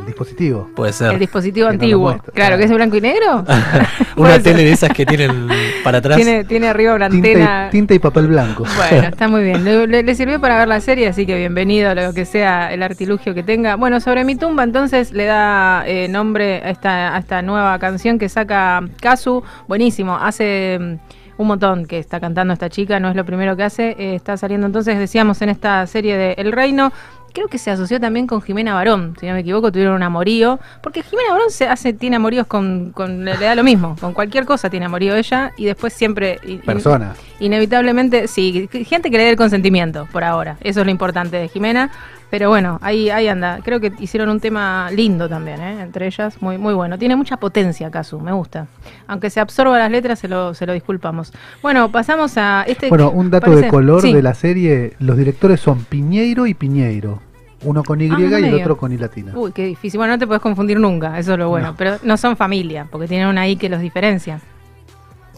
el 0.00 0.06
dispositivo. 0.06 0.70
Puede 0.74 0.94
ser. 0.94 1.12
el 1.12 1.18
dispositivo 1.18 1.68
Que 1.68 1.74
antiguo. 1.74 2.08
claro, 2.12 2.32
claro. 2.32 2.56
que 2.56 2.64
es 2.64 2.70
de 2.70 2.76
blanco 2.76 2.96
y 2.96 3.00
negro. 3.02 3.44
Una 4.16 4.32
ser. 4.32 4.42
tele 4.42 4.64
de 4.64 4.72
esas 4.72 4.88
que 4.90 5.04
tienen 5.04 5.46
para 5.84 5.98
atrás. 5.98 6.16
Tiene, 6.16 6.44
tiene 6.44 6.68
arriba 6.68 6.94
una 6.94 7.10
Tinta 7.10 7.28
antena. 7.28 7.66
y, 7.68 7.70
tinta 7.70 7.92
y 7.94 7.98
papel 7.98 8.28
blanco. 8.28 8.64
Bueno, 8.90 9.08
está 9.12 9.28
muy 9.28 9.42
bien. 9.42 9.62
Le, 9.62 9.86
le- 9.86 10.02
le 10.02 10.14
sirvió 10.14 10.40
para 10.40 10.56
ver 10.56 10.68
la 10.68 10.80
serie, 10.80 11.06
así 11.08 11.26
que 11.26 11.36
bienvenido 11.36 11.90
a 11.90 11.94
lo 11.94 12.14
que 12.14 12.24
sea 12.24 12.72
el 12.72 12.82
artilugio 12.82 13.34
que 13.34 13.42
tenga. 13.42 13.76
Bueno, 13.76 14.00
sobre 14.00 14.24
mi 14.24 14.36
tumba, 14.36 14.64
entonces 14.64 15.12
le 15.12 15.26
da 15.26 15.84
eh, 15.86 16.08
nombre 16.08 16.62
a 16.64 16.70
esta, 16.70 17.14
a 17.14 17.18
esta 17.18 17.42
nueva 17.42 17.78
canción 17.78 18.18
que 18.18 18.30
saca 18.30 18.82
Kazu. 19.02 19.42
Buenísimo. 19.68 20.16
Hace 20.16 20.78
mm, 20.80 20.94
un 21.40 21.46
montón 21.48 21.86
que 21.86 21.98
está 21.98 22.20
cantando 22.20 22.52
esta 22.52 22.68
chica, 22.68 23.00
no 23.00 23.08
es 23.08 23.16
lo 23.16 23.24
primero 23.24 23.56
que 23.56 23.62
hace. 23.62 23.96
Eh, 23.98 24.14
está 24.14 24.36
saliendo 24.36 24.66
entonces, 24.66 24.98
decíamos, 24.98 25.40
en 25.40 25.48
esta 25.48 25.86
serie 25.86 26.16
de 26.16 26.32
El 26.38 26.52
Reino. 26.52 26.92
Creo 27.32 27.46
que 27.46 27.58
se 27.58 27.70
asoció 27.70 28.00
también 28.00 28.26
con 28.26 28.42
Jimena 28.42 28.74
Barón, 28.74 29.16
si 29.20 29.26
no 29.26 29.34
me 29.34 29.40
equivoco, 29.40 29.70
tuvieron 29.70 29.94
un 29.94 30.02
amorío. 30.02 30.58
Porque 30.82 31.02
Jimena 31.04 31.30
Barón 31.30 31.50
se 31.50 31.68
hace, 31.68 31.92
tiene 31.92 32.16
amoríos 32.16 32.46
con, 32.48 32.90
con. 32.90 33.24
Le 33.24 33.36
da 33.38 33.54
lo 33.54 33.62
mismo, 33.62 33.96
con 34.00 34.12
cualquier 34.14 34.44
cosa 34.44 34.68
tiene 34.68 34.86
amorío 34.86 35.14
ella 35.14 35.52
y 35.56 35.64
después 35.64 35.92
siempre. 35.92 36.38
y- 36.44 36.54
y- 36.54 36.58
Persona. 36.58 37.14
Inevitablemente, 37.38 38.26
sí, 38.28 38.68
gente 38.86 39.10
que 39.10 39.16
le 39.16 39.24
dé 39.24 39.30
el 39.30 39.36
consentimiento 39.36 40.08
por 40.12 40.24
ahora. 40.24 40.56
Eso 40.60 40.80
es 40.80 40.86
lo 40.86 40.90
importante 40.92 41.36
de 41.36 41.48
Jimena. 41.48 41.90
Pero 42.30 42.48
bueno, 42.48 42.78
ahí, 42.82 43.10
ahí 43.10 43.26
anda. 43.26 43.58
Creo 43.64 43.80
que 43.80 43.92
hicieron 43.98 44.28
un 44.28 44.38
tema 44.40 44.88
lindo 44.92 45.28
también, 45.28 45.60
¿eh? 45.60 45.82
entre 45.82 46.06
ellas. 46.06 46.40
Muy, 46.40 46.58
muy 46.58 46.74
bueno. 46.74 46.96
Tiene 46.96 47.16
mucha 47.16 47.36
potencia, 47.38 47.90
Casu, 47.90 48.20
me 48.20 48.32
gusta. 48.32 48.68
Aunque 49.08 49.30
se 49.30 49.40
absorba 49.40 49.76
las 49.78 49.90
letras, 49.90 50.20
se 50.20 50.28
lo, 50.28 50.54
se 50.54 50.64
lo 50.66 50.72
disculpamos. 50.72 51.32
Bueno, 51.60 51.90
pasamos 51.90 52.38
a 52.38 52.62
este. 52.68 52.88
Bueno, 52.88 53.10
un 53.10 53.30
dato 53.30 53.46
parece- 53.46 53.62
de 53.64 53.68
color 53.68 54.02
sí. 54.02 54.12
de 54.12 54.22
la 54.22 54.34
serie: 54.34 54.94
los 55.00 55.16
directores 55.16 55.60
son 55.60 55.84
Piñeiro 55.84 56.46
y 56.46 56.54
Piñeiro. 56.54 57.20
Uno 57.62 57.82
con 57.82 58.00
Y 58.00 58.08
Ah, 58.10 58.16
y 58.18 58.44
el 58.44 58.54
otro 58.54 58.76
con 58.78 58.90
I 58.90 58.96
latina. 58.96 59.32
Uy, 59.34 59.52
qué 59.52 59.66
difícil. 59.66 59.98
Bueno, 59.98 60.14
no 60.14 60.18
te 60.18 60.26
puedes 60.26 60.40
confundir 60.40 60.80
nunca, 60.80 61.18
eso 61.18 61.32
es 61.34 61.38
lo 61.38 61.50
bueno. 61.50 61.68
No. 61.68 61.74
Pero 61.76 61.96
no 62.04 62.16
son 62.16 62.34
familia, 62.36 62.86
porque 62.90 63.06
tienen 63.06 63.26
una 63.26 63.46
I 63.48 63.56
que 63.56 63.68
los 63.68 63.80
diferencia. 63.80 64.40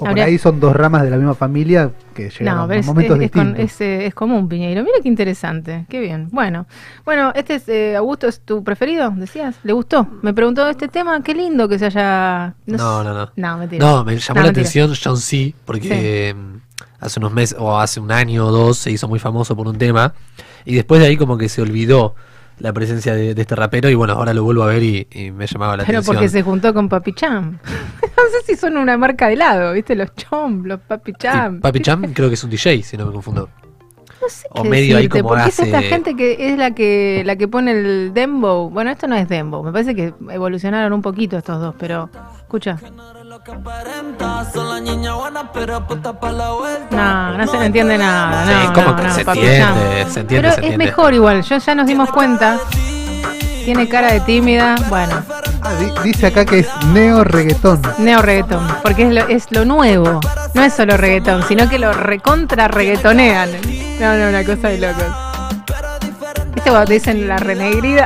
O 0.03 0.07
por 0.07 0.21
ahí 0.21 0.39
son 0.39 0.61
dos 0.61 0.75
ramas 0.75 1.03
de 1.03 1.11
la 1.11 1.17
misma 1.17 1.35
familia 1.35 1.91
que 2.15 2.29
llegan 2.31 2.57
No, 2.57 2.73
a 2.73 2.77
es, 2.77 2.87
momentos 2.87 3.19
es- 3.19 3.25
es 3.25 3.31
con- 3.31 3.55
distintos. 3.55 3.73
es, 3.75 3.81
eh, 3.81 4.07
es 4.07 4.15
común, 4.15 4.49
Piñeiro. 4.49 4.83
Mira 4.83 4.97
qué 5.03 5.09
interesante, 5.09 5.87
qué 5.89 6.01
bien. 6.01 6.29
Bueno, 6.31 6.67
bueno, 7.05 7.33
este 7.35 7.55
es, 7.57 7.69
eh, 7.69 7.97
Augusto 7.97 8.27
es 8.29 8.41
tu 8.41 8.63
preferido, 8.63 9.13
decías. 9.17 9.57
¿Le 9.63 9.73
gustó? 9.73 10.07
Me 10.23 10.35
preguntó 10.35 10.69
este 10.69 10.89
tema, 10.89 11.23
qué 11.23 11.35
lindo 11.35 11.69
que 11.69 11.79
se 11.79 11.87
haya... 11.87 12.55
No, 12.67 13.03
no, 13.03 13.15
no. 13.15 13.31
No, 13.37 13.59
mentira. 13.59 13.85
No, 13.87 14.05
me 14.05 14.17
llamó 14.19 14.41
No, 14.41 14.47
la 14.47 14.53
mentira. 14.53 14.61
atención 14.69 14.93
John 15.03 15.17
C. 15.17 15.55
porque 15.65 16.35
mm, 16.37 16.57
hace 17.01 17.19
unos 17.21 17.33
meses 17.33 17.57
o 17.59 17.79
hace 17.79 17.99
un 18.01 18.13
año 18.13 18.47
o 18.47 18.51
dos 18.53 18.79
se 18.79 18.91
hizo 18.91 19.09
muy 19.09 19.19
famoso 19.19 19.57
por 19.57 19.67
un 19.67 19.79
tema 19.79 20.15
y 20.65 20.75
después 20.75 21.01
de 21.01 21.09
ahí 21.09 21.17
como 21.17 21.37
que 21.39 21.49
se 21.49 21.61
olvidó 21.63 22.15
la 22.63 22.73
presencia 22.73 23.15
de, 23.15 23.35
de 23.35 23.43
este 23.43 23.57
rapero 23.57 23.91
y 23.91 23.95
bueno, 23.95 24.13
ahora 24.15 24.33
lo 24.33 24.45
vuelvo 24.45 24.63
a 24.63 24.67
ver 24.67 24.83
y, 24.83 25.07
y 25.11 25.31
me 25.33 25.47
llamaba 25.47 25.77
la 25.77 25.85
Pero 25.85 25.99
atención. 25.99 26.15
porque 26.17 26.29
se 26.29 26.43
juntó 26.43 26.73
con 26.73 26.89
Papi 26.89 27.13
Cham. 27.13 27.59
no 28.03 28.23
sé 28.31 28.47
si 28.47 28.57
son 28.57 28.77
una 28.77 28.97
marca 28.97 29.27
de 29.27 29.33
helado, 29.35 29.73
¿viste? 29.73 29.95
Los 29.97 30.15
Chom, 30.15 30.65
los 30.65 30.79
Papi 30.81 31.13
Cham. 31.19 31.61
Papi 31.61 31.81
Cham 31.81 32.13
creo 32.15 32.29
que 32.29 32.35
es 32.35 32.45
un 32.45 32.51
DJ, 32.51 32.83
si 32.83 32.97
no 32.97 33.07
me 33.07 33.13
confundo. 33.13 33.49
No 34.21 34.29
sé 34.29 34.47
o 34.51 34.63
qué 34.63 34.69
medio 34.69 34.97
ahí 34.97 35.09
como 35.09 35.31
porque 35.31 35.49
es 35.49 35.59
esta 35.59 35.79
hace- 35.79 35.89
gente 35.89 36.15
que 36.15 36.53
es 36.53 36.57
la 36.57 36.71
que 36.73 37.23
la 37.27 37.35
que 37.35 37.49
pone 37.49 37.73
el 37.73 38.13
dembow. 38.15 38.71
Bueno, 38.71 38.93
esto 38.93 39.09
no 39.09 39.17
es 39.17 39.29
dembow. 39.29 39.65
Me 39.65 39.73
parece 39.73 39.97
que 39.97 40.15
evolucionaron 40.31 40.93
un 40.93 41.03
poquito 41.03 41.37
estos 41.37 41.61
dos, 41.61 41.75
pero 41.77 42.09
escucha. 42.39 42.79
No, 46.91 47.37
no 47.39 47.47
se 47.47 47.59
le 47.59 47.67
entiende 47.67 47.99
nada. 47.99 48.47
Sí, 48.47 48.53
No, 48.69 48.73
¿cómo 48.73 48.87
no, 48.89 48.97
que 48.97 49.03
no, 49.03 49.15
se 49.15 49.25
Papi 49.25 49.39
entiende? 49.41 50.07
Se 50.11 50.21
entiende, 50.21 50.49
Pero 50.51 50.53
se 50.63 50.69
es 50.73 50.79
mejor 50.79 51.15
igual. 51.15 51.43
Yo 51.43 51.59
ya 51.59 51.75
nos 51.75 51.87
dimos 51.87 52.11
cuenta. 52.11 52.59
Tiene 53.65 53.89
cara 53.89 54.13
de 54.13 54.21
tímida. 54.21 54.75
Bueno, 54.89 55.23
Ah, 55.65 55.71
di- 55.79 55.93
dice 56.11 56.27
acá 56.27 56.45
que 56.45 56.61
es 56.61 56.69
neo 56.87 57.23
reggaetón. 57.23 57.81
neo 57.99 58.21
reggaetón. 58.21 58.67
Porque 58.83 59.07
es 59.07 59.13
lo, 59.15 59.29
es 59.29 59.47
lo 59.53 59.65
nuevo. 59.65 60.21
No 60.55 60.63
es 60.65 60.75
solo 60.75 60.97
reggaetón, 60.97 61.45
sino 61.47 61.69
que 61.69 61.79
lo 61.79 61.93
recontra 61.93 62.67
reggaetonean. 62.69 63.49
No, 64.01 64.17
no, 64.17 64.29
una 64.29 64.45
cosa 64.45 64.69
de 64.69 64.79
locos. 64.79 65.05
¿Viste 66.55 66.71
cuando 66.71 66.87
te 66.87 66.95
dicen 66.95 67.29
la 67.29 67.37
renegrida? 67.39 68.05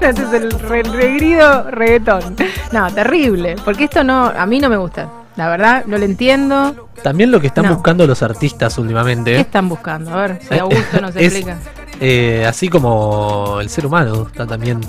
Este 0.00 0.22
es 0.22 0.32
el 0.32 0.50
re- 0.52 0.82
regrido 0.82 1.70
reggaetón. 1.70 2.36
No, 2.72 2.92
terrible. 2.92 3.56
Porque 3.64 3.84
esto 3.84 4.02
no, 4.04 4.26
a 4.26 4.46
mí 4.46 4.60
no 4.60 4.68
me 4.68 4.76
gusta. 4.76 5.08
La 5.36 5.48
verdad, 5.48 5.84
no 5.86 5.98
lo 5.98 6.04
entiendo. 6.04 6.88
También 7.02 7.30
lo 7.30 7.40
que 7.40 7.48
están 7.48 7.64
No. 7.66 7.74
buscando 7.74 8.06
los 8.06 8.22
artistas 8.22 8.78
últimamente. 8.78 9.32
¿Qué 9.34 9.40
están 9.40 9.68
buscando? 9.68 10.12
A 10.14 10.16
ver, 10.22 10.38
si 10.48 10.58
Augusto 10.58 11.00
nos 11.00 11.16
explica. 11.16 11.56
Eh, 12.00 12.44
así 12.46 12.68
como 12.68 13.58
el 13.60 13.68
ser 13.68 13.86
humano 13.86 14.26
está 14.26 14.46
también 14.46 14.80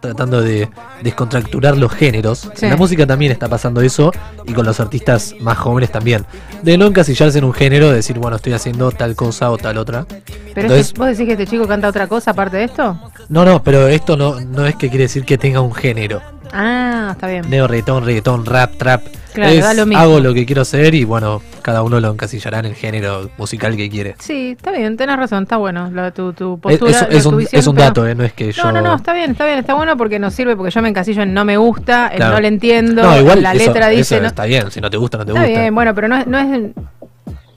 tratando 0.00 0.40
de 0.40 0.68
descontracturar 1.02 1.76
los 1.76 1.92
géneros. 1.92 2.50
Sí. 2.54 2.66
En 2.66 2.70
la 2.70 2.76
música 2.76 3.06
también 3.06 3.32
está 3.32 3.48
pasando 3.48 3.80
eso 3.80 4.12
y 4.46 4.52
con 4.52 4.64
los 4.64 4.80
artistas 4.80 5.34
más 5.40 5.58
jóvenes 5.58 5.90
también. 5.90 6.24
De 6.62 6.78
no 6.78 6.86
encasillarse 6.86 7.38
en 7.38 7.44
un 7.44 7.52
género, 7.52 7.88
de 7.88 7.96
decir, 7.96 8.18
bueno, 8.18 8.36
estoy 8.36 8.52
haciendo 8.52 8.90
tal 8.90 9.14
cosa 9.14 9.50
o 9.50 9.58
tal 9.58 9.78
otra. 9.78 10.06
Pero 10.54 10.68
Entonces, 10.68 10.94
vos 10.94 11.06
decís 11.06 11.26
que 11.26 11.32
este 11.32 11.46
chico 11.46 11.66
canta 11.66 11.88
otra 11.88 12.06
cosa 12.06 12.32
aparte 12.32 12.56
de 12.56 12.64
esto? 12.64 12.98
no, 13.28 13.44
no, 13.44 13.62
pero 13.62 13.88
esto 13.88 14.16
no, 14.16 14.40
no 14.40 14.66
es 14.66 14.76
que 14.76 14.88
quiere 14.88 15.04
decir 15.04 15.24
que 15.24 15.38
tenga 15.38 15.60
un 15.60 15.74
género. 15.74 16.22
Ah, 16.52 17.10
está 17.12 17.26
bien. 17.26 17.48
Neo, 17.48 17.66
reggaetón, 17.66 18.04
reggaetón, 18.04 18.46
rap, 18.46 18.76
trap. 18.76 19.02
Claro, 19.38 19.52
Es, 19.52 19.62
da 19.62 19.74
lo 19.74 19.86
mismo. 19.86 20.02
hago 20.02 20.20
lo 20.20 20.34
que 20.34 20.44
quiero 20.46 20.62
hacer 20.62 20.94
y 20.94 21.04
bueno, 21.04 21.40
cada 21.62 21.82
uno 21.82 22.00
lo 22.00 22.10
encasillará 22.10 22.58
en 22.58 22.66
el 22.66 22.74
género 22.74 23.30
musical 23.38 23.76
que 23.76 23.88
quiere. 23.88 24.16
Sí, 24.18 24.56
está 24.56 24.70
bien, 24.72 24.96
tenés 24.96 25.16
razón, 25.16 25.44
está 25.44 25.56
bueno 25.56 25.90
la- 25.92 26.10
tu, 26.10 26.32
tu 26.32 26.54
Es, 26.54 26.60
postura. 26.60 26.90
es- 26.90 27.00
la- 27.02 27.08
es 27.16 27.22
tu 27.22 27.28
un, 27.30 27.36
visión, 27.38 27.58
es 27.60 27.66
un 27.66 27.74
pero- 27.76 27.86
dato, 27.86 28.06
eh, 28.06 28.14
no 28.14 28.24
es 28.24 28.32
que 28.32 28.52
yo... 28.52 28.64
No, 28.64 28.72
no, 28.72 28.80
no, 28.82 28.94
está 28.96 29.12
bien, 29.12 29.30
está 29.32 29.44
bien, 29.46 29.58
está 29.58 29.74
bueno 29.74 29.96
porque 29.96 30.18
nos 30.18 30.34
sirve, 30.34 30.56
porque 30.56 30.70
yo 30.70 30.82
me 30.82 30.88
encasillo 30.88 31.22
en 31.22 31.32
no 31.34 31.44
me 31.44 31.56
gusta, 31.56 32.08
en 32.10 32.16
Claro. 32.16 32.34
no 32.34 32.40
le 32.40 32.48
entiendo, 32.48 33.02
No, 33.02 33.16
igual 33.18 33.42
la 33.42 33.52
eso- 33.52 33.66
letra 33.72 33.88
dice... 33.88 34.16
eso 34.16 34.22
no- 34.22 34.28
está 34.28 34.44
bien, 34.44 34.70
si 34.70 34.80
no 34.80 34.90
te 34.90 34.96
gusta, 34.96 35.18
no 35.18 35.24
te 35.24 35.32
está 35.32 35.42
gusta. 35.44 35.60
bien, 35.60 35.74
bueno, 35.74 35.94
pero 35.94 36.08
no 36.08 36.16
es... 36.16 36.26
No 36.26 36.38
es 36.38 36.70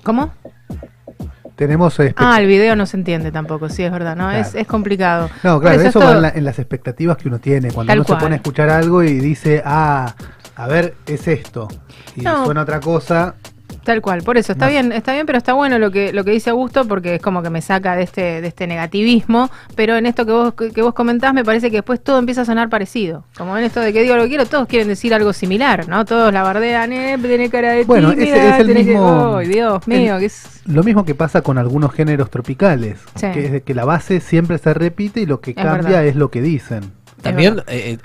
¿Cómo? 0.03 0.32
Tenemos 1.56 1.99
eh, 1.99 2.14
Ah, 2.18 2.40
el 2.41 2.48
video 2.48 2.76
no 2.76 2.86
se 2.88 2.98
entiende 2.98 3.32
tampoco, 3.32 3.70
sí, 3.70 3.84
es 3.84 3.91
verdad, 3.91 4.16
¿no? 4.16 4.32
Es, 4.32 4.48
Claro. 4.48 4.60
es 4.62 4.68
complicado. 4.68 5.30
No, 5.44 5.60
claro, 5.60 5.80
eso 5.80 5.90
eso 5.90 5.99
es 5.99 6.06
va 6.08 6.12
en, 6.14 6.22
la- 6.24 6.30
en 6.30 6.45
las 6.45 6.58
expectativas 6.58 7.18
que 7.18 7.28
uno 7.28 7.38
tiene. 7.40 7.72
Cuando 7.72 7.91
Tal 7.91 7.99
uno 7.99 8.06
cual. 8.08 8.20
se 8.20 8.24
pone 8.26 8.34
a 8.34 8.38
escuchar 8.38 8.70
algo 8.70 9.03
y 9.03 9.14
dice, 9.20 9.62
ah, 9.64 10.12
a 10.63 10.67
ver, 10.67 10.95
es 11.05 11.27
esto. 11.27 11.67
Y 12.15 12.21
No. 12.21 12.45
suena 12.45 12.61
otra 12.61 12.79
cosa. 12.79 13.35
Tal 13.83 13.99
cual, 13.99 14.21
por 14.21 14.38
eso 14.38 14.51
está 14.51 14.65
No. 14.65 14.71
bien, 14.71 14.91
está 14.91 15.11
bien, 15.13 15.25
pero 15.25 15.39
está 15.39 15.53
bueno 15.53 15.79
lo 15.79 15.89
que 15.89 16.13
lo 16.13 16.23
que 16.23 16.29
dice 16.29 16.51
Augusto 16.51 16.88
porque 16.88 17.15
es 17.15 17.21
como 17.21 17.41
que 17.41 17.49
me 17.49 17.63
saca 17.63 17.95
de 17.95 18.03
este 18.03 18.39
de 18.39 18.47
este 18.47 18.67
negativismo, 18.67 19.49
pero 19.75 19.95
en 19.95 20.05
esto 20.05 20.23
que 20.23 20.31
vos 20.33 20.53
que 20.53 20.81
vos 20.83 20.93
comentás 20.93 21.33
me 21.33 21.43
parece 21.43 21.71
que 21.71 21.77
después 21.77 21.99
todo 22.03 22.19
empieza 22.19 22.41
a 22.41 22.45
sonar 22.45 22.69
parecido. 22.69 23.23
Como 23.35 23.57
en 23.57 23.63
esto 23.63 23.79
de 23.79 23.91
que 23.91 24.03
digo 24.03 24.15
lo 24.17 24.23
que 24.23 24.29
quiero, 24.29 24.45
todos 24.45 24.67
quieren 24.67 24.88
decir 24.88 25.15
algo 25.15 25.33
similar, 25.33 25.88
¿no? 25.88 26.05
Todos 26.05 26.31
la 26.31 26.43
bardean, 26.43 26.93
eh, 26.93 27.17
tiene 27.19 27.49
cara 27.49 27.71
de 27.71 27.85
Bueno, 27.85 28.11
tímida, 28.11 28.35
ese 28.35 28.49
es 28.49 28.59
el 28.59 28.67
que- 28.67 28.73
mismo. 28.83 29.38
¡Ay, 29.38 29.47
Dios 29.47 29.81
el- 29.88 29.99
mío, 29.99 30.19
que 30.19 30.25
es 30.25 30.61
Lo 30.65 30.83
mismo 30.83 31.03
que 31.03 31.15
pasa 31.15 31.41
con 31.41 31.57
algunos 31.57 31.91
géneros 31.91 32.29
tropicales. 32.29 32.99
Sí. 33.15 33.27
Que 33.33 33.45
es 33.47 33.51
de 33.51 33.61
que 33.63 33.73
la 33.73 33.85
base 33.85 34.19
siempre 34.19 34.59
se 34.59 34.75
repite 34.75 35.21
y 35.21 35.25
lo 35.25 35.41
que 35.41 35.51
Es 35.51 35.55
cambia 35.57 35.73
verdad. 35.81 36.05
es 36.05 36.15
lo 36.15 36.29
que 36.29 36.41
dicen. 36.43 36.91
También, 37.23 37.63
eh, 37.67 37.97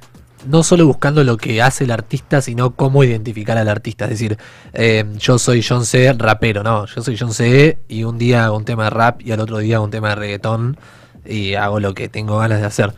no 0.47 0.63
solo 0.63 0.87
buscando 0.87 1.23
lo 1.25 1.37
que 1.37 1.61
hace 1.63 1.85
el 1.85 1.91
artista, 1.91 2.41
sino 2.41 2.71
cómo 2.73 3.05
identificar 3.05 3.59
al 3.59 3.69
artista. 3.69 4.05
Es 4.05 4.11
decir, 4.13 4.39
eh, 4.73 5.05
yo 5.19 5.39
soy 5.39 5.63
John 5.63 5.85
C. 5.85 6.13
rapero, 6.13 6.63
no, 6.63 6.87
yo 6.87 7.03
soy 7.03 7.17
John 7.19 7.33
C. 7.33 7.79
y 7.89 8.05
un 8.05 8.19
día 8.19 8.45
hago 8.47 8.57
un 8.57 8.65
tema 8.65 8.85
de 8.85 8.91
rap 8.91 9.21
y 9.23 9.33
al 9.33 9.41
otro 9.41 9.59
día 9.59 9.77
hago 9.77 9.85
un 9.85 9.91
tema 9.91 10.11
de 10.11 10.15
reggaetón 10.17 10.77
y 11.25 11.55
hago 11.55 11.81
lo 11.81 11.95
que 11.95 12.09
tengo 12.09 12.39
ganas 12.39 12.61
de 12.61 12.67
hacer. 12.67 12.93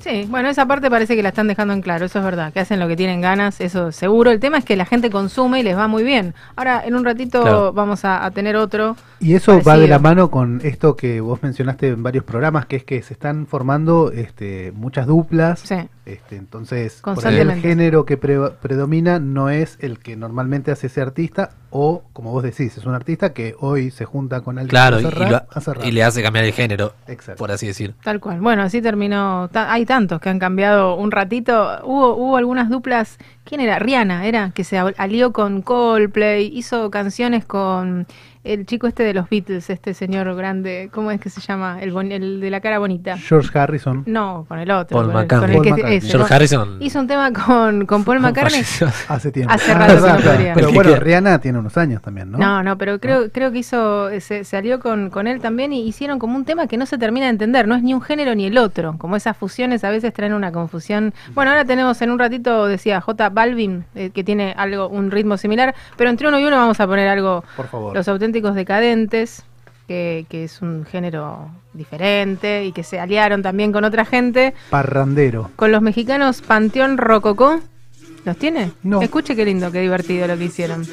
Sí, 0.00 0.26
bueno, 0.28 0.50
esa 0.50 0.66
parte 0.66 0.90
parece 0.90 1.16
que 1.16 1.22
la 1.22 1.30
están 1.30 1.46
dejando 1.46 1.72
en 1.72 1.80
claro, 1.80 2.04
eso 2.04 2.18
es 2.18 2.24
verdad, 2.26 2.52
que 2.52 2.60
hacen 2.60 2.78
lo 2.78 2.86
que 2.88 2.94
tienen 2.94 3.22
ganas, 3.22 3.58
eso 3.62 3.90
seguro. 3.90 4.30
El 4.32 4.38
tema 4.38 4.58
es 4.58 4.64
que 4.66 4.76
la 4.76 4.84
gente 4.84 5.08
consume 5.08 5.60
y 5.60 5.62
les 5.62 5.78
va 5.78 5.88
muy 5.88 6.02
bien. 6.02 6.34
Ahora, 6.56 6.82
en 6.84 6.94
un 6.94 7.06
ratito 7.06 7.40
Claro. 7.40 7.72
vamos 7.72 8.04
a, 8.04 8.22
a 8.22 8.30
tener 8.30 8.54
otro. 8.56 8.96
Y 9.18 9.32
eso 9.34 9.62
va 9.62 9.78
de 9.78 9.88
la 9.88 9.98
mano 9.98 10.30
con 10.30 10.60
esto 10.62 10.94
que 10.94 11.22
vos 11.22 11.42
mencionaste 11.42 11.88
en 11.88 12.02
varios 12.02 12.22
programas, 12.24 12.66
que 12.66 12.76
es 12.76 12.84
que 12.84 13.00
se 13.02 13.14
están 13.14 13.46
formando 13.46 14.12
este, 14.12 14.72
muchas 14.76 15.06
duplas. 15.06 15.60
Sí. 15.60 15.76
Este, 16.06 16.36
entonces, 16.36 17.00
por 17.02 17.26
ahí 17.26 17.36
el 17.38 17.52
género 17.54 18.04
que 18.04 18.18
pre- 18.18 18.50
predomina 18.60 19.18
no 19.18 19.48
es 19.48 19.78
el 19.80 19.98
que 19.98 20.16
normalmente 20.16 20.70
hace 20.70 20.88
ese 20.88 21.00
artista, 21.00 21.52
o 21.70 22.02
como 22.12 22.30
vos 22.30 22.42
decís, 22.42 22.76
es 22.76 22.84
un 22.84 22.94
artista 22.94 23.32
que 23.32 23.54
hoy 23.58 23.90
se 23.90 24.04
junta 24.04 24.42
con 24.42 24.58
alguien 24.58 24.68
Claro, 24.68 25.00
y, 25.00 25.06
hace 25.06 25.16
y 25.16 25.18
rap, 25.18 25.30
lo- 25.30 25.42
hace 25.58 25.72
rap. 25.74 25.84
y 25.86 25.92
le 25.92 26.04
hace 26.04 26.22
cambiar 26.22 26.44
el 26.44 26.52
género, 26.52 26.92
Exacto. 27.08 27.38
por 27.38 27.50
así 27.50 27.66
decir. 27.68 27.94
Tal 28.04 28.20
cual. 28.20 28.40
Bueno, 28.42 28.62
así 28.62 28.82
terminó. 28.82 29.48
ta- 29.50 29.72
hay 29.72 29.86
tantos 29.86 30.20
que 30.20 30.28
han 30.28 30.38
cambiado 30.38 30.94
un 30.96 31.10
ratito. 31.10 31.78
Hubo, 31.84 32.14
hubo 32.16 32.36
algunas 32.36 32.68
duplas. 32.68 33.16
¿Quién 33.44 33.62
era? 33.62 33.78
Rihanna, 33.78 34.26
era, 34.26 34.50
que 34.50 34.62
se 34.64 34.76
al- 34.76 34.94
alió 34.98 35.32
con 35.32 35.62
Coldplay, 35.62 36.50
hizo 36.54 36.90
canciones 36.90 37.46
con 37.46 38.06
el 38.44 38.66
chico 38.66 38.86
este 38.86 39.02
de 39.02 39.14
los 39.14 39.28
Beatles, 39.28 39.68
este 39.70 39.94
señor 39.94 40.34
grande. 40.36 40.90
¿Cómo 40.92 41.10
es 41.10 41.20
que 41.20 41.30
se 41.30 41.40
llama? 41.40 41.78
El, 41.80 41.92
boni- 41.92 42.12
el 42.12 42.40
de 42.40 42.50
la 42.50 42.60
cara 42.60 42.78
bonita. 42.78 43.16
George 43.16 43.58
Harrison. 43.58 44.02
No, 44.06 44.44
con 44.48 44.58
el 44.58 44.70
otro. 44.70 44.96
Paul 44.98 45.06
con 45.06 45.16
el- 45.16 45.22
McCartney. 45.22 45.56
con 45.56 45.66
el 45.66 45.74
que- 45.74 45.82
Paul 45.82 46.00
George 46.00 46.18
con- 46.18 46.32
Harrison. 46.32 46.76
Hizo 46.82 47.00
un 47.00 47.06
tema 47.06 47.32
con, 47.32 47.86
con 47.86 48.04
Paul 48.04 48.20
McCartney. 48.20 48.60
Hace 49.08 49.32
tiempo. 49.32 49.52
Hace 49.52 49.72
Ah, 49.72 49.86
que 49.86 49.94
no. 49.94 50.54
Pero 50.54 50.72
bueno. 50.72 50.94
Rihanna 50.96 51.38
tiene 51.40 51.58
unos 51.58 51.76
años 51.78 52.02
también, 52.02 52.30
¿no? 52.30 52.38
No, 52.38 52.62
no, 52.62 52.76
pero 52.78 52.98
creo, 53.00 53.30
creo 53.30 53.50
que 53.50 53.58
hizo, 53.58 54.08
se, 54.20 54.44
se 54.44 54.56
alió 54.56 54.78
con, 54.78 55.08
con 55.10 55.26
él 55.26 55.40
también 55.40 55.72
y 55.72 55.86
hicieron 55.86 56.18
como 56.18 56.36
un 56.36 56.44
tema 56.44 56.66
que 56.66 56.76
no 56.76 56.84
se 56.86 56.98
termina 56.98 57.26
de 57.26 57.30
entender, 57.30 57.66
no 57.66 57.74
es 57.74 57.82
ni 57.82 57.94
un 57.94 58.02
género 58.02 58.34
ni 58.34 58.44
el 58.46 58.58
otro, 58.58 58.96
como 58.98 59.16
esas 59.16 59.36
fusiones 59.36 59.82
a 59.84 59.90
veces 59.90 60.12
traen 60.12 60.34
una 60.34 60.52
confusión. 60.52 61.14
Bueno, 61.34 61.50
ahora 61.50 61.64
tenemos 61.64 62.00
en 62.02 62.10
un 62.10 62.18
ratito, 62.18 62.66
decía 62.66 63.00
J 63.00 63.30
Balvin, 63.30 63.84
eh, 63.94 64.10
que 64.10 64.22
tiene 64.22 64.54
algo, 64.56 64.88
un 64.88 65.10
ritmo 65.10 65.36
similar, 65.38 65.74
pero 65.96 66.10
entre 66.10 66.28
uno 66.28 66.38
y 66.38 66.44
uno 66.44 66.56
vamos 66.56 66.78
a 66.80 66.86
poner 66.86 67.08
algo, 67.08 67.42
Por 67.56 67.68
favor. 67.68 67.94
Los 67.94 68.06
Auténticos 68.08 68.33
Decadentes, 68.54 69.44
que, 69.86 70.26
que 70.28 70.44
es 70.44 70.62
un 70.62 70.84
género 70.84 71.48
diferente 71.72 72.64
y 72.64 72.72
que 72.72 72.82
se 72.82 72.98
aliaron 73.00 73.42
también 73.42 73.72
con 73.72 73.84
otra 73.84 74.04
gente, 74.04 74.54
Parrandero. 74.70 75.50
con 75.56 75.72
los 75.72 75.82
mexicanos 75.82 76.40
Panteón 76.42 76.98
Rococó. 76.98 77.60
¿Los 78.24 78.38
tiene? 78.38 78.72
No. 78.82 79.02
Escuche 79.02 79.36
qué 79.36 79.44
lindo, 79.44 79.70
qué 79.70 79.80
divertido 79.80 80.26
lo 80.26 80.38
que 80.38 80.44
hicieron. 80.44 80.86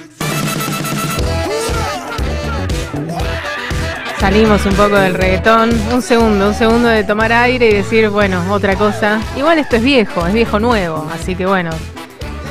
Salimos 4.19 4.63
un 4.67 4.73
poco 4.73 4.95
del 4.97 5.15
reggaetón, 5.15 5.71
un 5.91 6.01
segundo, 6.01 6.49
un 6.49 6.53
segundo 6.53 6.89
de 6.89 7.03
tomar 7.03 7.31
aire 7.31 7.69
y 7.69 7.73
decir, 7.73 8.09
bueno, 8.09 8.43
otra 8.53 8.75
cosa. 8.75 9.19
Igual 9.35 9.57
esto 9.57 9.77
es 9.77 9.83
viejo, 9.83 10.27
es 10.27 10.33
viejo 10.33 10.59
nuevo, 10.59 11.07
así 11.11 11.35
que 11.35 11.47
bueno, 11.47 11.71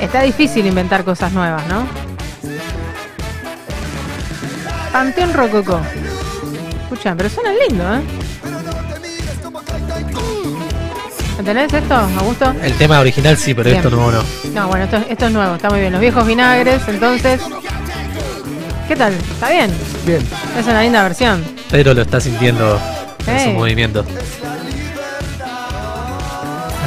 está 0.01 0.23
difícil 0.23 0.67
inventar 0.67 1.05
cosas 1.05 1.33
nuevas, 1.33 1.65
¿no? 1.69 1.87
Panteón 4.93 5.33
Rococó. 5.33 5.81
Escuchan, 6.83 7.17
pero 7.17 7.29
suena 7.31 7.51
lindo, 7.53 7.85
¿eh? 7.95 8.01
¿Entendés 11.39 11.73
esto, 11.73 11.95
Augusto? 11.95 12.53
El 12.62 12.75
tema 12.75 13.01
original 13.01 13.37
sí, 13.37 13.55
pero 13.55 13.71
Bien. 13.71 13.77
esto 13.79 13.91
no, 13.91 14.11
no. 14.11 14.23
No, 14.53 14.69
bueno, 14.69 14.85
esto, 14.85 14.99
esto 15.09 15.27
es 15.27 15.33
nuevo, 15.33 15.55
está 15.55 15.71
muy 15.71 15.81
bien. 15.81 15.93
Los 15.93 16.01
viejos 16.01 16.27
vinagres, 16.27 16.83
entonces. 16.87 17.41
¿Qué 18.89 18.97
tal? 18.97 19.15
¿Está 19.15 19.49
bien? 19.49 19.71
Bien. 20.05 20.21
Es 20.59 20.67
una 20.67 20.83
linda 20.83 21.03
versión. 21.03 21.43
Pedro 21.71 21.95
lo 21.95 22.03
está 22.03 22.21
sintiendo 22.21 22.79
en 23.27 23.45
su 23.45 23.51
movimiento. 23.51 24.05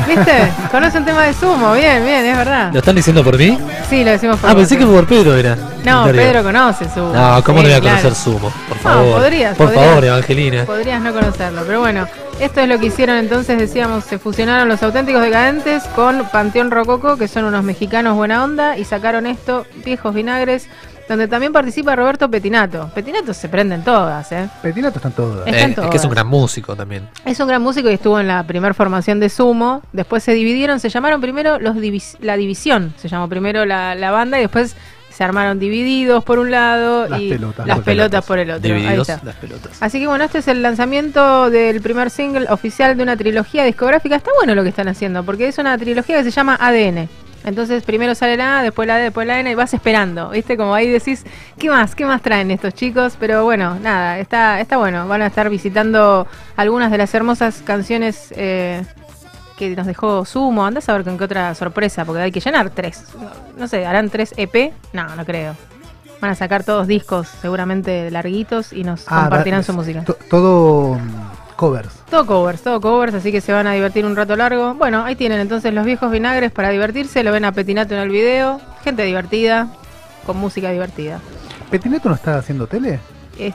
¿Viste? 0.08 0.52
Conoce 0.72 0.98
un 0.98 1.06
tema 1.06 1.24
de 1.24 1.34
sumo, 1.34 1.74
bien, 1.74 2.04
bien, 2.04 2.26
es 2.26 2.38
verdad. 2.38 2.72
¿Lo 2.72 2.80
están 2.80 2.96
diciendo 2.96 3.24
por 3.24 3.38
mí? 3.38 3.58
Sí, 3.90 4.04
lo 4.04 4.12
decimos 4.12 4.38
por 4.40 4.50
Ah, 4.50 4.56
pensé 4.56 4.78
que 4.78 4.86
por 4.86 5.06
Pedro 5.06 5.36
era. 5.36 5.58
No. 5.86 6.06
Pedro 6.06 6.44
conoce 6.44 6.86
sumo. 6.94 7.14
No, 7.14 7.44
¿cómo 7.44 7.60
Sí, 7.60 7.64
no 7.64 7.70
voy 7.70 7.74
a 7.74 7.82
claro. 7.82 7.98
conocer 8.02 8.16
Sumo? 8.16 8.52
Por 8.68 8.78
No, 8.78 8.84
favor. 8.84 9.22
podrías, 9.22 9.58
Por 9.58 9.68
podrías. 9.68 9.86
favor, 9.88 10.06
Evangelina. 10.06 10.66
Podrías 10.66 11.02
no 11.02 11.14
conocerlo, 11.14 11.62
pero 11.66 11.80
bueno, 11.80 12.08
esto 12.40 12.62
es 12.62 12.68
lo 12.70 12.80
que 12.80 12.86
hicieron 12.88 13.18
entonces, 13.18 13.58
decíamos, 13.58 14.04
se 14.06 14.18
fusionaron 14.20 14.70
los 14.70 14.82
auténticos 14.84 15.22
decadentes 15.22 15.84
con 15.96 16.26
Panteón 16.32 16.72
Rococo, 16.72 17.18
que 17.18 17.28
son 17.28 17.46
unos 17.46 17.64
mexicanos 17.64 18.16
buena 18.16 18.44
onda, 18.44 18.78
y 18.78 18.86
sacaron 18.86 19.26
esto, 19.28 19.66
Viejos 19.86 20.14
Vinagres, 20.14 20.68
donde 21.10 21.28
también 21.28 21.52
participa 21.52 21.96
Roberto 21.96 22.30
Petinato. 22.30 22.90
Petinato 22.96 23.34
se 23.34 23.50
prenden 23.50 23.84
todas, 23.84 24.32
¿eh? 24.32 24.50
Petinato 24.62 24.98
están 25.00 25.12
todos. 25.12 25.46
Están 25.48 25.54
Eh, 25.72 25.76
es 25.84 25.90
que 25.90 25.98
es 25.98 26.04
un 26.04 26.10
todas. 26.10 26.12
gran 26.12 26.28
músico 26.28 26.76
también. 26.76 27.08
Es 27.26 27.40
un 27.40 27.48
gran 27.48 27.62
músico 27.62 27.90
y 27.90 27.94
estuvo 27.94 28.20
en 28.20 28.28
la 28.28 28.44
primera 28.44 28.74
formación 28.74 29.20
de 29.20 29.30
Sumo. 29.30 29.82
Después 29.92 30.24
se 30.24 30.34
dividieron, 30.34 30.80
se 30.80 30.90
llamaron 30.90 31.20
primero 31.22 31.60
los 31.60 31.76
divis- 31.76 32.18
la 32.22 32.38
división. 32.38 32.94
Se 32.98 33.08
llamó 33.10 33.28
primero 33.30 33.66
la, 33.66 33.96
la 33.96 34.12
banda 34.12 34.38
y 34.38 34.42
después 34.42 34.76
se 35.10 35.24
armaron 35.24 35.60
divididos 35.60 36.24
por 36.24 36.40
un 36.40 36.50
lado 36.50 37.08
Las 37.08 37.22
y 37.22 37.30
pelotas. 37.30 37.68
las 37.68 37.80
pelotas 37.82 38.26
por 38.26 38.40
el 38.40 38.50
otro. 38.50 38.74
Ahí 38.74 38.82
Divididos 38.82 39.10
está. 39.10 39.24
las 39.24 39.36
pelotas. 39.36 39.78
Así 39.80 40.00
que 40.00 40.08
bueno, 40.08 40.24
este 40.24 40.40
es 40.40 40.48
el 40.48 40.64
lanzamiento 40.64 41.52
del 41.52 41.82
primer 41.82 42.10
single 42.10 42.48
oficial 42.50 42.98
de 42.98 43.04
una 43.04 43.16
trilogía 43.16 43.64
discográfica. 43.64 44.16
Está 44.16 44.32
bueno 44.38 44.56
lo 44.56 44.64
que 44.64 44.70
están 44.70 44.88
haciendo, 44.88 45.24
porque 45.24 45.48
es 45.50 45.58
una 45.60 45.78
trilogía 45.78 46.18
que 46.18 46.24
se 46.24 46.32
llama 46.32 46.58
ADN. 46.60 47.10
Entonces 47.46 47.84
primero 47.84 48.16
sale 48.16 48.38
la 48.38 48.60
A, 48.60 48.64
después 48.64 48.88
la 48.88 48.98
D, 48.98 49.04
después 49.04 49.28
la 49.28 49.40
N 49.40 49.52
y 49.52 49.56
vas 49.56 49.74
esperando, 49.74 50.30
¿viste? 50.30 50.56
Como 50.56 50.74
ahí 50.74 50.90
decís, 50.90 51.26
¿qué 51.60 51.70
más? 51.70 51.94
¿Qué 51.96 52.06
más 52.06 52.22
traen 52.22 52.52
estos 52.52 52.74
chicos? 52.74 53.16
Pero 53.20 53.44
bueno, 53.44 53.78
nada, 53.82 54.20
está, 54.20 54.60
está 54.62 54.78
bueno. 54.78 55.08
Van 55.08 55.22
a 55.22 55.28
estar 55.28 55.50
visitando 55.50 56.26
algunas 56.56 56.90
de 56.92 56.98
las 56.98 57.14
hermosas 57.14 57.62
canciones 57.66 58.34
eh, 58.38 58.84
que 59.58 59.76
nos 59.76 59.86
dejó 59.88 60.24
Sumo. 60.26 60.66
Andás 60.66 60.88
a 60.88 60.94
ver 60.94 61.04
con 61.04 61.18
qué 61.18 61.26
otra 61.26 61.54
sorpresa, 61.54 62.06
porque 62.06 62.22
hay 62.22 62.32
que 62.32 62.40
llenar 62.40 62.70
tres. 62.70 63.04
No 63.58 63.68
sé, 63.68 63.86
¿harán 63.86 64.10
tres 64.10 64.34
EP? 64.38 64.72
No, 64.94 65.14
no 65.16 65.26
creo. 65.26 65.56
Van 66.22 66.32
a 66.32 66.36
sacar 66.36 66.64
todos 66.64 66.88
discos 66.88 67.28
seguramente 67.42 68.10
larguitos 68.10 68.72
y 68.72 68.86
nos 68.86 69.04
Ah, 69.10 69.24
compartirán 69.24 69.60
va- 69.60 69.64
su 69.64 69.74
música. 69.74 70.04
to- 70.06 70.18
todo 70.30 70.98
covers. 71.64 71.94
Todo 72.10 72.26
covers, 72.26 72.62
todo 72.62 72.82
covers, 72.82 73.14
así 73.14 73.32
que 73.32 73.40
se 73.40 73.54
van 73.54 73.68
a 73.68 73.72
divertir 73.72 74.06
un 74.06 74.18
rato 74.18 74.36
largo. 74.36 74.74
Bueno, 74.74 75.06
ahí 75.06 75.16
tienen 75.16 75.40
entonces 75.40 75.74
los 75.74 75.86
viejos 75.86 76.12
vinagres 76.12 76.52
para 76.52 76.70
divertirse. 76.70 77.24
Lo 77.24 77.32
ven 77.32 77.46
a 77.46 77.54
Petinato 77.54 77.94
en 77.94 78.02
el 78.02 78.10
video. 78.10 78.60
Gente 78.84 79.04
divertida, 79.04 79.70
con 80.26 80.36
música 80.38 80.72
divertida. 80.72 81.22
¿Petinato 81.72 82.10
no 82.10 82.16
está 82.16 82.38
haciendo 82.38 82.68
tele? 82.68 83.00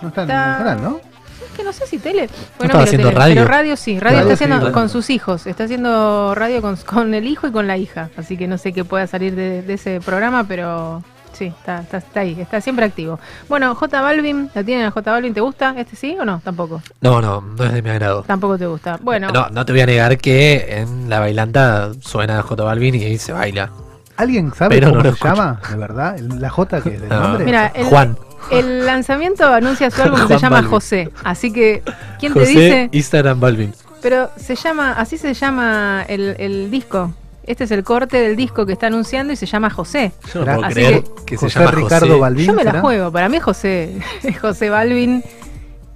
No 0.01 0.09
está 0.09 0.23
en 0.23 0.29
ningún 0.29 0.43
canal, 0.43 0.83
¿no? 0.83 1.01
Es 1.45 1.57
que 1.57 1.63
no 1.63 1.73
sé 1.73 1.87
si 1.87 1.99
tele. 1.99 2.25
estaba 2.25 2.67
miro 2.67 2.79
haciendo 2.79 3.09
tele, 3.09 3.21
radio? 3.21 3.35
Pero 3.35 3.47
radio 3.47 3.77
sí, 3.77 3.99
radio, 3.99 4.17
Radio 4.17 4.33
está 4.33 4.45
haciendo 4.45 4.67
sí. 4.67 4.73
con 4.73 4.89
sus 4.89 5.11
hijos. 5.11 5.47
Está 5.47 5.65
haciendo 5.65 6.35
radio 6.35 6.63
con, 6.63 6.77
con 6.77 7.13
el 7.13 7.27
hijo 7.27 7.47
y 7.47 7.53
con 7.53 7.67
la 7.67 7.77
hija. 7.77 8.09
Así 8.17 8.39
que 8.39 8.49
no 8.49 8.57
sé 8.57 8.73
qué 8.73 8.85
pueda 8.87 9.07
salir 9.07 9.35
de, 9.35 9.61
de 9.61 9.75
ese 9.75 10.01
programa, 10.01 10.45
pero 10.45 11.03
sí, 11.39 11.47
está, 11.47 11.81
está, 11.81 11.99
está 11.99 12.21
ahí, 12.21 12.37
está 12.41 12.61
siempre 12.61 12.85
activo. 12.85 13.19
Bueno, 13.49 13.75
J 13.75 14.01
Balvin, 14.01 14.51
¿la 14.55 14.65
tienen 14.65 14.87
a 14.87 14.91
J 14.91 15.11
Balvin? 15.11 15.33
¿Te 15.35 15.41
gusta? 15.41 15.75
¿Este 15.79 15.95
sí 15.97 16.17
o 16.21 16.25
no? 16.25 16.41
Tampoco. 16.45 16.83
No, 17.01 17.21
no, 17.23 17.41
no 17.41 17.65
es 17.65 17.73
de 17.73 17.81
mi 17.83 17.91
agrado. 17.91 18.23
Tampoco 18.27 18.59
te 18.59 18.67
gusta. 18.67 18.99
Bueno, 19.03 19.31
No, 19.33 19.49
no 19.51 19.65
te 19.65 19.73
voy 19.73 19.83
a 19.83 19.87
negar 19.87 20.19
que 20.19 20.79
en 20.81 21.09
la 21.09 21.21
bailanta 21.21 21.91
suena 22.01 22.43
J 22.43 22.63
Balvin 22.65 22.95
y 22.97 23.05
ahí 23.05 23.19
se 23.19 23.33
baila. 23.33 23.71
¿Alguien 24.17 24.53
sabe 24.53 24.75
Pero 24.75 24.89
cómo 24.91 25.03
no 25.05 25.11
lo 25.11 25.17
se 25.17 25.25
llama? 25.25 25.61
¿De 25.71 25.77
verdad? 25.77 26.19
¿El- 26.19 26.41
¿La 26.41 26.51
J 26.51 26.81
que 26.83 26.95
es 26.97 27.03
No. 27.09 27.21
nombre? 27.21 27.45
mira, 27.45 27.69
el, 27.75 27.87
Juan. 27.87 28.17
el 28.51 28.85
lanzamiento 28.85 29.47
anuncia 29.47 29.91
su 29.93 30.03
álbum 30.03 30.21
que 30.27 30.35
se 30.35 30.39
llama 30.41 30.57
Balvin. 30.57 30.71
José. 30.71 31.11
Así 31.23 31.53
que, 31.53 31.83
¿quién 32.19 32.35
te 32.35 32.41
dice? 32.45 32.89
Instagram 32.93 33.39
Balvin. 33.39 33.73
Pero 34.03 34.31
se 34.37 34.57
llama, 34.57 34.93
así 34.93 35.19
se 35.19 35.35
llama 35.35 36.05
el, 36.09 36.35
el 36.39 36.71
disco. 36.71 37.13
Este 37.49 37.65
es 37.65 37.71
el 37.71 37.83
corte 37.83 38.19
del 38.19 38.37
disco 38.37 38.67
que 38.67 38.75
está 38.75 38.89
anunciando 38.89 39.33
y 39.33 39.37
se 39.37 39.47
llama 39.47 39.71
José. 39.71 40.13
Yo 40.35 40.45
no 40.45 40.57
puedo 40.57 40.69
creer 40.71 41.03
que- 41.03 41.25
que, 41.25 41.39
se 41.39 41.49
llama 41.49 41.71
Ricardo 41.71 42.07
José. 42.07 42.21
Balvin. 42.21 42.47
Yo 42.47 42.53
me 42.53 42.63
la 42.65 42.71
¿será? 42.73 42.81
juego, 42.83 43.11
para 43.11 43.29
mí 43.29 43.39
es 43.39 43.43
José, 43.43 43.99
José 44.41 44.69
Balvin 44.71 45.25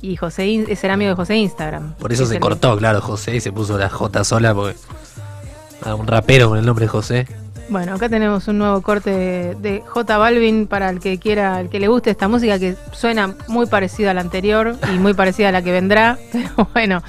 y 0.01 0.17
José 0.17 0.47
In- 0.47 0.65
es 0.69 0.83
el 0.83 0.91
amigo 0.91 1.11
de 1.11 1.15
José 1.17 1.37
Instagram. 1.37 1.95
Por 1.97 2.11
eso 2.13 2.23
Es 2.23 2.31
se 2.31 2.37
el- 2.37 2.41
cortó, 2.41 2.77
claro, 2.79 3.01
José 3.03 3.37
y 3.37 3.41
se 3.41 3.53
puso 3.53 3.77
la 3.79 3.89
J 3.91 4.25
sola 4.25 4.55
porque. 4.55 4.77
Ah, 5.85 5.95
un 5.95 6.07
rapero 6.07 6.49
con 6.49 6.59
el 6.59 6.65
nombre 6.65 6.87
José. 6.89 7.27
Bueno, 7.69 7.95
acá 7.95 8.09
tenemos 8.09 8.49
un 8.49 8.59
nuevo 8.59 8.81
corte 8.83 9.11
de, 9.11 9.55
de 9.57 9.83
J 9.87 10.17
Balvin 10.19 10.67
para 10.67 10.91
el 10.91 11.01
que 11.01 11.19
quiera, 11.19 11.61
el 11.61 11.69
que 11.71 11.81
le 11.81 11.89
guste 11.89 12.11
esta 12.11 12.29
música 12.29 12.59
que 12.59 12.77
suena 12.93 13.35
muy 13.49 13.67
parecida 13.67 14.11
a 14.13 14.15
la 14.15 14.21
anterior 14.21 14.77
y 14.95 14.99
muy 14.99 15.15
parecida 15.15 15.49
a 15.49 15.53
la 15.53 15.63
que 15.63 15.73
vendrá, 15.73 16.19
pero 16.33 16.69
bueno. 16.73 17.03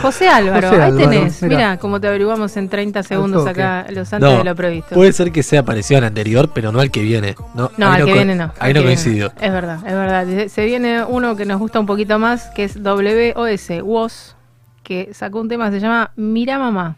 José 0.00 0.28
Álvaro, 0.28 0.68
José 0.68 0.82
ahí 0.82 0.90
Álvaro, 0.92 1.10
tenés, 1.10 1.42
mira. 1.42 1.76
cómo 1.78 2.00
te 2.00 2.06
averiguamos 2.08 2.56
en 2.56 2.68
30 2.68 3.02
segundos 3.02 3.46
acá, 3.46 3.86
los 3.90 4.12
antes 4.12 4.30
No, 4.30 4.38
de 4.38 4.44
lo 4.44 4.54
previsto. 4.54 4.94
Puede 4.94 5.12
ser 5.12 5.32
que 5.32 5.42
sea 5.42 5.64
parecido 5.64 5.98
al 5.98 6.04
anterior, 6.04 6.50
pero 6.54 6.70
no 6.72 6.80
al 6.80 6.90
que 6.90 7.02
viene. 7.02 7.34
No, 7.54 7.70
al 7.78 8.04
que 8.04 8.12
viene 8.12 8.34
no. 8.36 8.52
Ahí 8.58 8.72
no 8.72 8.82
coincidió. 8.82 9.32
Es 9.40 9.52
verdad, 9.52 9.78
es 9.86 9.92
verdad. 9.92 10.26
Se- 10.48 10.64
viene 10.64 11.04
uno 11.04 11.34
que 11.36 11.44
nos 11.44 11.58
gusta 11.58 11.80
un 11.80 11.86
poquito 11.86 12.18
más, 12.18 12.46
que 12.54 12.64
es 12.64 12.76
WOS, 12.82 13.82
WOS, 13.82 14.36
que 14.82 15.10
sacó 15.12 15.40
un 15.40 15.48
tema 15.48 15.66
que 15.70 15.76
se 15.76 15.80
llama 15.80 16.12
Mira 16.16 16.58
Mamá. 16.58 16.96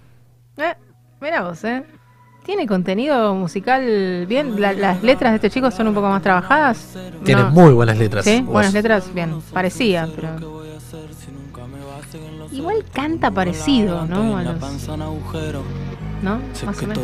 Eh, 0.58 0.74
mira 1.20 1.42
vos, 1.42 1.64
¿eh? 1.64 1.82
Tiene 2.44 2.66
contenido 2.66 3.34
musical 3.34 4.26
bien. 4.28 4.60
La- 4.60 4.72
las 4.72 5.02
letras 5.02 5.32
de 5.32 5.36
este 5.36 5.50
chico 5.50 5.70
son 5.70 5.88
un 5.88 5.94
poco 5.94 6.08
más 6.08 6.22
trabajadas. 6.22 6.96
Tiene 7.24 7.42
No. 7.42 7.50
muy 7.50 7.72
buenas 7.72 7.96
letras. 7.98 8.24
Sí, 8.24 8.42
buenas 8.42 8.72
letras, 8.74 9.12
bien. 9.14 9.40
Parecía, 9.52 10.08
pero. 10.14 10.61
Igual 12.52 12.84
canta 12.92 13.30
parecido, 13.30 14.06
¿no? 14.06 14.36
A 14.36 14.42
los- 14.52 14.60
¿No? 16.22 16.38
Más 16.66 16.78
o 16.78 16.86
menos. 16.86 16.98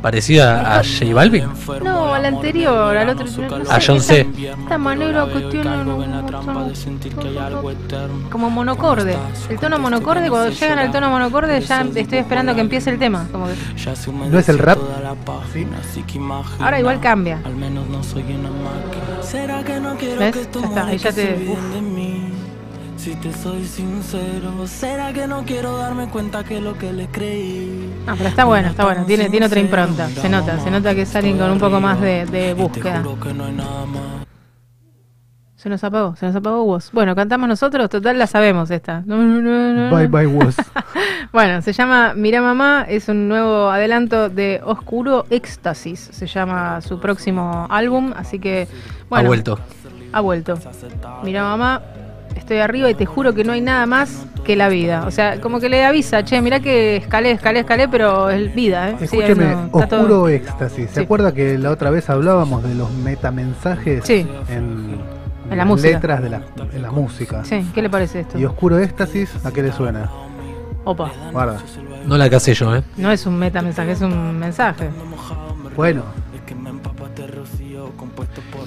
Parecida 0.00 0.78
a 0.78 0.82
J 0.82 1.12
Balvin. 1.12 1.44
No, 1.84 2.14
al 2.14 2.24
anterior, 2.24 2.96
al 2.96 3.08
otro. 3.10 3.26
no 3.26 3.70
A 3.70 3.78
John 3.86 4.00
C. 4.00 4.26
Esta 4.62 4.78
manera 4.78 5.26
que 5.26 5.40
tiene 5.50 5.66
un- 5.94 6.00
como 8.30 8.48
monocorde. 8.48 9.14
El 9.50 9.58
tono 9.58 9.78
monocorde, 9.78 10.30
cuando 10.30 10.48
llegan 10.58 10.78
al 10.78 10.90
tono 10.90 11.10
monocorde 11.10 11.60
ya 11.60 11.82
estoy 11.82 12.18
esperando 12.18 12.54
que 12.54 12.62
empiece 12.62 12.88
el 12.88 12.98
tema. 12.98 13.28
Como 13.30 13.46
que- 13.46 13.54
¿No 14.32 14.38
es 14.38 14.48
el 14.48 14.58
rap? 14.58 14.78
¿Sí? 15.52 15.66
Ahora 16.64 16.78
igual 16.80 16.98
cambia. 17.00 17.40
¿Será 19.22 19.62
que 19.62 19.80
no 19.80 19.96
quiero 19.96 20.18
¿Ves? 20.20 20.34
que 20.34 20.48
Ya 20.62 20.66
está, 20.66 20.86
ahí 20.86 20.96
ya 20.98 21.12
te-? 21.12 21.56
Si 22.96 23.14
te 23.14 23.32
soy 23.32 23.64
sincero, 23.64 24.66
¿será 24.66 25.12
que 25.12 25.26
no 25.26 25.44
quiero 25.44 25.76
darme 25.76 26.08
cuenta 26.08 26.42
que 26.42 26.60
lo 26.60 26.76
que 26.76 26.92
le 26.92 27.06
creí? 27.06 27.92
Ah, 28.06 28.14
pero 28.16 28.28
está 28.28 28.44
bueno, 28.44 28.68
está 28.68 28.84
bueno. 28.84 29.04
Tiene, 29.04 29.28
tiene 29.30 29.46
otra 29.46 29.60
impronta. 29.60 30.08
Se 30.08 30.28
nota, 30.28 30.58
se 30.58 30.70
nota 30.70 30.94
que 30.94 31.02
es 31.02 31.14
alguien 31.14 31.38
con 31.38 31.50
un 31.50 31.58
poco 31.58 31.80
más 31.80 32.00
de, 32.00 32.26
de 32.26 32.54
búsqueda. 32.54 33.04
Se 35.56 35.68
nos 35.68 35.82
apagó, 35.84 36.16
se 36.16 36.26
nos 36.26 36.34
apagó 36.36 36.64
vos. 36.64 36.90
Bueno, 36.92 37.14
cantamos 37.14 37.48
nosotros, 37.48 37.88
total 37.90 38.18
la 38.18 38.26
sabemos 38.26 38.70
esta. 38.70 39.00
Bye 39.06 40.06
bye 40.08 40.26
was. 40.26 40.56
Bueno, 41.32 41.60
se 41.62 41.72
llama 41.72 42.12
Mira 42.14 42.40
Mamá, 42.40 42.86
es 42.88 43.08
un 43.08 43.28
nuevo 43.28 43.68
adelanto 43.68 44.28
de 44.28 44.60
Oscuro 44.64 45.26
Éxtasis, 45.30 45.98
se 46.12 46.26
llama 46.26 46.80
su 46.80 46.98
próximo 47.00 47.66
álbum, 47.68 48.12
así 48.16 48.38
que 48.38 48.68
bueno, 49.08 49.24
ha 49.24 49.28
vuelto. 49.28 49.58
ha 50.12 50.20
vuelto. 50.20 50.58
Mira 51.24 51.42
Mamá, 51.42 51.82
estoy 52.36 52.58
arriba 52.58 52.88
y 52.90 52.94
te 52.94 53.06
juro 53.06 53.34
que 53.34 53.44
no 53.44 53.52
hay 53.52 53.60
nada 53.60 53.86
más 53.86 54.24
que 54.44 54.54
la 54.56 54.68
vida. 54.68 55.04
O 55.06 55.10
sea, 55.10 55.40
como 55.40 55.58
que 55.58 55.68
le 55.68 55.84
avisa, 55.84 56.24
che, 56.24 56.40
mira 56.40 56.60
que 56.60 56.96
escalé, 56.96 57.32
escalé, 57.32 57.60
escalé, 57.60 57.88
pero 57.88 58.30
es 58.30 58.54
vida, 58.54 58.90
¿eh? 58.90 58.96
Sí, 58.98 59.04
Escúcheme, 59.06 59.44
no- 59.46 59.64
está 59.66 59.88
todo- 59.88 60.00
Oscuro 60.02 60.28
Éxtasis. 60.28 60.88
¿Se 60.90 60.94
Sí. 60.94 61.00
acuerda 61.00 61.32
que 61.34 61.58
la 61.58 61.70
otra 61.70 61.90
vez 61.90 62.08
hablábamos 62.10 62.62
de 62.62 62.74
los 62.74 62.90
metamensajes 62.92 64.04
Sí. 64.04 64.26
en, 64.48 65.00
En 65.44 65.50
la 65.50 65.56
las 65.56 65.66
música. 65.66 65.90
letras 65.90 66.22
de 66.22 66.30
la, 66.30 66.42
en 66.72 66.82
la 66.82 66.90
música? 66.92 67.44
Sí, 67.44 67.68
¿qué 67.74 67.82
le 67.82 67.90
parece 67.90 68.20
esto? 68.20 68.38
Y 68.38 68.44
Oscuro 68.44 68.78
Éxtasis, 68.78 69.34
¿a 69.44 69.50
qué 69.52 69.62
le 69.62 69.72
suena? 69.72 70.08
Opa, 70.84 71.10
Guarda. 71.32 71.58
No 72.06 72.16
la 72.16 72.30
casé 72.30 72.54
yo, 72.54 72.76
¿eh? 72.76 72.82
no 72.96 73.10
es 73.10 73.26
un 73.26 73.36
metamensaje, 73.36 73.90
es 73.92 74.00
un 74.00 74.38
mensaje. 74.38 74.88
Bueno. 75.74 76.02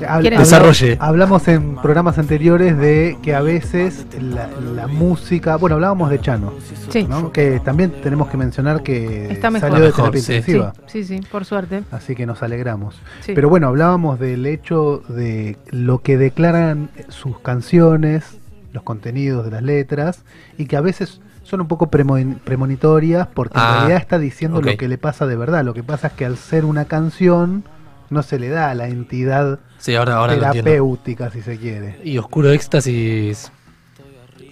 Habl- 0.08 0.22
¿Quieren- 0.22 0.40
Desarrolle. 0.40 0.98
Hablamos 1.00 1.48
en 1.48 1.76
programas 1.76 2.18
anteriores 2.18 2.78
de 2.78 3.18
que 3.22 3.36
a 3.36 3.42
veces 3.42 4.06
la, 4.22 4.48
la 4.76 4.88
música, 4.88 5.56
bueno, 5.58 5.76
hablábamos 5.76 6.10
de 6.10 6.20
Chano, 6.22 6.54
Sí, 6.90 7.04
¿no? 7.04 7.32
que 7.32 7.60
también 7.60 7.92
tenemos 8.02 8.30
que 8.30 8.38
mencionar 8.38 8.82
que 8.84 9.32
Está 9.32 9.52
mejor. 9.52 9.70
salió 9.70 9.84
de 9.84 9.90
Mejor, 9.92 10.04
terapia 10.12 10.22
sí. 10.22 10.34
intensiva. 10.34 10.74
sí, 10.88 11.04
sí, 11.04 11.20
por 11.32 11.46
suerte. 11.46 11.84
Así 11.92 12.16
que 12.16 12.26
nos 12.26 12.42
alegramos. 12.44 12.96
Sí. 13.22 13.34
Pero 13.36 13.50
bueno, 13.50 13.68
hablábamos 13.68 14.20
del 14.20 14.46
hecho 14.46 15.04
de 15.10 15.58
lo 15.72 16.00
que 16.00 16.18
declaran 16.18 16.90
sus 17.10 17.40
canciones, 17.40 18.38
los 18.74 18.84
contenidos 18.84 19.46
de 19.46 19.52
las 19.52 19.64
letras, 19.64 20.24
y 20.58 20.66
que 20.66 20.78
a 20.78 20.82
veces 20.82 21.22
son 21.44 21.62
un 21.62 21.68
poco 21.68 21.90
premo- 21.90 22.38
premonitorias 22.44 23.28
porque 23.34 23.58
en 23.58 23.64
Ah, 23.64 23.76
realidad 23.80 23.98
está 23.98 24.20
diciendo 24.20 24.62
lo 24.62 24.78
que 24.78 24.88
le 24.88 24.98
pasa 25.00 25.26
de 25.26 25.36
verdad. 25.36 25.64
Lo 25.64 25.74
que 25.74 25.82
pasa 25.84 26.08
es 26.08 26.14
que 26.14 26.26
al 26.26 26.38
ser 26.38 26.64
una 26.66 26.86
canción 26.86 27.64
no 28.10 28.24
se 28.24 28.40
le 28.40 28.50
da 28.50 28.74
la 28.74 28.88
entidad 28.88 29.60
Sí, 29.78 29.96
ahora, 29.96 30.16
ahora 30.16 30.34
terapéutica, 30.36 31.30
si 31.30 31.42
se 31.42 31.58
quiere. 31.58 32.00
Y 32.04 32.18
Oscuro 32.18 32.52
Éxtasis 32.52 33.52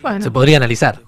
Bueno. 0.01 0.21
se 0.21 0.31
podría 0.31 0.57
analizar. 0.57 0.99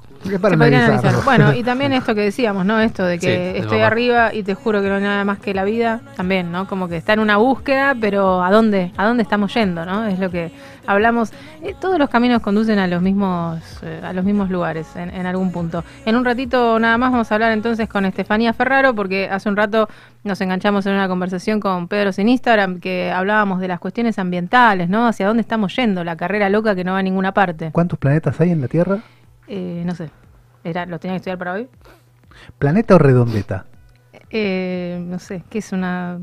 Para 0.42 0.58
Se 0.58 0.64
analizar. 0.66 1.24
Bueno, 1.24 1.54
y 1.56 1.64
también 1.64 1.94
esto 1.94 2.14
que 2.14 2.22
decíamos, 2.22 2.66
¿no? 2.66 2.82
Esto 2.82 3.06
de 3.06 3.20
que 3.20 3.54
Sí, 3.56 3.62
estoy 3.62 3.80
arriba 3.80 4.34
y 4.34 4.44
te 4.44 4.54
juro 4.54 4.82
que 4.82 4.90
no 4.90 4.96
hay 4.96 5.02
nada 5.02 5.24
más 5.24 5.40
que 5.40 5.54
la 5.54 5.64
vida, 5.64 6.02
también, 6.18 6.52
¿no? 6.52 6.68
Como 6.68 6.90
que 6.90 6.98
está 6.98 7.14
en 7.14 7.20
una 7.20 7.38
búsqueda, 7.38 7.96
pero 8.00 8.44
¿a 8.44 8.52
dónde? 8.52 8.92
¿A 8.98 9.06
dónde 9.06 9.24
estamos 9.24 9.54
yendo, 9.54 9.86
no? 9.86 10.06
Es 10.06 10.20
lo 10.20 10.30
que 10.30 10.52
hablamos. 10.90 11.32
Eh, 11.62 11.76
todos 11.80 11.98
los 11.98 12.10
caminos 12.10 12.42
conducen 12.42 12.80
a 12.80 12.88
los 12.88 13.02
mismos 13.02 13.62
eh, 13.84 14.02
a 14.04 14.12
los 14.14 14.26
mismos 14.26 14.50
lugares 14.50 14.96
en, 14.96 15.10
en 15.10 15.26
algún 15.26 15.52
punto. 15.52 15.84
En 16.06 16.16
un 16.16 16.26
ratito 16.26 16.80
nada 16.80 16.98
más 16.98 17.12
vamos 17.12 17.32
a 17.32 17.36
hablar 17.36 17.52
entonces 17.52 17.88
con 17.88 18.06
Estefanía 18.06 18.54
Ferraro, 18.54 18.94
porque 18.94 19.30
hace 19.30 19.48
un 19.48 19.56
rato 19.56 19.88
nos 20.24 20.42
enganchamos 20.42 20.86
en 20.86 20.94
una 20.94 21.08
conversación 21.08 21.60
con 21.60 21.88
Pedro 21.88 22.10
en 22.18 22.30
Instagram 22.30 22.80
que 22.80 23.12
hablábamos 23.12 23.60
de 23.60 23.68
las 23.68 23.80
cuestiones 23.80 24.18
ambientales, 24.20 24.90
¿no? 24.90 25.08
Hacia 25.08 25.28
dónde 25.28 25.42
estamos 25.42 25.76
yendo, 25.76 26.04
la 26.04 26.16
carrera 26.16 26.50
loca 26.50 26.76
que 26.76 26.84
no 26.84 26.94
va 26.94 27.00
a 27.00 27.04
ninguna 27.04 27.34
parte. 27.34 27.72
¿Cuántos 27.72 28.00
planetas 28.00 28.40
hay 28.42 28.52
en 28.52 28.62
la 28.62 28.68
Tierra? 28.68 29.00
Eh, 29.48 29.84
no 29.86 29.94
sé. 29.96 30.10
Era, 30.64 30.86
¿Lo 30.86 31.00
tenía 31.00 31.14
que 31.14 31.18
estudiar 31.18 31.38
para 31.38 31.54
hoy? 31.54 31.68
¿Planeta 32.58 32.96
o 32.96 32.98
redondeta? 32.98 33.66
Eh, 34.30 35.02
no 35.06 35.20
sé, 35.20 35.44
¿qué 35.50 35.60
es 35.60 35.72
una... 35.72 36.20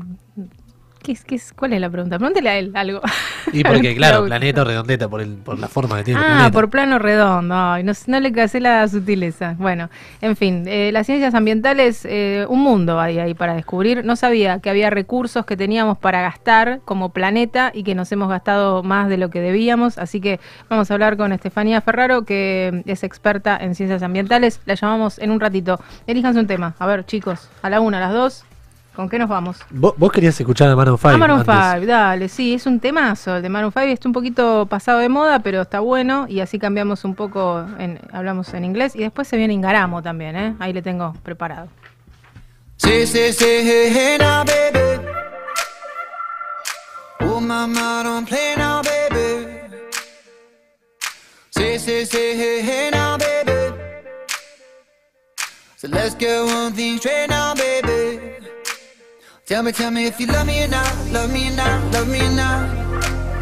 ¿Qué 1.07 1.13
es, 1.13 1.23
qué 1.23 1.35
es, 1.35 1.53
¿Cuál 1.53 1.71
es 1.71 1.79
la 1.79 1.89
pregunta? 1.89 2.17
Pregúntele 2.17 2.49
a 2.49 2.57
él 2.57 2.71
algo. 2.75 2.99
Y 3.53 3.63
porque, 3.63 3.95
claro, 3.95 4.25
planeta 4.25 4.63
o 4.63 4.65
redondeta 4.65 5.07
por, 5.07 5.21
el, 5.21 5.35
por 5.35 5.57
la 5.57 5.69
forma 5.69 5.95
que 5.95 6.03
tiene 6.03 6.19
el 6.19 6.25
Ah, 6.25 6.29
planeta. 6.31 6.51
por 6.51 6.69
plano 6.69 6.99
redondo. 6.99 7.55
Ay, 7.55 7.83
no, 7.85 7.93
no 8.07 8.19
le 8.19 8.33
casé 8.33 8.59
la 8.59 8.85
sutileza. 8.89 9.55
Bueno, 9.57 9.89
en 10.19 10.35
fin, 10.35 10.65
eh, 10.67 10.91
las 10.91 11.05
ciencias 11.05 11.33
ambientales, 11.33 12.03
eh, 12.03 12.45
un 12.49 12.59
mundo 12.61 12.99
hay 12.99 13.19
ahí 13.19 13.33
para 13.33 13.53
descubrir. 13.55 14.03
No 14.03 14.17
sabía 14.17 14.59
que 14.59 14.69
había 14.69 14.89
recursos 14.89 15.45
que 15.45 15.55
teníamos 15.55 15.97
para 15.97 16.21
gastar 16.21 16.81
como 16.83 17.13
planeta 17.13 17.71
y 17.73 17.83
que 17.83 17.95
nos 17.95 18.11
hemos 18.11 18.27
gastado 18.27 18.83
más 18.83 19.07
de 19.07 19.15
lo 19.15 19.29
que 19.29 19.39
debíamos. 19.39 19.97
Así 19.99 20.19
que 20.19 20.41
vamos 20.69 20.91
a 20.91 20.93
hablar 20.93 21.15
con 21.15 21.31
Estefanía 21.31 21.79
Ferraro, 21.79 22.25
que 22.25 22.83
es 22.85 23.05
experta 23.05 23.55
en 23.61 23.75
ciencias 23.75 24.03
ambientales. 24.03 24.59
La 24.65 24.73
llamamos 24.73 25.19
en 25.19 25.31
un 25.31 25.39
ratito. 25.39 25.79
Elíjanse 26.05 26.37
un 26.41 26.47
tema. 26.47 26.75
A 26.79 26.85
ver, 26.85 27.05
chicos, 27.05 27.47
a 27.61 27.69
la 27.69 27.79
una, 27.79 27.95
a 27.99 28.01
las 28.01 28.11
dos. 28.11 28.43
¿Con 28.97 29.07
qué 29.09 29.19
nos 29.19 29.29
vamos? 29.29 29.59
Vos, 29.69 29.93
vos 29.95 30.11
querías 30.11 30.39
escuchar 30.39 30.71
a 30.71 30.75
Maroon 30.75 30.97
5. 30.97 31.09
A 31.09 31.17
Maroon 31.19 31.41
antes. 31.47 31.55
5, 31.81 31.85
dale, 31.85 32.27
sí, 32.29 32.55
es 32.55 32.65
un 32.65 32.79
temazo. 32.79 33.35
El 33.35 33.43
de 33.43 33.49
Maroon 33.49 33.71
5 33.71 33.85
está 33.85 34.09
un 34.09 34.13
poquito 34.13 34.65
pasado 34.65 34.97
de 34.97 35.07
moda, 35.07 35.37
pero 35.37 35.61
está 35.61 35.81
bueno. 35.81 36.25
Y 36.27 36.39
así 36.39 36.57
cambiamos 36.57 37.05
un 37.05 37.13
poco, 37.13 37.63
en- 37.77 37.99
hablamos 38.11 38.51
en 38.55 38.65
inglés. 38.65 38.95
Y 38.95 39.01
después 39.01 39.27
se 39.27 39.37
viene 39.37 39.53
Ingaramo 39.53 40.01
también, 40.01 40.35
¿eh? 40.35 40.55
Ahí 40.57 40.73
le 40.73 40.81
tengo 40.81 41.13
preparado. 41.21 41.67
Say, 42.77 43.05
hey, 43.05 43.35
hey 43.39 44.17
now, 44.19 44.43
baby. 44.43 45.05
Oh, 47.19 47.39
mama, 47.39 48.01
don't 48.03 48.27
play 48.27 48.55
now, 48.57 48.81
baby. 48.81 49.59
Say, 51.51 51.77
hey, 51.77 52.61
hey 52.63 52.89
now, 52.91 53.15
baby. 53.15 53.75
So 55.75 55.87
let's 55.87 56.15
get 56.15 56.43
one 56.43 56.73
thing 56.73 56.97
straight 56.97 57.29
now, 57.29 57.53
baby. 57.53 57.86
Tell 59.47 59.63
me, 59.63 59.71
tell 59.71 59.91
me 59.91 60.07
if 60.07 60.19
you 60.19 60.27
love 60.27 60.45
me 60.45 60.61
or 60.61 60.67
not, 60.67 60.93
love 61.09 61.31
me 61.31 61.47
or 61.47 61.55
not, 61.55 61.93
love 61.93 62.09
me 62.09 62.19
or 62.19 62.31
not. 62.31 62.67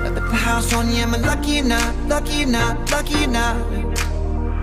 Let 0.04 0.14
the 0.14 0.22
house 0.22 0.72
on 0.72 0.88
you, 0.90 1.02
am 1.02 1.16
I 1.16 1.18
lucky 1.18 1.62
or 1.62 1.64
not, 1.64 1.96
lucky 2.08 2.44
or 2.44 2.46
not, 2.46 2.92
lucky 2.92 3.24
or 3.24 3.28
not? 3.28 3.56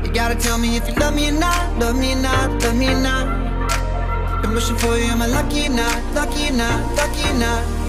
You 0.06 0.12
gotta 0.12 0.36
tell 0.36 0.56
me 0.56 0.76
if 0.76 0.86
you 0.86 0.94
love 0.94 1.16
me 1.16 1.30
or 1.30 1.32
not, 1.32 1.78
love 1.80 1.98
me 1.98 2.12
or 2.12 2.22
not, 2.22 2.62
love 2.62 2.76
me 2.76 2.92
or 2.92 3.00
not. 3.00 4.40
Been 4.40 4.52
wishing 4.52 4.76
for 4.76 4.96
you, 4.96 5.06
am 5.06 5.20
I 5.20 5.26
lucky 5.26 5.66
or 5.66 5.70
not, 5.70 6.14
lucky 6.14 6.48
or 6.48 6.52
not, 6.52 6.94
lucky 6.94 7.28
or 7.28 7.34
not? 7.34 7.81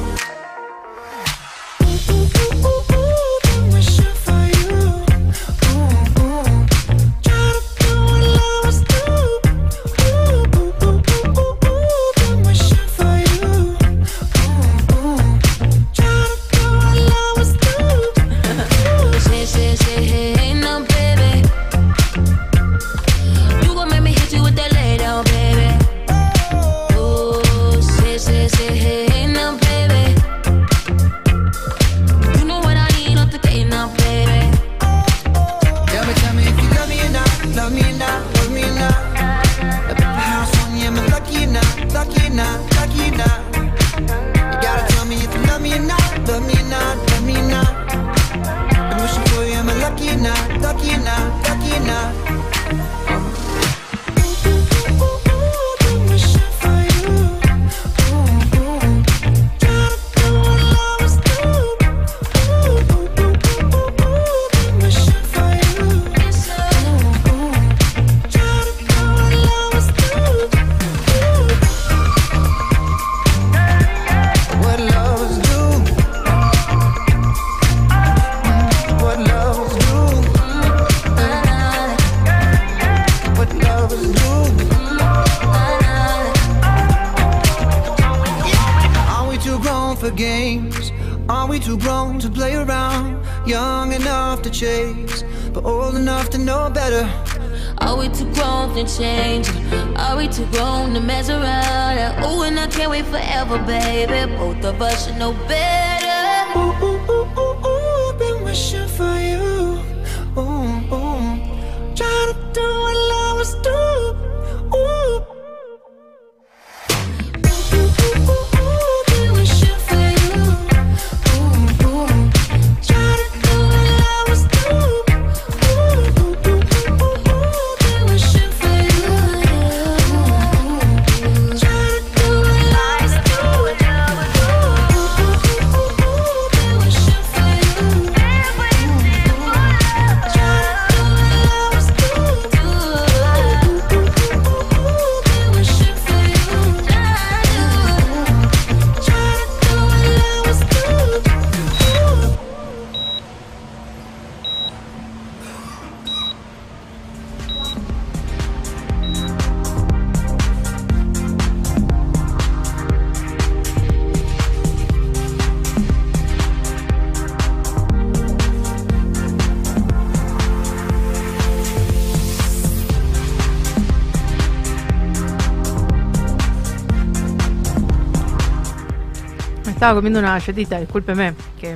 Estaba 179.83 179.95
comiendo 179.99 180.19
una 180.19 180.31
galletita, 180.39 180.79
discúlpeme, 180.79 181.33
que 181.59 181.75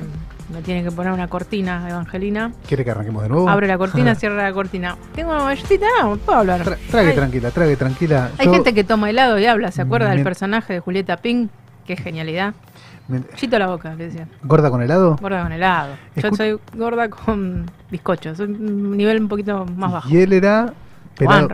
me 0.50 0.62
tiene 0.62 0.82
que 0.82 0.90
poner 0.90 1.12
una 1.12 1.28
cortina, 1.28 1.86
Evangelina. 1.90 2.52
¿Quiere 2.66 2.82
que 2.82 2.90
arranquemos 2.90 3.22
de 3.22 3.28
nuevo? 3.28 3.46
Abre 3.50 3.66
la 3.66 3.76
cortina, 3.76 4.14
cierra 4.14 4.42
la 4.44 4.52
cortina. 4.54 4.96
Tengo 5.14 5.30
una 5.32 5.42
galletita, 5.44 5.84
no, 6.00 6.16
puedo 6.16 6.38
hablar. 6.38 6.78
Trague 6.90 7.10
Hay- 7.10 7.14
tranquila, 7.14 7.50
trague 7.50 7.76
tranquila. 7.76 8.30
Hay 8.38 8.46
Yo- 8.46 8.52
gente 8.54 8.72
que 8.72 8.82
toma 8.82 9.10
helado 9.10 9.38
y 9.38 9.44
habla, 9.44 9.70
¿se 9.72 9.82
acuerda 9.82 10.08
del 10.10 10.22
personaje 10.22 10.72
de 10.72 10.80
Julieta 10.80 11.18
Pink? 11.18 11.50
Qué 11.86 11.96
genialidad. 11.98 12.54
Chito 13.34 13.58
la 13.58 13.66
boca, 13.66 13.94
le 13.94 14.04
decía. 14.06 14.26
¿Gorda 14.42 14.70
con 14.70 14.80
helado? 14.82 15.16
Gorda 15.20 15.42
con 15.42 15.52
helado. 15.52 15.94
Yo 16.16 16.30
soy 16.34 16.58
gorda 16.74 17.10
con 17.10 17.70
bizcocho. 17.90 18.34
Soy 18.34 18.46
un 18.46 18.96
nivel 18.96 19.20
un 19.20 19.28
poquito 19.28 19.66
más 19.76 19.92
bajo. 19.92 20.08
¿Y 20.08 20.16
él 20.18 20.32
era 20.32 20.72
pelado. 21.14 21.48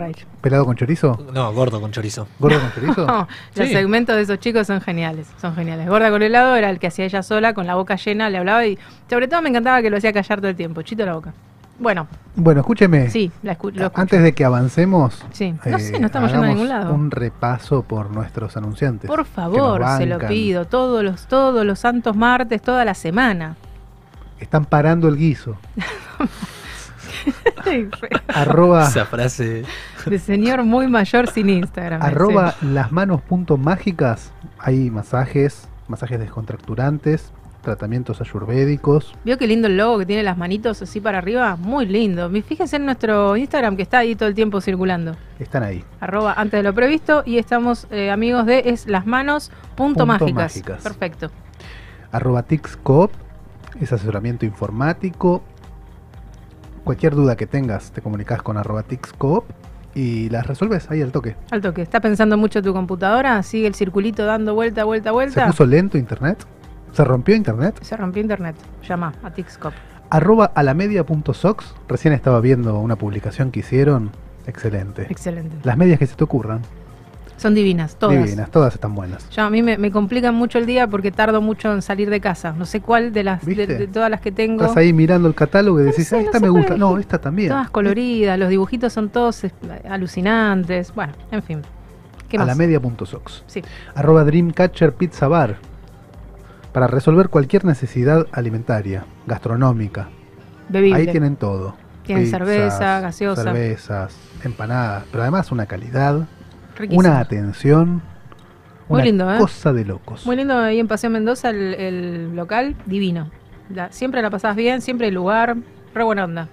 Pelado 0.44 0.64
con 0.64 0.76
chorizo? 0.76 1.18
No, 1.32 1.52
gordo 1.52 1.80
con 1.80 1.90
chorizo. 1.90 2.28
¿Gordo 2.38 2.60
con 2.60 2.72
chorizo? 2.72 3.06
No, 3.06 3.26
los 3.56 3.66
Sí. 3.66 3.72
segmentos 3.72 4.14
de 4.14 4.22
esos 4.22 4.38
chicos 4.38 4.66
son 4.66 4.80
geniales, 4.80 5.26
son 5.40 5.54
geniales. 5.56 5.88
Gorda 5.88 6.10
con 6.10 6.22
helado 6.22 6.54
era 6.54 6.70
el 6.70 6.78
que 6.78 6.86
hacía 6.86 7.04
ella 7.06 7.22
sola, 7.22 7.54
con 7.54 7.66
la 7.66 7.74
boca 7.74 7.96
llena, 7.96 8.30
le 8.30 8.38
hablaba 8.38 8.64
y 8.66 8.78
sobre 9.10 9.26
todo 9.26 9.42
me 9.42 9.48
encantaba 9.48 9.82
que 9.82 9.90
lo 9.90 9.96
hacía 9.96 10.12
callar 10.12 10.38
todo 10.40 10.48
el 10.50 10.56
tiempo. 10.56 10.82
Chito 10.82 11.04
la 11.04 11.14
boca. 11.14 11.32
Bueno, 11.76 12.06
Bueno, 12.36 12.60
escúcheme. 12.60 13.10
sí, 13.10 13.32
la 13.42 13.58
escu- 13.58 13.72
lo 13.74 13.86
escucho. 13.86 14.00
Antes 14.00 14.22
de 14.22 14.32
que 14.32 14.44
avancemos, 14.44 15.20
eh, 15.22 15.26
Sí. 15.32 15.54
No 15.64 15.78
sé, 15.80 15.98
no 15.98 16.06
estamos 16.06 16.30
yendo 16.30 16.44
a 16.46 16.48
ningún 16.50 16.68
lado. 16.68 16.94
Un 16.94 17.10
repaso 17.10 17.82
por 17.82 18.10
nuestros 18.10 18.56
anunciantes. 18.56 19.08
Por 19.08 19.24
favor, 19.24 19.82
se 19.98 20.06
lo 20.06 20.20
pido, 20.20 20.66
todos 20.66 21.02
los, 21.02 21.26
todos 21.26 21.66
los 21.66 21.80
santos 21.80 22.14
martes, 22.14 22.62
toda 22.62 22.84
la 22.84 22.94
semana. 22.94 23.56
Están 24.38 24.66
parando 24.66 25.08
el 25.08 25.16
guiso. 25.16 25.56
Arroba, 28.28 28.84
Esa 28.88 29.06
frase. 29.06 29.64
De 30.06 30.18
señor 30.18 30.64
muy 30.64 30.88
mayor 30.88 31.28
sin 31.28 31.48
Instagram. 31.50 32.02
arroba 32.02 32.52
sí. 32.60 32.66
las 32.66 32.92
manos 32.92 33.20
punto 33.22 33.56
mágicas. 33.56 34.32
Hay 34.58 34.90
masajes, 34.90 35.68
masajes 35.88 36.18
descontracturantes, 36.20 37.32
tratamientos 37.62 38.20
ayurvédicos. 38.20 39.14
¿Vio 39.24 39.38
qué 39.38 39.46
lindo 39.46 39.68
el 39.68 39.76
logo 39.76 39.98
que 39.98 40.06
tiene 40.06 40.22
las 40.22 40.36
manitos 40.36 40.82
así 40.82 41.00
para 41.00 41.18
arriba? 41.18 41.56
Muy 41.56 41.86
lindo. 41.86 42.30
Fíjense 42.46 42.76
en 42.76 42.84
nuestro 42.84 43.36
Instagram 43.36 43.76
que 43.76 43.82
está 43.82 43.98
ahí 43.98 44.14
todo 44.14 44.28
el 44.28 44.34
tiempo 44.34 44.60
circulando. 44.60 45.16
Están 45.38 45.62
ahí. 45.62 45.82
Arroba 46.00 46.34
antes 46.36 46.58
de 46.58 46.62
lo 46.62 46.74
previsto. 46.74 47.22
Y 47.24 47.38
estamos 47.38 47.86
eh, 47.90 48.10
amigos 48.10 48.44
de 48.46 48.62
es 48.66 48.86
las 48.86 49.06
manos 49.06 49.50
punto 49.74 50.00
Punto 50.00 50.06
mágicas. 50.06 50.34
mágicas. 50.56 50.82
Perfecto. 50.82 51.30
Arroba 52.12 52.42
Tixcoop 52.42 53.10
es 53.80 53.92
asesoramiento 53.92 54.44
informático. 54.46 55.42
Cualquier 56.84 57.14
duda 57.14 57.36
que 57.36 57.46
tengas, 57.46 57.90
te 57.92 58.02
comunicas 58.02 58.42
con 58.42 58.56
arroba 58.58 58.82
Tixcoop 58.82 59.44
y 59.94 60.28
las 60.28 60.46
resuelves 60.46 60.90
ahí 60.90 61.00
al 61.00 61.12
toque. 61.12 61.34
Al 61.50 61.62
toque. 61.62 61.82
¿Está 61.82 62.00
pensando 62.00 62.36
mucho 62.36 62.62
tu 62.62 62.72
computadora? 62.72 63.42
¿Sigue 63.42 63.66
el 63.66 63.74
circulito 63.74 64.26
dando 64.26 64.54
vuelta, 64.54 64.84
vuelta, 64.84 65.08
¿Se 65.08 65.12
vuelta? 65.12 65.46
puso 65.46 65.64
lento 65.64 65.96
internet? 65.96 66.44
¿Se 66.92 67.02
rompió 67.04 67.34
internet? 67.34 67.78
Se 67.82 67.96
rompió 67.96 68.20
internet. 68.22 68.54
Llama 68.86 69.14
a 69.22 69.30
Tixcop. 69.30 69.72
Arroba 70.10 70.44
alamedia.sox. 70.54 71.74
Recién 71.88 72.12
estaba 72.12 72.40
viendo 72.40 72.78
una 72.78 72.96
publicación 72.96 73.50
que 73.50 73.60
hicieron. 73.60 74.10
Excelente. 74.46 75.06
Excelente. 75.08 75.56
Las 75.62 75.76
medias 75.78 75.98
que 75.98 76.06
se 76.06 76.14
te 76.16 76.22
ocurran. 76.24 76.60
Son 77.44 77.54
divinas, 77.54 77.96
todas. 77.96 78.24
Divinas, 78.24 78.50
todas 78.50 78.72
están 78.72 78.94
buenas. 78.94 79.28
Ya 79.28 79.44
a 79.44 79.50
mí 79.50 79.62
me, 79.62 79.76
me 79.76 79.90
complican 79.90 80.34
mucho 80.34 80.56
el 80.56 80.64
día 80.64 80.86
porque 80.86 81.12
tardo 81.12 81.42
mucho 81.42 81.74
en 81.74 81.82
salir 81.82 82.08
de 82.08 82.18
casa. 82.18 82.54
No 82.56 82.64
sé 82.64 82.80
cuál 82.80 83.12
de 83.12 83.22
las 83.22 83.44
de, 83.44 83.86
todas 83.86 84.10
las 84.10 84.22
que 84.22 84.32
tengo. 84.32 84.62
Estás 84.62 84.78
ahí 84.78 84.94
mirando 84.94 85.28
el 85.28 85.34
catálogo 85.34 85.78
y 85.78 85.82
decís, 85.84 86.08
sé, 86.08 86.16
"Ah, 86.16 86.20
esta 86.22 86.40
me 86.40 86.48
gusta. 86.48 86.78
No, 86.78 86.96
esta 86.96 87.18
también. 87.18 87.50
Todas 87.50 87.68
coloridas, 87.68 88.38
los 88.38 88.48
dibujitos 88.48 88.94
son 88.94 89.10
todos 89.10 89.42
alucinantes. 89.86 90.94
Bueno, 90.94 91.12
en 91.30 91.42
fin. 91.42 91.60
¿Qué 92.30 92.38
más? 92.38 92.48
Alamedia.sox. 92.48 93.44
Sí. 93.46 93.62
Arroba 93.94 94.24
Dreamcatcher 94.24 94.94
Pizza 94.94 95.28
Bar. 95.28 95.56
Para 96.72 96.86
resolver 96.86 97.28
cualquier 97.28 97.66
necesidad 97.66 98.26
alimentaria, 98.32 99.04
gastronómica. 99.26 100.08
Bebible. 100.70 100.96
Ahí 100.98 101.06
tienen 101.08 101.36
todo. 101.36 101.74
Tienen 102.04 102.26
cerveza, 102.26 103.00
gaseosa. 103.00 103.42
Cervezas, 103.42 104.16
empanadas, 104.44 105.04
pero 105.10 105.24
además 105.24 105.52
una 105.52 105.66
calidad, 105.66 106.26
Riquísimo. 106.76 107.00
una 107.00 107.20
atención, 107.20 108.02
Muy 108.88 108.96
una 108.96 109.04
lindo, 109.04 109.34
¿eh? 109.34 109.38
cosa 109.38 109.72
de 109.72 109.84
locos. 109.84 110.26
Muy 110.26 110.36
lindo 110.36 110.56
ahí 110.58 110.78
en 110.80 110.88
Paseo 110.88 111.10
Mendoza, 111.10 111.50
el, 111.50 111.74
el 111.74 112.36
local, 112.36 112.74
divino. 112.86 113.30
La- 113.70 113.90
siempre 113.92 114.20
la 114.22 114.30
pasás 114.30 114.56
bien, 114.56 114.80
siempre 114.82 115.08
el 115.08 115.14
lugar, 115.14 115.56
re 115.94 116.02
buena 116.04 116.24
onda. 116.24 116.48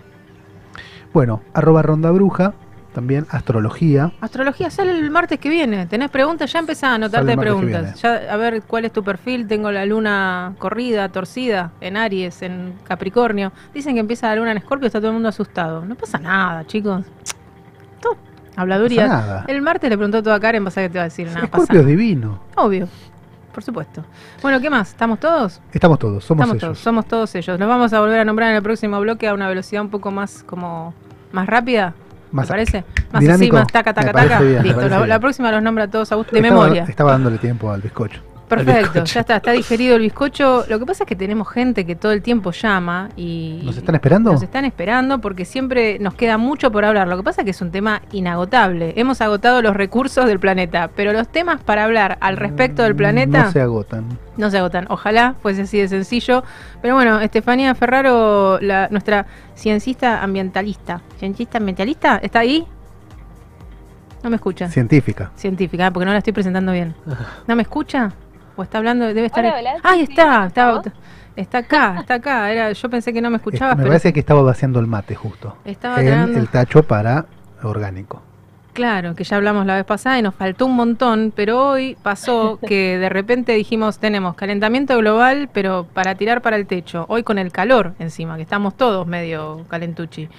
Bueno, 1.13 1.41
arroba 1.53 1.81
Ronda 1.81 2.09
Bruja, 2.11 2.53
también 2.93 3.25
astrología. 3.29 4.11
Astrología 4.21 4.69
sale 4.69 4.91
el 4.91 5.09
martes 5.11 5.39
que 5.39 5.49
viene. 5.49 5.85
¿Tenés 5.87 6.09
preguntas? 6.09 6.51
Ya 6.51 6.59
empezá 6.59 6.91
a 6.91 6.95
anotarte 6.95 7.35
preguntas. 7.37 8.01
Ya, 8.01 8.15
a 8.31 8.37
ver 8.37 8.61
cuál 8.63 8.85
es 8.85 8.93
tu 8.93 9.03
perfil. 9.03 9.47
Tengo 9.47 9.71
la 9.71 9.85
luna 9.85 10.53
corrida, 10.57 11.09
torcida, 11.09 11.71
en 11.81 11.97
Aries, 11.97 12.41
en 12.41 12.73
Capricornio. 12.85 13.51
Dicen 13.73 13.93
que 13.95 13.99
empieza 14.01 14.27
la 14.27 14.35
luna 14.37 14.51
en 14.51 14.57
Escorpio, 14.57 14.87
está 14.87 14.99
todo 14.99 15.07
el 15.09 15.13
mundo 15.15 15.29
asustado. 15.29 15.83
No 15.85 15.95
pasa 15.95 16.17
nada, 16.17 16.65
chicos. 16.65 17.05
Habladuría. 18.55 19.07
No 19.07 19.13
nada. 19.13 19.45
El 19.47 19.61
martes 19.61 19.89
le 19.89 19.97
preguntó 19.97 20.21
todo 20.21 20.33
a 20.33 20.39
Karen, 20.39 20.63
pasa 20.63 20.81
que 20.81 20.89
te 20.89 20.97
va 20.97 21.03
a 21.03 21.07
decir 21.07 21.27
nada. 21.27 21.45
Escorpio 21.45 21.79
es 21.81 21.85
divino. 21.87 22.39
Obvio, 22.55 22.87
por 23.53 23.63
supuesto. 23.63 24.03
Bueno, 24.41 24.59
¿qué 24.59 24.69
más? 24.69 24.89
¿Estamos 24.89 25.19
todos? 25.19 25.61
Estamos 25.73 25.99
todos, 25.99 26.23
somos 26.23 26.43
Estamos 26.43 26.55
ellos. 26.55 26.61
todos, 26.61 26.79
somos 26.79 27.05
todos 27.05 27.35
ellos. 27.35 27.59
Nos 27.59 27.67
vamos 27.67 27.93
a 27.93 27.99
volver 27.99 28.19
a 28.19 28.25
nombrar 28.25 28.49
en 28.49 28.57
el 28.57 28.63
próximo 28.63 28.99
bloque 28.99 29.27
a 29.27 29.33
una 29.33 29.47
velocidad 29.47 29.81
un 29.81 29.89
poco 29.89 30.11
más 30.11 30.43
como 30.43 30.93
más 31.31 31.47
rápida. 31.47 31.93
Más- 32.31 32.45
¿Me 32.47 32.49
parece? 32.49 32.85
Más 33.11 33.21
dinámico. 33.21 33.57
así, 33.57 33.63
más 33.63 33.71
taca, 33.71 33.93
taca, 33.93 34.13
taca. 34.13 34.39
bien, 34.39 34.63
Listo, 34.63 34.87
la, 35.05 35.19
próxima 35.19 35.51
los 35.51 35.61
nombra 35.61 35.89
todos 35.89 36.11
a 36.11 36.15
gusto, 36.15 36.31
de 36.33 36.39
Estaba- 36.39 36.61
memoria. 36.61 36.85
Estaba 36.87 37.11
dándole 37.11 37.37
tiempo 37.37 37.71
al 37.71 37.81
bizcocho. 37.81 38.21
Perfecto, 38.55 39.03
ya 39.05 39.21
está, 39.21 39.37
está 39.37 39.51
digerido 39.51 39.95
el 39.95 40.01
bizcocho. 40.01 40.65
Lo 40.67 40.77
que 40.77 40.85
pasa 40.85 41.03
es 41.03 41.07
que 41.07 41.15
tenemos 41.15 41.47
gente 41.49 41.85
que 41.85 41.95
todo 41.95 42.11
el 42.11 42.21
tiempo 42.21 42.51
llama 42.51 43.09
y... 43.15 43.61
¿Nos 43.63 43.77
están 43.77 43.95
esperando? 43.95 44.31
Nos 44.33 44.43
están 44.43 44.65
esperando 44.65 45.19
porque 45.21 45.45
siempre 45.45 45.99
nos 45.99 46.15
queda 46.15 46.37
mucho 46.37 46.71
por 46.71 46.83
hablar. 46.83 47.07
Lo 47.07 47.17
que 47.17 47.23
pasa 47.23 47.41
es 47.41 47.45
que 47.45 47.51
es 47.51 47.61
un 47.61 47.71
tema 47.71 48.01
inagotable. 48.11 48.93
Hemos 48.97 49.21
agotado 49.21 49.61
los 49.61 49.75
recursos 49.75 50.25
del 50.25 50.39
planeta, 50.39 50.91
pero 50.95 51.13
los 51.13 51.29
temas 51.29 51.61
para 51.63 51.85
hablar 51.85 52.17
al 52.19 52.37
respecto 52.37 52.83
del 52.83 52.95
planeta 52.95 53.45
No 53.45 53.51
se 53.51 53.61
agotan. 53.61 54.05
no 54.35 54.51
se 54.51 54.57
agotan. 54.57 54.85
Ojalá 54.89 55.35
fuese 55.41 55.61
así 55.61 55.79
de 55.79 55.87
sencillo. 55.87 56.43
Pero 56.81 56.95
bueno, 56.95 57.21
Estefanía 57.21 57.73
Ferraro, 57.73 58.59
la, 58.59 58.89
nuestra 58.89 59.27
ciencista 59.55 60.21
ambientalista. 60.21 61.01
¿Ciencista 61.19 61.57
ambientalista? 61.57 62.17
¿Está 62.17 62.39
ahí? 62.39 62.67
No 64.23 64.29
me 64.29 64.35
escucha. 64.35 64.69
Científica. 64.69 65.31
Científica, 65.35 65.89
porque 65.91 66.05
no 66.05 66.11
la 66.11 66.19
estoy 66.19 66.33
presentando 66.33 66.71
bien. 66.73 66.93
¿No 67.47 67.55
me 67.55 67.63
escucha? 67.63 68.11
¿O 68.61 68.63
está 68.63 68.77
hablando? 68.77 69.07
Debe 69.07 69.25
estar. 69.25 69.43
Hola, 69.43 69.57
hola, 69.57 69.73
Ahí 69.81 70.05
sí, 70.05 70.11
está, 70.11 70.45
está, 70.45 70.83
está 71.35 71.57
acá, 71.57 71.95
está 71.99 72.13
acá. 72.13 72.51
Era, 72.51 72.71
yo 72.71 72.89
pensé 72.91 73.11
que 73.11 73.19
no 73.19 73.31
me 73.31 73.37
escuchabas, 73.37 73.75
me 73.75 73.81
pero 73.81 73.89
parece 73.89 74.13
que 74.13 74.19
estaba 74.19 74.43
vaciando 74.43 74.79
el 74.79 74.85
mate 74.85 75.15
justo. 75.15 75.57
Estaba 75.65 75.99
en 75.99 76.05
tragando. 76.05 76.37
el 76.37 76.47
tacho 76.47 76.83
para 76.83 77.25
orgánico. 77.63 78.21
Claro, 78.73 79.15
que 79.15 79.23
ya 79.23 79.37
hablamos 79.37 79.65
la 79.65 79.75
vez 79.77 79.83
pasada 79.83 80.19
y 80.19 80.21
nos 80.21 80.35
faltó 80.35 80.67
un 80.67 80.75
montón, 80.75 81.33
pero 81.35 81.69
hoy 81.69 81.97
pasó 82.03 82.59
que 82.67 82.99
de 82.99 83.09
repente 83.09 83.53
dijimos 83.53 83.97
tenemos 83.97 84.35
calentamiento 84.35 84.95
global, 84.99 85.49
pero 85.51 85.87
para 85.91 86.13
tirar 86.13 86.43
para 86.43 86.55
el 86.55 86.67
techo. 86.67 87.05
Hoy 87.09 87.23
con 87.23 87.39
el 87.39 87.51
calor 87.51 87.95
encima, 87.97 88.35
que 88.35 88.43
estamos 88.43 88.77
todos 88.77 89.07
medio 89.07 89.65
calentuchi. 89.69 90.29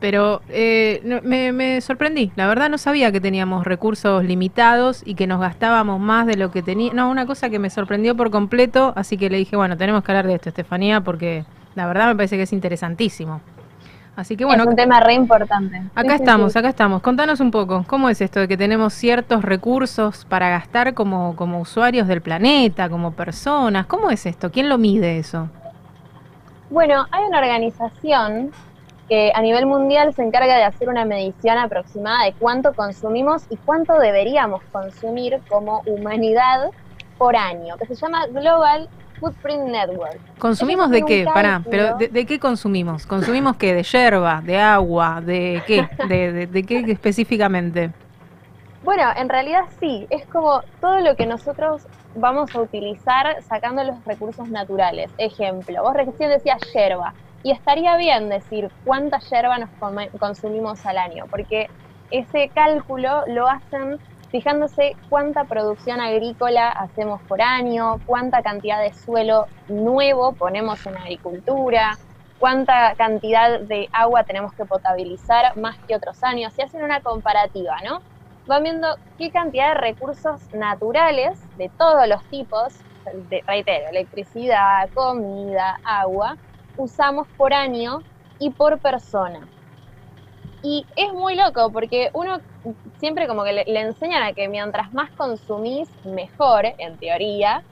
Pero 0.00 0.40
eh, 0.48 1.20
me, 1.22 1.52
me 1.52 1.80
sorprendí, 1.82 2.32
la 2.34 2.46
verdad 2.48 2.70
no 2.70 2.78
sabía 2.78 3.12
que 3.12 3.20
teníamos 3.20 3.64
recursos 3.64 4.24
limitados 4.24 5.02
y 5.04 5.14
que 5.14 5.26
nos 5.26 5.40
gastábamos 5.40 6.00
más 6.00 6.26
de 6.26 6.36
lo 6.36 6.50
que 6.50 6.62
tenía. 6.62 6.92
No, 6.94 7.10
una 7.10 7.26
cosa 7.26 7.50
que 7.50 7.58
me 7.58 7.68
sorprendió 7.68 8.16
por 8.16 8.30
completo, 8.30 8.94
así 8.96 9.18
que 9.18 9.28
le 9.28 9.36
dije, 9.36 9.56
bueno, 9.56 9.76
tenemos 9.76 10.02
que 10.02 10.12
hablar 10.12 10.26
de 10.26 10.34
esto, 10.34 10.48
Estefanía, 10.48 11.02
porque 11.02 11.44
la 11.74 11.86
verdad 11.86 12.08
me 12.08 12.16
parece 12.16 12.36
que 12.36 12.44
es 12.44 12.52
interesantísimo. 12.52 13.42
Así 14.16 14.36
que 14.36 14.44
bueno, 14.44 14.64
es 14.64 14.68
un 14.68 14.76
tema 14.76 15.00
re 15.00 15.14
importante. 15.14 15.82
Acá 15.94 16.16
sí, 16.16 16.22
estamos, 16.22 16.52
sí. 16.52 16.58
acá 16.58 16.68
estamos. 16.68 17.00
Contanos 17.00 17.40
un 17.40 17.50
poco, 17.50 17.84
¿cómo 17.86 18.08
es 18.10 18.20
esto 18.20 18.40
de 18.40 18.48
que 18.48 18.56
tenemos 18.56 18.92
ciertos 18.92 19.42
recursos 19.42 20.26
para 20.26 20.50
gastar 20.50 20.94
como, 20.94 21.36
como 21.36 21.60
usuarios 21.60 22.08
del 22.08 22.20
planeta, 22.20 22.88
como 22.88 23.12
personas? 23.12 23.86
¿Cómo 23.86 24.10
es 24.10 24.26
esto? 24.26 24.50
¿Quién 24.50 24.68
lo 24.68 24.78
mide 24.78 25.18
eso? 25.18 25.48
Bueno, 26.70 27.06
hay 27.10 27.24
una 27.24 27.38
organización 27.38 28.50
que 29.10 29.32
a 29.34 29.42
nivel 29.42 29.66
mundial 29.66 30.14
se 30.14 30.22
encarga 30.22 30.56
de 30.56 30.62
hacer 30.62 30.88
una 30.88 31.04
medición 31.04 31.58
aproximada 31.58 32.26
de 32.26 32.32
cuánto 32.32 32.72
consumimos 32.74 33.44
y 33.50 33.56
cuánto 33.56 33.98
deberíamos 33.98 34.62
consumir 34.70 35.40
como 35.48 35.82
humanidad 35.84 36.70
por 37.18 37.34
año, 37.34 37.76
que 37.76 37.86
se 37.86 37.96
llama 37.96 38.28
Global 38.28 38.88
Footprint 39.18 39.64
Network. 39.64 40.20
¿Consumimos 40.38 40.90
de 40.90 41.02
qué? 41.02 41.24
Pará, 41.24 41.60
pero 41.68 41.96
de, 41.96 42.06
de 42.06 42.24
qué 42.24 42.38
consumimos? 42.38 43.04
¿Consumimos 43.04 43.56
qué? 43.56 43.74
¿De 43.74 43.82
yerba? 43.82 44.40
¿De 44.42 44.56
agua? 44.58 45.20
¿De 45.20 45.60
qué? 45.66 45.88
¿De, 46.08 46.32
de, 46.32 46.46
de 46.46 46.62
qué 46.62 46.78
específicamente? 46.86 47.90
Bueno, 48.84 49.02
en 49.16 49.28
realidad 49.28 49.64
sí, 49.80 50.06
es 50.08 50.24
como 50.26 50.62
todo 50.80 51.00
lo 51.00 51.16
que 51.16 51.26
nosotros 51.26 51.82
vamos 52.14 52.54
a 52.54 52.60
utilizar 52.60 53.42
sacando 53.42 53.82
los 53.82 54.02
recursos 54.04 54.48
naturales. 54.48 55.10
Ejemplo, 55.18 55.82
vos 55.82 55.94
recién 55.94 56.30
decías 56.30 56.60
yerba, 56.72 57.12
y 57.42 57.52
estaría 57.52 57.96
bien 57.96 58.28
decir 58.28 58.70
cuánta 58.84 59.18
yerba 59.18 59.58
nos 59.58 59.70
consumimos 60.18 60.84
al 60.86 60.98
año, 60.98 61.26
porque 61.30 61.68
ese 62.10 62.48
cálculo 62.48 63.24
lo 63.26 63.48
hacen 63.48 63.98
fijándose 64.30 64.96
cuánta 65.08 65.44
producción 65.44 66.00
agrícola 66.00 66.68
hacemos 66.68 67.20
por 67.22 67.42
año, 67.42 68.00
cuánta 68.06 68.42
cantidad 68.42 68.80
de 68.80 68.92
suelo 68.92 69.46
nuevo 69.68 70.32
ponemos 70.32 70.84
en 70.86 70.96
agricultura, 70.96 71.98
cuánta 72.38 72.94
cantidad 72.94 73.60
de 73.60 73.88
agua 73.92 74.22
tenemos 74.24 74.52
que 74.54 74.64
potabilizar 74.64 75.56
más 75.56 75.76
que 75.88 75.96
otros 75.96 76.22
años, 76.22 76.52
y 76.58 76.62
hacen 76.62 76.84
una 76.84 77.00
comparativa, 77.00 77.76
¿no? 77.84 78.02
van 78.50 78.64
viendo 78.64 78.96
qué 79.16 79.30
cantidad 79.30 79.74
de 79.74 79.80
recursos 79.80 80.40
naturales 80.52 81.38
de 81.56 81.70
todos 81.78 82.08
los 82.08 82.22
tipos, 82.24 82.74
de, 83.30 83.42
reitero, 83.46 83.88
electricidad, 83.90 84.90
comida, 84.92 85.78
agua, 85.84 86.36
usamos 86.82 87.26
por 87.36 87.52
año 87.52 88.02
y 88.38 88.50
por 88.50 88.78
persona. 88.78 89.46
Y 90.62 90.84
es 90.96 91.12
muy 91.12 91.36
loco 91.36 91.70
porque 91.72 92.10
uno 92.12 92.38
siempre 92.98 93.26
como 93.26 93.44
que 93.44 93.52
le, 93.52 93.64
le 93.64 93.80
enseñan 93.80 94.22
a 94.22 94.32
que 94.32 94.48
mientras 94.48 94.92
más 94.92 95.10
consumís, 95.12 95.88
mejor, 96.04 96.66
en 96.78 96.98
teoría, 96.98 97.62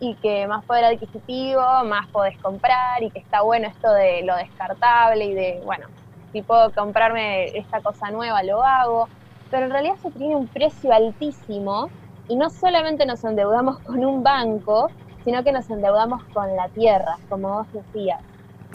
y 0.00 0.16
que 0.16 0.48
más 0.48 0.64
poder 0.64 0.84
adquisitivo, 0.84 1.62
más 1.84 2.08
podés 2.08 2.36
comprar, 2.38 3.02
y 3.02 3.10
que 3.10 3.20
está 3.20 3.42
bueno 3.42 3.68
esto 3.68 3.92
de 3.92 4.22
lo 4.22 4.34
descartable 4.34 5.26
y 5.26 5.34
de, 5.34 5.60
bueno, 5.64 5.86
si 6.32 6.42
puedo 6.42 6.72
comprarme 6.72 7.56
esta 7.56 7.80
cosa 7.80 8.10
nueva, 8.10 8.42
lo 8.42 8.64
hago 8.64 9.08
pero 9.52 9.66
en 9.66 9.70
realidad 9.70 9.96
eso 9.98 10.10
tiene 10.16 10.34
un 10.34 10.48
precio 10.48 10.92
altísimo 10.92 11.90
y 12.26 12.36
no 12.36 12.48
solamente 12.48 13.04
nos 13.04 13.22
endeudamos 13.22 13.78
con 13.80 14.02
un 14.02 14.22
banco, 14.22 14.88
sino 15.24 15.44
que 15.44 15.52
nos 15.52 15.68
endeudamos 15.68 16.24
con 16.32 16.56
la 16.56 16.70
tierra, 16.70 17.18
como 17.28 17.58
vos 17.58 17.66
decías. 17.70 18.18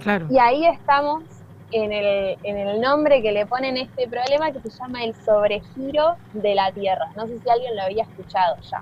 Claro. 0.02 0.28
Y 0.30 0.38
ahí 0.38 0.66
estamos 0.66 1.24
en 1.72 1.92
el, 1.92 2.38
en 2.44 2.58
el 2.58 2.82
nombre 2.82 3.22
que 3.22 3.32
le 3.32 3.46
ponen 3.46 3.78
este 3.78 4.08
problema 4.08 4.52
que 4.52 4.62
se 4.62 4.70
llama 4.70 5.04
el 5.04 5.14
sobregiro 5.16 6.16
de 6.34 6.56
la 6.56 6.72
tierra. 6.72 7.08
No 7.16 7.28
sé 7.28 7.40
si 7.40 7.50
alguien 7.50 7.76
lo 7.76 7.84
había 7.84 8.04
escuchado 8.04 8.56
ya. 8.70 8.82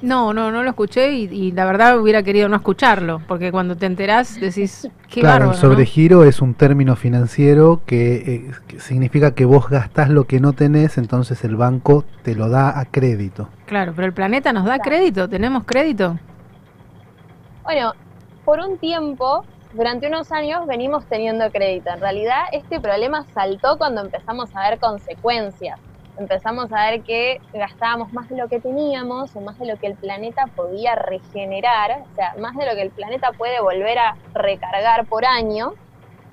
No, 0.00 0.32
no, 0.32 0.52
no 0.52 0.62
lo 0.62 0.70
escuché 0.70 1.10
y, 1.10 1.24
y 1.24 1.50
la 1.50 1.64
verdad 1.64 1.98
hubiera 1.98 2.22
querido 2.22 2.48
no 2.48 2.54
escucharlo, 2.54 3.20
porque 3.26 3.50
cuando 3.50 3.76
te 3.76 3.86
enterás 3.86 4.38
decís, 4.40 4.88
qué 5.08 5.20
claro, 5.20 5.46
bárbaro, 5.46 5.50
el 5.50 5.56
¿no? 5.56 5.60
sobregiro 5.60 6.22
es 6.22 6.40
un 6.40 6.54
término 6.54 6.94
financiero 6.94 7.80
que, 7.84 8.14
eh, 8.14 8.50
que 8.68 8.78
significa 8.78 9.34
que 9.34 9.44
vos 9.44 9.68
gastás 9.68 10.08
lo 10.08 10.24
que 10.24 10.38
no 10.38 10.52
tenés, 10.52 10.98
entonces 10.98 11.42
el 11.42 11.56
banco 11.56 12.04
te 12.22 12.36
lo 12.36 12.48
da 12.48 12.78
a 12.78 12.84
crédito. 12.84 13.48
Claro, 13.66 13.92
pero 13.94 14.06
el 14.06 14.12
planeta 14.12 14.52
nos 14.52 14.66
da 14.66 14.78
crédito, 14.78 15.28
tenemos 15.28 15.64
crédito. 15.64 16.16
Bueno, 17.64 17.92
por 18.44 18.60
un 18.60 18.78
tiempo, 18.78 19.44
durante 19.72 20.06
unos 20.06 20.32
años 20.32 20.66
venimos 20.66 21.04
teniendo 21.06 21.50
crédito. 21.50 21.90
En 21.90 22.00
realidad, 22.00 22.44
este 22.52 22.80
problema 22.80 23.24
saltó 23.34 23.76
cuando 23.76 24.00
empezamos 24.00 24.54
a 24.54 24.70
ver 24.70 24.78
consecuencias. 24.78 25.78
Empezamos 26.18 26.72
a 26.72 26.90
ver 26.90 27.02
que 27.02 27.40
gastábamos 27.52 28.12
más 28.12 28.28
de 28.28 28.36
lo 28.36 28.48
que 28.48 28.60
teníamos 28.60 29.36
o 29.36 29.40
más 29.40 29.58
de 29.58 29.66
lo 29.66 29.76
que 29.76 29.86
el 29.86 29.94
planeta 29.94 30.46
podía 30.56 30.96
regenerar, 30.96 32.02
o 32.10 32.14
sea, 32.16 32.34
más 32.40 32.56
de 32.56 32.66
lo 32.66 32.74
que 32.74 32.82
el 32.82 32.90
planeta 32.90 33.30
puede 33.32 33.60
volver 33.60 33.98
a 33.98 34.16
recargar 34.34 35.06
por 35.06 35.24
año. 35.24 35.74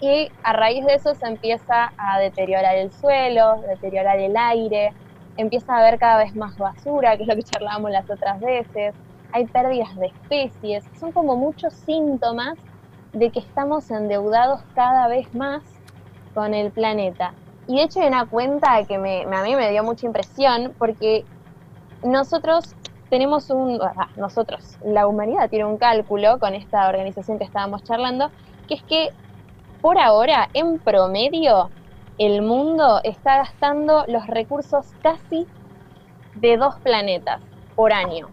Y 0.02 0.32
a 0.44 0.54
raíz 0.54 0.86
de 0.86 0.96
eso 0.96 1.14
se 1.14 1.28
empieza 1.28 1.94
a 1.98 2.20
deteriorar 2.20 2.76
el 2.76 2.92
suelo, 2.92 3.62
deteriorar 3.68 4.20
el 4.20 4.36
aire, 4.36 4.92
empieza 5.38 5.76
a 5.76 5.80
haber 5.80 6.00
cada 6.00 6.18
vez 6.18 6.36
más 6.36 6.58
basura, 6.58 7.16
que 7.16 7.24
es 7.24 7.30
lo 7.30 7.36
que 7.36 7.44
charlábamos 7.44 7.92
las 7.92 8.10
otras 8.10 8.40
veces, 8.40 8.96
hay 9.32 9.46
pérdidas 9.46 9.96
de 9.98 10.08
especies, 10.08 10.84
son 11.00 11.12
como 11.12 11.36
muchos 11.36 11.74
síntomas 11.74 12.58
de 13.16 13.32
que 13.32 13.40
estamos 13.40 13.90
endeudados 13.90 14.62
cada 14.76 15.08
vez 15.08 15.34
más 15.34 15.64
con 16.34 16.54
el 16.54 16.72
planeta. 16.72 17.34
Y 17.68 17.78
de 17.78 17.84
hecho 17.84 18.02
hay 18.02 18.08
una 18.08 18.26
cuenta 18.26 18.84
que 18.84 18.98
me, 18.98 19.24
a 19.24 19.44
mí 19.44 19.56
me 19.56 19.72
dio 19.72 19.84
mucha 19.84 20.06
impresión 20.06 20.74
porque 20.78 21.26
nosotros 22.04 22.76
tenemos 23.10 23.50
un, 23.50 23.80
nosotros, 24.18 24.78
la 24.84 25.08
humanidad 25.08 25.50
tiene 25.50 25.66
un 25.66 25.78
cálculo 25.78 26.40
con 26.40 26.54
esta 26.54 26.88
organización 26.90 27.38
que 27.38 27.46
estábamos 27.46 27.84
charlando, 27.84 28.30
que 28.68 28.76
es 28.76 28.84
que 28.84 29.10
por 29.82 29.98
ahora, 29.98 30.50
en 30.54 30.80
promedio, 30.80 31.70
el 32.18 32.42
mundo 32.42 33.00
está 33.04 33.38
gastando 33.38 34.04
los 34.08 34.28
recursos 34.28 34.88
casi 35.02 35.48
de 36.36 36.58
dos 36.58 36.76
planetas 36.82 37.42
por 37.76 37.94
año. 37.94 38.28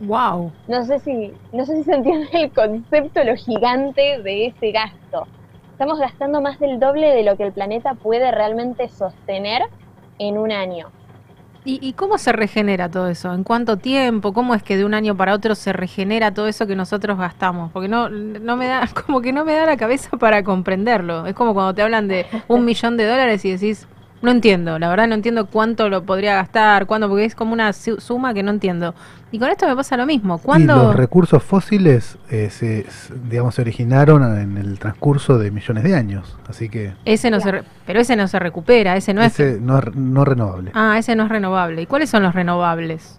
Wow. 0.00 0.50
No 0.66 0.84
sé 0.84 0.98
si, 1.00 1.32
no 1.52 1.64
sé 1.66 1.76
si 1.76 1.84
se 1.84 1.94
entiende 1.94 2.28
el 2.32 2.50
concepto, 2.52 3.22
lo 3.22 3.36
gigante 3.36 4.20
de 4.22 4.46
ese 4.46 4.72
gasto. 4.72 5.26
Estamos 5.72 5.98
gastando 5.98 6.40
más 6.40 6.58
del 6.58 6.80
doble 6.80 7.08
de 7.14 7.22
lo 7.22 7.36
que 7.36 7.44
el 7.44 7.52
planeta 7.52 7.94
puede 7.94 8.30
realmente 8.30 8.88
sostener 8.88 9.62
en 10.18 10.38
un 10.38 10.52
año. 10.52 10.88
¿Y, 11.64 11.78
y 11.86 11.92
cómo 11.92 12.16
se 12.16 12.32
regenera 12.32 12.88
todo 12.88 13.08
eso? 13.08 13.34
¿En 13.34 13.44
cuánto 13.44 13.76
tiempo? 13.76 14.32
¿Cómo 14.32 14.54
es 14.54 14.62
que 14.62 14.78
de 14.78 14.86
un 14.86 14.94
año 14.94 15.14
para 15.14 15.34
otro 15.34 15.54
se 15.54 15.74
regenera 15.74 16.32
todo 16.32 16.48
eso 16.48 16.66
que 16.66 16.74
nosotros 16.74 17.18
gastamos? 17.18 17.70
Porque 17.70 17.88
no, 17.88 18.08
no 18.08 18.56
me 18.56 18.66
da, 18.66 18.88
como 19.06 19.20
que 19.20 19.32
no 19.32 19.44
me 19.44 19.54
da 19.54 19.66
la 19.66 19.76
cabeza 19.76 20.16
para 20.16 20.42
comprenderlo. 20.42 21.26
Es 21.26 21.34
como 21.34 21.52
cuando 21.52 21.74
te 21.74 21.82
hablan 21.82 22.08
de 22.08 22.24
un 22.48 22.64
millón 22.64 22.96
de 22.96 23.06
dólares 23.06 23.44
y 23.44 23.52
decís, 23.52 23.86
no 24.22 24.30
entiendo, 24.30 24.78
la 24.78 24.88
verdad 24.88 25.08
no 25.08 25.14
entiendo 25.14 25.46
cuánto 25.46 25.88
lo 25.88 26.04
podría 26.04 26.34
gastar, 26.34 26.86
cuándo, 26.86 27.08
porque 27.08 27.24
es 27.24 27.34
como 27.34 27.52
una 27.52 27.72
su- 27.72 28.00
suma 28.00 28.34
que 28.34 28.42
no 28.42 28.50
entiendo. 28.50 28.94
Y 29.30 29.38
con 29.38 29.48
esto 29.48 29.66
me 29.66 29.74
pasa 29.76 29.96
lo 29.96 30.06
mismo. 30.06 30.36
Y 30.36 30.42
¿Cuándo? 30.42 30.74
los 30.76 30.96
recursos 30.96 31.42
fósiles 31.42 32.18
eh, 32.30 32.50
se, 32.50 32.84
digamos, 33.28 33.54
se 33.54 33.62
originaron 33.62 34.22
en 34.38 34.56
el 34.58 34.78
transcurso 34.78 35.38
de 35.38 35.50
millones 35.50 35.84
de 35.84 35.94
años, 35.94 36.36
así 36.48 36.68
que 36.68 36.92
Ese 37.04 37.30
no 37.30 37.40
se, 37.40 37.50
re- 37.52 37.64
pero 37.86 38.00
ese 38.00 38.16
no 38.16 38.26
se 38.28 38.38
recupera, 38.38 38.96
ese 38.96 39.14
no 39.14 39.22
es. 39.22 39.32
ese 39.38 39.60
no 39.60 39.78
es 39.78 39.94
no 39.94 40.24
renovable. 40.24 40.70
Ah, 40.74 40.96
ese 40.98 41.14
no 41.16 41.24
es 41.24 41.28
renovable. 41.30 41.82
¿Y 41.82 41.86
cuáles 41.86 42.10
son 42.10 42.22
los 42.22 42.34
renovables? 42.34 43.18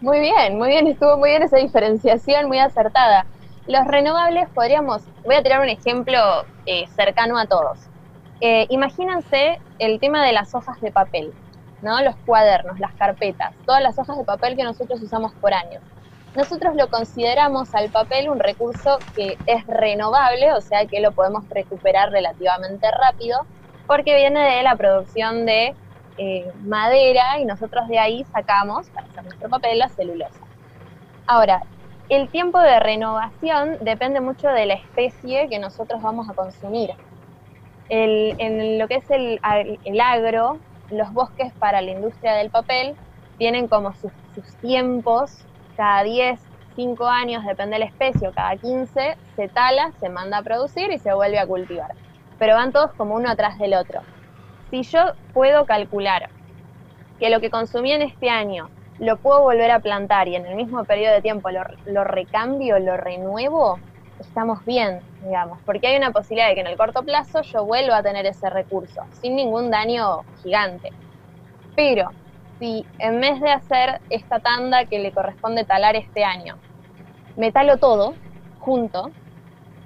Muy 0.00 0.20
bien, 0.20 0.58
muy 0.58 0.68
bien, 0.68 0.86
estuvo 0.86 1.16
muy 1.18 1.30
bien 1.30 1.42
esa 1.42 1.56
diferenciación, 1.56 2.46
muy 2.48 2.58
acertada. 2.58 3.26
Los 3.66 3.86
renovables 3.86 4.48
podríamos, 4.54 5.02
voy 5.24 5.34
a 5.36 5.42
tirar 5.42 5.60
un 5.60 5.68
ejemplo 5.68 6.18
eh, 6.66 6.86
cercano 6.94 7.38
a 7.38 7.46
todos. 7.46 7.80
Eh, 8.40 8.66
imagínense 8.68 9.60
el 9.78 9.98
tema 9.98 10.24
de 10.24 10.32
las 10.32 10.54
hojas 10.54 10.80
de 10.80 10.92
papel, 10.92 11.32
¿no? 11.80 12.00
Los 12.02 12.16
cuadernos, 12.16 12.78
las 12.78 12.94
carpetas, 12.94 13.54
todas 13.64 13.82
las 13.82 13.98
hojas 13.98 14.18
de 14.18 14.24
papel 14.24 14.56
que 14.56 14.64
nosotros 14.64 15.00
usamos 15.00 15.32
por 15.34 15.54
año. 15.54 15.80
Nosotros 16.34 16.74
lo 16.76 16.88
consideramos 16.88 17.74
al 17.74 17.90
papel 17.90 18.28
un 18.28 18.38
recurso 18.38 18.98
que 19.14 19.38
es 19.46 19.66
renovable, 19.66 20.52
o 20.52 20.60
sea 20.60 20.86
que 20.86 21.00
lo 21.00 21.12
podemos 21.12 21.48
recuperar 21.48 22.10
relativamente 22.10 22.90
rápido, 22.90 23.46
porque 23.86 24.14
viene 24.16 24.56
de 24.56 24.62
la 24.62 24.76
producción 24.76 25.46
de 25.46 25.74
eh, 26.18 26.52
madera 26.62 27.38
y 27.38 27.46
nosotros 27.46 27.88
de 27.88 27.98
ahí 27.98 28.24
sacamos, 28.24 28.90
para 28.90 29.06
hacer 29.06 29.24
nuestro 29.24 29.48
papel, 29.48 29.78
la 29.78 29.88
celulosa. 29.88 30.44
Ahora, 31.26 31.62
el 32.08 32.30
tiempo 32.30 32.60
de 32.60 32.80
renovación 32.80 33.78
depende 33.80 34.20
mucho 34.20 34.48
de 34.48 34.66
la 34.66 34.74
especie 34.74 35.48
que 35.48 35.58
nosotros 35.58 36.02
vamos 36.02 36.28
a 36.28 36.34
consumir. 36.34 36.90
El- 37.88 38.34
en 38.38 38.78
lo 38.78 38.88
que 38.88 38.96
es 38.96 39.10
el, 39.10 39.40
el 39.84 40.00
agro, 40.00 40.62
los 40.88 41.12
bosques 41.12 41.52
para 41.58 41.82
la 41.82 41.90
industria 41.92 42.34
del 42.34 42.50
papel 42.50 42.98
tienen 43.38 43.68
como 43.68 43.94
sus, 43.94 44.12
tiempos, 44.60 45.48
cada 45.76 46.02
10, 46.02 46.48
5 46.74 47.06
años, 47.06 47.44
depende 47.44 47.74
de 47.76 47.80
la 47.80 47.86
especie, 47.86 48.32
cada 48.34 48.56
15, 48.58 49.16
se 49.36 49.48
tala, 49.50 49.92
se 49.98 50.08
manda 50.10 50.38
a 50.38 50.42
producir 50.42 50.90
y 50.92 50.98
se 50.98 51.12
vuelve 51.14 51.38
a 51.38 51.46
cultivar. 51.46 51.90
Pero 52.38 52.54
van 52.54 52.72
todos 52.72 52.92
como 52.96 53.14
uno 53.14 53.30
atrás 53.30 53.58
del 53.58 53.74
otro. 53.74 54.06
Si 54.70 54.82
yo 54.84 55.00
puedo 55.32 55.66
calcular 55.66 56.30
que 57.18 57.30
lo 57.30 57.40
que 57.40 57.50
consumí 57.50 57.92
en 57.92 58.02
este 58.02 58.30
año 58.30 58.72
lo 58.98 59.20
puedo 59.20 59.42
volver 59.42 59.70
a 59.70 59.80
plantar 59.80 60.28
y 60.28 60.36
en 60.36 60.46
el 60.46 60.54
mismo 60.56 60.84
periodo 60.86 61.14
de 61.14 61.22
tiempo 61.22 61.50
lo 61.84 62.04
recambio, 62.04 62.78
lo 62.78 62.96
renuevo, 62.96 63.82
estamos 64.26 64.64
bien, 64.64 65.06
digamos, 65.20 65.60
porque 65.64 65.88
hay 65.88 65.96
una 65.96 66.12
posibilidad 66.12 66.48
de 66.48 66.54
que 66.54 66.60
en 66.62 66.66
el 66.68 66.76
corto 66.76 67.04
plazo 67.04 67.42
yo 67.42 67.64
vuelva 67.64 67.98
a 67.98 68.02
tener 68.02 68.26
ese 68.26 68.50
recurso 68.50 69.02
sin 69.12 69.36
ningún 69.36 69.70
daño 69.70 70.26
gigante. 70.42 70.94
Pero 71.74 72.16
si 72.58 72.88
en 72.98 73.20
vez 73.20 73.40
de 73.40 73.50
hacer 73.52 74.02
esta 74.08 74.40
tanda 74.40 74.86
que 74.86 74.98
le 75.00 75.12
corresponde 75.12 75.66
talar 75.66 75.96
este 75.96 76.24
año, 76.24 76.62
me 77.36 77.52
talo 77.52 77.78
todo 77.78 78.20
junto, 78.54 79.14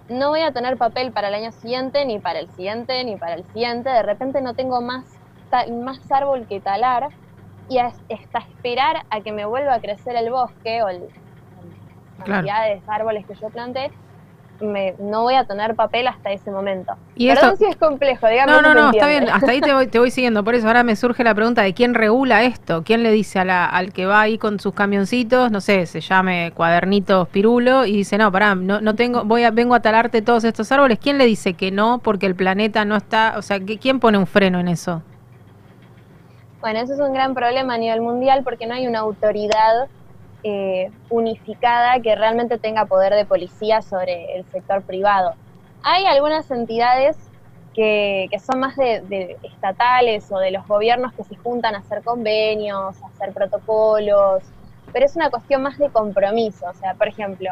no 0.08 0.30
voy 0.30 0.40
a 0.42 0.52
tener 0.52 0.78
papel 0.78 1.12
para 1.12 1.28
el 1.28 1.34
año 1.34 1.52
siguiente, 1.52 2.04
ni 2.06 2.20
para 2.20 2.40
el 2.40 2.50
siguiente, 2.50 3.04
ni 3.04 3.16
para 3.18 3.34
el 3.34 3.44
siguiente. 3.46 3.90
De 3.90 4.02
repente 4.02 4.42
no 4.42 4.54
tengo 4.54 4.80
más, 4.82 5.20
más 5.84 6.10
árbol 6.12 6.46
que 6.48 6.60
talar 6.60 7.10
y 7.68 7.78
as- 7.78 8.04
hasta 8.10 8.40
esperar 8.50 9.04
a 9.10 9.22
que 9.22 9.32
me 9.32 9.46
vuelva 9.46 9.74
a 9.74 9.80
crecer 9.80 10.16
el 10.16 10.30
bosque 10.30 10.82
o 10.82 10.88
el, 10.88 11.12
Claro. 12.22 12.48
cantidad 12.48 12.64
de 12.66 12.82
árboles 12.86 13.26
que 13.26 13.34
yo 13.34 13.50
planté, 13.50 13.94
me, 14.60 14.94
no 14.98 15.22
voy 15.22 15.34
a 15.34 15.44
tener 15.44 15.74
papel 15.74 16.06
hasta 16.06 16.30
ese 16.32 16.50
momento. 16.50 16.94
Y 17.14 17.28
Perdón 17.28 17.52
esto- 17.54 17.64
si 17.64 17.70
es 17.70 17.76
complejo, 17.76 18.26
dígame 18.28 18.52
No, 18.52 18.62
no, 18.62 18.74
no, 18.74 18.90
está 18.90 19.06
bien. 19.08 19.28
Hasta 19.28 19.50
ahí 19.50 19.60
te 19.60 19.72
voy, 19.72 19.86
te 19.86 19.98
voy 19.98 20.10
siguiendo. 20.10 20.44
Por 20.44 20.54
eso 20.54 20.66
ahora 20.66 20.82
me 20.82 20.96
surge 20.96 21.24
la 21.24 21.34
pregunta 21.34 21.62
de 21.62 21.74
quién 21.74 21.94
regula 21.94 22.42
esto. 22.44 22.82
¿Quién 22.84 23.02
le 23.02 23.10
dice 23.12 23.38
a 23.38 23.44
la- 23.44 23.66
al 23.66 23.92
que 23.92 24.06
va 24.06 24.20
ahí 24.20 24.38
con 24.38 24.60
sus 24.60 24.74
camioncitos, 24.74 25.50
no 25.50 25.60
sé, 25.60 25.86
se 25.86 26.00
llame 26.00 26.52
cuadernitos 26.54 27.28
pirulo 27.28 27.84
y 27.86 27.92
dice, 27.96 28.18
no, 28.18 28.30
pará, 28.32 28.54
no, 28.54 28.80
no 28.80 28.94
tengo, 28.94 29.24
voy 29.24 29.44
a, 29.44 29.50
vengo 29.50 29.74
a 29.74 29.80
talarte 29.80 30.22
todos 30.22 30.44
estos 30.44 30.70
árboles. 30.72 30.98
¿Quién 30.98 31.18
le 31.18 31.26
dice 31.26 31.54
que 31.54 31.70
no 31.70 31.98
porque 31.98 32.26
el 32.26 32.34
planeta 32.34 32.84
no 32.84 32.96
está, 32.96 33.34
o 33.36 33.42
sea, 33.42 33.58
¿quién 33.60 34.00
pone 34.00 34.18
un 34.18 34.26
freno 34.26 34.60
en 34.60 34.68
eso? 34.68 35.02
Bueno, 36.60 36.80
eso 36.80 36.92
es 36.92 37.00
un 37.00 37.14
gran 37.14 37.32
problema 37.34 37.74
a 37.74 37.78
nivel 37.78 38.02
mundial 38.02 38.42
porque 38.44 38.66
no 38.66 38.74
hay 38.74 38.86
una 38.86 38.98
autoridad 38.98 39.86
eh, 40.42 40.90
unificada 41.10 42.00
que 42.00 42.14
realmente 42.14 42.58
tenga 42.58 42.86
poder 42.86 43.14
de 43.14 43.24
policía 43.24 43.82
sobre 43.82 44.36
el 44.36 44.44
sector 44.46 44.82
privado. 44.82 45.34
Hay 45.82 46.06
algunas 46.06 46.50
entidades 46.50 47.16
que, 47.74 48.28
son 48.44 48.60
más 48.60 48.76
de, 48.76 49.36
estatales 49.42 50.30
o 50.30 50.38
de 50.38 50.50
los 50.50 50.66
gobiernos 50.66 51.12
que 51.12 51.24
se 51.24 51.36
juntan 51.36 51.74
a 51.74 51.78
hacer 51.78 52.02
convenios, 52.02 53.02
a 53.02 53.06
hacer 53.06 53.32
protocolos, 53.32 54.42
pero 54.92 55.06
es 55.06 55.16
una 55.16 55.30
cuestión 55.30 55.62
más 55.62 55.78
de 55.78 55.88
compromiso. 55.90 56.66
O 56.68 56.74
sea, 56.74 56.94
por 56.94 57.08
ejemplo, 57.08 57.50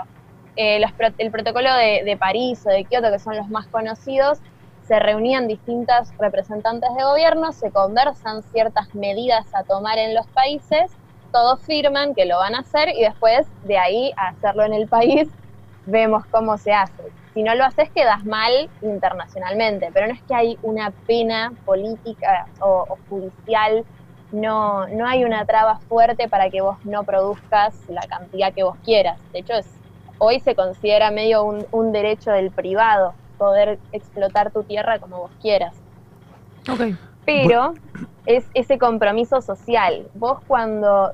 eh, 0.57 0.83
el 1.19 1.31
protocolo 1.31 1.73
de, 1.75 2.03
de 2.05 2.17
París 2.17 2.65
o 2.67 2.71
de 2.71 2.85
Kioto, 2.85 3.11
que 3.11 3.19
son 3.19 3.37
los 3.37 3.49
más 3.49 3.67
conocidos, 3.69 4.39
se 4.89 4.99
reunían 4.99 5.47
distintas 5.47 6.17
representantes 6.19 6.89
de 6.97 7.05
gobierno, 7.05 7.53
se 7.53 7.71
conversan 7.71 8.43
ciertas 8.43 8.95
medidas 8.95 9.47
a 9.55 9.63
tomar 9.63 9.99
en 9.99 10.15
los 10.15 10.27
países, 10.29 10.91
todos 11.33 11.61
firman 11.61 12.15
que 12.15 12.25
lo 12.25 12.39
van 12.39 12.55
a 12.55 12.61
hacer 12.61 12.89
y 12.91 13.03
después 13.03 13.47
de 13.65 13.79
ahí 13.79 14.13
a 14.17 14.29
hacerlo 14.29 14.65
en 14.65 14.75
el 14.75 14.89
país 14.89 15.29
vemos 15.87 16.25
cómo 16.27 16.59
se 16.59 16.73
hace. 16.73 17.03
Si 17.35 17.43
no 17.43 17.55
lo 17.55 17.65
haces 17.65 17.91
quedas 17.91 18.25
mal 18.25 18.69
internacionalmente, 18.83 19.91
pero 19.93 20.07
no 20.07 20.15
es 20.15 20.23
que 20.23 20.35
hay 20.35 20.59
una 20.63 20.91
pena 21.07 21.53
política 21.65 22.47
o, 22.61 22.85
o 22.89 22.99
judicial, 23.09 23.85
no, 24.33 24.87
no 24.89 25.07
hay 25.07 25.25
una 25.25 25.45
traba 25.47 25.79
fuerte 25.89 26.29
para 26.29 26.51
que 26.51 26.61
vos 26.61 26.77
no 26.85 27.05
produzcas 27.05 27.75
la 27.89 28.03
cantidad 28.03 28.53
que 28.53 28.63
vos 28.63 28.77
quieras. 28.85 29.19
De 29.33 29.41
hecho, 29.41 29.55
es, 29.55 29.67
hoy 30.19 30.41
se 30.41 30.55
considera 30.55 31.11
medio 31.11 31.45
un, 31.45 31.67
un 31.71 31.93
derecho 31.93 32.31
del 32.33 32.51
privado 32.51 33.15
poder 33.39 33.79
explotar 33.93 34.51
tu 34.51 34.65
tierra 34.65 34.99
como 34.99 35.19
vos 35.19 35.31
quieras. 35.41 35.75
Pero 37.25 37.75
es 38.29 38.45
ese 38.53 38.79
compromiso 38.79 39.41
social. 39.41 40.07
Vos 40.15 40.39
cuando 40.47 41.13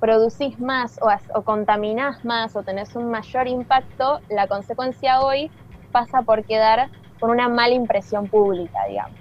producís 0.00 0.60
más 0.60 0.98
o, 1.00 1.08
o 1.38 1.42
contaminás 1.42 2.24
más 2.24 2.54
o 2.56 2.62
tenés 2.62 2.94
un 2.94 3.10
mayor 3.10 3.48
impacto, 3.48 4.20
la 4.28 4.46
consecuencia 4.46 5.20
hoy 5.20 5.50
pasa 5.92 6.22
por 6.22 6.44
quedar 6.44 6.88
con 7.18 7.30
una 7.30 7.48
mala 7.48 7.74
impresión 7.74 8.28
pública, 8.28 8.78
digamos. 8.88 9.16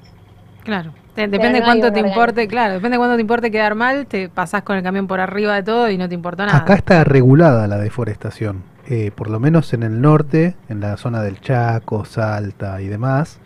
Claro. 0.63 0.91
Te- 1.15 1.27
depende 1.27 1.59
no 1.59 1.65
cuánto 1.65 1.91
te 1.91 2.01
importe, 2.01 2.47
claro, 2.47 2.73
depende 2.75 2.97
cuánto 2.97 3.15
te 3.15 3.21
importe 3.21 3.49
quedar 3.49 3.75
mal, 3.75 4.05
te 4.05 4.29
pasás 4.29 4.63
con 4.63 4.75
el 4.77 4.83
camión 4.83 5.07
por 5.07 5.19
arriba 5.19 5.55
de 5.55 5.63
todo 5.63 5.89
y 5.89 5.97
no 5.97 6.07
te 6.07 6.15
importa 6.15 6.45
nada. 6.45 6.59
Acá 6.59 6.75
está 6.75 7.03
regulada 7.03 7.65
la 7.67 7.77
deforestación, 7.77 8.61
eh, 8.87 9.11
por 9.15 9.29
lo 9.29 9.39
menos 9.39 9.73
en 9.73 9.83
el 9.83 10.01
norte, 10.01 10.55
en 10.69 10.81
la 10.81 10.97
zona 10.97 11.21
del 11.21 11.41
Chaco, 11.41 12.05
Salta 12.05 12.81
y 12.81 12.87
demás. 12.87 13.39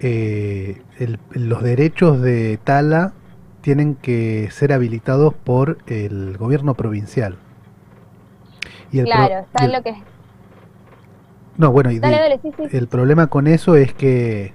Eh, 0.00 0.82
el- 0.98 1.18
los 1.30 1.62
derechos 1.62 2.20
de 2.20 2.58
tala 2.62 3.12
tienen 3.62 3.94
que 3.96 4.48
ser 4.50 4.72
habilitados 4.72 5.34
por 5.34 5.78
el 5.86 6.36
gobierno 6.36 6.74
provincial. 6.74 7.36
Y 8.92 8.98
el 9.00 9.04
pro- 9.06 9.14
claro, 9.14 9.38
está 9.40 9.62
y 9.62 9.66
el- 9.66 9.72
lo 9.72 9.82
que... 9.82 9.94
no, 11.58 11.72
bueno, 11.72 11.90
y 11.90 11.98
Dale, 11.98 12.16
di- 12.16 12.20
dale, 12.20 12.38
sí, 12.42 12.52
sí. 12.56 12.76
el 12.76 12.86
problema 12.88 13.28
con 13.28 13.46
eso 13.46 13.76
es 13.76 13.92
que 13.94 14.52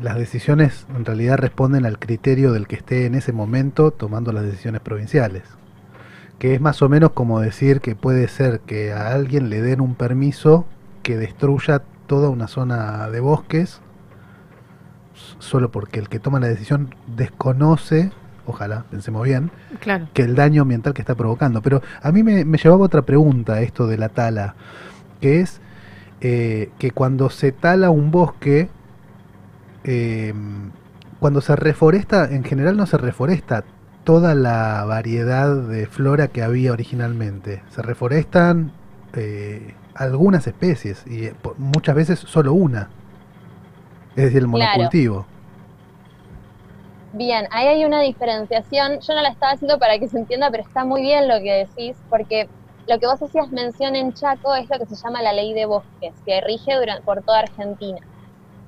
las 0.00 0.16
decisiones 0.16 0.86
en 0.96 1.04
realidad 1.04 1.36
responden 1.38 1.84
al 1.84 1.98
criterio 1.98 2.52
del 2.52 2.66
que 2.66 2.76
esté 2.76 3.04
en 3.06 3.14
ese 3.14 3.32
momento 3.32 3.90
tomando 3.90 4.32
las 4.32 4.44
decisiones 4.44 4.80
provinciales. 4.80 5.42
Que 6.38 6.54
es 6.54 6.60
más 6.60 6.82
o 6.82 6.88
menos 6.88 7.10
como 7.12 7.40
decir 7.40 7.80
que 7.80 7.94
puede 7.96 8.28
ser 8.28 8.60
que 8.60 8.92
a 8.92 9.12
alguien 9.12 9.50
le 9.50 9.60
den 9.60 9.80
un 9.80 9.94
permiso 9.94 10.66
que 11.02 11.16
destruya 11.16 11.82
toda 12.06 12.28
una 12.30 12.48
zona 12.48 13.08
de 13.10 13.20
bosques 13.20 13.80
solo 15.38 15.70
porque 15.70 15.98
el 16.00 16.08
que 16.08 16.18
toma 16.18 16.40
la 16.40 16.48
decisión 16.48 16.94
desconoce, 17.16 18.10
ojalá, 18.46 18.84
pensemos 18.90 19.24
bien, 19.24 19.50
Claro. 19.80 20.08
que 20.14 20.22
el 20.22 20.34
daño 20.34 20.62
ambiental 20.62 20.94
que 20.94 21.02
está 21.02 21.14
provocando. 21.14 21.62
Pero 21.62 21.82
a 22.02 22.12
mí 22.12 22.22
me, 22.22 22.44
me 22.44 22.58
llevaba 22.58 22.84
otra 22.84 23.02
pregunta 23.02 23.60
esto 23.60 23.86
de 23.86 23.98
la 23.98 24.08
tala, 24.08 24.54
que 25.20 25.40
es 25.40 25.60
eh, 26.20 26.70
que 26.78 26.90
cuando 26.90 27.30
se 27.30 27.52
tala 27.52 27.90
un 27.90 28.10
bosque, 28.10 28.68
eh, 29.84 30.34
cuando 31.20 31.40
se 31.40 31.56
reforesta, 31.56 32.24
en 32.30 32.44
general 32.44 32.76
no 32.76 32.86
se 32.86 32.96
reforesta 32.98 33.64
toda 34.04 34.34
la 34.34 34.84
variedad 34.84 35.54
de 35.54 35.86
flora 35.86 36.28
que 36.28 36.42
había 36.42 36.72
originalmente. 36.72 37.62
Se 37.70 37.82
reforestan 37.82 38.72
eh, 39.12 39.74
algunas 39.94 40.46
especies 40.46 41.04
y 41.06 41.26
eh, 41.26 41.34
muchas 41.58 41.94
veces 41.94 42.18
solo 42.20 42.52
una. 42.52 42.88
Es 44.18 44.24
decir, 44.24 44.40
el 44.40 44.48
Claro. 44.48 44.68
monocultivo. 44.76 45.30
Bien, 47.10 47.46
ahí 47.50 47.66
hay 47.68 47.84
una 47.84 48.00
diferenciación. 48.02 48.98
Yo 49.00 49.14
no 49.14 49.22
la 49.22 49.30
estaba 49.30 49.52
haciendo 49.52 49.78
para 49.78 49.98
que 49.98 50.08
se 50.08 50.18
entienda, 50.18 50.50
pero 50.50 50.62
está 50.62 50.84
muy 50.84 51.00
bien 51.02 51.26
lo 51.28 51.36
que 51.38 51.52
decís, 51.52 52.02
porque 52.08 52.50
lo 52.86 52.98
que 52.98 53.06
vos 53.06 53.22
hacías 53.22 53.50
mención 53.50 53.96
en 53.96 54.12
Chaco 54.12 54.54
es 54.54 54.68
lo 54.70 54.78
que 54.78 54.86
se 54.86 54.96
llama 55.02 55.22
la 55.22 55.32
ley 55.32 55.54
de 55.54 55.66
bosques, 55.66 56.20
que 56.24 56.40
rige 56.42 56.74
dura- 56.76 57.00
por 57.04 57.22
toda 57.24 57.40
Argentina. 57.40 58.00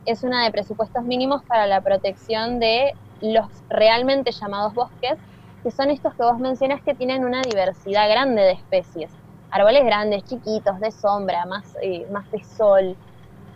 Es 0.07 0.23
una 0.25 0.45
de 0.45 0.53
presupuestos 0.53 1.05
mínimos 1.05 1.43
para 1.47 1.67
la 1.67 1.83
protección 1.83 2.61
de 2.61 2.95
los 3.21 3.65
realmente 3.71 4.33
llamados 4.33 4.75
bosques, 4.75 5.19
que 5.63 5.71
son 5.73 5.91
estos 5.91 6.15
que 6.17 6.25
vos 6.25 6.39
mencionas 6.41 6.81
que 6.85 6.95
tienen 6.95 7.25
una 7.25 7.45
diversidad 7.45 8.09
grande 8.11 8.43
de 8.43 8.53
especies. 8.53 9.19
Árboles 9.51 9.85
grandes, 9.85 10.25
chiquitos, 10.25 10.81
de 10.81 10.93
sombra, 10.93 11.47
más, 11.47 11.73
eh, 11.83 12.07
más 12.11 12.31
de 12.31 12.43
sol, 12.45 12.99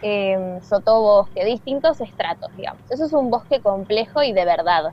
eh, 0.07 0.59
sotobosque, 0.63 1.47
distintos 1.47 2.01
estratos, 2.03 2.51
digamos. 2.55 2.83
Eso 2.91 3.07
es 3.07 3.13
un 3.15 3.31
bosque 3.31 3.63
complejo 3.63 4.23
y 4.23 4.35
de 4.35 4.45
verdad. 4.45 4.93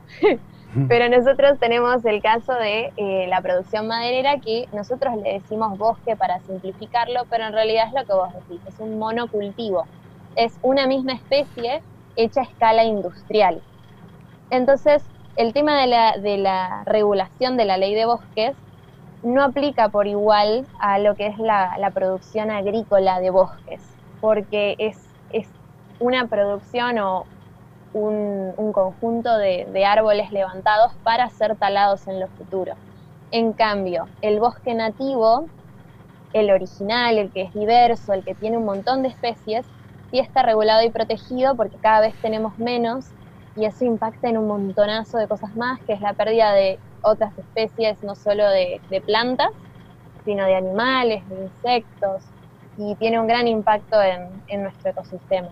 Pero 0.88 1.08
nosotros 1.10 1.58
tenemos 1.60 2.02
el 2.06 2.22
caso 2.22 2.54
de 2.54 2.94
eh, 2.96 3.26
la 3.28 3.42
producción 3.42 3.86
maderera 3.88 4.40
que 4.40 4.68
nosotros 4.72 5.14
le 5.22 5.34
decimos 5.34 5.76
bosque 5.76 6.16
para 6.16 6.40
simplificarlo, 6.40 7.26
pero 7.28 7.44
en 7.44 7.52
realidad 7.52 7.88
es 7.88 7.92
lo 7.92 8.06
que 8.06 8.14
vos 8.14 8.32
decís, 8.32 8.62
es 8.66 8.80
un 8.80 8.98
monocultivo. 8.98 9.84
Es 10.34 10.58
una 10.62 10.86
misma 10.86 11.12
especie 11.12 11.84
hecha 12.16 12.40
a 12.40 12.44
escala 12.44 12.84
industrial. 12.84 13.62
Entonces, 14.48 15.04
el 15.36 15.52
tema 15.52 15.78
de 15.78 15.88
la, 15.88 16.16
de 16.16 16.38
la 16.38 16.84
regulación 16.86 17.58
de 17.58 17.66
la 17.66 17.76
ley 17.76 17.94
de 17.94 18.06
bosques 18.06 18.56
no 19.22 19.42
aplica 19.44 19.90
por 19.90 20.06
igual 20.06 20.66
a 20.80 20.98
lo 20.98 21.16
que 21.16 21.26
es 21.26 21.38
la, 21.38 21.76
la 21.78 21.90
producción 21.90 22.50
agrícola 22.50 23.20
de 23.20 23.30
bosques, 23.30 23.91
porque 24.22 24.76
es, 24.80 25.16
es 25.30 25.54
una 25.98 26.28
producción 26.28 26.98
o 27.00 27.30
un, 27.92 28.54
un 28.56 28.72
conjunto 28.72 29.36
de, 29.38 29.66
de 29.70 29.84
árboles 29.86 30.32
levantados 30.32 30.92
para 31.04 31.30
ser 31.30 31.56
talados 31.58 32.06
en 32.08 32.20
lo 32.20 32.28
futuro. 32.30 32.78
En 33.30 33.54
cambio, 33.54 34.12
el 34.22 34.40
bosque 34.40 34.74
nativo, 34.74 35.50
el 36.32 36.50
original, 36.50 37.18
el 37.18 37.32
que 37.32 37.42
es 37.42 37.52
diverso, 37.52 38.12
el 38.12 38.24
que 38.24 38.34
tiene 38.34 38.58
un 38.58 38.64
montón 38.64 39.02
de 39.02 39.08
especies, 39.10 39.70
sí 40.10 40.18
está 40.18 40.42
regulado 40.42 40.82
y 40.84 40.90
protegido 40.90 41.56
porque 41.56 41.78
cada 41.80 42.00
vez 42.00 42.18
tenemos 42.20 42.58
menos 42.58 43.14
y 43.54 43.66
eso 43.66 43.84
impacta 43.84 44.28
en 44.28 44.38
un 44.38 44.46
montonazo 44.48 45.18
de 45.18 45.28
cosas 45.28 45.54
más, 45.56 45.80
que 45.86 45.94
es 45.94 46.00
la 46.00 46.14
pérdida 46.14 46.52
de 46.54 46.82
otras 47.02 47.36
especies, 47.38 48.02
no 48.02 48.14
solo 48.16 48.48
de, 48.48 48.82
de 48.88 49.02
plantas, 49.02 49.48
sino 50.24 50.44
de 50.46 50.54
animales, 50.56 51.26
de 51.28 51.36
insectos, 51.36 52.31
y 52.78 52.94
tiene 52.96 53.20
un 53.20 53.26
gran 53.26 53.46
impacto 53.48 54.00
en, 54.02 54.28
en 54.48 54.62
nuestro 54.62 54.90
ecosistema. 54.90 55.48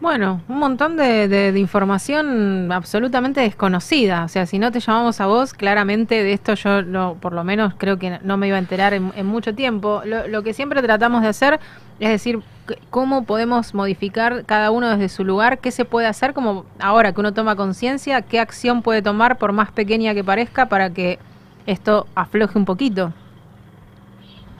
Bueno, 0.00 0.40
un 0.48 0.58
montón 0.58 0.96
de, 0.96 1.28
de- 1.28 1.58
información 1.58 2.72
absolutamente 2.72 3.42
desconocida. 3.42 4.24
O 4.24 4.28
sea, 4.28 4.46
si 4.46 4.58
no 4.58 4.72
te 4.72 4.80
llamamos 4.80 5.20
a 5.20 5.26
vos, 5.26 5.52
claramente 5.52 6.22
de 6.22 6.32
esto 6.32 6.54
yo 6.54 6.80
no, 6.80 7.16
por 7.20 7.34
lo 7.34 7.44
menos 7.44 7.74
creo 7.76 7.98
que 7.98 8.18
no 8.22 8.38
me 8.38 8.48
iba 8.48 8.56
a 8.56 8.60
enterar 8.60 8.94
en, 8.94 9.26
mucho 9.26 9.54
tiempo. 9.54 10.00
Lo, 10.06 10.26
lo 10.26 10.42
que 10.42 10.54
siempre 10.54 10.80
tratamos 10.80 11.20
de 11.20 11.28
hacer 11.28 11.60
es 11.98 12.08
decir 12.08 12.40
cómo 12.88 13.24
podemos 13.24 13.74
modificar 13.74 14.46
cada 14.46 14.70
uno 14.70 14.88
desde 14.88 15.10
su 15.10 15.22
lugar, 15.22 15.58
qué 15.58 15.70
se 15.70 15.84
puede 15.84 16.06
hacer, 16.06 16.32
como 16.32 16.64
ahora 16.78 17.12
que 17.12 17.20
uno 17.20 17.34
toma 17.34 17.54
conciencia, 17.54 18.22
qué 18.22 18.40
acción 18.40 18.80
puede 18.80 19.02
tomar 19.02 19.36
por 19.36 19.52
más 19.52 19.70
pequeña 19.70 20.14
que 20.14 20.24
parezca 20.24 20.64
para 20.66 20.88
que 20.88 21.18
esto 21.66 22.06
afloje 22.14 22.56
un 22.58 22.64
poquito. 22.64 23.12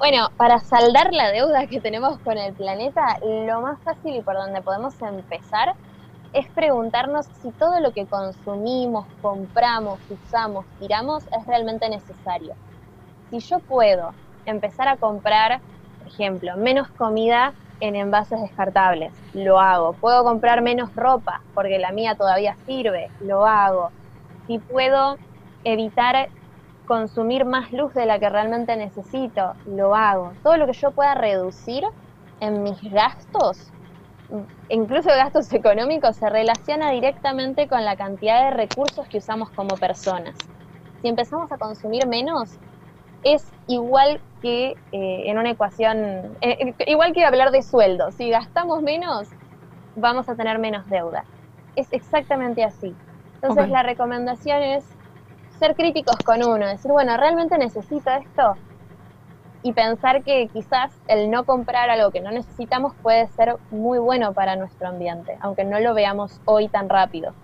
Bueno, 0.01 0.31
para 0.39 0.61
saldar 0.61 1.13
la 1.13 1.31
deuda 1.31 1.67
que 1.67 1.79
tenemos 1.79 2.19
con 2.21 2.39
el 2.39 2.55
planeta, 2.55 3.19
lo 3.21 3.61
más 3.61 3.79
fácil 3.83 4.17
y 4.17 4.23
por 4.23 4.35
donde 4.35 4.63
podemos 4.63 4.95
empezar 5.03 5.75
es 6.33 6.49
preguntarnos 6.53 7.27
si 7.43 7.53
todo 7.53 7.81
lo 7.81 7.93
que 7.93 8.07
consumimos, 8.07 9.05
compramos, 9.21 10.01
usamos, 10.09 10.65
tiramos 10.79 11.25
es 11.27 11.47
realmente 11.47 11.87
necesario. 11.91 12.55
Si 13.29 13.41
yo 13.41 13.59
puedo 13.59 14.15
empezar 14.47 14.89
a 14.89 14.97
comprar, 14.97 15.61
por 15.99 16.07
ejemplo, 16.07 16.57
menos 16.57 16.89
comida 16.93 17.53
en 17.81 17.95
envases 17.95 18.41
descartables, 18.41 19.13
lo 19.35 19.61
hago. 19.61 19.93
Puedo 19.93 20.25
comprar 20.25 20.63
menos 20.63 20.97
ropa 20.97 21.43
porque 21.53 21.79
la 21.79 21.93
mía 21.93 22.15
todavía 22.15 22.57
sirve, 22.65 23.11
lo 23.21 23.45
hago. 23.45 23.91
Si 24.47 24.61
puedo 24.61 25.19
evitar 25.63 26.31
consumir 26.91 27.45
más 27.45 27.71
luz 27.71 27.95
de 27.95 28.05
la 28.05 28.19
que 28.19 28.29
realmente 28.29 28.77
necesito, 28.77 29.55
lo 29.65 29.95
hago. 29.95 30.33
Todo 30.43 30.57
lo 30.57 30.67
que 30.67 30.73
yo 30.73 30.91
pueda 30.91 31.15
reducir 31.15 31.85
en 32.41 32.65
mis 32.65 32.83
gastos, 32.83 33.71
incluso 34.69 35.09
gastos 35.11 35.53
económicos, 35.53 36.17
se 36.17 36.29
relaciona 36.29 36.91
directamente 36.91 37.69
con 37.69 37.85
la 37.85 37.95
cantidad 37.95 38.43
de 38.47 38.57
recursos 38.57 39.07
que 39.07 39.19
usamos 39.19 39.51
como 39.51 39.77
personas. 39.77 40.35
Si 41.01 41.07
empezamos 41.07 41.53
a 41.53 41.59
consumir 41.59 42.09
menos, 42.09 42.59
es 43.23 43.47
igual 43.69 44.21
que 44.43 44.71
eh, 44.91 45.23
en 45.27 45.39
una 45.39 45.53
ecuación, 45.53 46.37
eh, 46.41 46.75
igual 46.89 47.13
que 47.13 47.25
hablar 47.25 47.53
de 47.53 47.63
sueldo. 47.63 48.11
Si 48.11 48.31
gastamos 48.31 48.83
menos, 48.83 49.29
vamos 49.95 50.29
a 50.29 50.35
tener 50.35 50.59
menos 50.59 50.91
deuda. 50.91 51.25
Es 51.77 51.87
exactamente 51.93 52.65
así. 52.65 52.93
Entonces 53.41 53.69
la 53.69 53.85
recomendación 53.85 54.61
es 54.61 54.85
ser 55.61 55.77
críticos 55.77 56.17
con 56.25 56.43
uno, 56.43 56.67
decir, 56.67 56.91
bueno, 56.91 57.17
¿realmente 57.17 57.57
necesito 57.59 58.11
esto? 58.11 58.57
Y 59.63 59.73
pensar 59.75 60.23
que 60.25 60.49
quizás 60.53 60.91
el 61.07 61.31
no 61.31 61.45
comprar 61.45 61.91
algo 61.91 62.11
que 62.11 62.21
no 62.23 62.31
necesitamos 62.31 62.95
puede 63.03 63.29
ser 63.29 63.57
muy 63.71 63.99
bueno 63.99 64.33
para 64.33 64.57
nuestro 64.57 64.89
ambiente, 64.89 65.37
aunque 65.43 65.65
no 65.65 65.79
lo 65.79 65.93
veamos 65.95 66.41
hoy 66.47 66.69
tan 66.69 66.89
rápido. 66.89 67.35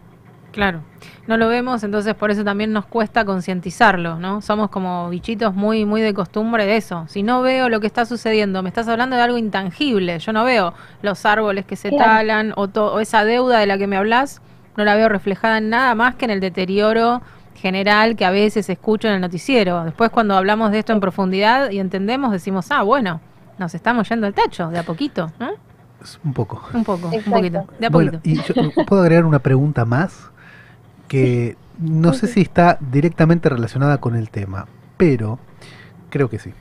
Claro, 0.52 0.80
no 1.26 1.36
lo 1.36 1.48
vemos, 1.48 1.84
entonces 1.84 2.14
por 2.14 2.30
eso 2.30 2.42
también 2.42 2.72
nos 2.72 2.86
cuesta 2.86 3.26
concientizarlo, 3.26 4.16
¿no? 4.16 4.40
Somos 4.40 4.70
como 4.70 5.10
bichitos 5.10 5.54
muy, 5.54 5.84
muy 5.84 6.00
de 6.00 6.14
costumbre 6.14 6.64
de 6.64 6.78
eso. 6.78 7.04
Si 7.08 7.22
no 7.22 7.42
veo 7.42 7.68
lo 7.68 7.80
que 7.80 7.86
está 7.86 8.06
sucediendo, 8.06 8.62
me 8.62 8.70
estás 8.70 8.88
hablando 8.88 9.16
de 9.16 9.22
algo 9.22 9.36
intangible, 9.36 10.18
yo 10.18 10.32
no 10.32 10.44
veo 10.44 10.72
los 11.02 11.26
árboles 11.26 11.66
que 11.66 11.76
se 11.76 11.90
talan 11.98 12.54
o, 12.56 12.68
to- 12.68 12.94
o 12.94 13.00
esa 13.00 13.26
deuda 13.26 13.58
de 13.58 13.66
la 13.66 13.76
que 13.76 13.86
me 13.86 13.98
hablas, 13.98 14.40
no 14.78 14.84
la 14.84 14.94
veo 14.94 15.10
reflejada 15.10 15.58
en 15.58 15.68
nada 15.68 15.94
más 15.94 16.14
que 16.14 16.24
en 16.24 16.30
el 16.30 16.40
deterioro 16.40 17.20
general 17.66 18.14
que 18.14 18.24
a 18.24 18.30
veces 18.30 18.68
escucho 18.70 19.08
en 19.08 19.14
el 19.14 19.20
noticiero. 19.20 19.84
Después 19.84 20.10
cuando 20.10 20.36
hablamos 20.36 20.70
de 20.70 20.78
esto 20.78 20.92
en 20.92 21.00
profundidad 21.00 21.70
y 21.70 21.80
entendemos, 21.80 22.30
decimos, 22.30 22.70
ah, 22.70 22.82
bueno, 22.84 23.20
nos 23.58 23.74
estamos 23.74 24.08
yendo 24.08 24.26
al 24.28 24.34
tacho, 24.34 24.68
de 24.68 24.78
a 24.78 24.82
poquito, 24.84 25.32
¿no? 25.40 25.50
Un 26.24 26.32
poco. 26.32 26.62
Un 26.72 26.84
poco, 26.84 27.08
un 27.08 27.32
poquito, 27.32 27.66
de 27.80 27.86
a 27.86 27.90
Bueno, 27.90 28.12
poquito. 28.12 28.20
y 28.22 28.40
yo 28.54 28.84
puedo 28.86 29.02
agregar 29.02 29.24
una 29.24 29.40
pregunta 29.40 29.84
más 29.84 30.30
que 31.08 31.56
no 31.78 32.12
sé 32.12 32.26
si 32.28 32.40
está 32.40 32.78
directamente 32.80 33.48
relacionada 33.48 33.98
con 33.98 34.14
el 34.14 34.30
tema, 34.30 34.66
pero 34.96 35.38
creo 36.10 36.30
que 36.30 36.38
sí. 36.38 36.52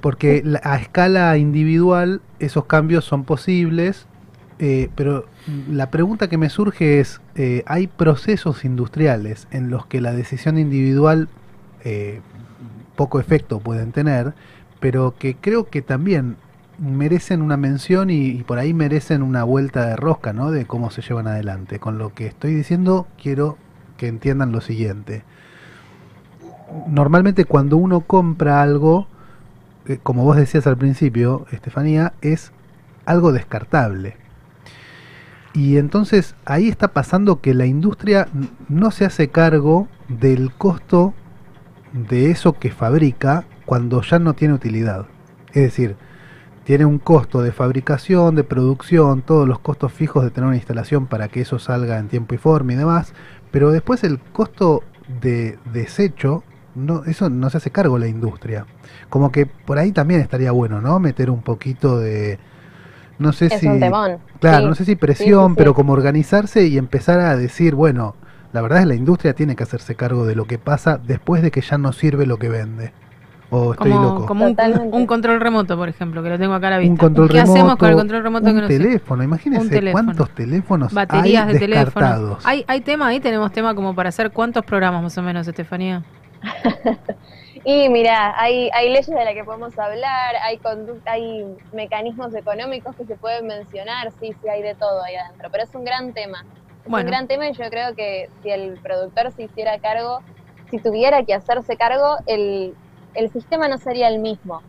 Porque 0.00 0.42
la- 0.44 0.60
a 0.64 0.76
escala 0.78 1.36
individual 1.38 2.20
esos 2.40 2.64
cambios 2.64 3.04
son 3.04 3.22
posibles, 3.24 4.06
eh, 4.58 4.88
pero 4.96 5.26
la 5.70 5.90
pregunta 5.90 6.28
que 6.28 6.38
me 6.38 6.50
surge 6.50 7.00
es, 7.00 7.20
eh, 7.34 7.64
¿hay 7.66 7.86
procesos 7.86 8.64
industriales 8.64 9.48
en 9.50 9.70
los 9.70 9.86
que 9.86 10.00
la 10.00 10.12
decisión 10.12 10.58
individual 10.58 11.28
eh, 11.84 12.20
poco 12.96 13.18
efecto 13.18 13.58
pueden 13.58 13.92
tener, 13.92 14.34
pero 14.80 15.14
que 15.18 15.34
creo 15.34 15.68
que 15.68 15.82
también 15.82 16.36
merecen 16.78 17.42
una 17.42 17.56
mención 17.56 18.10
y, 18.10 18.42
por 18.44 18.58
ahí 18.58 18.74
merecen 18.74 19.22
una 19.22 19.44
vuelta 19.44 19.86
de 19.86 19.96
rosca, 19.96 20.32
¿no? 20.32 20.50
De 20.50 20.66
cómo 20.66 20.90
se 20.90 21.02
llevan 21.02 21.26
adelante. 21.26 21.78
Con 21.78 21.98
lo 21.98 22.14
que 22.14 22.26
estoy 22.26 22.54
diciendo, 22.54 23.06
quiero 23.20 23.56
que 23.96 24.08
entiendan 24.08 24.52
lo 24.52 24.60
siguiente. 24.60 25.24
Normalmente 26.86 27.44
cuando 27.44 27.76
uno 27.76 28.00
compra 28.00 28.62
algo, 28.62 29.06
eh, 29.86 29.98
como 30.02 30.24
vos 30.24 30.36
decías 30.36 30.66
al 30.66 30.76
principio, 30.76 31.46
Estefanía, 31.50 32.14
es 32.20 32.52
algo 33.04 33.32
descartable. 33.32 34.16
Y 35.54 35.76
entonces 35.76 36.34
ahí 36.44 36.68
está 36.68 36.88
pasando 36.88 37.40
que 37.40 37.54
la 37.54 37.66
industria 37.66 38.28
no 38.68 38.90
se 38.90 39.04
hace 39.04 39.28
cargo 39.28 39.88
del 40.08 40.52
costo 40.52 41.14
de 41.92 42.30
eso 42.30 42.54
que 42.54 42.70
fabrica 42.70 43.44
cuando 43.66 44.00
ya 44.02 44.18
no 44.18 44.34
tiene 44.34 44.54
utilidad. 44.54 45.06
Es 45.52 45.62
decir, 45.62 45.96
tiene 46.64 46.84
un 46.84 46.98
costo 46.98 47.42
de 47.42 47.52
fabricación, 47.52 48.34
de 48.34 48.44
producción, 48.44 49.22
todos 49.22 49.46
los 49.46 49.58
costos 49.58 49.92
fijos 49.92 50.24
de 50.24 50.30
tener 50.30 50.46
una 50.46 50.56
instalación 50.56 51.06
para 51.06 51.28
que 51.28 51.42
eso 51.42 51.58
salga 51.58 51.98
en 51.98 52.08
tiempo 52.08 52.34
y 52.34 52.38
forma 52.38 52.72
y 52.72 52.76
demás, 52.76 53.12
pero 53.50 53.70
después 53.70 54.04
el 54.04 54.18
costo 54.18 54.82
de 55.20 55.58
desecho, 55.72 56.44
no, 56.74 57.04
eso 57.04 57.28
no 57.28 57.50
se 57.50 57.58
hace 57.58 57.70
cargo 57.70 57.98
la 57.98 58.06
industria. 58.06 58.66
Como 59.10 59.32
que 59.32 59.46
por 59.46 59.78
ahí 59.78 59.92
también 59.92 60.20
estaría 60.20 60.52
bueno, 60.52 60.80
¿no? 60.80 60.98
Meter 60.98 61.30
un 61.30 61.42
poquito 61.42 61.98
de... 61.98 62.38
No 63.22 63.32
sé 63.32 63.46
Es 63.46 63.60
si... 63.60 63.66
un 63.66 63.80
temón. 63.80 64.18
Claro, 64.40 64.58
Sí. 64.58 64.64
no 64.66 64.74
sé 64.74 64.84
si 64.84 64.96
presión, 64.96 65.48
sí, 65.50 65.52
sí. 65.52 65.54
pero 65.58 65.74
como 65.74 65.92
organizarse 65.92 66.66
y 66.66 66.76
empezar 66.78 67.20
a 67.20 67.36
decir, 67.36 67.74
bueno, 67.74 68.14
la 68.52 68.60
verdad 68.60 68.78
es 68.78 68.84
que 68.84 68.88
la 68.88 68.94
industria 68.96 69.32
tiene 69.34 69.56
que 69.56 69.62
hacerse 69.62 69.94
cargo 69.94 70.26
de 70.26 70.34
lo 70.34 70.44
que 70.46 70.58
pasa 70.58 70.98
después 71.02 71.42
de 71.42 71.50
que 71.50 71.60
ya 71.62 71.78
no 71.78 71.92
sirve 71.92 72.26
lo 72.26 72.36
que 72.38 72.48
vende. 72.48 72.92
O 73.54 73.72
estoy 73.74 73.90
Como, 73.92 74.02
loco. 74.02 74.26
como 74.26 74.46
un, 74.46 74.56
un 74.92 75.06
control 75.06 75.38
remoto, 75.38 75.76
por 75.76 75.86
ejemplo, 75.88 76.22
que 76.22 76.30
lo 76.30 76.38
tengo 76.38 76.54
acá 76.54 76.68
a 76.68 76.70
la 76.70 76.78
vista. 76.78 76.90
un 76.90 76.96
control 76.96 77.28
¿Qué 77.28 77.34
remoto, 77.34 77.52
hacemos 77.52 77.76
con 77.76 77.90
el 77.90 77.96
control 77.96 78.22
remoto 78.22 78.46
un 78.48 78.54
que 78.54 78.60
no 78.62 78.66
sirve? 78.68 78.84
teléfono, 78.84 79.22
imagínense 79.22 79.64
Un 79.66 79.70
teléfono. 79.70 80.04
cuántos 80.04 80.30
teléfonos 80.30 80.92
Baterías 80.94 81.46
hay 81.46 81.52
de 81.52 81.58
teléfono. 81.58 81.84
descartados. 81.84 82.46
¿Hay, 82.46 82.64
¿Hay 82.66 82.80
tema 82.80 83.08
ahí? 83.08 83.20
¿Tenemos 83.20 83.52
tema 83.52 83.74
como 83.74 83.94
para 83.94 84.08
hacer 84.08 84.30
cuántos 84.30 84.64
programas 84.64 85.02
más 85.02 85.18
o 85.18 85.22
menos, 85.22 85.46
Estefanía? 85.46 86.02
Y 87.64 87.88
mira, 87.90 88.34
hay, 88.40 88.70
hay 88.74 88.88
leyes 88.88 89.06
de 89.06 89.24
las 89.24 89.34
que 89.34 89.44
podemos 89.44 89.78
hablar, 89.78 90.34
hay 90.42 90.58
conducta, 90.58 91.12
hay 91.12 91.44
mecanismos 91.70 92.34
económicos 92.34 92.96
que 92.96 93.04
se 93.06 93.16
pueden 93.16 93.46
mencionar, 93.46 94.10
sí, 94.12 94.34
sí, 94.40 94.48
hay 94.48 94.62
de 94.62 94.74
todo 94.74 95.00
ahí 95.02 95.14
adentro, 95.14 95.48
pero 95.50 95.62
es 95.64 95.74
un 95.74 95.84
gran 95.84 96.12
tema. 96.12 96.44
Es 96.84 96.90
Bueno. 96.90 96.98
un 96.98 97.06
gran 97.06 97.28
tema 97.28 97.48
y 97.48 97.54
yo 97.54 97.70
creo 97.70 97.94
que 97.94 98.30
si 98.42 98.50
el 98.50 98.80
productor 98.80 99.30
se 99.32 99.44
hiciera 99.44 99.78
cargo, 99.78 100.24
si 100.70 100.80
tuviera 100.80 101.24
que 101.24 101.34
hacerse 101.34 101.76
cargo, 101.76 102.16
el, 102.26 102.78
el 103.14 103.30
sistema 103.30 103.68
no 103.68 103.78
sería 103.78 104.08
el 104.08 104.18
mismo. 104.20 104.64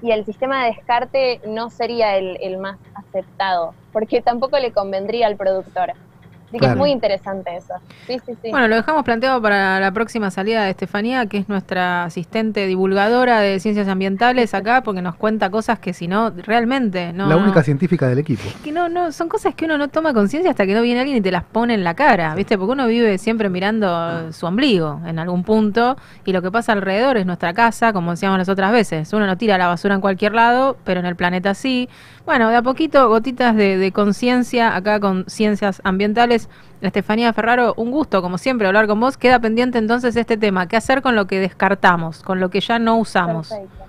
Y 0.00 0.12
el 0.12 0.24
sistema 0.26 0.64
de 0.64 0.72
descarte 0.72 1.40
no 1.44 1.70
sería 1.70 2.16
el, 2.16 2.38
el 2.42 2.58
más 2.58 2.80
aceptado, 2.94 3.76
porque 3.92 4.22
tampoco 4.22 4.58
le 4.58 4.72
convendría 4.72 5.26
al 5.28 5.36
productor. 5.36 5.94
Así 6.52 6.58
que 6.58 6.66
es 6.66 6.76
muy 6.76 6.90
interesante 6.90 7.56
eso. 7.56 7.72
Sí, 8.06 8.20
sí, 8.26 8.34
sí. 8.42 8.50
Bueno, 8.50 8.68
lo 8.68 8.76
dejamos 8.76 9.04
planteado 9.04 9.40
para 9.40 9.80
la 9.80 9.90
próxima 9.90 10.30
salida 10.30 10.64
de 10.64 10.70
Estefanía, 10.70 11.24
que 11.24 11.38
es 11.38 11.48
nuestra 11.48 12.04
asistente 12.04 12.66
divulgadora 12.66 13.40
de 13.40 13.58
ciencias 13.58 13.88
ambientales 13.88 14.52
acá, 14.52 14.82
porque 14.82 15.00
nos 15.00 15.14
cuenta 15.14 15.48
cosas 15.48 15.78
que 15.78 15.94
si 15.94 16.08
no, 16.08 16.28
realmente 16.30 17.14
no. 17.14 17.26
la 17.26 17.38
única 17.38 17.60
no, 17.60 17.64
científica 17.64 18.06
del 18.06 18.18
equipo. 18.18 18.42
que 18.62 18.70
no, 18.70 18.90
no, 18.90 19.12
son 19.12 19.30
cosas 19.30 19.54
que 19.54 19.64
uno 19.64 19.78
no 19.78 19.88
toma 19.88 20.12
conciencia 20.12 20.50
hasta 20.50 20.66
que 20.66 20.74
no 20.74 20.82
viene 20.82 21.00
alguien 21.00 21.16
y 21.16 21.20
te 21.22 21.30
las 21.30 21.44
pone 21.44 21.72
en 21.72 21.84
la 21.84 21.94
cara, 21.94 22.34
¿viste? 22.34 22.58
Porque 22.58 22.72
uno 22.72 22.86
vive 22.86 23.16
siempre 23.16 23.48
mirando 23.48 24.30
su 24.30 24.44
ombligo 24.44 25.00
en 25.06 25.18
algún 25.18 25.44
punto 25.44 25.96
y 26.26 26.32
lo 26.32 26.42
que 26.42 26.50
pasa 26.50 26.72
alrededor 26.72 27.16
es 27.16 27.24
nuestra 27.24 27.54
casa, 27.54 27.94
como 27.94 28.10
decíamos 28.10 28.36
las 28.36 28.50
otras 28.50 28.72
veces. 28.72 29.10
Uno 29.14 29.26
no 29.26 29.38
tira 29.38 29.56
la 29.56 29.68
basura 29.68 29.94
en 29.94 30.02
cualquier 30.02 30.34
lado, 30.34 30.76
pero 30.84 31.00
en 31.00 31.06
el 31.06 31.16
planeta 31.16 31.54
sí. 31.54 31.88
Bueno, 32.26 32.50
de 32.50 32.56
a 32.56 32.62
poquito, 32.62 33.08
gotitas 33.08 33.56
de, 33.56 33.78
de 33.78 33.90
conciencia 33.90 34.76
acá 34.76 35.00
con 35.00 35.24
ciencias 35.28 35.80
ambientales. 35.82 36.41
Estefanía 36.80 37.32
Ferraro, 37.32 37.74
un 37.76 37.90
gusto, 37.90 38.22
como 38.22 38.38
siempre, 38.38 38.66
hablar 38.66 38.86
con 38.86 38.98
vos. 39.00 39.16
Queda 39.16 39.38
pendiente 39.38 39.78
entonces 39.78 40.16
este 40.16 40.36
tema. 40.36 40.66
¿Qué 40.66 40.76
hacer 40.76 41.00
con 41.02 41.14
lo 41.14 41.26
que 41.26 41.38
descartamos, 41.40 42.22
con 42.22 42.40
lo 42.40 42.50
que 42.50 42.60
ya 42.60 42.78
no 42.78 42.96
usamos? 42.96 43.48
Perfecto. 43.50 43.84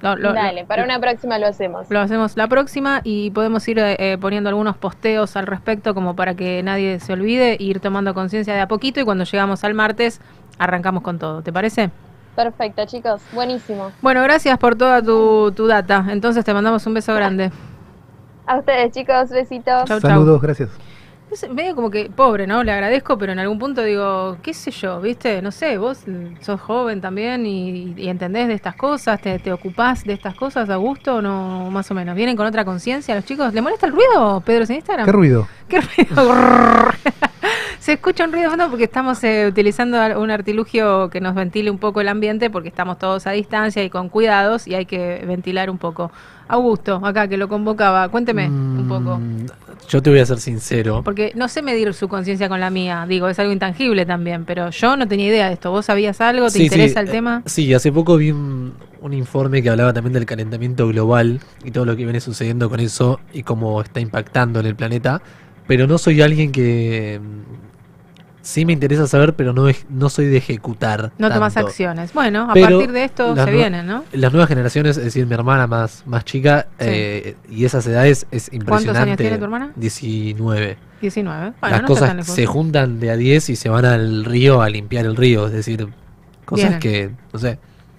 Lo- 0.00 0.14
lo- 0.16 0.32
Dale, 0.32 0.62
lo- 0.62 0.68
para 0.68 0.84
una 0.84 1.00
próxima 1.00 1.38
lo 1.38 1.48
hacemos. 1.48 1.90
lo 1.90 1.98
hacemos 1.98 2.36
la 2.36 2.46
próxima 2.46 3.00
y 3.02 3.30
podemos 3.32 3.66
ir 3.66 3.80
eh, 3.80 3.96
eh, 3.98 4.16
poniendo 4.20 4.48
algunos 4.48 4.76
posteos 4.76 5.34
al 5.36 5.46
respecto 5.48 5.92
como 5.92 6.14
para 6.14 6.34
que 6.34 6.62
nadie 6.62 7.00
se 7.00 7.12
olvide 7.14 7.54
e 7.54 7.62
ir 7.64 7.80
tomando 7.80 8.14
conciencia 8.14 8.54
de 8.54 8.60
a 8.60 8.68
poquito 8.68 9.00
y 9.00 9.04
cuando 9.04 9.24
llegamos 9.24 9.64
al 9.64 9.74
martes 9.74 10.20
arrancamos 10.58 11.02
con 11.02 11.18
todo. 11.18 11.42
¿Te 11.42 11.52
parece? 11.52 11.90
Perfecto, 12.36 12.86
chicos. 12.86 13.20
Buenísimo. 13.32 13.90
Bueno, 14.00 14.22
gracias 14.22 14.56
por 14.58 14.76
toda 14.76 15.02
tu, 15.02 15.50
tu 15.50 15.66
data. 15.66 16.06
Entonces 16.10 16.44
te 16.44 16.54
mandamos 16.54 16.86
un 16.86 16.94
beso 16.94 17.12
grande. 17.14 17.50
A 18.46 18.56
ustedes, 18.58 18.92
chicos. 18.92 19.30
Besitos. 19.30 19.84
Chau, 19.88 19.98
chau. 20.00 20.10
Saludos, 20.10 20.40
gracias. 20.40 20.70
Sé, 21.32 21.48
medio 21.48 21.74
como 21.74 21.90
que 21.90 22.10
pobre, 22.10 22.46
¿no? 22.46 22.64
Le 22.64 22.72
agradezco, 22.72 23.18
pero 23.18 23.32
en 23.32 23.38
algún 23.38 23.58
punto 23.58 23.82
digo, 23.82 24.38
qué 24.42 24.54
sé 24.54 24.70
yo, 24.70 25.00
¿viste? 25.00 25.42
No 25.42 25.52
sé, 25.52 25.76
vos 25.76 26.04
sos 26.40 26.60
joven 26.60 27.00
también 27.00 27.44
y, 27.46 27.94
y 27.96 28.08
entendés 28.08 28.48
de 28.48 28.54
estas 28.54 28.74
cosas, 28.76 29.20
te, 29.20 29.38
te 29.38 29.52
ocupás 29.52 30.04
de 30.04 30.14
estas 30.14 30.34
cosas 30.34 30.70
a 30.70 30.76
gusto 30.76 31.16
o 31.16 31.22
no, 31.22 31.70
más 31.70 31.90
o 31.90 31.94
menos. 31.94 32.16
¿Vienen 32.16 32.36
con 32.36 32.46
otra 32.46 32.64
conciencia 32.64 33.14
los 33.14 33.24
chicos? 33.24 33.52
¿Le 33.52 33.60
molesta 33.60 33.86
el 33.86 33.92
ruido, 33.92 34.40
Pedro, 34.40 34.64
en 34.64 34.72
Instagram? 34.76 35.06
¿Qué 35.06 35.12
ruido? 35.12 35.48
¿Qué 35.68 35.80
ruido? 35.80 36.92
Se 37.88 37.94
escucha 37.94 38.26
un 38.26 38.32
ruido 38.32 38.50
fondo 38.50 38.68
porque 38.68 38.84
estamos 38.84 39.24
eh, 39.24 39.46
utilizando 39.48 39.96
un 40.20 40.30
artilugio 40.30 41.08
que 41.08 41.22
nos 41.22 41.34
ventile 41.34 41.70
un 41.70 41.78
poco 41.78 42.02
el 42.02 42.08
ambiente 42.08 42.50
porque 42.50 42.68
estamos 42.68 42.98
todos 42.98 43.26
a 43.26 43.30
distancia 43.30 43.82
y 43.82 43.88
con 43.88 44.10
cuidados 44.10 44.68
y 44.68 44.74
hay 44.74 44.84
que 44.84 45.24
ventilar 45.26 45.70
un 45.70 45.78
poco. 45.78 46.12
Augusto, 46.48 47.00
acá 47.02 47.28
que 47.28 47.38
lo 47.38 47.48
convocaba, 47.48 48.10
cuénteme 48.10 48.46
un 48.48 48.84
poco. 48.86 49.18
Yo 49.88 50.02
te 50.02 50.10
voy 50.10 50.18
a 50.18 50.26
ser 50.26 50.38
sincero. 50.38 51.00
Porque 51.02 51.32
no 51.34 51.48
sé 51.48 51.62
medir 51.62 51.94
su 51.94 52.08
conciencia 52.08 52.50
con 52.50 52.60
la 52.60 52.68
mía, 52.68 53.06
digo, 53.08 53.26
es 53.26 53.38
algo 53.38 53.54
intangible 53.54 54.04
también, 54.04 54.44
pero 54.44 54.68
yo 54.68 54.94
no 54.98 55.08
tenía 55.08 55.28
idea 55.28 55.46
de 55.46 55.54
esto. 55.54 55.70
¿Vos 55.70 55.86
sabías 55.86 56.20
algo? 56.20 56.44
¿Te 56.48 56.58
Sí, 56.58 56.64
interesa 56.64 57.00
sí, 57.00 57.06
el 57.06 57.08
eh, 57.08 57.10
tema? 57.10 57.42
Sí, 57.46 57.72
hace 57.72 57.90
poco 57.90 58.18
vi 58.18 58.32
un, 58.32 58.74
un 59.00 59.14
informe 59.14 59.62
que 59.62 59.70
hablaba 59.70 59.94
también 59.94 60.12
del 60.12 60.26
calentamiento 60.26 60.88
global 60.88 61.40
y 61.64 61.70
todo 61.70 61.86
lo 61.86 61.96
que 61.96 62.04
viene 62.04 62.20
sucediendo 62.20 62.68
con 62.68 62.80
eso 62.80 63.18
y 63.32 63.44
cómo 63.44 63.80
está 63.80 64.00
impactando 64.00 64.60
en 64.60 64.66
el 64.66 64.76
planeta. 64.76 65.22
Pero 65.66 65.86
no 65.86 65.96
soy 65.96 66.22
alguien 66.22 66.50
que 66.50 67.20
mm, 67.22 67.77
sí 68.48 68.64
me 68.64 68.72
interesa 68.72 69.06
saber, 69.06 69.34
pero 69.34 69.52
no, 69.52 69.68
es- 69.68 69.84
no 69.90 70.08
soy 70.08 70.24
de 70.26 70.38
ejecutar. 70.38 71.12
No 71.18 71.30
tomas 71.30 71.56
acciones. 71.58 72.14
Bueno, 72.14 72.50
a 72.50 72.54
Pero 72.54 72.78
partir 72.78 72.92
de 72.92 73.04
esto 73.04 73.36
se 73.36 73.50
vienen, 73.50 73.86
¿no? 73.86 74.04
Las 74.12 74.32
nuevas 74.32 74.48
generaciones, 74.48 74.96
es 74.96 75.04
decir, 75.04 75.26
mi 75.26 75.34
hermana 75.34 75.66
más, 75.66 76.02
más 76.06 76.24
chica 76.24 76.66
Sí. 76.78 76.86
eh, 76.88 77.36
y 77.50 77.66
esas 77.66 77.86
edades 77.86 78.26
es 78.30 78.46
impresionante. 78.52 78.66
¿Cuántos 78.86 78.96
años 78.96 79.16
tiene 79.18 79.36
tu 79.38 79.44
hermana? 79.44 79.72
19. 79.76 80.78
19. 81.02 81.52
Bueno, 81.60 81.74
Las 81.76 81.82
no 81.82 81.88
cosas 81.88 82.26
se 82.26 82.46
juntan 82.46 82.98
de 83.00 83.10
a 83.10 83.16
10 83.16 83.50
y 83.50 83.56
se 83.56 83.68
van 83.68 83.84
al 83.84 84.24
río 84.24 84.62
a 84.62 84.70
limpiar 84.70 85.04
el 85.04 85.14
río, 85.16 85.46
es 85.46 85.52
decir, 85.52 85.86
cosas 86.46 86.62
Vienen. 86.70 86.80
que, 86.80 87.10
no 87.34 87.38
sé, 87.38 87.58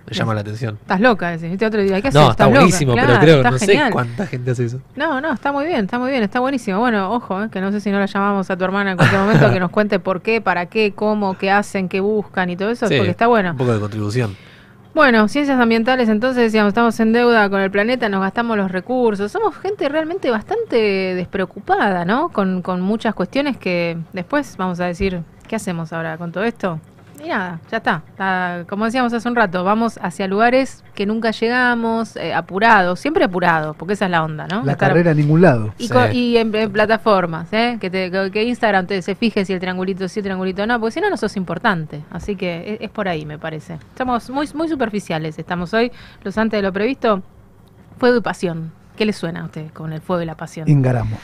me 0.10 0.16
llaman 0.16 0.36
la 0.36 0.42
atención. 0.42 0.78
Estás 0.82 1.00
loca, 1.00 1.32
decís. 1.32 1.50
¿Viste? 1.50 1.66
Otro 1.66 1.82
día, 1.82 2.02
¿qué 2.02 2.08
haces? 2.08 2.22
No, 2.22 2.32
está 2.32 2.46
loca. 2.46 2.60
buenísimo, 2.60 2.94
Claro, 2.94 3.08
pero 3.08 3.22
creo, 3.22 3.36
está 3.38 3.52
no 3.52 3.58
sé 3.60 3.92
cuánta 3.92 4.26
gente 4.26 4.52
hace 4.52 4.66
eso. 4.66 4.82
No, 4.96 5.22
no, 5.22 5.34
está 5.34 5.52
muy 5.52 5.66
bien, 5.66 5.86
está 5.86 6.00
muy 6.00 6.12
bien, 6.12 6.24
está 6.24 6.40
buenísimo. 6.40 6.80
Bueno, 6.80 7.12
ojo, 7.12 7.44
eh, 7.44 7.50
que 7.52 7.62
no 7.62 7.72
sé 7.72 7.80
si 7.80 7.92
no 7.92 8.00
la 8.00 8.06
llamamos 8.06 8.50
a 8.50 8.58
tu 8.58 8.64
hermana 8.64 8.92
en 8.92 8.98
cualquier 8.98 9.22
momento 9.22 9.50
que 9.54 9.60
nos 9.60 9.72
cuente 9.72 10.00
por 10.00 10.22
qué, 10.22 10.42
para 10.42 10.66
qué, 10.68 10.94
cómo, 10.94 11.38
qué 11.38 11.52
hacen, 11.52 11.90
qué 11.90 12.00
buscan 12.00 12.50
y 12.50 12.58
todo 12.58 12.70
eso, 12.70 12.88
Sí, 12.88 12.96
porque 12.98 13.12
está 13.12 13.28
bueno. 13.28 13.52
Un 13.52 13.58
poco 13.58 13.74
de 13.74 13.80
contribución. 13.80 14.36
Bueno, 14.94 15.28
ciencias 15.28 15.60
ambientales, 15.60 16.10
entonces 16.10 16.44
decíamos, 16.44 16.70
estamos 16.70 17.00
en 17.00 17.14
deuda 17.14 17.48
con 17.50 17.62
el 17.62 17.70
planeta, 17.70 18.10
nos 18.10 18.22
gastamos 18.22 18.58
los 18.58 18.72
recursos, 18.72 19.32
somos 19.32 19.56
gente 19.56 19.88
realmente 19.88 20.32
bastante 20.32 21.14
despreocupada, 21.16 22.06
¿no? 22.06 22.30
Con, 22.30 22.64
con 22.64 22.82
muchas 22.82 23.14
cuestiones 23.14 23.56
que 23.58 23.98
después 24.14 24.58
vamos 24.58 24.80
a 24.80 24.86
decir, 24.86 25.22
¿qué 25.48 25.56
hacemos 25.56 25.94
ahora 25.94 26.18
con 26.18 26.32
todo 26.32 26.44
esto? 26.44 26.80
Y 27.24 27.28
nada, 27.28 27.60
ya 27.70 27.78
está. 27.78 28.02
Está- 28.10 28.64
Como 28.70 28.86
decíamos 28.86 29.12
hace 29.14 29.28
un 29.28 29.36
rato, 29.36 29.64
vamos 29.64 30.00
hacia 30.02 30.28
lugares 30.28 30.84
que 30.96 31.06
nunca 31.06 31.32
llegamos, 31.32 32.16
eh, 32.16 32.34
apurados, 32.34 33.00
siempre 33.00 33.26
apurados, 33.26 33.76
porque 33.76 33.94
esa 33.94 34.06
es 34.06 34.12
la 34.12 34.24
onda, 34.24 34.48
¿no? 34.48 34.64
La 34.64 34.74
Estar- 34.74 34.90
carrera 34.90 35.12
a 35.12 35.14
ningún 35.14 35.42
lado. 35.42 35.74
y, 35.78 35.90
co- 35.90 36.10
y 36.12 36.38
en, 36.38 36.54
en 36.56 36.72
plataformas, 36.72 37.52
¿eh? 37.52 37.78
que, 37.80 37.90
te- 37.90 38.10
que- 38.32 38.44
Instagram 38.44 38.88
te, 38.88 39.02
se 39.02 39.16
fije 39.16 39.44
si 39.46 39.54
el 39.54 39.60
triangulito 39.60 40.08
sí, 40.08 40.20
el 40.20 40.24
triangulito 40.24 40.66
no, 40.66 40.80
porque 40.80 40.94
si 40.94 41.02
no, 41.02 41.10
no 41.10 41.18
sos 41.18 41.36
importante. 41.38 42.04
Así 42.10 42.36
que 42.36 42.74
es, 42.76 42.82
es 42.82 42.90
por 42.90 43.08
ahí, 43.08 43.26
me 43.26 43.38
parece. 43.38 43.74
Estamos 43.74 44.30
muy, 44.30 44.48
muy 44.54 44.68
superficiales, 44.70 45.38
estamos 45.38 45.74
hoy, 45.74 45.92
los 46.24 46.38
antes 46.38 46.58
de 46.58 46.62
lo 46.62 46.72
previsto. 46.74 47.22
Fuego 47.98 48.18
y 48.18 48.22
pasión. 48.22 48.72
¿Qué 48.96 49.06
le 49.06 49.14
suena 49.14 49.42
a 49.42 49.46
usted 49.46 49.72
con 49.74 49.92
el 49.94 50.02
fuego 50.02 50.22
y 50.22 50.26
la 50.26 50.36
pasión? 50.36 50.70
Ingaramo. 50.70 51.18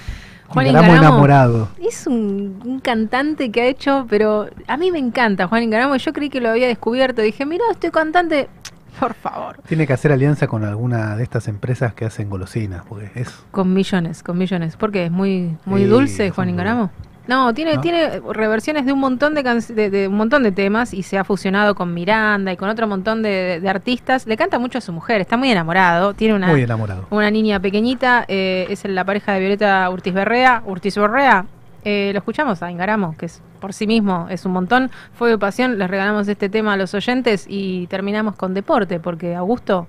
Juan 0.50 0.68
Ingaramo 0.68 0.94
Ingaramo 0.94 1.14
enamorado. 1.16 1.70
Es 1.82 2.08
un, 2.08 2.62
un 2.64 2.80
cantante 2.80 3.52
que 3.52 3.62
ha 3.62 3.66
hecho, 3.66 4.06
pero 4.10 4.48
a 4.68 4.78
mí 4.78 4.92
me 4.92 5.00
encanta 5.00 5.48
Juan 5.48 5.64
Ingaramo. 5.64 5.96
Yo 5.98 6.14
creí 6.14 6.30
que 6.30 6.42
lo 6.42 6.50
había 6.50 6.68
descubierto. 6.68 7.22
Dije, 7.22 7.46
mira, 7.46 7.66
este 7.72 7.92
cantante, 7.92 8.48
por 9.00 9.14
favor. 9.14 9.58
Tiene 9.68 9.88
que 9.88 9.94
hacer 9.94 10.12
alianza 10.12 10.48
con 10.48 10.64
alguna 10.64 11.16
de 11.16 11.24
estas 11.24 11.48
empresas 11.48 11.94
que 11.94 12.06
hacen 12.06 12.30
golosinas, 12.30 12.84
porque 12.88 13.10
es 13.16 13.30
Con 13.52 13.74
millones, 13.74 14.24
con 14.24 14.38
millones. 14.38 14.78
Porque 14.78 15.06
es 15.06 15.12
muy, 15.12 15.58
muy 15.66 15.84
Sí, 15.84 15.88
dulce 15.88 16.30
Juan 16.32 16.50
Ingaramo. 16.50 16.92
No, 17.28 17.54
tiene, 17.54 17.76
¿No? 17.76 17.82
tiene 17.82 18.22
reversiones 18.32 18.86
de 18.86 18.94
un 18.94 19.00
montón 19.00 19.34
de, 19.34 19.44
can- 19.44 19.60
de, 19.68 19.90
de 19.90 20.08
un 20.08 20.16
montón 20.16 20.44
de 20.44 20.52
temas 20.52 20.94
y 20.94 21.02
se 21.04 21.18
ha 21.18 21.24
fusionado 21.24 21.74
con 21.74 21.94
Miranda 21.94 22.52
y 22.54 22.58
con 22.58 22.70
otro 22.70 22.88
montón 22.88 23.24
de, 23.24 23.60
de 23.60 23.70
artistas. 23.70 24.28
Le 24.28 24.38
canta 24.38 24.60
mucho 24.60 24.78
a 24.78 24.82
su 24.82 24.92
mujer, 24.94 25.22
está 25.22 25.36
muy 25.38 25.50
enamorado. 25.50 26.14
Tiene 26.14 26.36
una, 26.36 26.48
muy 26.48 26.62
enamorado. 26.62 27.08
una 27.10 27.32
niña 27.32 27.60
pequeñita, 27.60 28.26
eh, 28.28 28.68
es 28.70 28.86
la 28.86 29.04
pareja 29.04 29.34
de 29.34 29.40
Violeta 29.40 29.90
Urtiz 29.90 30.14
Berrea. 30.14 30.62
Urtiz 30.66 30.96
Berrea, 30.98 31.46
eh, 31.84 32.12
lo 32.14 32.20
escuchamos 32.20 32.62
a 32.62 32.70
Ingaramo, 32.70 33.16
que 33.18 33.26
es 33.26 33.42
por 33.60 33.74
sí 33.74 33.88
mismo 33.88 34.28
es 34.30 34.46
un 34.46 34.52
montón. 34.52 34.92
Fuego 35.14 35.32
de 35.32 35.40
pasión, 35.40 35.80
les 35.80 35.90
regalamos 35.90 36.28
este 36.28 36.50
tema 36.50 36.74
a 36.74 36.78
los 36.78 36.94
oyentes 36.94 37.48
y 37.50 37.88
terminamos 37.88 38.36
con 38.36 38.54
deporte, 38.54 39.00
porque 39.00 39.34
Augusto 39.36 39.88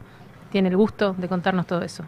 tiene 0.50 0.70
el 0.70 0.76
gusto 0.78 1.14
de 1.18 1.28
contarnos 1.28 1.66
todo 1.66 1.82
eso. 1.82 2.04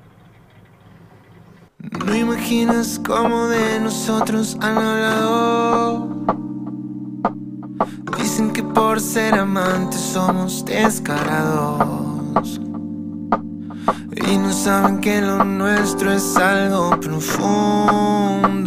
No 1.81 2.13
imaginas 2.13 3.01
cómo 3.07 3.47
de 3.47 3.79
nosotros 3.79 4.57
han 4.61 4.79
hablado. 4.79 6.09
Dicen 8.19 8.51
que 8.53 8.65
por 8.65 9.01
ser 9.01 9.37
amantes 9.37 10.01
somos 10.01 10.65
descarados. 10.65 12.61
Y 14.27 14.37
no 14.39 14.53
saben 14.53 14.99
que 15.01 15.21
lo 15.21 15.45
nuestro 15.45 16.11
es 16.11 16.37
algo 16.37 16.99
profundo. 16.99 18.59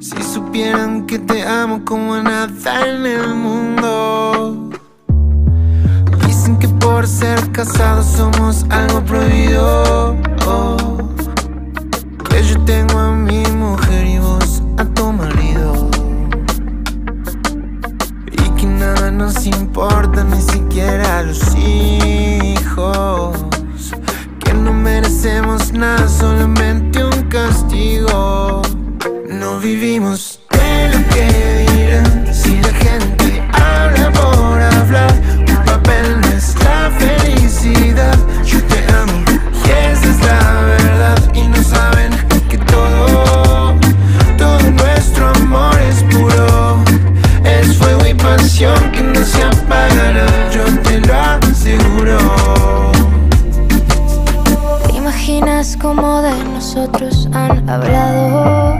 Si 0.00 0.22
supieran 0.22 1.06
que 1.06 1.18
te 1.18 1.46
amo 1.46 1.84
como 1.84 2.16
nada 2.22 2.88
en 2.88 3.04
el 3.04 3.34
mundo. 3.34 4.70
Dicen 6.26 6.58
que 6.58 6.68
por 6.68 7.06
ser 7.06 7.52
casados 7.52 8.06
somos 8.06 8.64
algo 8.70 9.04
prohibido. 9.04 10.16
Que 12.30 12.42
yo 12.44 12.58
tengo 12.64 12.98
a 12.98 13.10
mi 13.12 13.42
mujer 13.46 14.06
y 14.06 14.18
vos 14.18 14.62
a 14.78 14.84
tu 14.84 15.12
marido. 15.12 15.90
Y 18.32 18.50
que 18.58 18.66
nada 18.66 19.10
nos 19.10 19.44
importa, 19.46 20.24
ni 20.24 20.40
siquiera 20.40 21.22
los 21.22 21.54
hijos. 21.56 23.36
Que 24.44 24.54
no 24.54 24.72
merecemos 24.72 25.72
nada, 25.72 26.08
solamente 26.08 27.04
un 27.04 27.22
castigo. 27.28 28.62
No 29.28 29.58
vivimos 29.58 30.40
de 30.50 30.88
lo 30.92 31.08
que 31.12 31.66
dirán. 31.72 32.32
Si 32.32 32.60
la 32.60 32.72
gente 32.84 33.42
habla 33.52 34.10
por 34.12 34.60
hablar, 34.60 35.12
un 35.48 35.64
papel 35.64 36.20
no 36.20 36.28
es 36.28 36.54
la 36.64 36.90
felicidad. 36.98 38.16
Cómo 55.80 56.20
de 56.22 56.44
nosotros 56.44 57.28
han 57.32 57.68
hablado? 57.68 58.76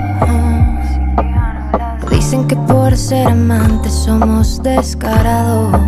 Dicen 2.11 2.47
que 2.47 2.57
por 2.57 2.97
ser 2.97 3.27
amantes 3.29 3.93
somos 3.93 4.63
descarados. 4.63 5.81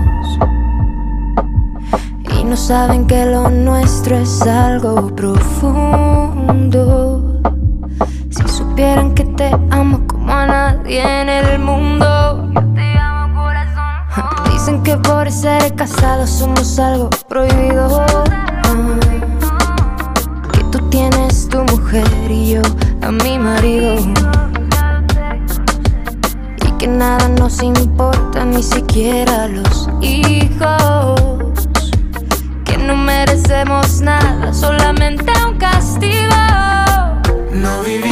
Y 2.37 2.45
no 2.45 2.57
saben 2.57 3.07
que 3.07 3.27
lo 3.27 3.51
nuestro 3.51 4.17
es 4.17 4.43
algo 4.43 5.15
profundo. 5.15 6.63
Si 8.31 8.49
supieran 8.49 9.15
que 9.15 9.25
te 9.25 9.51
amo 9.71 10.01
como 10.07 10.33
a 10.33 10.47
nadie 10.47 11.03
en 11.21 11.29
el 11.29 11.59
mundo. 11.59 12.49
Dicen 14.51 14.83
que 14.83 14.97
por 14.97 15.31
ser 15.31 15.75
casados 15.75 16.31
somos 16.31 16.79
algo 16.79 17.11
prohibido. 17.29 18.07
Y 21.95 22.53
yo 22.53 22.63
a 23.03 23.11
mi 23.11 23.39
marido. 23.39 23.97
Y 26.67 26.73
que 26.79 26.87
nada 26.87 27.29
nos 27.29 27.63
importa, 27.63 28.45
ni 28.45 28.63
siquiera 28.63 29.47
los 29.49 29.91
hijos. 30.01 31.69
Que 32.65 32.79
no 32.79 32.97
merecemos 32.97 34.01
nada, 34.01 34.55
solamente 34.55 35.31
un 35.47 35.59
castigo. 35.59 36.35
No 37.53 37.83
vivimos 37.83 38.12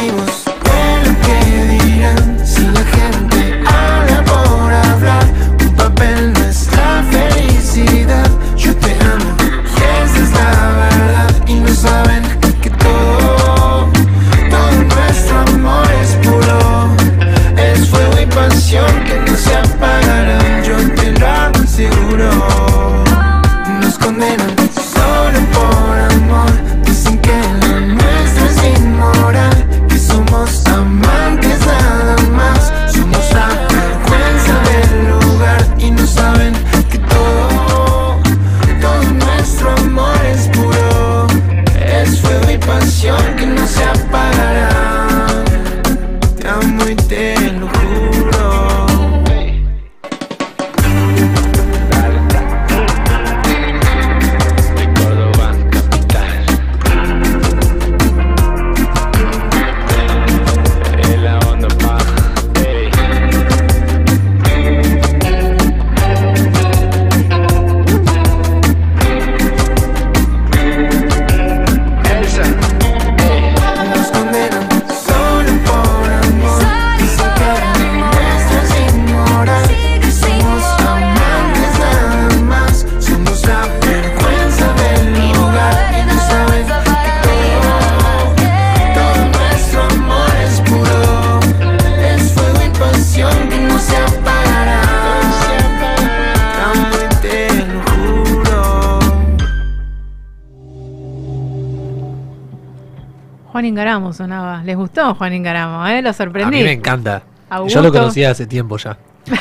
Ingaramo 104.01 104.13
sonaba. 104.13 104.63
¿Les 104.63 104.75
gustó 104.75 105.13
Juan 105.13 105.33
Ingaramo? 105.33 105.85
¿eh? 105.87 106.01
Lo 106.01 106.09
A 106.09 106.13
sorprendí. 106.13 106.57
mí 106.57 106.63
me 106.63 106.71
encanta. 106.71 107.21
Augusto. 107.49 107.79
Yo 107.79 107.83
lo 107.83 107.91
conocía 107.91 108.31
hace 108.31 108.47
tiempo 108.47 108.77
ya. 108.77 108.97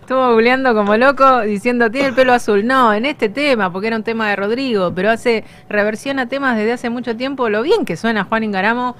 Estuvo 0.00 0.32
googleando 0.32 0.74
como 0.74 0.96
loco 0.96 1.42
diciendo 1.42 1.90
tiene 1.90 2.08
el 2.08 2.14
pelo 2.14 2.32
azul. 2.32 2.66
No, 2.66 2.92
en 2.92 3.06
este 3.06 3.28
tema, 3.28 3.72
porque 3.72 3.86
era 3.86 3.96
un 3.96 4.02
tema 4.02 4.28
de 4.28 4.36
Rodrigo, 4.36 4.92
pero 4.94 5.10
hace 5.10 5.44
reversión 5.68 6.18
a 6.18 6.26
temas 6.26 6.56
desde 6.56 6.72
hace 6.72 6.90
mucho 6.90 7.16
tiempo. 7.16 7.48
Lo 7.48 7.62
bien 7.62 7.84
que 7.84 7.96
suena 7.96 8.24
Juan 8.24 8.42
Ingaramo. 8.44 8.96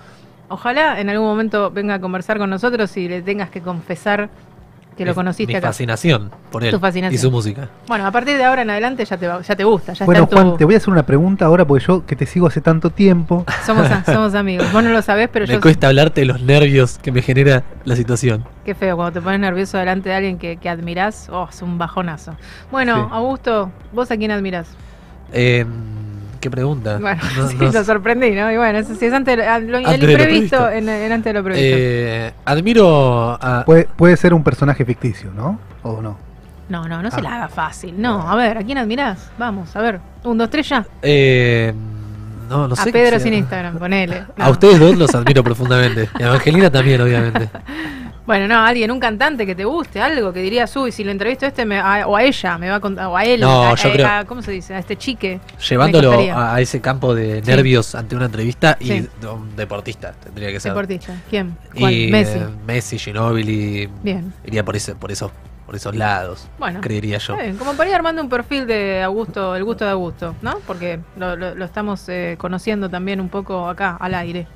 Ojalá 0.48 1.00
en 1.00 1.08
algún 1.08 1.26
momento 1.26 1.70
venga 1.70 1.94
a 1.94 2.00
conversar 2.00 2.38
con 2.38 2.50
nosotros 2.50 2.96
y 2.96 3.08
le 3.08 3.22
tengas 3.22 3.50
que 3.50 3.62
confesar 3.62 4.28
que 4.96 5.04
lo 5.04 5.14
conociste 5.14 5.52
mi 5.52 5.56
acá. 5.56 5.68
fascinación 5.68 6.30
por 6.52 6.62
él 6.64 6.70
Tu 6.70 6.78
fascinación. 6.78 7.14
y 7.14 7.18
su 7.18 7.30
música. 7.30 7.68
Bueno, 7.88 8.06
a 8.06 8.10
partir 8.12 8.36
de 8.36 8.44
ahora 8.44 8.62
en 8.62 8.70
adelante 8.70 9.04
ya 9.04 9.16
te, 9.16 9.26
va- 9.26 9.40
ya 9.42 9.56
te 9.56 9.64
gusta, 9.64 9.92
ya 9.92 10.04
Bueno, 10.06 10.22
está 10.24 10.36
en 10.36 10.42
tu- 10.42 10.46
Juan, 10.50 10.58
te 10.58 10.64
voy 10.64 10.74
a 10.74 10.76
hacer 10.78 10.90
una 10.90 11.04
pregunta 11.04 11.44
ahora 11.46 11.64
porque 11.66 11.84
yo 11.86 12.06
que 12.06 12.14
te 12.16 12.26
sigo 12.26 12.46
hace 12.46 12.60
tanto 12.60 12.90
tiempo. 12.90 13.44
somos, 13.66 13.86
somos 14.06 14.34
amigos. 14.34 14.72
Vos 14.72 14.82
no 14.84 14.90
lo 14.90 15.02
sabés, 15.02 15.28
pero 15.32 15.46
Me 15.46 15.54
yo 15.54 15.60
cuesta 15.60 15.88
hablarte 15.88 16.20
de 16.20 16.26
los 16.26 16.40
nervios 16.42 16.98
que 16.98 17.10
me 17.12 17.22
genera 17.22 17.64
la 17.84 17.96
situación. 17.96 18.44
Qué 18.64 18.74
feo, 18.74 18.96
cuando 18.96 19.12
te 19.12 19.20
pones 19.20 19.40
nervioso 19.40 19.78
delante 19.78 20.08
de 20.08 20.14
alguien 20.14 20.38
que, 20.38 20.56
que 20.56 20.68
admirás, 20.68 21.28
oh, 21.30 21.48
es 21.50 21.60
un 21.62 21.76
bajonazo. 21.78 22.36
Bueno, 22.70 23.08
Sí. 23.08 23.14
Augusto, 23.14 23.70
¿vos 23.92 24.10
a 24.10 24.16
quién 24.16 24.30
admirás? 24.30 24.68
Eh, 25.32 25.66
¿Qué 26.44 26.50
pregunta? 26.50 26.98
Bueno, 27.00 27.22
No- 27.38 27.48
sí, 27.48 27.56
no 27.58 27.72
lo 27.72 27.84
sorprendí, 27.84 28.32
¿no? 28.32 28.52
Y 28.52 28.58
bueno, 28.58 28.78
eso 28.78 28.94
sí 28.94 29.06
es 29.06 29.14
antes, 29.14 29.34
de- 29.38 29.44
lo, 29.66 29.78
el 29.78 29.86
Antes 29.86 30.00
de 30.00 30.06
lo 30.06 30.12
imprevisto, 30.12 30.58
previsto. 30.58 30.70
en, 30.70 30.88
en 30.90 31.12
antes 31.12 31.32
de 31.32 31.38
lo 31.38 31.42
previsto. 31.42 31.74
Eh, 31.78 32.32
admiro 32.44 33.38
a. 33.40 33.62
Puede, 33.64 33.84
puede 33.96 34.14
ser 34.18 34.34
un 34.34 34.44
personaje 34.44 34.84
ficticio, 34.84 35.30
¿no? 35.34 35.58
¿O 35.82 36.02
no? 36.02 36.18
no, 36.68 36.86
no, 36.86 37.02
no 37.02 37.10
se 37.10 37.20
ah. 37.20 37.22
la 37.22 37.34
haga 37.36 37.48
fácil. 37.48 37.94
No, 37.96 38.28
a 38.30 38.36
ver, 38.36 38.58
¿a 38.58 38.62
quién 38.62 38.76
admirás? 38.76 39.30
Vamos, 39.38 39.74
a 39.74 39.80
ver. 39.80 40.00
Un, 40.22 40.36
dos, 40.36 40.50
tres 40.50 40.68
ya. 40.68 40.84
Eh, 41.00 41.72
no, 42.50 42.68
no 42.68 42.74
a 42.74 42.76
sé. 42.76 42.92
Pedro 42.92 43.16
qué 43.16 43.20
sin. 43.20 43.32
Instagram, 43.32 43.78
ponele. 43.78 44.24
A 44.38 44.44
No. 44.44 44.50
ustedes 44.50 44.78
dos 44.78 44.98
los 44.98 45.14
admiro 45.14 45.42
profundamente. 45.42 46.10
Y 46.18 46.22
a 46.24 46.26
Evangelina 46.26 46.70
también, 46.70 47.00
obviamente. 47.00 47.48
Bueno, 48.26 48.48
no, 48.48 48.64
alguien, 48.64 48.90
un 48.90 48.98
cantante 49.00 49.44
que 49.44 49.54
te 49.54 49.66
guste, 49.66 50.00
algo 50.00 50.32
que 50.32 50.40
dirías, 50.40 50.74
uy, 50.76 50.90
si 50.92 51.04
lo 51.04 51.10
entrevisto 51.10 51.44
a 51.44 51.48
este, 51.48 51.66
me- 51.66 51.78
a- 51.78 52.06
o 52.06 52.16
a 52.16 52.22
ella, 52.22 52.56
me 52.56 52.70
va 52.70 52.76
a 52.76 52.80
contar, 52.80 53.06
o 53.08 53.16
a 53.18 53.22
él, 53.24 53.40
No, 53.42 53.64
a, 53.66 53.74
yo 53.74 53.88
a- 53.88 53.92
creo- 53.92 54.06
a- 54.08 54.24
¿cómo 54.24 54.40
se 54.40 54.50
dice? 54.50 54.74
A 54.74 54.78
este 54.78 54.96
chique. 54.96 55.40
Llevándolo 55.68 56.12
a, 56.34 56.58
ese 56.60 56.80
campo 56.80 57.14
de 57.14 57.42
Sí. 57.44 57.50
nervios 57.50 57.94
ante 57.94 58.16
una 58.16 58.24
entrevista 58.26 58.78
y 58.80 58.86
Sí. 58.86 59.08
de 59.20 59.26
un 59.28 59.54
deportista 59.56 60.12
tendría 60.12 60.50
que 60.50 60.58
ser. 60.58 60.72
Deportista. 60.72 61.14
¿Quién? 61.28 61.54
¿Cuál? 61.78 61.92
Y 61.92 62.10
Messi. 62.10 62.38
eh, 62.38 62.46
Messi, 62.66 62.98
Ginóbili. 62.98 63.90
Bien. 64.02 64.32
Iría 64.46 64.64
por 64.64 64.74
ese, 64.76 64.94
por 64.94 65.12
esos, 65.12 65.30
por 65.66 65.76
esos 65.76 65.94
lados. 65.94 66.48
Bueno, 66.58 66.80
creería 66.80 67.18
yo. 67.18 67.36
Bien, 67.36 67.58
como 67.58 67.74
para 67.74 67.90
ir 67.90 67.94
armando 67.96 68.22
un 68.22 68.30
perfil 68.30 68.66
de 68.66 69.02
Augusto, 69.02 69.54
el 69.54 69.64
gusto 69.64 69.84
de 69.84 69.90
Augusto, 69.90 70.34
¿no? 70.40 70.60
Porque 70.66 70.98
lo, 71.18 71.36
lo- 71.36 71.54
lo 71.54 71.64
estamos 71.66 72.08
eh, 72.08 72.36
conociendo 72.38 72.88
también 72.88 73.20
un 73.20 73.28
poco 73.28 73.68
acá, 73.68 73.98
al 74.00 74.14
aire. 74.14 74.46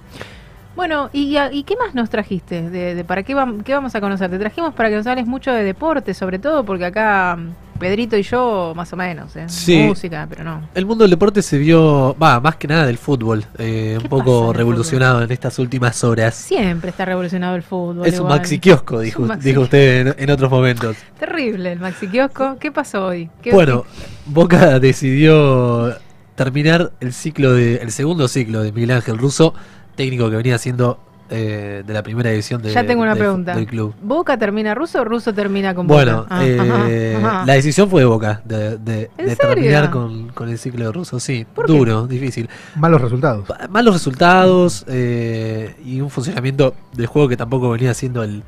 Bueno, 0.77 1.11
¿y, 1.13 1.37
y 1.53 1.63
qué 1.65 1.75
más 1.77 1.95
nos 1.95 2.09
trajiste? 2.09 2.71
De, 2.71 2.95
de 2.95 3.05
¿Para 3.05 3.23
qué, 3.25 3.35
vam- 3.35 3.63
qué 3.65 3.75
vamos 3.75 3.95
a 3.95 4.01
conocer? 4.01 4.31
Te 4.31 4.39
trajimos 4.39 4.75
para 4.75 4.89
que 4.91 4.97
nos 4.97 5.07
hables 5.09 5.27
mucho 5.27 5.51
de 5.53 5.65
deporte, 5.65 6.15
sobre 6.15 6.39
todo, 6.39 6.65
porque 6.65 6.85
acá 6.85 7.37
mm, 7.37 7.79
Pedrito 7.81 8.17
y 8.17 8.23
yo, 8.23 8.73
más 8.77 8.93
o 8.93 8.97
menos, 8.97 9.35
¿eh? 9.37 9.45
Sí. 9.49 9.77
Música, 9.87 10.27
pero 10.29 10.45
no. 10.45 10.69
El 10.75 10.85
mundo 10.87 11.03
del 11.05 11.11
deporte 11.11 11.43
se 11.43 11.59
vio, 11.59 12.17
va, 12.21 12.39
más 12.41 12.57
que 12.57 12.69
nada 12.69 12.87
del 12.87 12.97
fútbol, 12.99 13.45
eh, 13.57 13.99
un 14.01 14.09
poco 14.09 14.53
revolucionado 14.53 15.23
en 15.23 15.31
estas 15.33 15.59
últimas 15.61 16.03
horas. 16.05 16.35
Siempre 16.37 16.91
está 16.91 17.05
revolucionado 17.05 17.55
el 17.57 17.63
fútbol. 17.63 18.07
Es 18.07 18.19
un 18.21 18.29
maxi 18.29 18.59
kiosco, 18.61 19.01
dijo, 19.01 19.23
maxi 19.23 19.49
dijo 19.49 19.63
usted 19.63 20.07
en, 20.09 20.15
en 20.17 20.31
otros 20.31 20.51
momentos. 20.51 20.97
Terrible 21.19 21.73
el 21.73 21.81
maxi 21.81 22.07
kiosco. 22.09 22.57
¿Qué 22.61 22.71
pasó 22.73 23.07
hoy? 23.07 23.31
¿Qué- 23.43 23.53
Bueno, 23.53 23.85
Boca 24.27 24.79
decidió 24.81 25.97
terminar 26.35 26.93
el 27.01 27.13
ciclo 27.13 27.53
de, 27.53 27.77
el 27.77 27.91
segundo 27.91 28.29
ciclo 28.29 28.63
de 28.63 28.71
Miguel 28.73 28.93
Ángel 28.93 29.19
Russo, 29.19 29.55
técnico 29.99 30.31
que 30.31 30.37
venía 30.37 30.55
haciendo 30.55 30.99
eh, 31.31 31.83
de 31.87 31.93
la 31.93 32.03
primera 32.03 32.31
edición 32.31 32.63
de, 32.63 32.71
ya 32.73 32.87
tengo 32.87 33.03
una 33.03 33.15
pregunta. 33.15 33.55
del 33.55 33.67
club. 33.67 33.95
¿Boca 34.01 34.39
termina 34.39 34.75
ruso 34.75 35.03
o 35.03 35.05
ruso 35.05 35.35
termina 35.35 35.75
con 35.75 35.87
Bueno, 35.87 36.23
Boca? 36.23 36.29
Ah, 36.31 36.43
eh, 36.89 37.19
la 37.45 37.53
decisión 37.53 37.91
fue 37.91 38.01
de 38.01 38.07
Boca, 38.07 38.41
de, 38.47 38.79
de- 38.79 39.11
¿En 39.19 39.27
de 39.27 39.37
terminar 39.37 39.91
con, 39.91 40.29
con 40.29 40.49
el 40.49 40.57
ciclo 40.57 40.87
de 40.87 40.93
Russo, 40.93 41.21
sí, 41.21 41.45
duro, 41.67 42.07
difícil. 42.07 42.49
Malos 42.77 43.03
resultados. 43.03 43.45
Malos 43.69 43.93
resultados 43.93 44.87
eh, 44.89 45.75
y 45.85 46.01
un 46.01 46.09
funcionamiento 46.09 46.75
del 46.95 47.07
juego 47.09 47.29
que 47.29 47.37
tampoco 47.37 47.69
venía 47.69 47.93
siendo 47.93 48.23
el, 48.23 48.43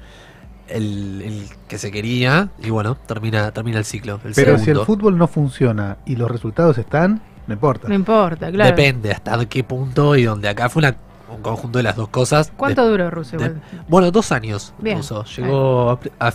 el, 0.69 1.21
el 1.23 1.43
que 1.69 1.77
se 1.77 1.91
quería 1.91 2.49
y 2.63 2.71
bueno, 2.71 2.95
termina, 3.07 3.51
termina 3.51 3.77
el 3.79 3.85
ciclo. 3.85 4.21
El 4.25 4.33
Pero 4.35 4.57
si 4.57 4.71
el 4.71 4.79
fútbol 4.87 5.19
no 5.19 5.27
funciona 5.29 5.99
y 6.07 6.17
los 6.17 6.31
resultados 6.31 6.79
están, 6.79 7.21
no 7.47 7.53
importa. 7.53 7.89
No 7.89 7.95
importa, 7.95 8.51
claro. 8.51 8.71
Depende 8.75 9.11
hasta 9.11 9.45
qué 9.47 9.65
punto 9.65 10.17
y 10.17 10.23
donde 10.25 10.49
acá 10.49 10.71
fue 10.71 10.81
una- 10.81 10.97
un 11.31 11.43
conjunto 11.43 11.79
de 11.79 11.83
las 11.85 11.97
dos 11.97 12.09
cosas. 12.09 12.53
¿Cuánto 12.57 12.85
De- 12.85 12.91
duró 12.91 13.11
ruso 13.11 13.37
de- 13.37 13.45
igual? 13.47 13.63
bueno, 13.89 14.11
dos 14.11 14.33
años. 14.33 14.73
Bien. 14.79 15.01
Llegó 15.37 15.91
a, 15.91 16.01
a 16.29 16.33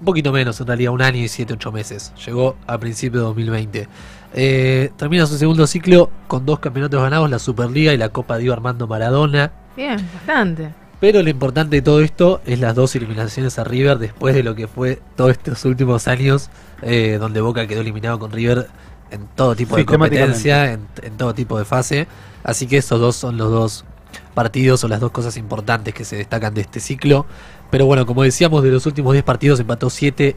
un 0.00 0.04
poquito 0.04 0.32
menos, 0.32 0.60
en 0.60 0.66
realidad, 0.66 0.92
un 0.92 1.02
año 1.02 1.18
y 1.18 1.28
siete, 1.28 1.54
ocho 1.54 1.72
meses. 1.72 2.12
Llegó 2.26 2.56
a 2.66 2.78
principios 2.78 3.20
de 3.22 3.26
2020. 3.26 3.88
Eh, 4.34 4.90
termina 4.96 5.26
su 5.26 5.38
segundo 5.38 5.66
ciclo 5.66 6.10
con 6.26 6.44
dos 6.44 6.58
campeonatos 6.58 7.00
ganados, 7.00 7.30
la 7.30 7.38
Superliga 7.38 7.92
y 7.92 7.96
la 7.96 8.08
Copa 8.08 8.36
Dio 8.38 8.52
Armando 8.52 8.86
Maradona. 8.86 9.52
Bien, 9.76 9.96
bastante. 10.14 10.74
Pero 11.00 11.22
lo 11.22 11.28
importante 11.30 11.76
de 11.76 11.82
todo 11.82 12.00
esto 12.00 12.40
es 12.46 12.58
las 12.60 12.74
dos 12.74 12.94
eliminaciones 12.96 13.58
a 13.58 13.64
River 13.64 13.98
después 13.98 14.34
de 14.34 14.42
lo 14.42 14.54
que 14.54 14.66
fue 14.68 15.00
todos 15.16 15.32
estos 15.32 15.64
últimos 15.66 16.08
años, 16.08 16.50
eh, 16.82 17.18
donde 17.20 17.40
Boca 17.40 17.66
quedó 17.66 17.82
eliminado 17.82 18.18
con 18.18 18.32
River 18.32 18.68
en 19.10 19.26
todo 19.36 19.54
tipo 19.54 19.76
de 19.76 19.84
competencia, 19.84 20.72
en, 20.72 20.88
en 21.02 21.16
todo 21.16 21.34
tipo 21.34 21.58
de 21.58 21.64
fase. 21.64 22.06
Así 22.42 22.66
que 22.66 22.78
esos 22.78 22.98
dos 23.00 23.16
son 23.16 23.36
los 23.36 23.50
dos 23.50 23.84
partidos 24.34 24.82
o 24.84 24.88
las 24.88 25.00
dos 25.00 25.10
cosas 25.10 25.36
importantes 25.36 25.94
que 25.94 26.04
se 26.04 26.16
destacan 26.16 26.54
de 26.54 26.60
este 26.62 26.80
ciclo. 26.80 27.26
Pero 27.70 27.86
bueno, 27.86 28.06
como 28.06 28.22
decíamos, 28.22 28.62
de 28.62 28.70
los 28.70 28.86
últimos 28.86 29.12
10 29.12 29.24
partidos 29.24 29.60
empató 29.60 29.90
7, 29.90 30.36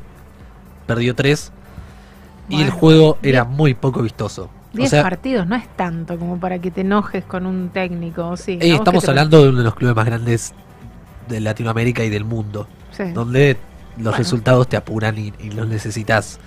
perdió 0.86 1.16
3 1.16 1.52
y 2.50 2.62
el 2.62 2.70
juego 2.70 3.18
era 3.22 3.44
muy 3.44 3.74
poco 3.74 4.02
vistoso. 4.02 4.50
O 4.74 4.78
10 4.78 4.90
sea, 4.90 5.04
partidos 5.04 5.48
no 5.48 5.56
es 5.56 5.68
tanto 5.76 6.18
como 6.18 6.40
para 6.40 6.60
que 6.60 6.72
te 6.72 6.82
enojes 6.82 7.24
con 7.26 7.46
un 7.46 7.70
técnico, 7.70 8.36
sí. 8.38 8.54
eh, 8.62 8.70
¿a 8.70 8.74
vos 8.74 8.80
estamos 8.80 9.04
te 9.04 9.10
hablando 9.12 9.42
de 9.44 9.50
uno 9.50 9.58
de 9.60 9.64
los 9.64 9.76
clubes 9.76 9.96
más 9.96 10.06
grandes 10.06 10.54
de 11.28 11.40
Latinoamérica 11.42 12.04
y 12.04 12.10
del 12.10 12.24
mundo. 12.26 12.68
Sí. 12.92 13.04
donde 13.14 13.58
los 13.98 14.06
Bueno. 14.06 14.18
resultados 14.18 14.68
te 14.70 14.78
apuran 14.78 15.18
y, 15.18 15.34
y 15.40 15.52
los 15.52 15.68
necesitas. 15.68 16.40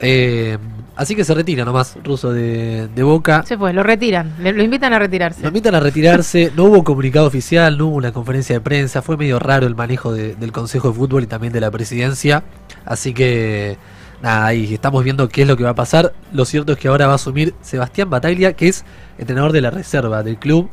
Eh, 0.00 0.58
así 0.96 1.14
que 1.14 1.24
se 1.24 1.34
retira 1.34 1.64
nomás 1.64 1.96
Russo 2.02 2.32
de, 2.32 2.88
de 2.88 3.02
Boca. 3.02 3.42
Se 3.46 3.56
fue, 3.56 3.72
lo 3.72 3.82
retiran, 3.82 4.34
lo 4.40 4.62
invitan 4.62 4.92
a 4.92 4.98
retirarse. 4.98 5.42
Lo 5.42 5.48
invitan 5.48 5.74
a 5.74 5.80
retirarse, 5.80 6.52
no 6.56 6.64
hubo 6.64 6.84
comunicado 6.84 7.26
oficial, 7.26 7.78
no 7.78 7.86
hubo 7.86 7.96
una 7.96 8.12
conferencia 8.12 8.56
de 8.56 8.60
prensa, 8.60 9.02
fue 9.02 9.16
medio 9.16 9.38
raro 9.38 9.66
el 9.66 9.74
manejo 9.74 10.12
de- 10.12 10.34
del 10.34 10.52
Consejo 10.52 10.88
de 10.88 10.94
Fútbol 10.94 11.22
y 11.22 11.26
también 11.26 11.52
de 11.52 11.60
la 11.60 11.70
presidencia. 11.70 12.42
Así 12.84 13.14
que 13.14 13.78
nada, 14.22 14.46
ahí 14.46 14.74
estamos 14.74 15.02
viendo 15.04 15.28
qué 15.28 15.42
es 15.42 15.48
lo 15.48 15.56
que 15.56 15.64
va 15.64 15.70
a 15.70 15.74
pasar. 15.74 16.12
Lo 16.32 16.44
cierto 16.44 16.72
es 16.72 16.78
que 16.78 16.88
ahora 16.88 17.06
va 17.06 17.12
a 17.12 17.16
asumir 17.16 17.54
Sebastián 17.62 18.10
Bataglia, 18.10 18.52
que 18.54 18.68
es 18.68 18.84
entrenador 19.18 19.52
de 19.52 19.60
la 19.60 19.70
reserva 19.70 20.22
del 20.22 20.36
club 20.38 20.68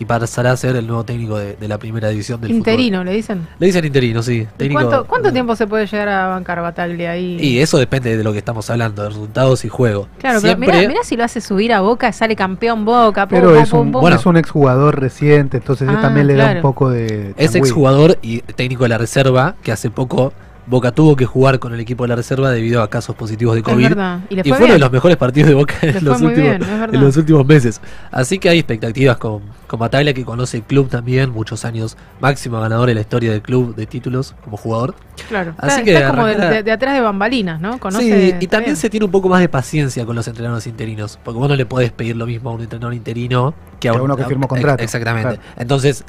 y 0.00 0.04
pasará 0.04 0.52
a 0.52 0.56
ser 0.56 0.76
el 0.76 0.86
nuevo 0.86 1.04
técnico 1.04 1.36
de, 1.38 1.56
de 1.56 1.68
la 1.68 1.76
primera 1.78 2.08
división 2.08 2.40
del 2.40 2.52
Interino, 2.52 3.02
le 3.02 3.12
dicen. 3.12 3.46
Le 3.58 3.66
dicen 3.66 3.84
interino, 3.84 4.22
sí. 4.22 4.42
¿Y 4.42 4.46
técnico- 4.56 4.74
cuánto, 4.88 5.04
cuánto 5.06 5.32
tiempo 5.32 5.56
se 5.56 5.66
puede 5.66 5.86
llegar 5.86 6.08
a 6.08 6.28
bancar 6.28 6.60
Bataglia 6.62 7.10
ahí? 7.10 7.36
Y 7.40 7.58
eso 7.58 7.78
depende 7.78 8.16
de 8.16 8.22
lo 8.22 8.32
que 8.32 8.38
estamos 8.38 8.70
hablando, 8.70 9.02
de 9.02 9.08
resultados 9.08 9.64
y 9.64 9.68
juego. 9.68 10.08
Claro, 10.18 10.40
Siempre, 10.40 10.66
pero 10.66 10.78
mirá, 10.78 10.88
mirá 10.88 11.02
si 11.02 11.16
lo 11.16 11.24
hace 11.24 11.40
subir 11.40 11.72
a 11.72 11.80
Boca, 11.80 12.12
sale 12.12 12.36
campeón 12.36 12.84
Boca. 12.84 13.26
Pero 13.26 13.50
pum, 13.50 13.58
es 13.62 13.70
pum, 13.70 13.80
un, 13.80 13.92
pum. 13.92 14.08
es 14.12 14.24
un 14.26 14.36
exjugador 14.36 15.00
reciente, 15.00 15.56
entonces 15.56 15.88
eso 15.88 15.98
Ah, 15.98 16.02
también 16.02 16.26
le 16.28 16.34
da 16.34 16.52
un 16.52 16.62
poco 16.62 16.90
de. 16.90 17.34
es 17.36 17.54
exjugador 17.56 18.18
y 18.22 18.40
técnico 18.42 18.84
de 18.84 18.90
la 18.90 18.98
reserva, 18.98 19.56
que 19.62 19.72
hace 19.72 19.90
poco 19.90 20.32
Boca 20.68 20.92
tuvo 20.92 21.16
que 21.16 21.24
jugar 21.24 21.58
con 21.58 21.72
el 21.72 21.80
equipo 21.80 22.04
de 22.04 22.08
la 22.08 22.16
reserva 22.16 22.50
debido 22.50 22.82
a 22.82 22.90
casos 22.90 23.16
positivos 23.16 23.54
de 23.54 23.60
Es 23.60 23.64
COVID. 23.64 23.82
verdad, 23.88 24.20
y 24.28 24.34
fue 24.36 24.44
fue 24.58 24.64
uno 24.66 24.74
de 24.74 24.78
los 24.78 24.92
mejores 24.92 25.16
partidos 25.16 25.48
de 25.48 25.54
Boca 25.54 25.74
en 25.80 26.04
los, 26.04 26.20
últimos, 26.20 26.34
bien, 26.34 26.62
es 26.62 26.68
verdad. 26.68 26.94
en 26.94 27.00
los 27.00 27.16
últimos 27.16 27.46
meses. 27.46 27.80
Así 28.10 28.38
que 28.38 28.50
hay 28.50 28.58
expectativas 28.58 29.16
con, 29.16 29.40
con 29.66 29.78
Bataglia, 29.80 30.12
que 30.12 30.24
conoce 30.24 30.58
el 30.58 30.62
club 30.64 30.88
también, 30.90 31.30
muchos 31.30 31.64
años 31.64 31.96
máximo 32.20 32.60
ganador 32.60 32.90
en 32.90 32.96
la 32.96 33.00
historia 33.00 33.30
del 33.32 33.40
club 33.40 33.74
de 33.74 33.86
títulos 33.86 34.34
como 34.44 34.56
jugador. 34.58 34.94
Claro, 35.28 35.54
Así 35.58 35.70
está, 35.80 35.84
que 35.84 35.94
está 35.94 36.10
como 36.10 36.26
de, 36.26 36.34
de- 36.36 36.62
de 36.62 36.72
atrás 36.72 36.94
de 36.94 37.00
bambalinas, 37.00 37.60
¿no? 37.60 37.78
Conoce, 37.78 38.30
sí, 38.32 38.36
y 38.40 38.46
también 38.46 38.70
bien. 38.72 38.76
se 38.76 38.90
tiene 38.90 39.06
un 39.06 39.10
poco 39.12 39.28
más 39.28 39.40
de 39.40 39.48
paciencia 39.48 40.04
con 40.04 40.14
los 40.16 40.28
entrenadores 40.28 40.66
interinos, 40.66 41.18
porque 41.24 41.38
vos 41.38 41.48
no 41.48 41.56
le 41.56 41.64
podés 41.66 41.92
pedir 41.92 42.14
lo 42.16 42.26
mismo 42.26 42.50
a 42.50 42.52
un 42.52 42.60
entrenador 42.60 42.92
interino 42.94 43.54
que 43.80 43.88
a, 43.88 43.92
Que 43.92 44.00
uno 44.00 44.16
que 44.16 44.22
a- 44.22 44.26
firmó 44.26 44.46
contrato, 44.48 44.82
Exactamente. 44.82 45.36
claro. 45.36 45.42
Entonces, 45.56 46.04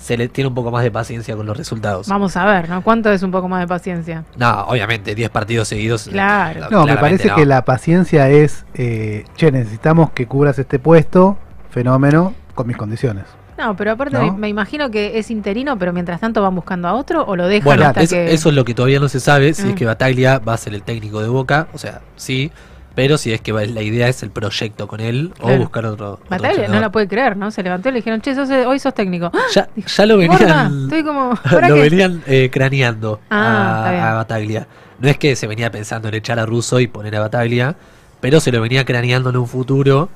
se 0.00 0.16
le 0.16 0.28
tiene 0.28 0.48
un 0.48 0.54
poco 0.54 0.70
más 0.70 0.82
de 0.84 0.90
paciencia 0.90 1.36
con 1.36 1.44
los 1.46 1.56
resultados. 1.56 2.08
Vamos 2.08 2.36
a 2.36 2.44
ver, 2.46 2.68
¿no? 2.68 2.82
¿Cuánto 2.82 3.10
es 3.12 3.22
un 3.22 3.30
poco 3.30 3.48
más 3.48 3.60
de 3.60 3.66
paciencia? 3.66 4.24
No, 4.36 4.62
obviamente, 4.68 5.14
10 5.14 5.30
partidos 5.30 5.68
seguidos. 5.68 6.06
eh, 6.06 6.10
Claro. 6.12 6.68
No, 6.70 6.86
me 6.86 6.96
parece 6.96 7.28
no. 7.28 7.36
que 7.36 7.44
la 7.46 7.64
paciencia 7.64 8.28
es, 8.30 8.64
eh, 8.74 9.24
che, 9.36 9.50
necesitamos 9.52 10.10
que 10.12 10.26
cubras 10.26 10.58
este 10.58 10.78
puesto, 10.78 11.36
fenómeno, 11.70 12.34
con 12.54 12.66
mis 12.66 12.76
condiciones. 12.76 13.24
No, 13.58 13.74
pero 13.76 13.90
aparte 13.92 14.16
¿No? 14.16 14.32
me, 14.32 14.38
me 14.38 14.48
imagino 14.48 14.88
que 14.90 15.18
es 15.18 15.30
interino, 15.32 15.76
pero 15.78 15.92
mientras 15.92 16.20
tanto 16.20 16.40
van 16.42 16.54
buscando 16.54 16.86
a 16.86 16.94
otro 16.94 17.24
o 17.24 17.34
lo 17.34 17.48
dejan 17.48 17.64
Bueno, 17.64 17.86
hasta 17.86 18.02
eso, 18.02 18.14
que... 18.14 18.32
eso 18.32 18.48
es 18.50 18.54
lo 18.54 18.64
que 18.64 18.72
todavía 18.72 19.00
no 19.00 19.08
se 19.08 19.18
sabe, 19.18 19.52
si 19.52 19.64
Mm. 19.64 19.70
es 19.70 19.74
que 19.74 19.84
Bataglia 19.84 20.38
va 20.38 20.54
a 20.54 20.56
ser 20.56 20.74
el 20.74 20.82
técnico 20.84 21.20
de 21.20 21.28
Boca, 21.28 21.66
o 21.72 21.78
sea, 21.78 22.00
sí, 22.14 22.52
pero 22.98 23.16
si 23.16 23.32
es 23.32 23.40
que 23.40 23.52
la 23.52 23.80
idea 23.80 24.08
es 24.08 24.24
el 24.24 24.30
proyecto 24.32 24.88
con 24.88 24.98
él 24.98 25.32
o 25.40 25.56
buscar 25.56 25.86
otro, 25.86 26.14
otro 26.14 26.26
Bataglia 26.28 26.66
no 26.66 26.80
la 26.80 26.90
puede 26.90 27.06
creer, 27.06 27.36
¿no? 27.36 27.52
Se 27.52 27.62
levantó 27.62 27.90
y 27.90 27.92
le 27.92 27.98
dijeron, 27.98 28.20
che, 28.20 28.34
sos, 28.34 28.50
hoy 28.50 28.80
sos 28.80 28.92
técnico. 28.92 29.30
Ya, 29.54 29.68
ya 29.86 30.04
lo 30.04 30.16
Gorda, 30.16 30.36
venían, 30.36 30.82
estoy 30.82 31.04
como... 31.04 31.36
¿para 31.44 31.68
lo 31.68 31.76
qué? 31.76 31.80
venían 31.82 32.24
eh, 32.26 32.50
craneando 32.52 33.20
Ah, 33.30 34.10
a 34.10 34.14
Bataglia. 34.14 34.66
No 34.98 35.08
es 35.08 35.16
que 35.16 35.36
se 35.36 35.46
venía 35.46 35.70
pensando 35.70 36.08
en 36.08 36.14
echar 36.14 36.40
a 36.40 36.46
Russo 36.46 36.80
y 36.80 36.88
poner 36.88 37.14
a 37.14 37.20
Bataglia, 37.20 37.76
pero 38.20 38.40
se 38.40 38.50
lo 38.50 38.60
venía 38.60 38.84
craneando 38.84 39.30
en 39.30 39.36
un 39.36 39.46
futuro 39.46 40.08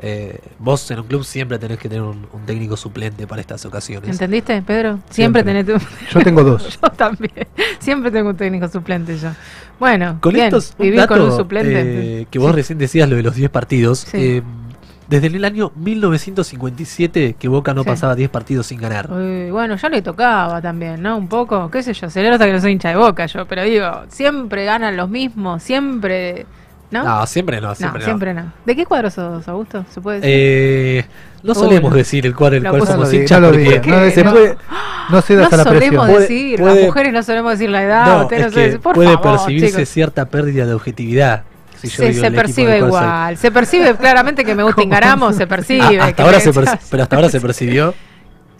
eh, 0.00 0.38
vos 0.58 0.90
en 0.90 1.00
un 1.00 1.06
club 1.06 1.24
siempre 1.24 1.58
tenés 1.58 1.78
que 1.78 1.88
tener 1.88 2.02
un, 2.02 2.26
un 2.32 2.46
técnico 2.46 2.76
suplente 2.76 3.26
para 3.26 3.40
estas 3.40 3.64
ocasiones. 3.66 4.08
¿Entendiste, 4.10 4.62
Pedro? 4.62 5.00
Siempre, 5.10 5.42
tenés 5.42 5.66
tu... 5.66 5.72
Yo 6.12 6.20
tengo 6.20 6.44
dos. 6.44 6.78
yo 6.82 6.88
también. 6.90 7.46
Siempre 7.80 8.10
tengo 8.10 8.30
un 8.30 8.36
técnico 8.36 8.68
suplente 8.68 9.16
yo. 9.18 9.30
Bueno, 9.80 10.18
Con 10.20 10.32
bien, 10.34 10.46
estos, 10.46 10.74
un 10.78 10.94
dato, 10.96 11.14
con 11.14 11.22
un 11.22 11.36
suplente. 11.36 12.20
eh, 12.22 12.26
que 12.30 12.38
vos 12.38 12.54
recién 12.54 12.78
decías 12.78 13.08
lo 13.08 13.16
de 13.16 13.22
los 13.22 13.34
10 13.34 13.50
partidos. 13.50 14.00
Sí. 14.00 14.16
eh, 14.16 14.42
desde 15.08 15.28
el 15.28 15.42
año 15.44 15.72
1957 15.76 17.36
que 17.38 17.48
Boca 17.48 17.72
no 17.74 17.82
Sí. 17.82 17.88
pasaba 17.88 18.14
10 18.14 18.28
partidos 18.30 18.66
sin 18.66 18.78
ganar. 18.80 19.10
Uy, 19.10 19.50
bueno, 19.50 19.76
ya 19.76 19.88
le 19.88 20.02
tocaba 20.02 20.60
también, 20.60 21.00
¿no? 21.02 21.16
Un 21.16 21.28
poco, 21.28 21.70
qué 21.70 21.82
sé 21.82 21.94
yo, 21.94 22.10
celebro 22.10 22.34
hasta 22.34 22.46
que 22.46 22.52
no 22.52 22.60
soy 22.60 22.72
hincha 22.72 22.90
de 22.90 22.96
boca 22.96 23.24
yo, 23.26 23.46
pero 23.46 23.62
digo, 23.62 24.02
siempre 24.08 24.64
ganan 24.66 24.96
los 24.96 25.08
mismos, 25.08 25.62
siempre, 25.62 26.44
¿no? 26.90 27.04
No, 27.04 27.26
siempre 27.26 27.60
no, 27.60 27.74
siempre 27.74 27.98
no. 28.00 28.04
no. 28.04 28.04
siempre 28.04 28.34
no. 28.34 28.52
¿De 28.64 28.76
qué 28.76 28.84
cuadro 28.86 29.10
sos, 29.10 29.46
Augusto? 29.48 29.84
¿Se 29.90 30.00
puede 30.00 30.20
decir? 30.20 30.30
Eh, 30.34 31.06
no 31.42 31.52
Uy, 31.52 31.58
solemos 31.58 31.90
no. 31.90 31.96
decir 31.96 32.26
el 32.26 32.34
cual 32.34 32.54
el 32.54 32.62
Lo 32.62 32.70
cual 32.70 32.82
somos 32.86 33.06
No 33.08 33.12
lo 33.12 33.12
hinchas 33.20 33.28
diga, 33.28 33.40
no 33.40 33.46
lo 33.46 33.52
porque 33.52 33.80
diga, 33.80 34.00
no 34.04 34.10
se 34.10 34.24
puede, 34.24 34.56
No 35.10 35.22
cedas 35.22 35.50
no 35.50 35.56
la 35.56 35.64
solemos 35.64 36.04
presión. 36.06 36.20
Decir, 36.22 36.60
puede- 36.60 36.74
las 36.76 36.84
mujeres 36.84 37.12
no 37.12 37.22
solemos 37.22 37.52
decir 37.52 37.70
la 37.70 37.82
edad, 37.82 38.06
no, 38.06 38.30
es 38.30 38.40
no 38.46 38.50
que 38.50 38.70
sé, 38.72 38.78
por 38.78 38.94
puede 38.94 39.12
favor, 39.14 39.32
percibirse 39.38 39.68
chicos. 39.76 39.88
cierta 39.88 40.24
pérdida 40.26 40.66
de 40.66 40.74
objetividad. 40.74 41.42
si 41.80 41.88
Sí, 41.88 42.12
se 42.14 42.30
percibe 42.32 42.72
del 42.72 42.86
igual, 42.86 43.36
se 43.36 43.52
percibe 43.52 43.94
claramente 43.94 44.44
que 44.44 44.54
me 44.54 44.64
gusta 44.64 44.82
Ingaramo, 44.82 45.32
se 45.32 45.46
percibe. 45.46 46.00
Ah, 46.00 46.04
hasta 46.06 46.12
que 46.14 46.22
ahora 46.22 46.40
se 46.40 46.52
perci- 46.52 46.78
pero 46.90 47.02
hasta 47.04 47.16
ahora 47.16 47.28
se 47.28 47.40
percibió. 47.40 47.94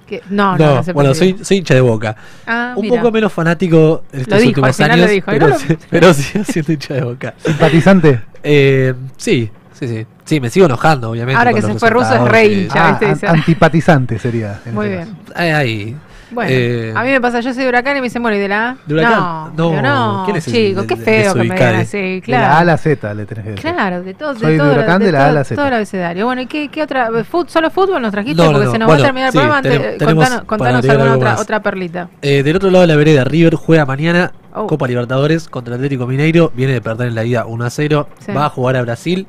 que- 0.09 0.23
no, 0.31 0.57
no, 0.57 0.75
no, 0.77 0.83
se 0.83 0.93
bueno, 0.93 1.15
soy, 1.15 1.37
soy 1.43 1.59
hincha 1.59 1.75
de 1.75 1.81
Boca. 1.81 2.17
Ah, 2.47 2.73
un 2.77 2.83
mira. 2.83 2.97
poco 2.97 3.13
menos 3.13 3.33
fanático 3.33 4.03
en 4.13 4.21
estos 4.23 4.35
Lo 4.35 4.41
dijo, 4.41 4.49
últimos 4.49 4.69
al 4.69 4.75
final 4.75 4.91
años, 4.93 5.07
lo 5.07 5.13
dijo, 5.13 5.27
pero, 5.31 5.49
no 5.49 5.59
sí- 5.59 5.79
pero 5.91 6.15
sigo 6.15 6.45
siendo 6.45 6.73
hincha 6.73 6.95
de 6.95 7.01
Boca. 7.03 7.35
¿Simpatizante? 7.45 8.21
Eh, 8.43 8.95
sí, 9.17 9.51
sí, 9.79 9.87
sí. 9.89 10.07
Sí, 10.25 10.41
me 10.41 10.51
sigo 10.51 10.67
enojando, 10.67 11.11
obviamente. 11.11 11.39
Ahora 11.39 11.53
que 11.55 11.63
se 11.63 11.75
fue 11.79 11.89
Russo 11.91 12.15
es 12.15 12.23
re 12.31 12.47
hincha. 12.47 12.75
Ya, 12.75 12.85
Ah, 12.89 12.99
an- 13.01 13.15
dice- 13.15 13.27
antipatizante 13.27 14.19
sería. 14.19 14.61
Muy 14.73 14.87
ese 14.87 14.97
bien. 14.97 15.17
Ahí, 15.35 15.51
ahí. 15.51 15.97
Bueno, 16.31 16.51
Eh, 16.53 16.93
a 16.95 17.03
mí 17.05 17.11
me 17.11 17.21
pasa, 17.21 17.41
yo 17.41 17.55
soy 17.55 17.63
de 17.63 17.69
Huracán 17.71 17.97
y 17.97 18.01
me 18.01 18.07
dicen, 18.07 18.21
bueno, 18.23 18.37
¿y 18.37 18.41
de 18.41 18.49
la 18.49 18.71
A? 18.71 18.77
¿De 18.87 18.95
Huracán? 18.95 19.19
No, 19.19 19.51
No, 19.57 19.83
no, 19.83 20.23
¿quién 20.27 20.37
es 20.37 20.47
el 20.49 20.53
chico, 20.53 20.87
qué 20.87 20.97
feo 20.97 21.33
que 21.35 21.39
me 21.45 21.55
digan 21.55 21.77
así, 21.77 22.21
De 22.21 22.23
la 22.27 22.39
A 22.39 22.41
a 22.41 22.51
claro. 22.51 22.67
la 22.67 22.77
Z 22.79 23.15
le 23.15 23.27
tenés 23.27 23.45
que 23.45 23.51
decir. 23.53 23.73
Claro, 23.73 24.03
de 24.03 24.15
todo, 24.15 24.35
de 24.35 24.41
Soy 24.41 24.53
de 24.53 24.59
todo, 24.59 24.73
Huracán, 24.73 25.03
de 25.03 25.13
la 25.13 25.25
A 25.25 25.29
a 25.29 25.33
la 25.33 25.45
Z. 25.45 25.55
todo 25.57 25.67
el 25.69 25.75
abecedario. 25.75 26.27
Bueno, 26.27 26.43
¿y 26.43 26.47
qué, 26.47 26.69
qué 26.69 26.83
otra? 26.83 27.09
Fut- 27.25 27.49
¿Solo 27.49 27.71
fútbol 27.71 28.03
nos 28.03 28.11
trajiste? 28.13 28.43
No, 28.43 28.51
Porque 28.53 28.67
no. 28.67 28.73
se 28.73 28.79
nos 28.79 28.87
Bueno, 28.87 29.03
va 29.03 29.05
a 29.05 29.09
terminar 29.09 29.27
el 29.29 29.33
sí, 29.33 29.39
programa. 29.39 29.57
Antes, 29.59 29.73
tenem- 29.73 29.85
eh, 29.95 29.97
tenemos 29.99 30.25
contanos, 30.25 30.47
contanos 30.47 30.89
alguna 30.89 31.15
otra, 31.17 31.41
otra 31.41 31.63
perlita. 31.63 32.09
Eh, 32.23 32.43
del 32.43 32.57
otro 32.57 32.71
lado 32.71 32.83
de 32.83 32.89
la 32.89 32.97
vereda, 32.97 33.25
River 33.25 33.55
juega 33.55 33.87
mañana 33.87 34.33
Oh. 34.55 34.67
Copa 34.67 34.89
Libertadores 34.89 35.49
contra 35.49 35.77
Atlético 35.77 36.07
Mineiro. 36.07 36.51
Viene 36.55 36.73
de 36.73 36.81
perder 36.81 37.09
en 37.09 37.15
la 37.15 37.25
ida 37.25 37.47
1 37.47 37.65
a 37.65 37.71
0. 37.71 38.09
Sí. 38.19 38.33
Va 38.33 38.47
a 38.47 38.49
jugar 38.49 38.77
a 38.77 38.83
Brasil. 38.83 39.27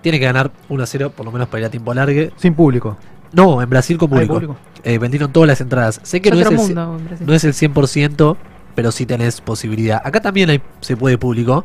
Tiene 0.00 0.18
que 0.18 0.24
ganar 0.24 0.50
1 0.68 0.82
a 0.82 0.86
0, 0.86 1.12
por 1.14 1.24
lo 1.24 1.30
menos 1.30 1.46
para 1.48 1.60
ir 1.60 1.66
a 1.66 1.70
tiempo 1.70 1.94
largue. 1.94 2.32
Sin 2.36 2.54
público. 2.54 2.96
No, 3.32 3.62
en 3.62 3.70
Brasil 3.70 3.98
con 3.98 4.12
Ah, 4.12 4.20
¿hay 4.20 4.26
público. 4.26 4.34
público? 4.52 4.56
Eh, 4.84 4.98
vendieron 4.98 5.32
todas 5.32 5.46
las 5.46 5.60
entradas. 5.60 6.00
Sé 6.02 6.20
que 6.20 6.30
no 6.30 6.40
es, 6.40 6.46
el, 6.46 6.56
mundo, 6.56 6.98
no 7.20 7.34
es 7.34 7.44
el 7.44 7.52
100%, 7.54 8.36
pero 8.74 8.92
sí 8.92 9.06
tenés 9.06 9.40
posibilidad. 9.40 10.00
Acá 10.04 10.20
también 10.20 10.50
hay, 10.50 10.60
se 10.80 10.96
puede 10.96 11.18
público. 11.18 11.64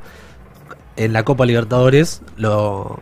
En 0.96 1.14
la 1.14 1.24
Copa 1.24 1.46
Libertadores 1.46 2.22
lo, 2.38 3.00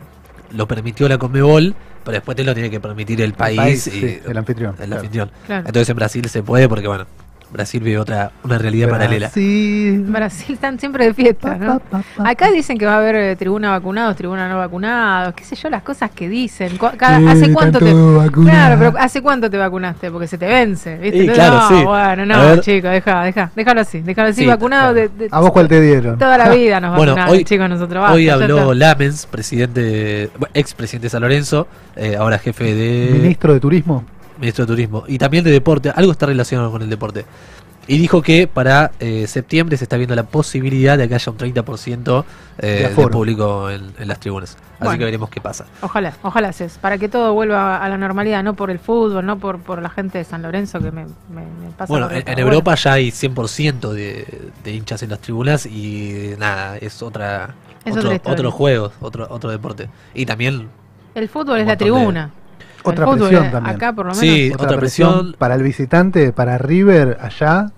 lo 0.52 0.68
permitió 0.68 1.08
la 1.08 1.18
Conmebol, 1.18 1.76
pero 2.04 2.16
después 2.16 2.36
te 2.36 2.44
lo 2.44 2.54
tiene 2.54 2.70
que 2.70 2.80
permitir 2.80 3.22
el 3.22 3.34
país, 3.34 3.58
país, 3.58 3.88
y 3.88 3.92
sí, 3.92 4.20
el 4.26 4.38
anfitrión, 4.38 4.72
El 4.80 4.86
claro. 4.88 4.96
anfitrión. 4.96 5.32
Claro. 5.46 5.68
Entonces 5.68 5.90
en 5.90 5.96
Brasil 5.96 6.30
se 6.30 6.44
puede 6.44 6.68
porque, 6.70 6.88
bueno, 6.88 7.06
Brasil 7.52 7.82
vive 7.82 7.98
otra 8.00 8.32
una 8.44 8.58
realidad 8.58 8.90
paralela. 8.90 9.30
Sí. 9.30 9.96
Brasil 10.08 10.54
están 10.56 10.80
siempre 10.80 11.06
de 11.06 11.14
fiesta, 11.14 11.56
¿no? 11.56 11.82
Acá 12.24 12.50
dicen 12.52 12.78
que 12.78 12.86
va 12.86 12.96
a 12.96 12.98
haber 12.98 13.16
eh, 13.16 13.36
tribuna 13.36 13.70
vacunados, 13.72 14.16
tribuna 14.16 14.50
no 14.50 14.58
vacunados, 14.58 15.34
qué 15.36 15.44
sé 15.44 15.56
yo, 15.56 15.70
las 15.70 15.84
cosas 15.84 16.12
que 16.12 16.28
dicen. 16.28 16.78
Cada- 16.98 17.20
Eh, 17.22 17.30
¿Hace 17.30 17.54
cuánto 17.54 17.80
te. 17.80 17.92
Claro, 18.44 18.76
pero 18.80 18.94
¿hace 19.00 19.22
cuánto 19.22 19.50
te 19.50 19.58
vacunaste? 19.58 20.12
Porque 20.12 20.28
se 20.28 20.38
te 20.38 20.48
vence, 20.48 20.98
¿viste? 20.98 21.24
Y 21.24 21.28
claro, 21.30 21.56
no, 21.56 21.68
sí. 21.80 21.86
bueno, 21.86 22.26
no, 22.26 22.40
ver. 22.40 22.60
chico, 22.62 22.88
deja, 22.88 23.24
deja, 23.24 23.52
déjalo 23.56 23.82
así, 23.82 24.02
déjalo 24.02 24.30
así, 24.30 24.42
Sí, 24.42 24.48
vacunado 24.48 24.94
de, 24.94 25.08
de- 25.10 25.30
¿A 25.32 25.40
vos 25.40 25.52
cuál 25.52 25.68
te 25.68 25.80
dieron? 25.82 26.18
toda 26.18 26.38
la 26.38 26.50
vida 26.50 26.80
nos 26.80 26.96
Bueno, 26.98 27.14
vacunaron, 27.14 27.36
hoy, 27.38 27.44
chicos, 27.46 27.70
nosotros 27.70 28.02
basta, 28.02 28.16
hoy 28.16 28.30
habló. 28.30 28.74
Lamens, 28.74 29.26
presidente, 29.28 30.30
ex 30.54 30.74
presidente 30.74 31.06
de 31.06 31.10
San 31.10 31.22
Lorenzo, 31.22 31.68
eh, 31.96 32.16
ahora 32.18 32.38
jefe 32.38 32.74
de 32.76 33.10
Ministro 33.14 33.54
de 33.54 33.60
Turismo. 33.60 34.04
Ministro 34.40 34.66
de 34.66 34.74
Turismo 34.74 35.04
y 35.08 35.18
también 35.18 35.44
de 35.44 35.52
deporte, 35.52 35.92
algo 35.96 36.12
está 36.12 36.26
relacionado 36.26 36.72
con 36.72 36.82
el 36.82 36.90
deporte. 36.90 37.26
Y 37.88 38.00
dijo 38.00 38.24
que 38.24 38.48
para 38.48 38.94
eh, 39.00 39.28
septiembre 39.28 39.78
se 39.78 39.84
está 39.84 39.96
viendo 39.96 40.16
la 40.16 40.24
posibilidad 40.24 40.98
de 40.98 41.08
que 41.08 41.14
haya 41.14 41.32
un 41.32 41.38
30% 41.38 42.24
eh, 42.58 42.66
De 42.68 42.90
de, 42.90 43.10
público 43.12 43.70
en, 43.70 43.92
en 44.00 44.08
las 44.08 44.20
tribunas. 44.20 44.58
Así 44.80 44.86
Bueno. 44.86 44.98
que 44.98 45.06
veremos 45.06 45.30
qué 45.30 45.40
pasa. 45.40 45.68
Ojalá, 45.84 46.14
ojalá 46.24 46.52
ses, 46.52 46.80
para 46.80 46.98
que 46.98 47.10
todo 47.10 47.32
vuelva 47.36 47.78
a 47.78 47.88
la 47.88 47.96
normalidad, 48.00 48.44
no 48.44 48.56
por 48.56 48.72
el 48.72 48.80
fútbol, 48.80 49.24
no 49.24 49.38
por, 49.38 49.60
por 49.60 49.84
la 49.84 49.90
gente 49.90 50.18
de 50.18 50.24
San 50.24 50.42
Lorenzo 50.42 50.80
que 50.80 50.90
me, 50.90 51.04
me, 51.06 51.42
me 51.62 51.70
pasa. 51.78 51.92
Bueno, 51.94 52.10
en, 52.10 52.24
Bueno, 52.24 52.42
Europa 52.42 52.74
ya 52.74 52.94
hay 52.94 53.10
100% 53.12 53.92
de, 53.92 54.50
de 54.64 54.72
hinchas 54.74 55.04
en 55.04 55.12
las 55.12 55.20
tribunas 55.20 55.68
y 55.68 56.32
nada, 56.40 56.78
es 56.78 57.04
otra 57.04 57.54
Es 57.86 57.96
otro, 57.96 58.10
otra 58.16 58.32
otro 58.34 58.52
juego, 58.52 58.92
otro 59.00 59.28
otro 59.30 59.52
deporte. 59.52 59.90
Y 60.16 60.26
también 60.26 60.70
el 61.14 61.30
fútbol 61.30 61.60
es 61.60 61.68
la 61.68 61.74
de- 61.74 61.78
tribuna. 61.78 62.32
Otra 62.92 63.06
presión 63.12 63.46
es- 63.46 63.52
también. 63.52 63.76
Acá 63.76 63.94
por 63.94 64.06
lo 64.06 64.12
menos. 64.14 64.20
Sí, 64.20 64.52
otra 64.58 64.78
presión. 64.78 65.36
Para 65.38 65.56
el 65.56 65.64
visitante, 65.64 66.32
para 66.34 66.58
River, 66.58 67.18
allá. 67.22 67.72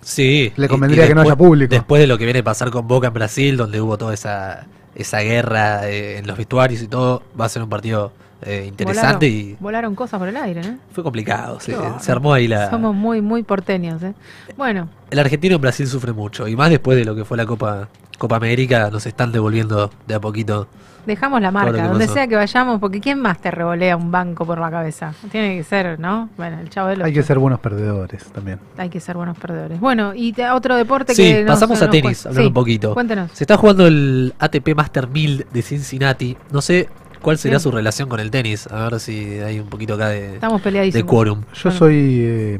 Sí. 0.00 0.52
Le 0.56 0.66
y- 0.66 0.68
convendría 0.68 1.04
y 1.04 1.08
que 1.08 1.14
no 1.14 1.20
haya 1.22 1.30
después- 1.30 1.48
público. 1.48 1.70
Después 1.74 2.00
de 2.00 2.06
lo 2.06 2.18
que 2.18 2.24
viene 2.24 2.40
a 2.40 2.44
pasar 2.44 2.70
con 2.70 2.86
Boca 2.88 3.08
en 3.08 3.14
Brasil, 3.14 3.56
donde 3.56 3.80
hubo 3.80 3.96
toda 3.98 4.14
esa, 4.14 4.66
esa 4.94 5.20
guerra 5.20 5.88
eh, 5.88 6.18
en 6.18 6.26
los 6.26 6.36
vestuarios 6.36 6.82
y 6.82 6.88
todo, 6.88 7.22
va 7.40 7.44
a 7.44 7.48
ser 7.48 7.62
un 7.62 7.68
partido 7.68 8.12
eh, 8.44 8.64
interesante 8.66 9.28
volaron, 9.28 9.50
y 9.50 9.56
Volaron 9.60 9.94
cosas 9.94 10.18
por 10.18 10.26
el 10.28 10.36
aire, 10.36 10.62
¿no? 10.62 10.76
fue 10.92 11.04
complicado. 11.04 11.60
Se 11.60 12.10
armó 12.10 12.34
ahí 12.34 12.48
la... 12.48 12.68
Somos 12.70 12.92
muy, 12.92 13.20
muy 13.20 13.44
porteños, 13.44 14.02
¿eh? 14.02 14.14
Bueno, 14.56 14.88
El 15.12 15.20
argentino 15.20 15.54
en 15.54 15.60
Brasil 15.60 15.86
sufre 15.86 16.12
mucho 16.12 16.48
y 16.48 16.56
más 16.56 16.68
después 16.70 16.98
de 16.98 17.04
lo 17.04 17.14
que 17.14 17.24
fue 17.24 17.36
la 17.36 17.46
Copa, 17.46 17.88
Copa 18.18 18.34
América, 18.34 18.90
nos 18.90 19.06
están 19.06 19.30
devolviendo 19.30 19.92
de 20.08 20.14
a 20.14 20.20
poquito. 20.20 20.66
Dejamos 21.06 21.40
la 21.40 21.50
marca, 21.50 21.88
donde 21.88 22.04
pasó. 22.06 22.14
sea 22.14 22.26
que 22.28 22.36
vayamos, 22.36 22.78
porque 22.80 23.00
¿quién 23.00 23.18
más 23.20 23.38
te 23.40 23.50
revolea 23.50 23.96
un 23.96 24.10
banco 24.10 24.44
por 24.46 24.58
la 24.58 24.70
cabeza? 24.70 25.12
Tiene 25.30 25.56
que 25.56 25.64
ser, 25.64 25.98
¿no? 25.98 26.28
Bueno, 26.36 26.58
el 26.60 26.68
chavo 26.70 26.88
de 26.88 26.96
los 26.96 27.06
Hay 27.06 27.12
que 27.12 27.22
ser 27.22 27.38
buenos 27.38 27.60
perdedores 27.60 28.24
también. 28.26 28.58
hay 28.78 28.88
que 28.88 29.00
ser 29.00 29.16
buenos 29.16 29.36
perdedores. 29.38 29.80
Bueno, 29.80 30.12
y 30.14 30.32
te- 30.32 30.48
otro 30.50 30.76
deporte 30.76 31.14
Sí, 31.14 31.22
que 31.32 31.44
pasamos 31.46 31.80
a 31.82 31.90
tenis, 31.90 32.26
hablar 32.26 32.42
Sí, 32.42 32.46
un 32.48 32.54
poquito. 32.54 32.94
Cuéntenos. 32.94 33.30
Se 33.32 33.44
está 33.44 33.56
jugando 33.56 33.86
el 33.86 34.34
ATP 34.38 34.74
Master 34.74 35.08
1000 35.08 35.46
de 35.52 35.62
Cincinnati. 35.62 36.36
No 36.50 36.60
sé 36.60 36.88
cuál 37.20 37.38
será 37.38 37.58
su 37.58 37.70
relación 37.70 38.08
con 38.08 38.20
el 38.20 38.30
tenis. 38.30 38.66
A 38.66 38.88
ver 38.88 39.00
si 39.00 39.38
hay 39.40 39.60
un 39.60 39.68
poquito 39.68 39.94
acá 39.94 40.08
de, 40.08 40.34
Estamos 40.34 40.60
de 40.60 40.64
peleadísimos. 40.64 41.10
quórum. 41.10 41.40
Yo 41.54 41.62
Bueno. 41.64 41.78
soy. 41.78 41.96
eh, 42.20 42.58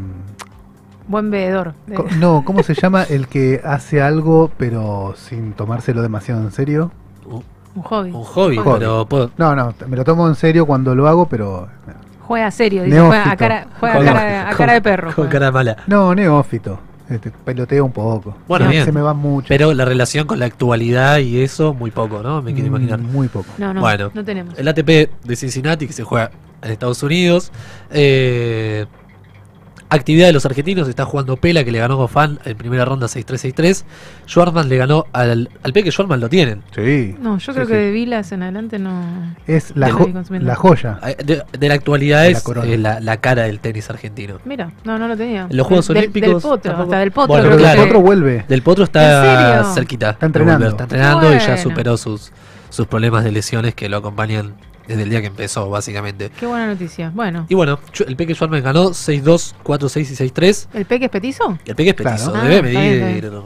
Buen 1.09 1.31
veedor. 1.31 1.75
de- 1.87 1.99
no, 2.19 2.43
¿cómo 2.45 2.63
se 2.63 2.75
llama? 2.75 3.03
El 3.03 3.27
que 3.29 3.61
hace 3.65 4.01
algo, 4.01 4.51
pero 4.57 5.15
sin 5.17 5.53
tomárselo 5.53 6.01
demasiado 6.01 6.41
en 6.43 6.53
serio. 6.53 6.93
Un 7.75 7.83
hobby. 7.83 8.11
Un 8.11 8.23
hobby, 8.25 8.57
Hobby. 8.57 8.79
pero 8.79 9.07
puedo- 9.07 9.31
No, 9.39 9.55
no, 9.57 9.75
me 9.87 9.97
lo 9.97 10.05
tomo 10.05 10.29
en 10.29 10.35
serio 10.35 10.67
cuando 10.67 10.95
lo 10.95 11.09
hago, 11.09 11.27
pero. 11.27 11.69
Juega 12.21 12.51
serio, 12.51 12.83
dice, 12.85 12.95
Neófito. 12.97 13.17
juega 13.17 13.31
a 13.33 13.37
cara, 13.37 13.67
juega 13.81 13.97
a 14.01 14.05
cara, 14.05 14.51
a 14.51 14.55
cara 14.57 14.73
de 14.75 14.81
perro. 14.83 15.13
con 15.15 15.29
cara 15.29 15.51
mala. 15.51 15.77
No, 15.87 16.15
neófito. 16.15 16.79
Este, 17.11 17.31
peloteo 17.31 17.85
un 17.85 17.93
poco. 17.93 18.37
Bueno, 18.49 18.65
Se- 18.67 18.71
bien. 18.71 18.85
Se 18.87 18.93
me 18.93 19.03
va 19.03 19.13
mucho. 19.13 19.49
Pero 19.49 19.75
la 19.75 19.85
relación 19.85 20.27
con 20.27 20.39
la 20.39 20.47
actualidad 20.47 21.19
y 21.19 21.43
eso, 21.43 21.75
muy 21.75 21.91
poco, 21.91 22.23
¿no? 22.23 22.41
Me 22.41 22.55
quiero 22.55 22.71
Mm, 22.71 22.75
imaginar. 22.77 22.99
Muy 23.01 23.29
poco. 23.29 23.47
No, 23.59 23.75
no, 23.75 23.81
Bueno, 23.81 24.11
no 24.15 24.25
tenemos. 24.25 24.57
El 24.59 24.67
ATP 24.69 25.11
de 25.25 25.37
Cincinnati, 25.37 25.87
que 25.87 25.93
se 25.93 26.05
juega 26.05 26.31
en 26.63 26.71
Estados 26.71 27.03
Unidos. 27.03 27.53
Eh, 27.91 28.87
actividad 29.95 30.27
de 30.27 30.33
los 30.33 30.45
argentinos, 30.47 30.89
está 30.89 31.05
jugando 31.05 31.37
Pela, 31.37 31.65
que 31.65 31.71
le 31.73 31.79
ganó 31.79 31.97
Gofán 31.97 32.39
en 32.45 32.57
primera 32.57 32.85
ronda 32.85 33.07
6-3-6-3. 33.07 33.85
Schwarman 34.27 34.69
le 34.69 34.77
ganó 34.77 35.07
al, 35.13 35.51
al 35.63 35.73
Peque 35.73 35.91
Schwarman, 35.91 36.21
lo 36.21 36.29
tienen. 36.29 36.63
Sí. 36.75 37.15
No, 37.21 37.39
yo 37.39 37.53
creo 37.55 37.67
que 37.67 37.75
de 37.75 37.91
Vilas 37.91 38.33
en 38.33 38.43
adelante 38.43 38.79
no. 38.79 39.35
Es 39.47 39.73
la, 39.77 39.91
jo- 39.91 40.11
joya. 40.57 40.99
Eh, 41.07 41.17
De, 41.25 41.43
de 41.59 41.69
la 41.69 41.75
actualidad 41.75 42.23
De 42.23 42.31
es 42.33 42.45
eh, 42.65 42.79
la, 42.79 43.01
la 43.01 43.17
cara 43.19 43.43
del 43.45 43.61
tenis 43.61 43.89
argentino. 43.91 44.39
Mira, 44.45 44.73
no, 44.85 44.99
no 44.99 45.09
lo 45.09 45.17
tenía. 45.17 45.47
En 45.51 45.57
los 45.57 45.67
Juegos 45.67 45.89
Del- 45.89 45.97
Olímpicos. 45.99 46.43
Del 46.43 46.51
potro, 46.51 46.77
hasta 46.77 46.99
del 46.99 47.11
potro. 47.13 47.29
Bueno, 47.29 47.45
creo 47.47 47.57
que 47.59 47.63
claro. 47.63 47.81
se- 47.83 47.87
Otro 47.89 48.01
vuelve. 48.01 48.45
Del 48.49 48.63
Potro 48.63 48.85
¿En 48.85 48.87
está 48.89 49.65
cerquita. 49.75 50.11
Está 50.11 50.27
entrenando. 50.27 50.69
Está 50.69 50.85
entrenando 50.85 51.35
y 51.35 51.39
ya 51.39 51.57
superó 51.57 51.97
sus, 51.97 52.33
sus 52.71 52.87
problemas 52.87 53.25
de 53.25 53.33
lesiones 53.33 53.75
que 53.75 53.89
lo 53.89 53.99
acompañan 53.99 54.55
desde 54.87 55.03
el 55.03 55.11
día 55.11 55.21
que 55.21 55.29
empezó, 55.29 55.69
básicamente. 55.71 56.31
Qué 56.39 56.47
buena 56.47 56.67
noticia. 56.67 57.11
Bueno, 57.15 57.47
Y 57.49 57.55
bueno, 57.55 57.79
el 58.07 58.17
Peque 58.17 58.35
Schwarman 58.35 58.63
ganó 58.63 58.91
6-2, 58.91 59.55
4-6 59.65 60.01
y 60.01 60.31
6-3. 60.31 60.67
¿el 60.75 60.85
Peque 60.87 61.05
es 61.07 61.11
petizo? 61.11 61.59
El 61.65 61.75
Peque 61.77 61.91
es 61.91 61.97
petizo, 61.97 62.33
Claro. 62.33 62.49
debe 62.49 62.57
Ah, 62.57 62.69
está 62.71 62.81
bien, 62.81 63.05
medir 63.05 63.25
está 63.27 63.43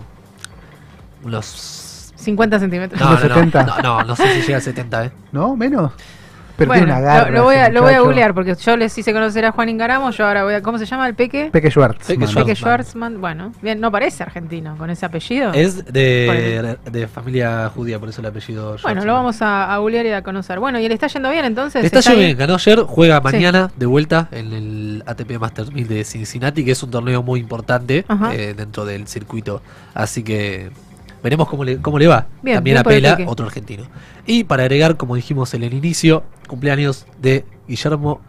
unos... 1.24 1.82
50 2.16 2.58
centímetros. 2.58 3.00
No, 3.00 3.06
no, 3.06 3.12
no, 3.12 3.20
70. 3.20 3.64
no, 3.64 3.82
no, 3.82 4.02
no 4.04 4.16
sé 4.16 4.40
si 4.40 4.46
llega 4.46 4.58
a 4.58 4.60
70, 4.60 5.04
¿eh? 5.04 5.12
¿No? 5.30 5.54
¿Menos? 5.54 5.92
Pero 6.56 6.68
bueno, 6.68 6.84
tiene 6.84 6.98
una 6.98 7.00
garra. 7.00 7.30
lo, 7.30 7.36
lo 7.38 7.44
voy 7.44 7.54
a, 7.56 7.68
lo 7.68 7.82
voy 7.82 7.88
a 7.90 7.92
muchacho. 7.94 8.04
googlear 8.06 8.34
porque 8.34 8.54
yo 8.54 8.76
les 8.76 8.96
hice 8.96 9.12
conocer 9.12 9.44
a 9.44 9.52
Juan 9.52 9.68
Ingaramo, 9.68 10.10
yo 10.10 10.26
ahora 10.26 10.44
voy 10.44 10.54
a... 10.54 10.62
¿Cómo 10.62 10.78
se 10.78 10.86
llama 10.86 11.06
el 11.06 11.14
Peque? 11.14 11.50
Peque 11.52 11.70
Schwartz. 11.70 12.06
Peque 12.06 12.20
man. 12.20 12.28
Schwartz. 12.28 12.46
Peque 12.46 12.56
Schwartzman. 12.56 13.20
Bueno, 13.20 13.52
bien, 13.62 13.78
no 13.80 13.90
parece 13.92 14.22
argentino 14.22 14.76
con 14.76 14.88
ese 14.90 15.04
apellido. 15.06 15.52
Es 15.52 15.84
de, 15.92 16.76
de 16.90 17.06
familia 17.08 17.70
judía, 17.74 17.98
por 17.98 18.08
eso 18.08 18.20
el 18.20 18.26
apellido 18.28 18.64
Bueno, 18.64 18.78
Schwartzman. 18.78 19.06
lo 19.06 19.12
vamos 19.14 19.42
a, 19.42 19.74
a 19.74 19.78
googlear 19.78 20.06
y 20.06 20.12
a 20.12 20.22
conocer. 20.22 20.58
Bueno, 20.58 20.78
¿y 20.80 20.88
le 20.88 20.94
está 20.94 21.08
yendo 21.08 21.30
bien 21.30 21.44
entonces? 21.44 21.84
Está 21.84 21.98
ahí? 21.98 22.04
yendo 22.04 22.20
bien, 22.20 22.36
ganó 22.38 22.54
ayer, 22.54 22.80
juega 22.80 23.16
Sí. 23.18 23.22
mañana 23.22 23.70
de 23.76 23.86
vuelta 23.86 24.28
en 24.30 24.52
el 24.52 25.02
ATP 25.06 25.38
Masters 25.38 25.72
1000 25.72 25.88
de 25.88 26.04
Cincinnati, 26.04 26.64
que 26.64 26.70
es 26.72 26.82
un 26.82 26.90
torneo 26.90 27.22
muy 27.22 27.40
importante 27.40 28.04
eh, 28.32 28.54
dentro 28.56 28.84
del 28.84 29.06
circuito. 29.08 29.60
Así 29.94 30.22
que 30.22 30.70
veremos 31.22 31.48
cómo 31.48 31.64
le, 31.64 31.78
cómo 31.78 31.98
le 31.98 32.06
va. 32.06 32.26
Bien, 32.42 32.56
También 32.58 32.74
bien 32.74 32.78
apela 32.78 33.18
otro 33.28 33.46
argentino. 33.46 33.84
Y 34.26 34.44
para 34.44 34.62
agregar, 34.64 34.96
como 34.96 35.14
dijimos 35.16 35.54
en 35.54 35.62
el 35.64 35.74
inicio, 35.74 36.24
cumpleaños 36.46 37.06
de 37.20 37.44
Guillermo 37.68 38.20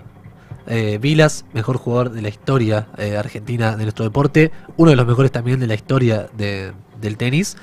eh, 0.67 0.97
Vilas, 1.01 1.45
mejor 1.53 1.77
jugador 1.77 2.11
de 2.11 2.21
la 2.21 2.29
historia 2.29 2.87
eh, 2.97 3.15
argentina 3.17 3.75
de 3.77 3.83
nuestro 3.83 4.03
deporte, 4.03 4.51
uno 4.75 4.89
de 4.91 4.97
los 4.97 5.07
mejores 5.07 5.31
también 5.31 5.59
de 5.59 5.67
la 5.67 5.75
historia 5.75 6.27
de- 6.37 6.73
del 6.99 7.15
tenis, 7.17 7.55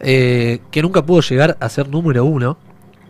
eh, 0.00 0.60
que 0.70 0.82
nunca 0.82 1.04
pudo 1.04 1.20
llegar 1.20 1.56
a 1.60 1.68
ser 1.68 1.88
número 1.88 2.24
uno 2.24 2.56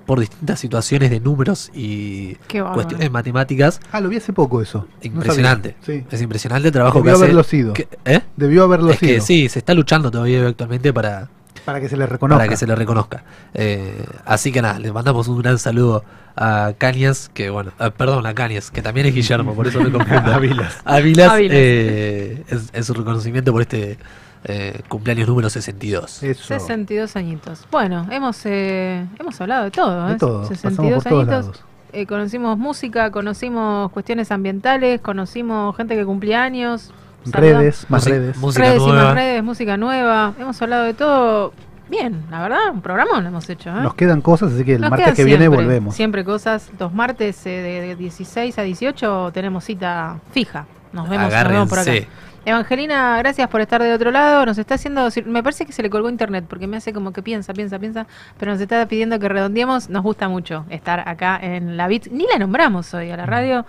por 0.06 0.20
distintas 0.20 0.58
situaciones 0.58 1.10
de 1.10 1.20
números 1.20 1.70
y 1.74 2.34
cuestiones 2.74 3.10
matemáticas. 3.10 3.78
Ah, 3.92 4.00
lo 4.00 4.08
vi 4.08 4.16
hace 4.16 4.32
poco 4.32 4.62
eso. 4.62 4.86
Impresionante. 5.02 5.76
Sí. 5.82 6.04
Es 6.10 6.22
impresionante 6.22 6.68
el 6.68 6.72
trabajo 6.72 6.98
Debió 6.98 7.10
que 7.12 7.14
hace. 7.16 7.24
haberlo 7.24 7.42
sido. 7.44 7.72
que- 7.74 7.88
¿eh? 8.06 8.20
Debió 8.36 8.64
haberlo 8.64 8.90
es 8.90 8.98
que 8.98 9.06
sido. 9.06 9.20
sí, 9.24 9.48
se 9.50 9.58
está 9.58 9.74
luchando 9.74 10.10
todavía 10.10 10.46
actualmente 10.46 10.92
para, 10.94 11.28
Para 11.68 11.82
que 11.82 11.90
se 11.90 11.98
le 11.98 12.06
reconozca. 12.06 12.38
para 12.38 12.48
que 12.48 12.56
se 12.56 12.66
le 12.66 12.74
reconozca. 12.74 13.24
Eh, 13.52 14.02
así 14.24 14.50
que 14.52 14.62
nada, 14.62 14.78
le 14.78 14.90
mandamos 14.90 15.28
un 15.28 15.36
gran 15.42 15.58
saludo 15.58 16.02
a 16.34 16.72
Cañas, 16.78 17.30
que 17.34 17.50
bueno, 17.50 17.72
ah, 17.78 17.90
perdón, 17.90 18.24
a 18.24 18.32
Cañas, 18.32 18.70
que 18.70 18.80
también 18.80 19.04
es 19.04 19.14
Guillermo, 19.14 19.54
por 19.54 19.66
eso 19.66 19.78
me 19.82 19.92
confundo. 19.92 20.32
A 20.32 20.38
Vilas. 20.38 20.78
A 20.86 21.00
Vilas, 21.00 21.34
eh, 21.38 22.42
es, 22.48 22.70
es 22.72 22.86
su 22.86 22.94
reconocimiento 22.94 23.52
por 23.52 23.60
este 23.60 23.98
eh, 24.44 24.80
cumpleaños 24.88 25.28
número 25.28 25.50
62. 25.50 26.22
Eso. 26.22 26.42
62 26.42 27.16
añitos. 27.16 27.66
Bueno, 27.70 28.06
hemos 28.10 28.40
eh, 28.46 29.06
hemos 29.18 29.38
hablado 29.38 29.64
de 29.64 29.70
todo. 29.70 30.06
De 30.06 30.14
¿eh? 30.14 30.16
todo, 30.18 30.46
62 30.46 30.72
pasamos 30.72 31.04
por 31.04 31.10
todos 31.10 31.28
añitos. 31.28 31.46
lados. 31.46 31.64
Eh, 31.92 32.06
conocimos 32.06 32.56
música, 32.56 33.10
conocimos 33.10 33.92
cuestiones 33.92 34.32
ambientales, 34.32 35.02
conocimos 35.02 35.76
gente 35.76 35.96
que 35.96 36.06
cumplía 36.06 36.42
años. 36.42 36.94
Redes, 37.26 37.86
más 37.88 38.02
Música- 38.02 38.16
redes. 38.16 38.36
música 38.38 38.64
redes 38.64 38.82
y 38.82 38.86
nueva. 38.86 39.02
más 39.04 39.14
redes, 39.14 39.42
música 39.44 39.76
nueva. 39.76 40.34
Hemos 40.38 40.62
hablado 40.62 40.84
de 40.84 40.94
todo. 40.94 41.52
Bien, 41.90 42.22
la 42.30 42.42
verdad, 42.42 42.58
un 42.72 42.80
programón 42.82 43.24
hemos 43.26 43.48
hecho. 43.48 43.70
¿eh? 43.70 43.80
Nos 43.82 43.94
quedan 43.94 44.20
cosas, 44.20 44.52
así 44.52 44.64
que 44.64 44.74
el 44.74 44.80
Nos 44.82 44.90
martes 44.90 45.14
que 45.14 45.24
viene 45.24 45.44
siempre, 45.44 45.64
volvemos. 45.64 45.94
Siempre 45.94 46.24
cosas. 46.24 46.70
Los 46.78 46.92
martes 46.92 47.44
eh, 47.46 47.50
de, 47.50 47.80
de 47.80 47.96
16 47.96 48.58
a 48.58 48.62
18 48.62 49.30
tenemos 49.32 49.64
cita 49.64 50.18
fija. 50.32 50.66
Nos 50.92 51.08
vemos, 51.08 51.30
nos 51.32 51.44
vemos 51.48 51.68
por 51.68 51.78
acá. 51.78 51.90
Agárrense. 51.90 52.08
Evangelina, 52.44 53.18
gracias 53.18 53.46
por 53.48 53.60
estar 53.60 53.82
de 53.82 53.92
otro 53.92 54.10
lado. 54.10 54.46
Nos 54.46 54.56
está 54.56 54.74
haciendo. 54.76 55.08
Me 55.26 55.42
parece 55.42 55.66
que 55.66 55.72
se 55.72 55.82
le 55.82 55.90
colgó 55.90 56.08
internet 56.08 56.44
porque 56.48 56.66
me 56.66 56.78
hace 56.78 56.92
como 56.94 57.12
que 57.12 57.22
piensa, 57.22 57.52
piensa, 57.52 57.78
piensa. 57.78 58.06
Pero 58.38 58.52
nos 58.52 58.60
está 58.60 58.86
pidiendo 58.86 59.18
que 59.18 59.28
redondeemos. 59.28 59.90
Nos 59.90 60.02
gusta 60.02 60.28
mucho 60.28 60.64
estar 60.70 61.06
acá 61.06 61.38
en 61.42 61.76
la 61.76 61.88
BIT. 61.88 62.06
Ni 62.10 62.26
la 62.26 62.38
nombramos 62.38 62.92
hoy 62.94 63.10
a 63.10 63.16
la 63.18 63.26
radio. 63.26 63.66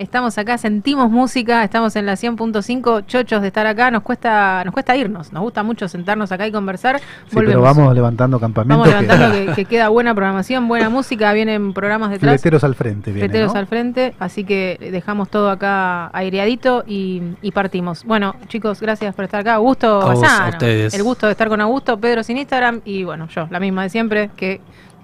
Estamos 0.00 0.38
acá, 0.38 0.56
sentimos 0.56 1.10
música, 1.10 1.62
estamos 1.62 1.94
en 1.94 2.06
la 2.06 2.14
100.5, 2.14 3.04
chochos 3.04 3.42
de 3.42 3.48
estar 3.48 3.66
acá, 3.66 3.90
nos 3.90 4.02
cuesta, 4.02 4.64
nos 4.64 4.72
cuesta 4.72 4.96
irnos, 4.96 5.30
nos 5.30 5.42
gusta 5.42 5.62
mucho 5.62 5.88
sentarnos 5.88 6.32
acá 6.32 6.46
y 6.46 6.50
conversar. 6.50 7.00
Sí, 7.26 7.36
pero 7.36 7.60
vamos 7.60 7.94
levantando 7.94 8.40
campamentos. 8.40 8.78
Vamos 8.78 8.88
levantando 8.88 9.36
que, 9.52 9.52
que 9.56 9.64
queda 9.66 9.90
buena 9.90 10.14
programación, 10.14 10.66
buena 10.68 10.88
música, 10.88 11.30
vienen 11.34 11.74
programas 11.74 12.08
detrás. 12.08 12.40
Fleteros 12.40 12.64
al 12.64 12.76
frente, 12.76 13.12
viene, 13.12 13.28
Fleteros 13.28 13.52
¿no? 13.52 13.60
al 13.60 13.66
frente, 13.66 14.14
así 14.18 14.44
que 14.44 14.78
dejamos 14.90 15.28
todo 15.28 15.50
acá 15.50 16.08
aireadito 16.16 16.82
y, 16.86 17.20
y 17.42 17.52
partimos. 17.52 18.04
Bueno, 18.04 18.36
chicos, 18.48 18.80
gracias 18.80 19.14
por 19.14 19.26
estar 19.26 19.40
acá. 19.40 19.56
Augusto 19.56 20.00
A 20.00 20.14
vos, 20.14 20.24
a 20.24 20.48
ustedes. 20.48 20.94
el 20.94 21.02
gusto 21.02 21.26
de 21.26 21.32
estar 21.32 21.50
con 21.50 21.60
Augusto, 21.60 22.00
Pedro 22.00 22.22
sin 22.22 22.38
Instagram 22.38 22.80
y 22.86 23.04
bueno, 23.04 23.28
yo, 23.28 23.48
la 23.50 23.60
misma 23.60 23.82
de 23.82 23.90
siempre, 23.90 24.30
que 24.34 24.62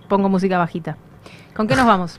pongo 0.08 0.30
música 0.30 0.56
bajita. 0.56 0.96
¿Con 1.54 1.66
qué 1.66 1.76
nos 1.76 1.86
vamos? 1.86 2.18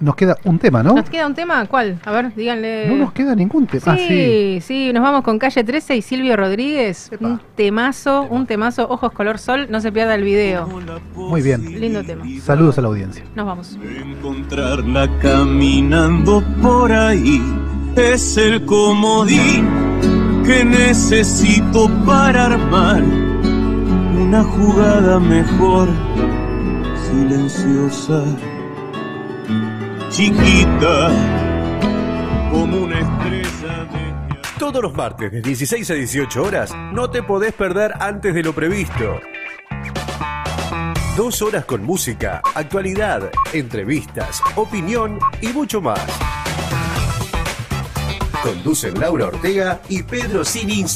Nos 0.00 0.14
queda 0.14 0.36
un 0.44 0.58
tema, 0.58 0.82
¿no? 0.82 0.94
¿Nos 0.94 1.10
queda 1.10 1.26
un 1.26 1.34
tema? 1.34 1.66
¿Cuál? 1.66 1.98
A 2.04 2.12
ver, 2.12 2.34
díganle. 2.34 2.86
No 2.88 2.96
nos 2.96 3.12
queda 3.12 3.34
ningún 3.34 3.66
tema. 3.66 3.84
Ah, 3.86 3.96
sí. 3.96 4.06
Sí, 4.08 4.60
sí, 4.60 4.92
nos 4.92 5.02
vamos 5.02 5.22
con 5.22 5.38
Calle 5.38 5.64
13 5.64 5.96
y 5.96 6.02
Silvio 6.02 6.36
Rodríguez. 6.36 7.10
Un 7.20 7.40
temazo, 7.56 8.22
un 8.30 8.46
temazo, 8.46 8.88
ojos 8.88 9.12
color 9.12 9.38
sol, 9.38 9.66
no 9.70 9.80
se 9.80 9.90
pierda 9.90 10.14
el 10.14 10.22
video. 10.22 10.68
Muy 11.14 11.42
bien. 11.42 11.80
Lindo 11.80 12.04
tema. 12.04 12.24
Saludos 12.40 12.78
a 12.78 12.82
la 12.82 12.88
audiencia. 12.88 13.24
Nos 13.34 13.46
vamos. 13.46 13.78
Encontrarla 13.82 15.08
caminando 15.20 16.44
por 16.62 16.92
ahí 16.92 17.42
es 17.96 18.36
el 18.36 18.64
comodín 18.64 19.66
que 20.44 20.64
necesito 20.64 21.90
para 22.06 22.46
armar 22.46 23.02
una 23.02 24.44
jugada 24.44 25.18
mejor, 25.18 25.88
silenciosa, 27.10 28.24
chiquita, 30.18 31.10
como 32.50 32.78
una 32.78 32.98
estrella 32.98 33.84
de... 33.84 34.58
Todos 34.58 34.82
los 34.82 34.92
martes 34.92 35.30
de 35.30 35.40
16 35.40 35.88
a 35.92 35.94
18 35.94 36.42
horas 36.42 36.74
no 36.92 37.08
te 37.08 37.22
podés 37.22 37.52
perder 37.52 37.92
antes 38.00 38.34
de 38.34 38.42
lo 38.42 38.52
previsto. 38.52 39.20
Dos 41.16 41.40
horas 41.40 41.64
con 41.66 41.84
música, 41.84 42.42
actualidad, 42.56 43.30
entrevistas, 43.52 44.42
opinión 44.56 45.20
y 45.40 45.48
mucho 45.50 45.80
más. 45.80 46.04
Conducen 48.42 48.98
Laura 48.98 49.26
Ortega 49.26 49.80
y 49.88 50.02
Pedro 50.02 50.44
Sinins. 50.44 50.86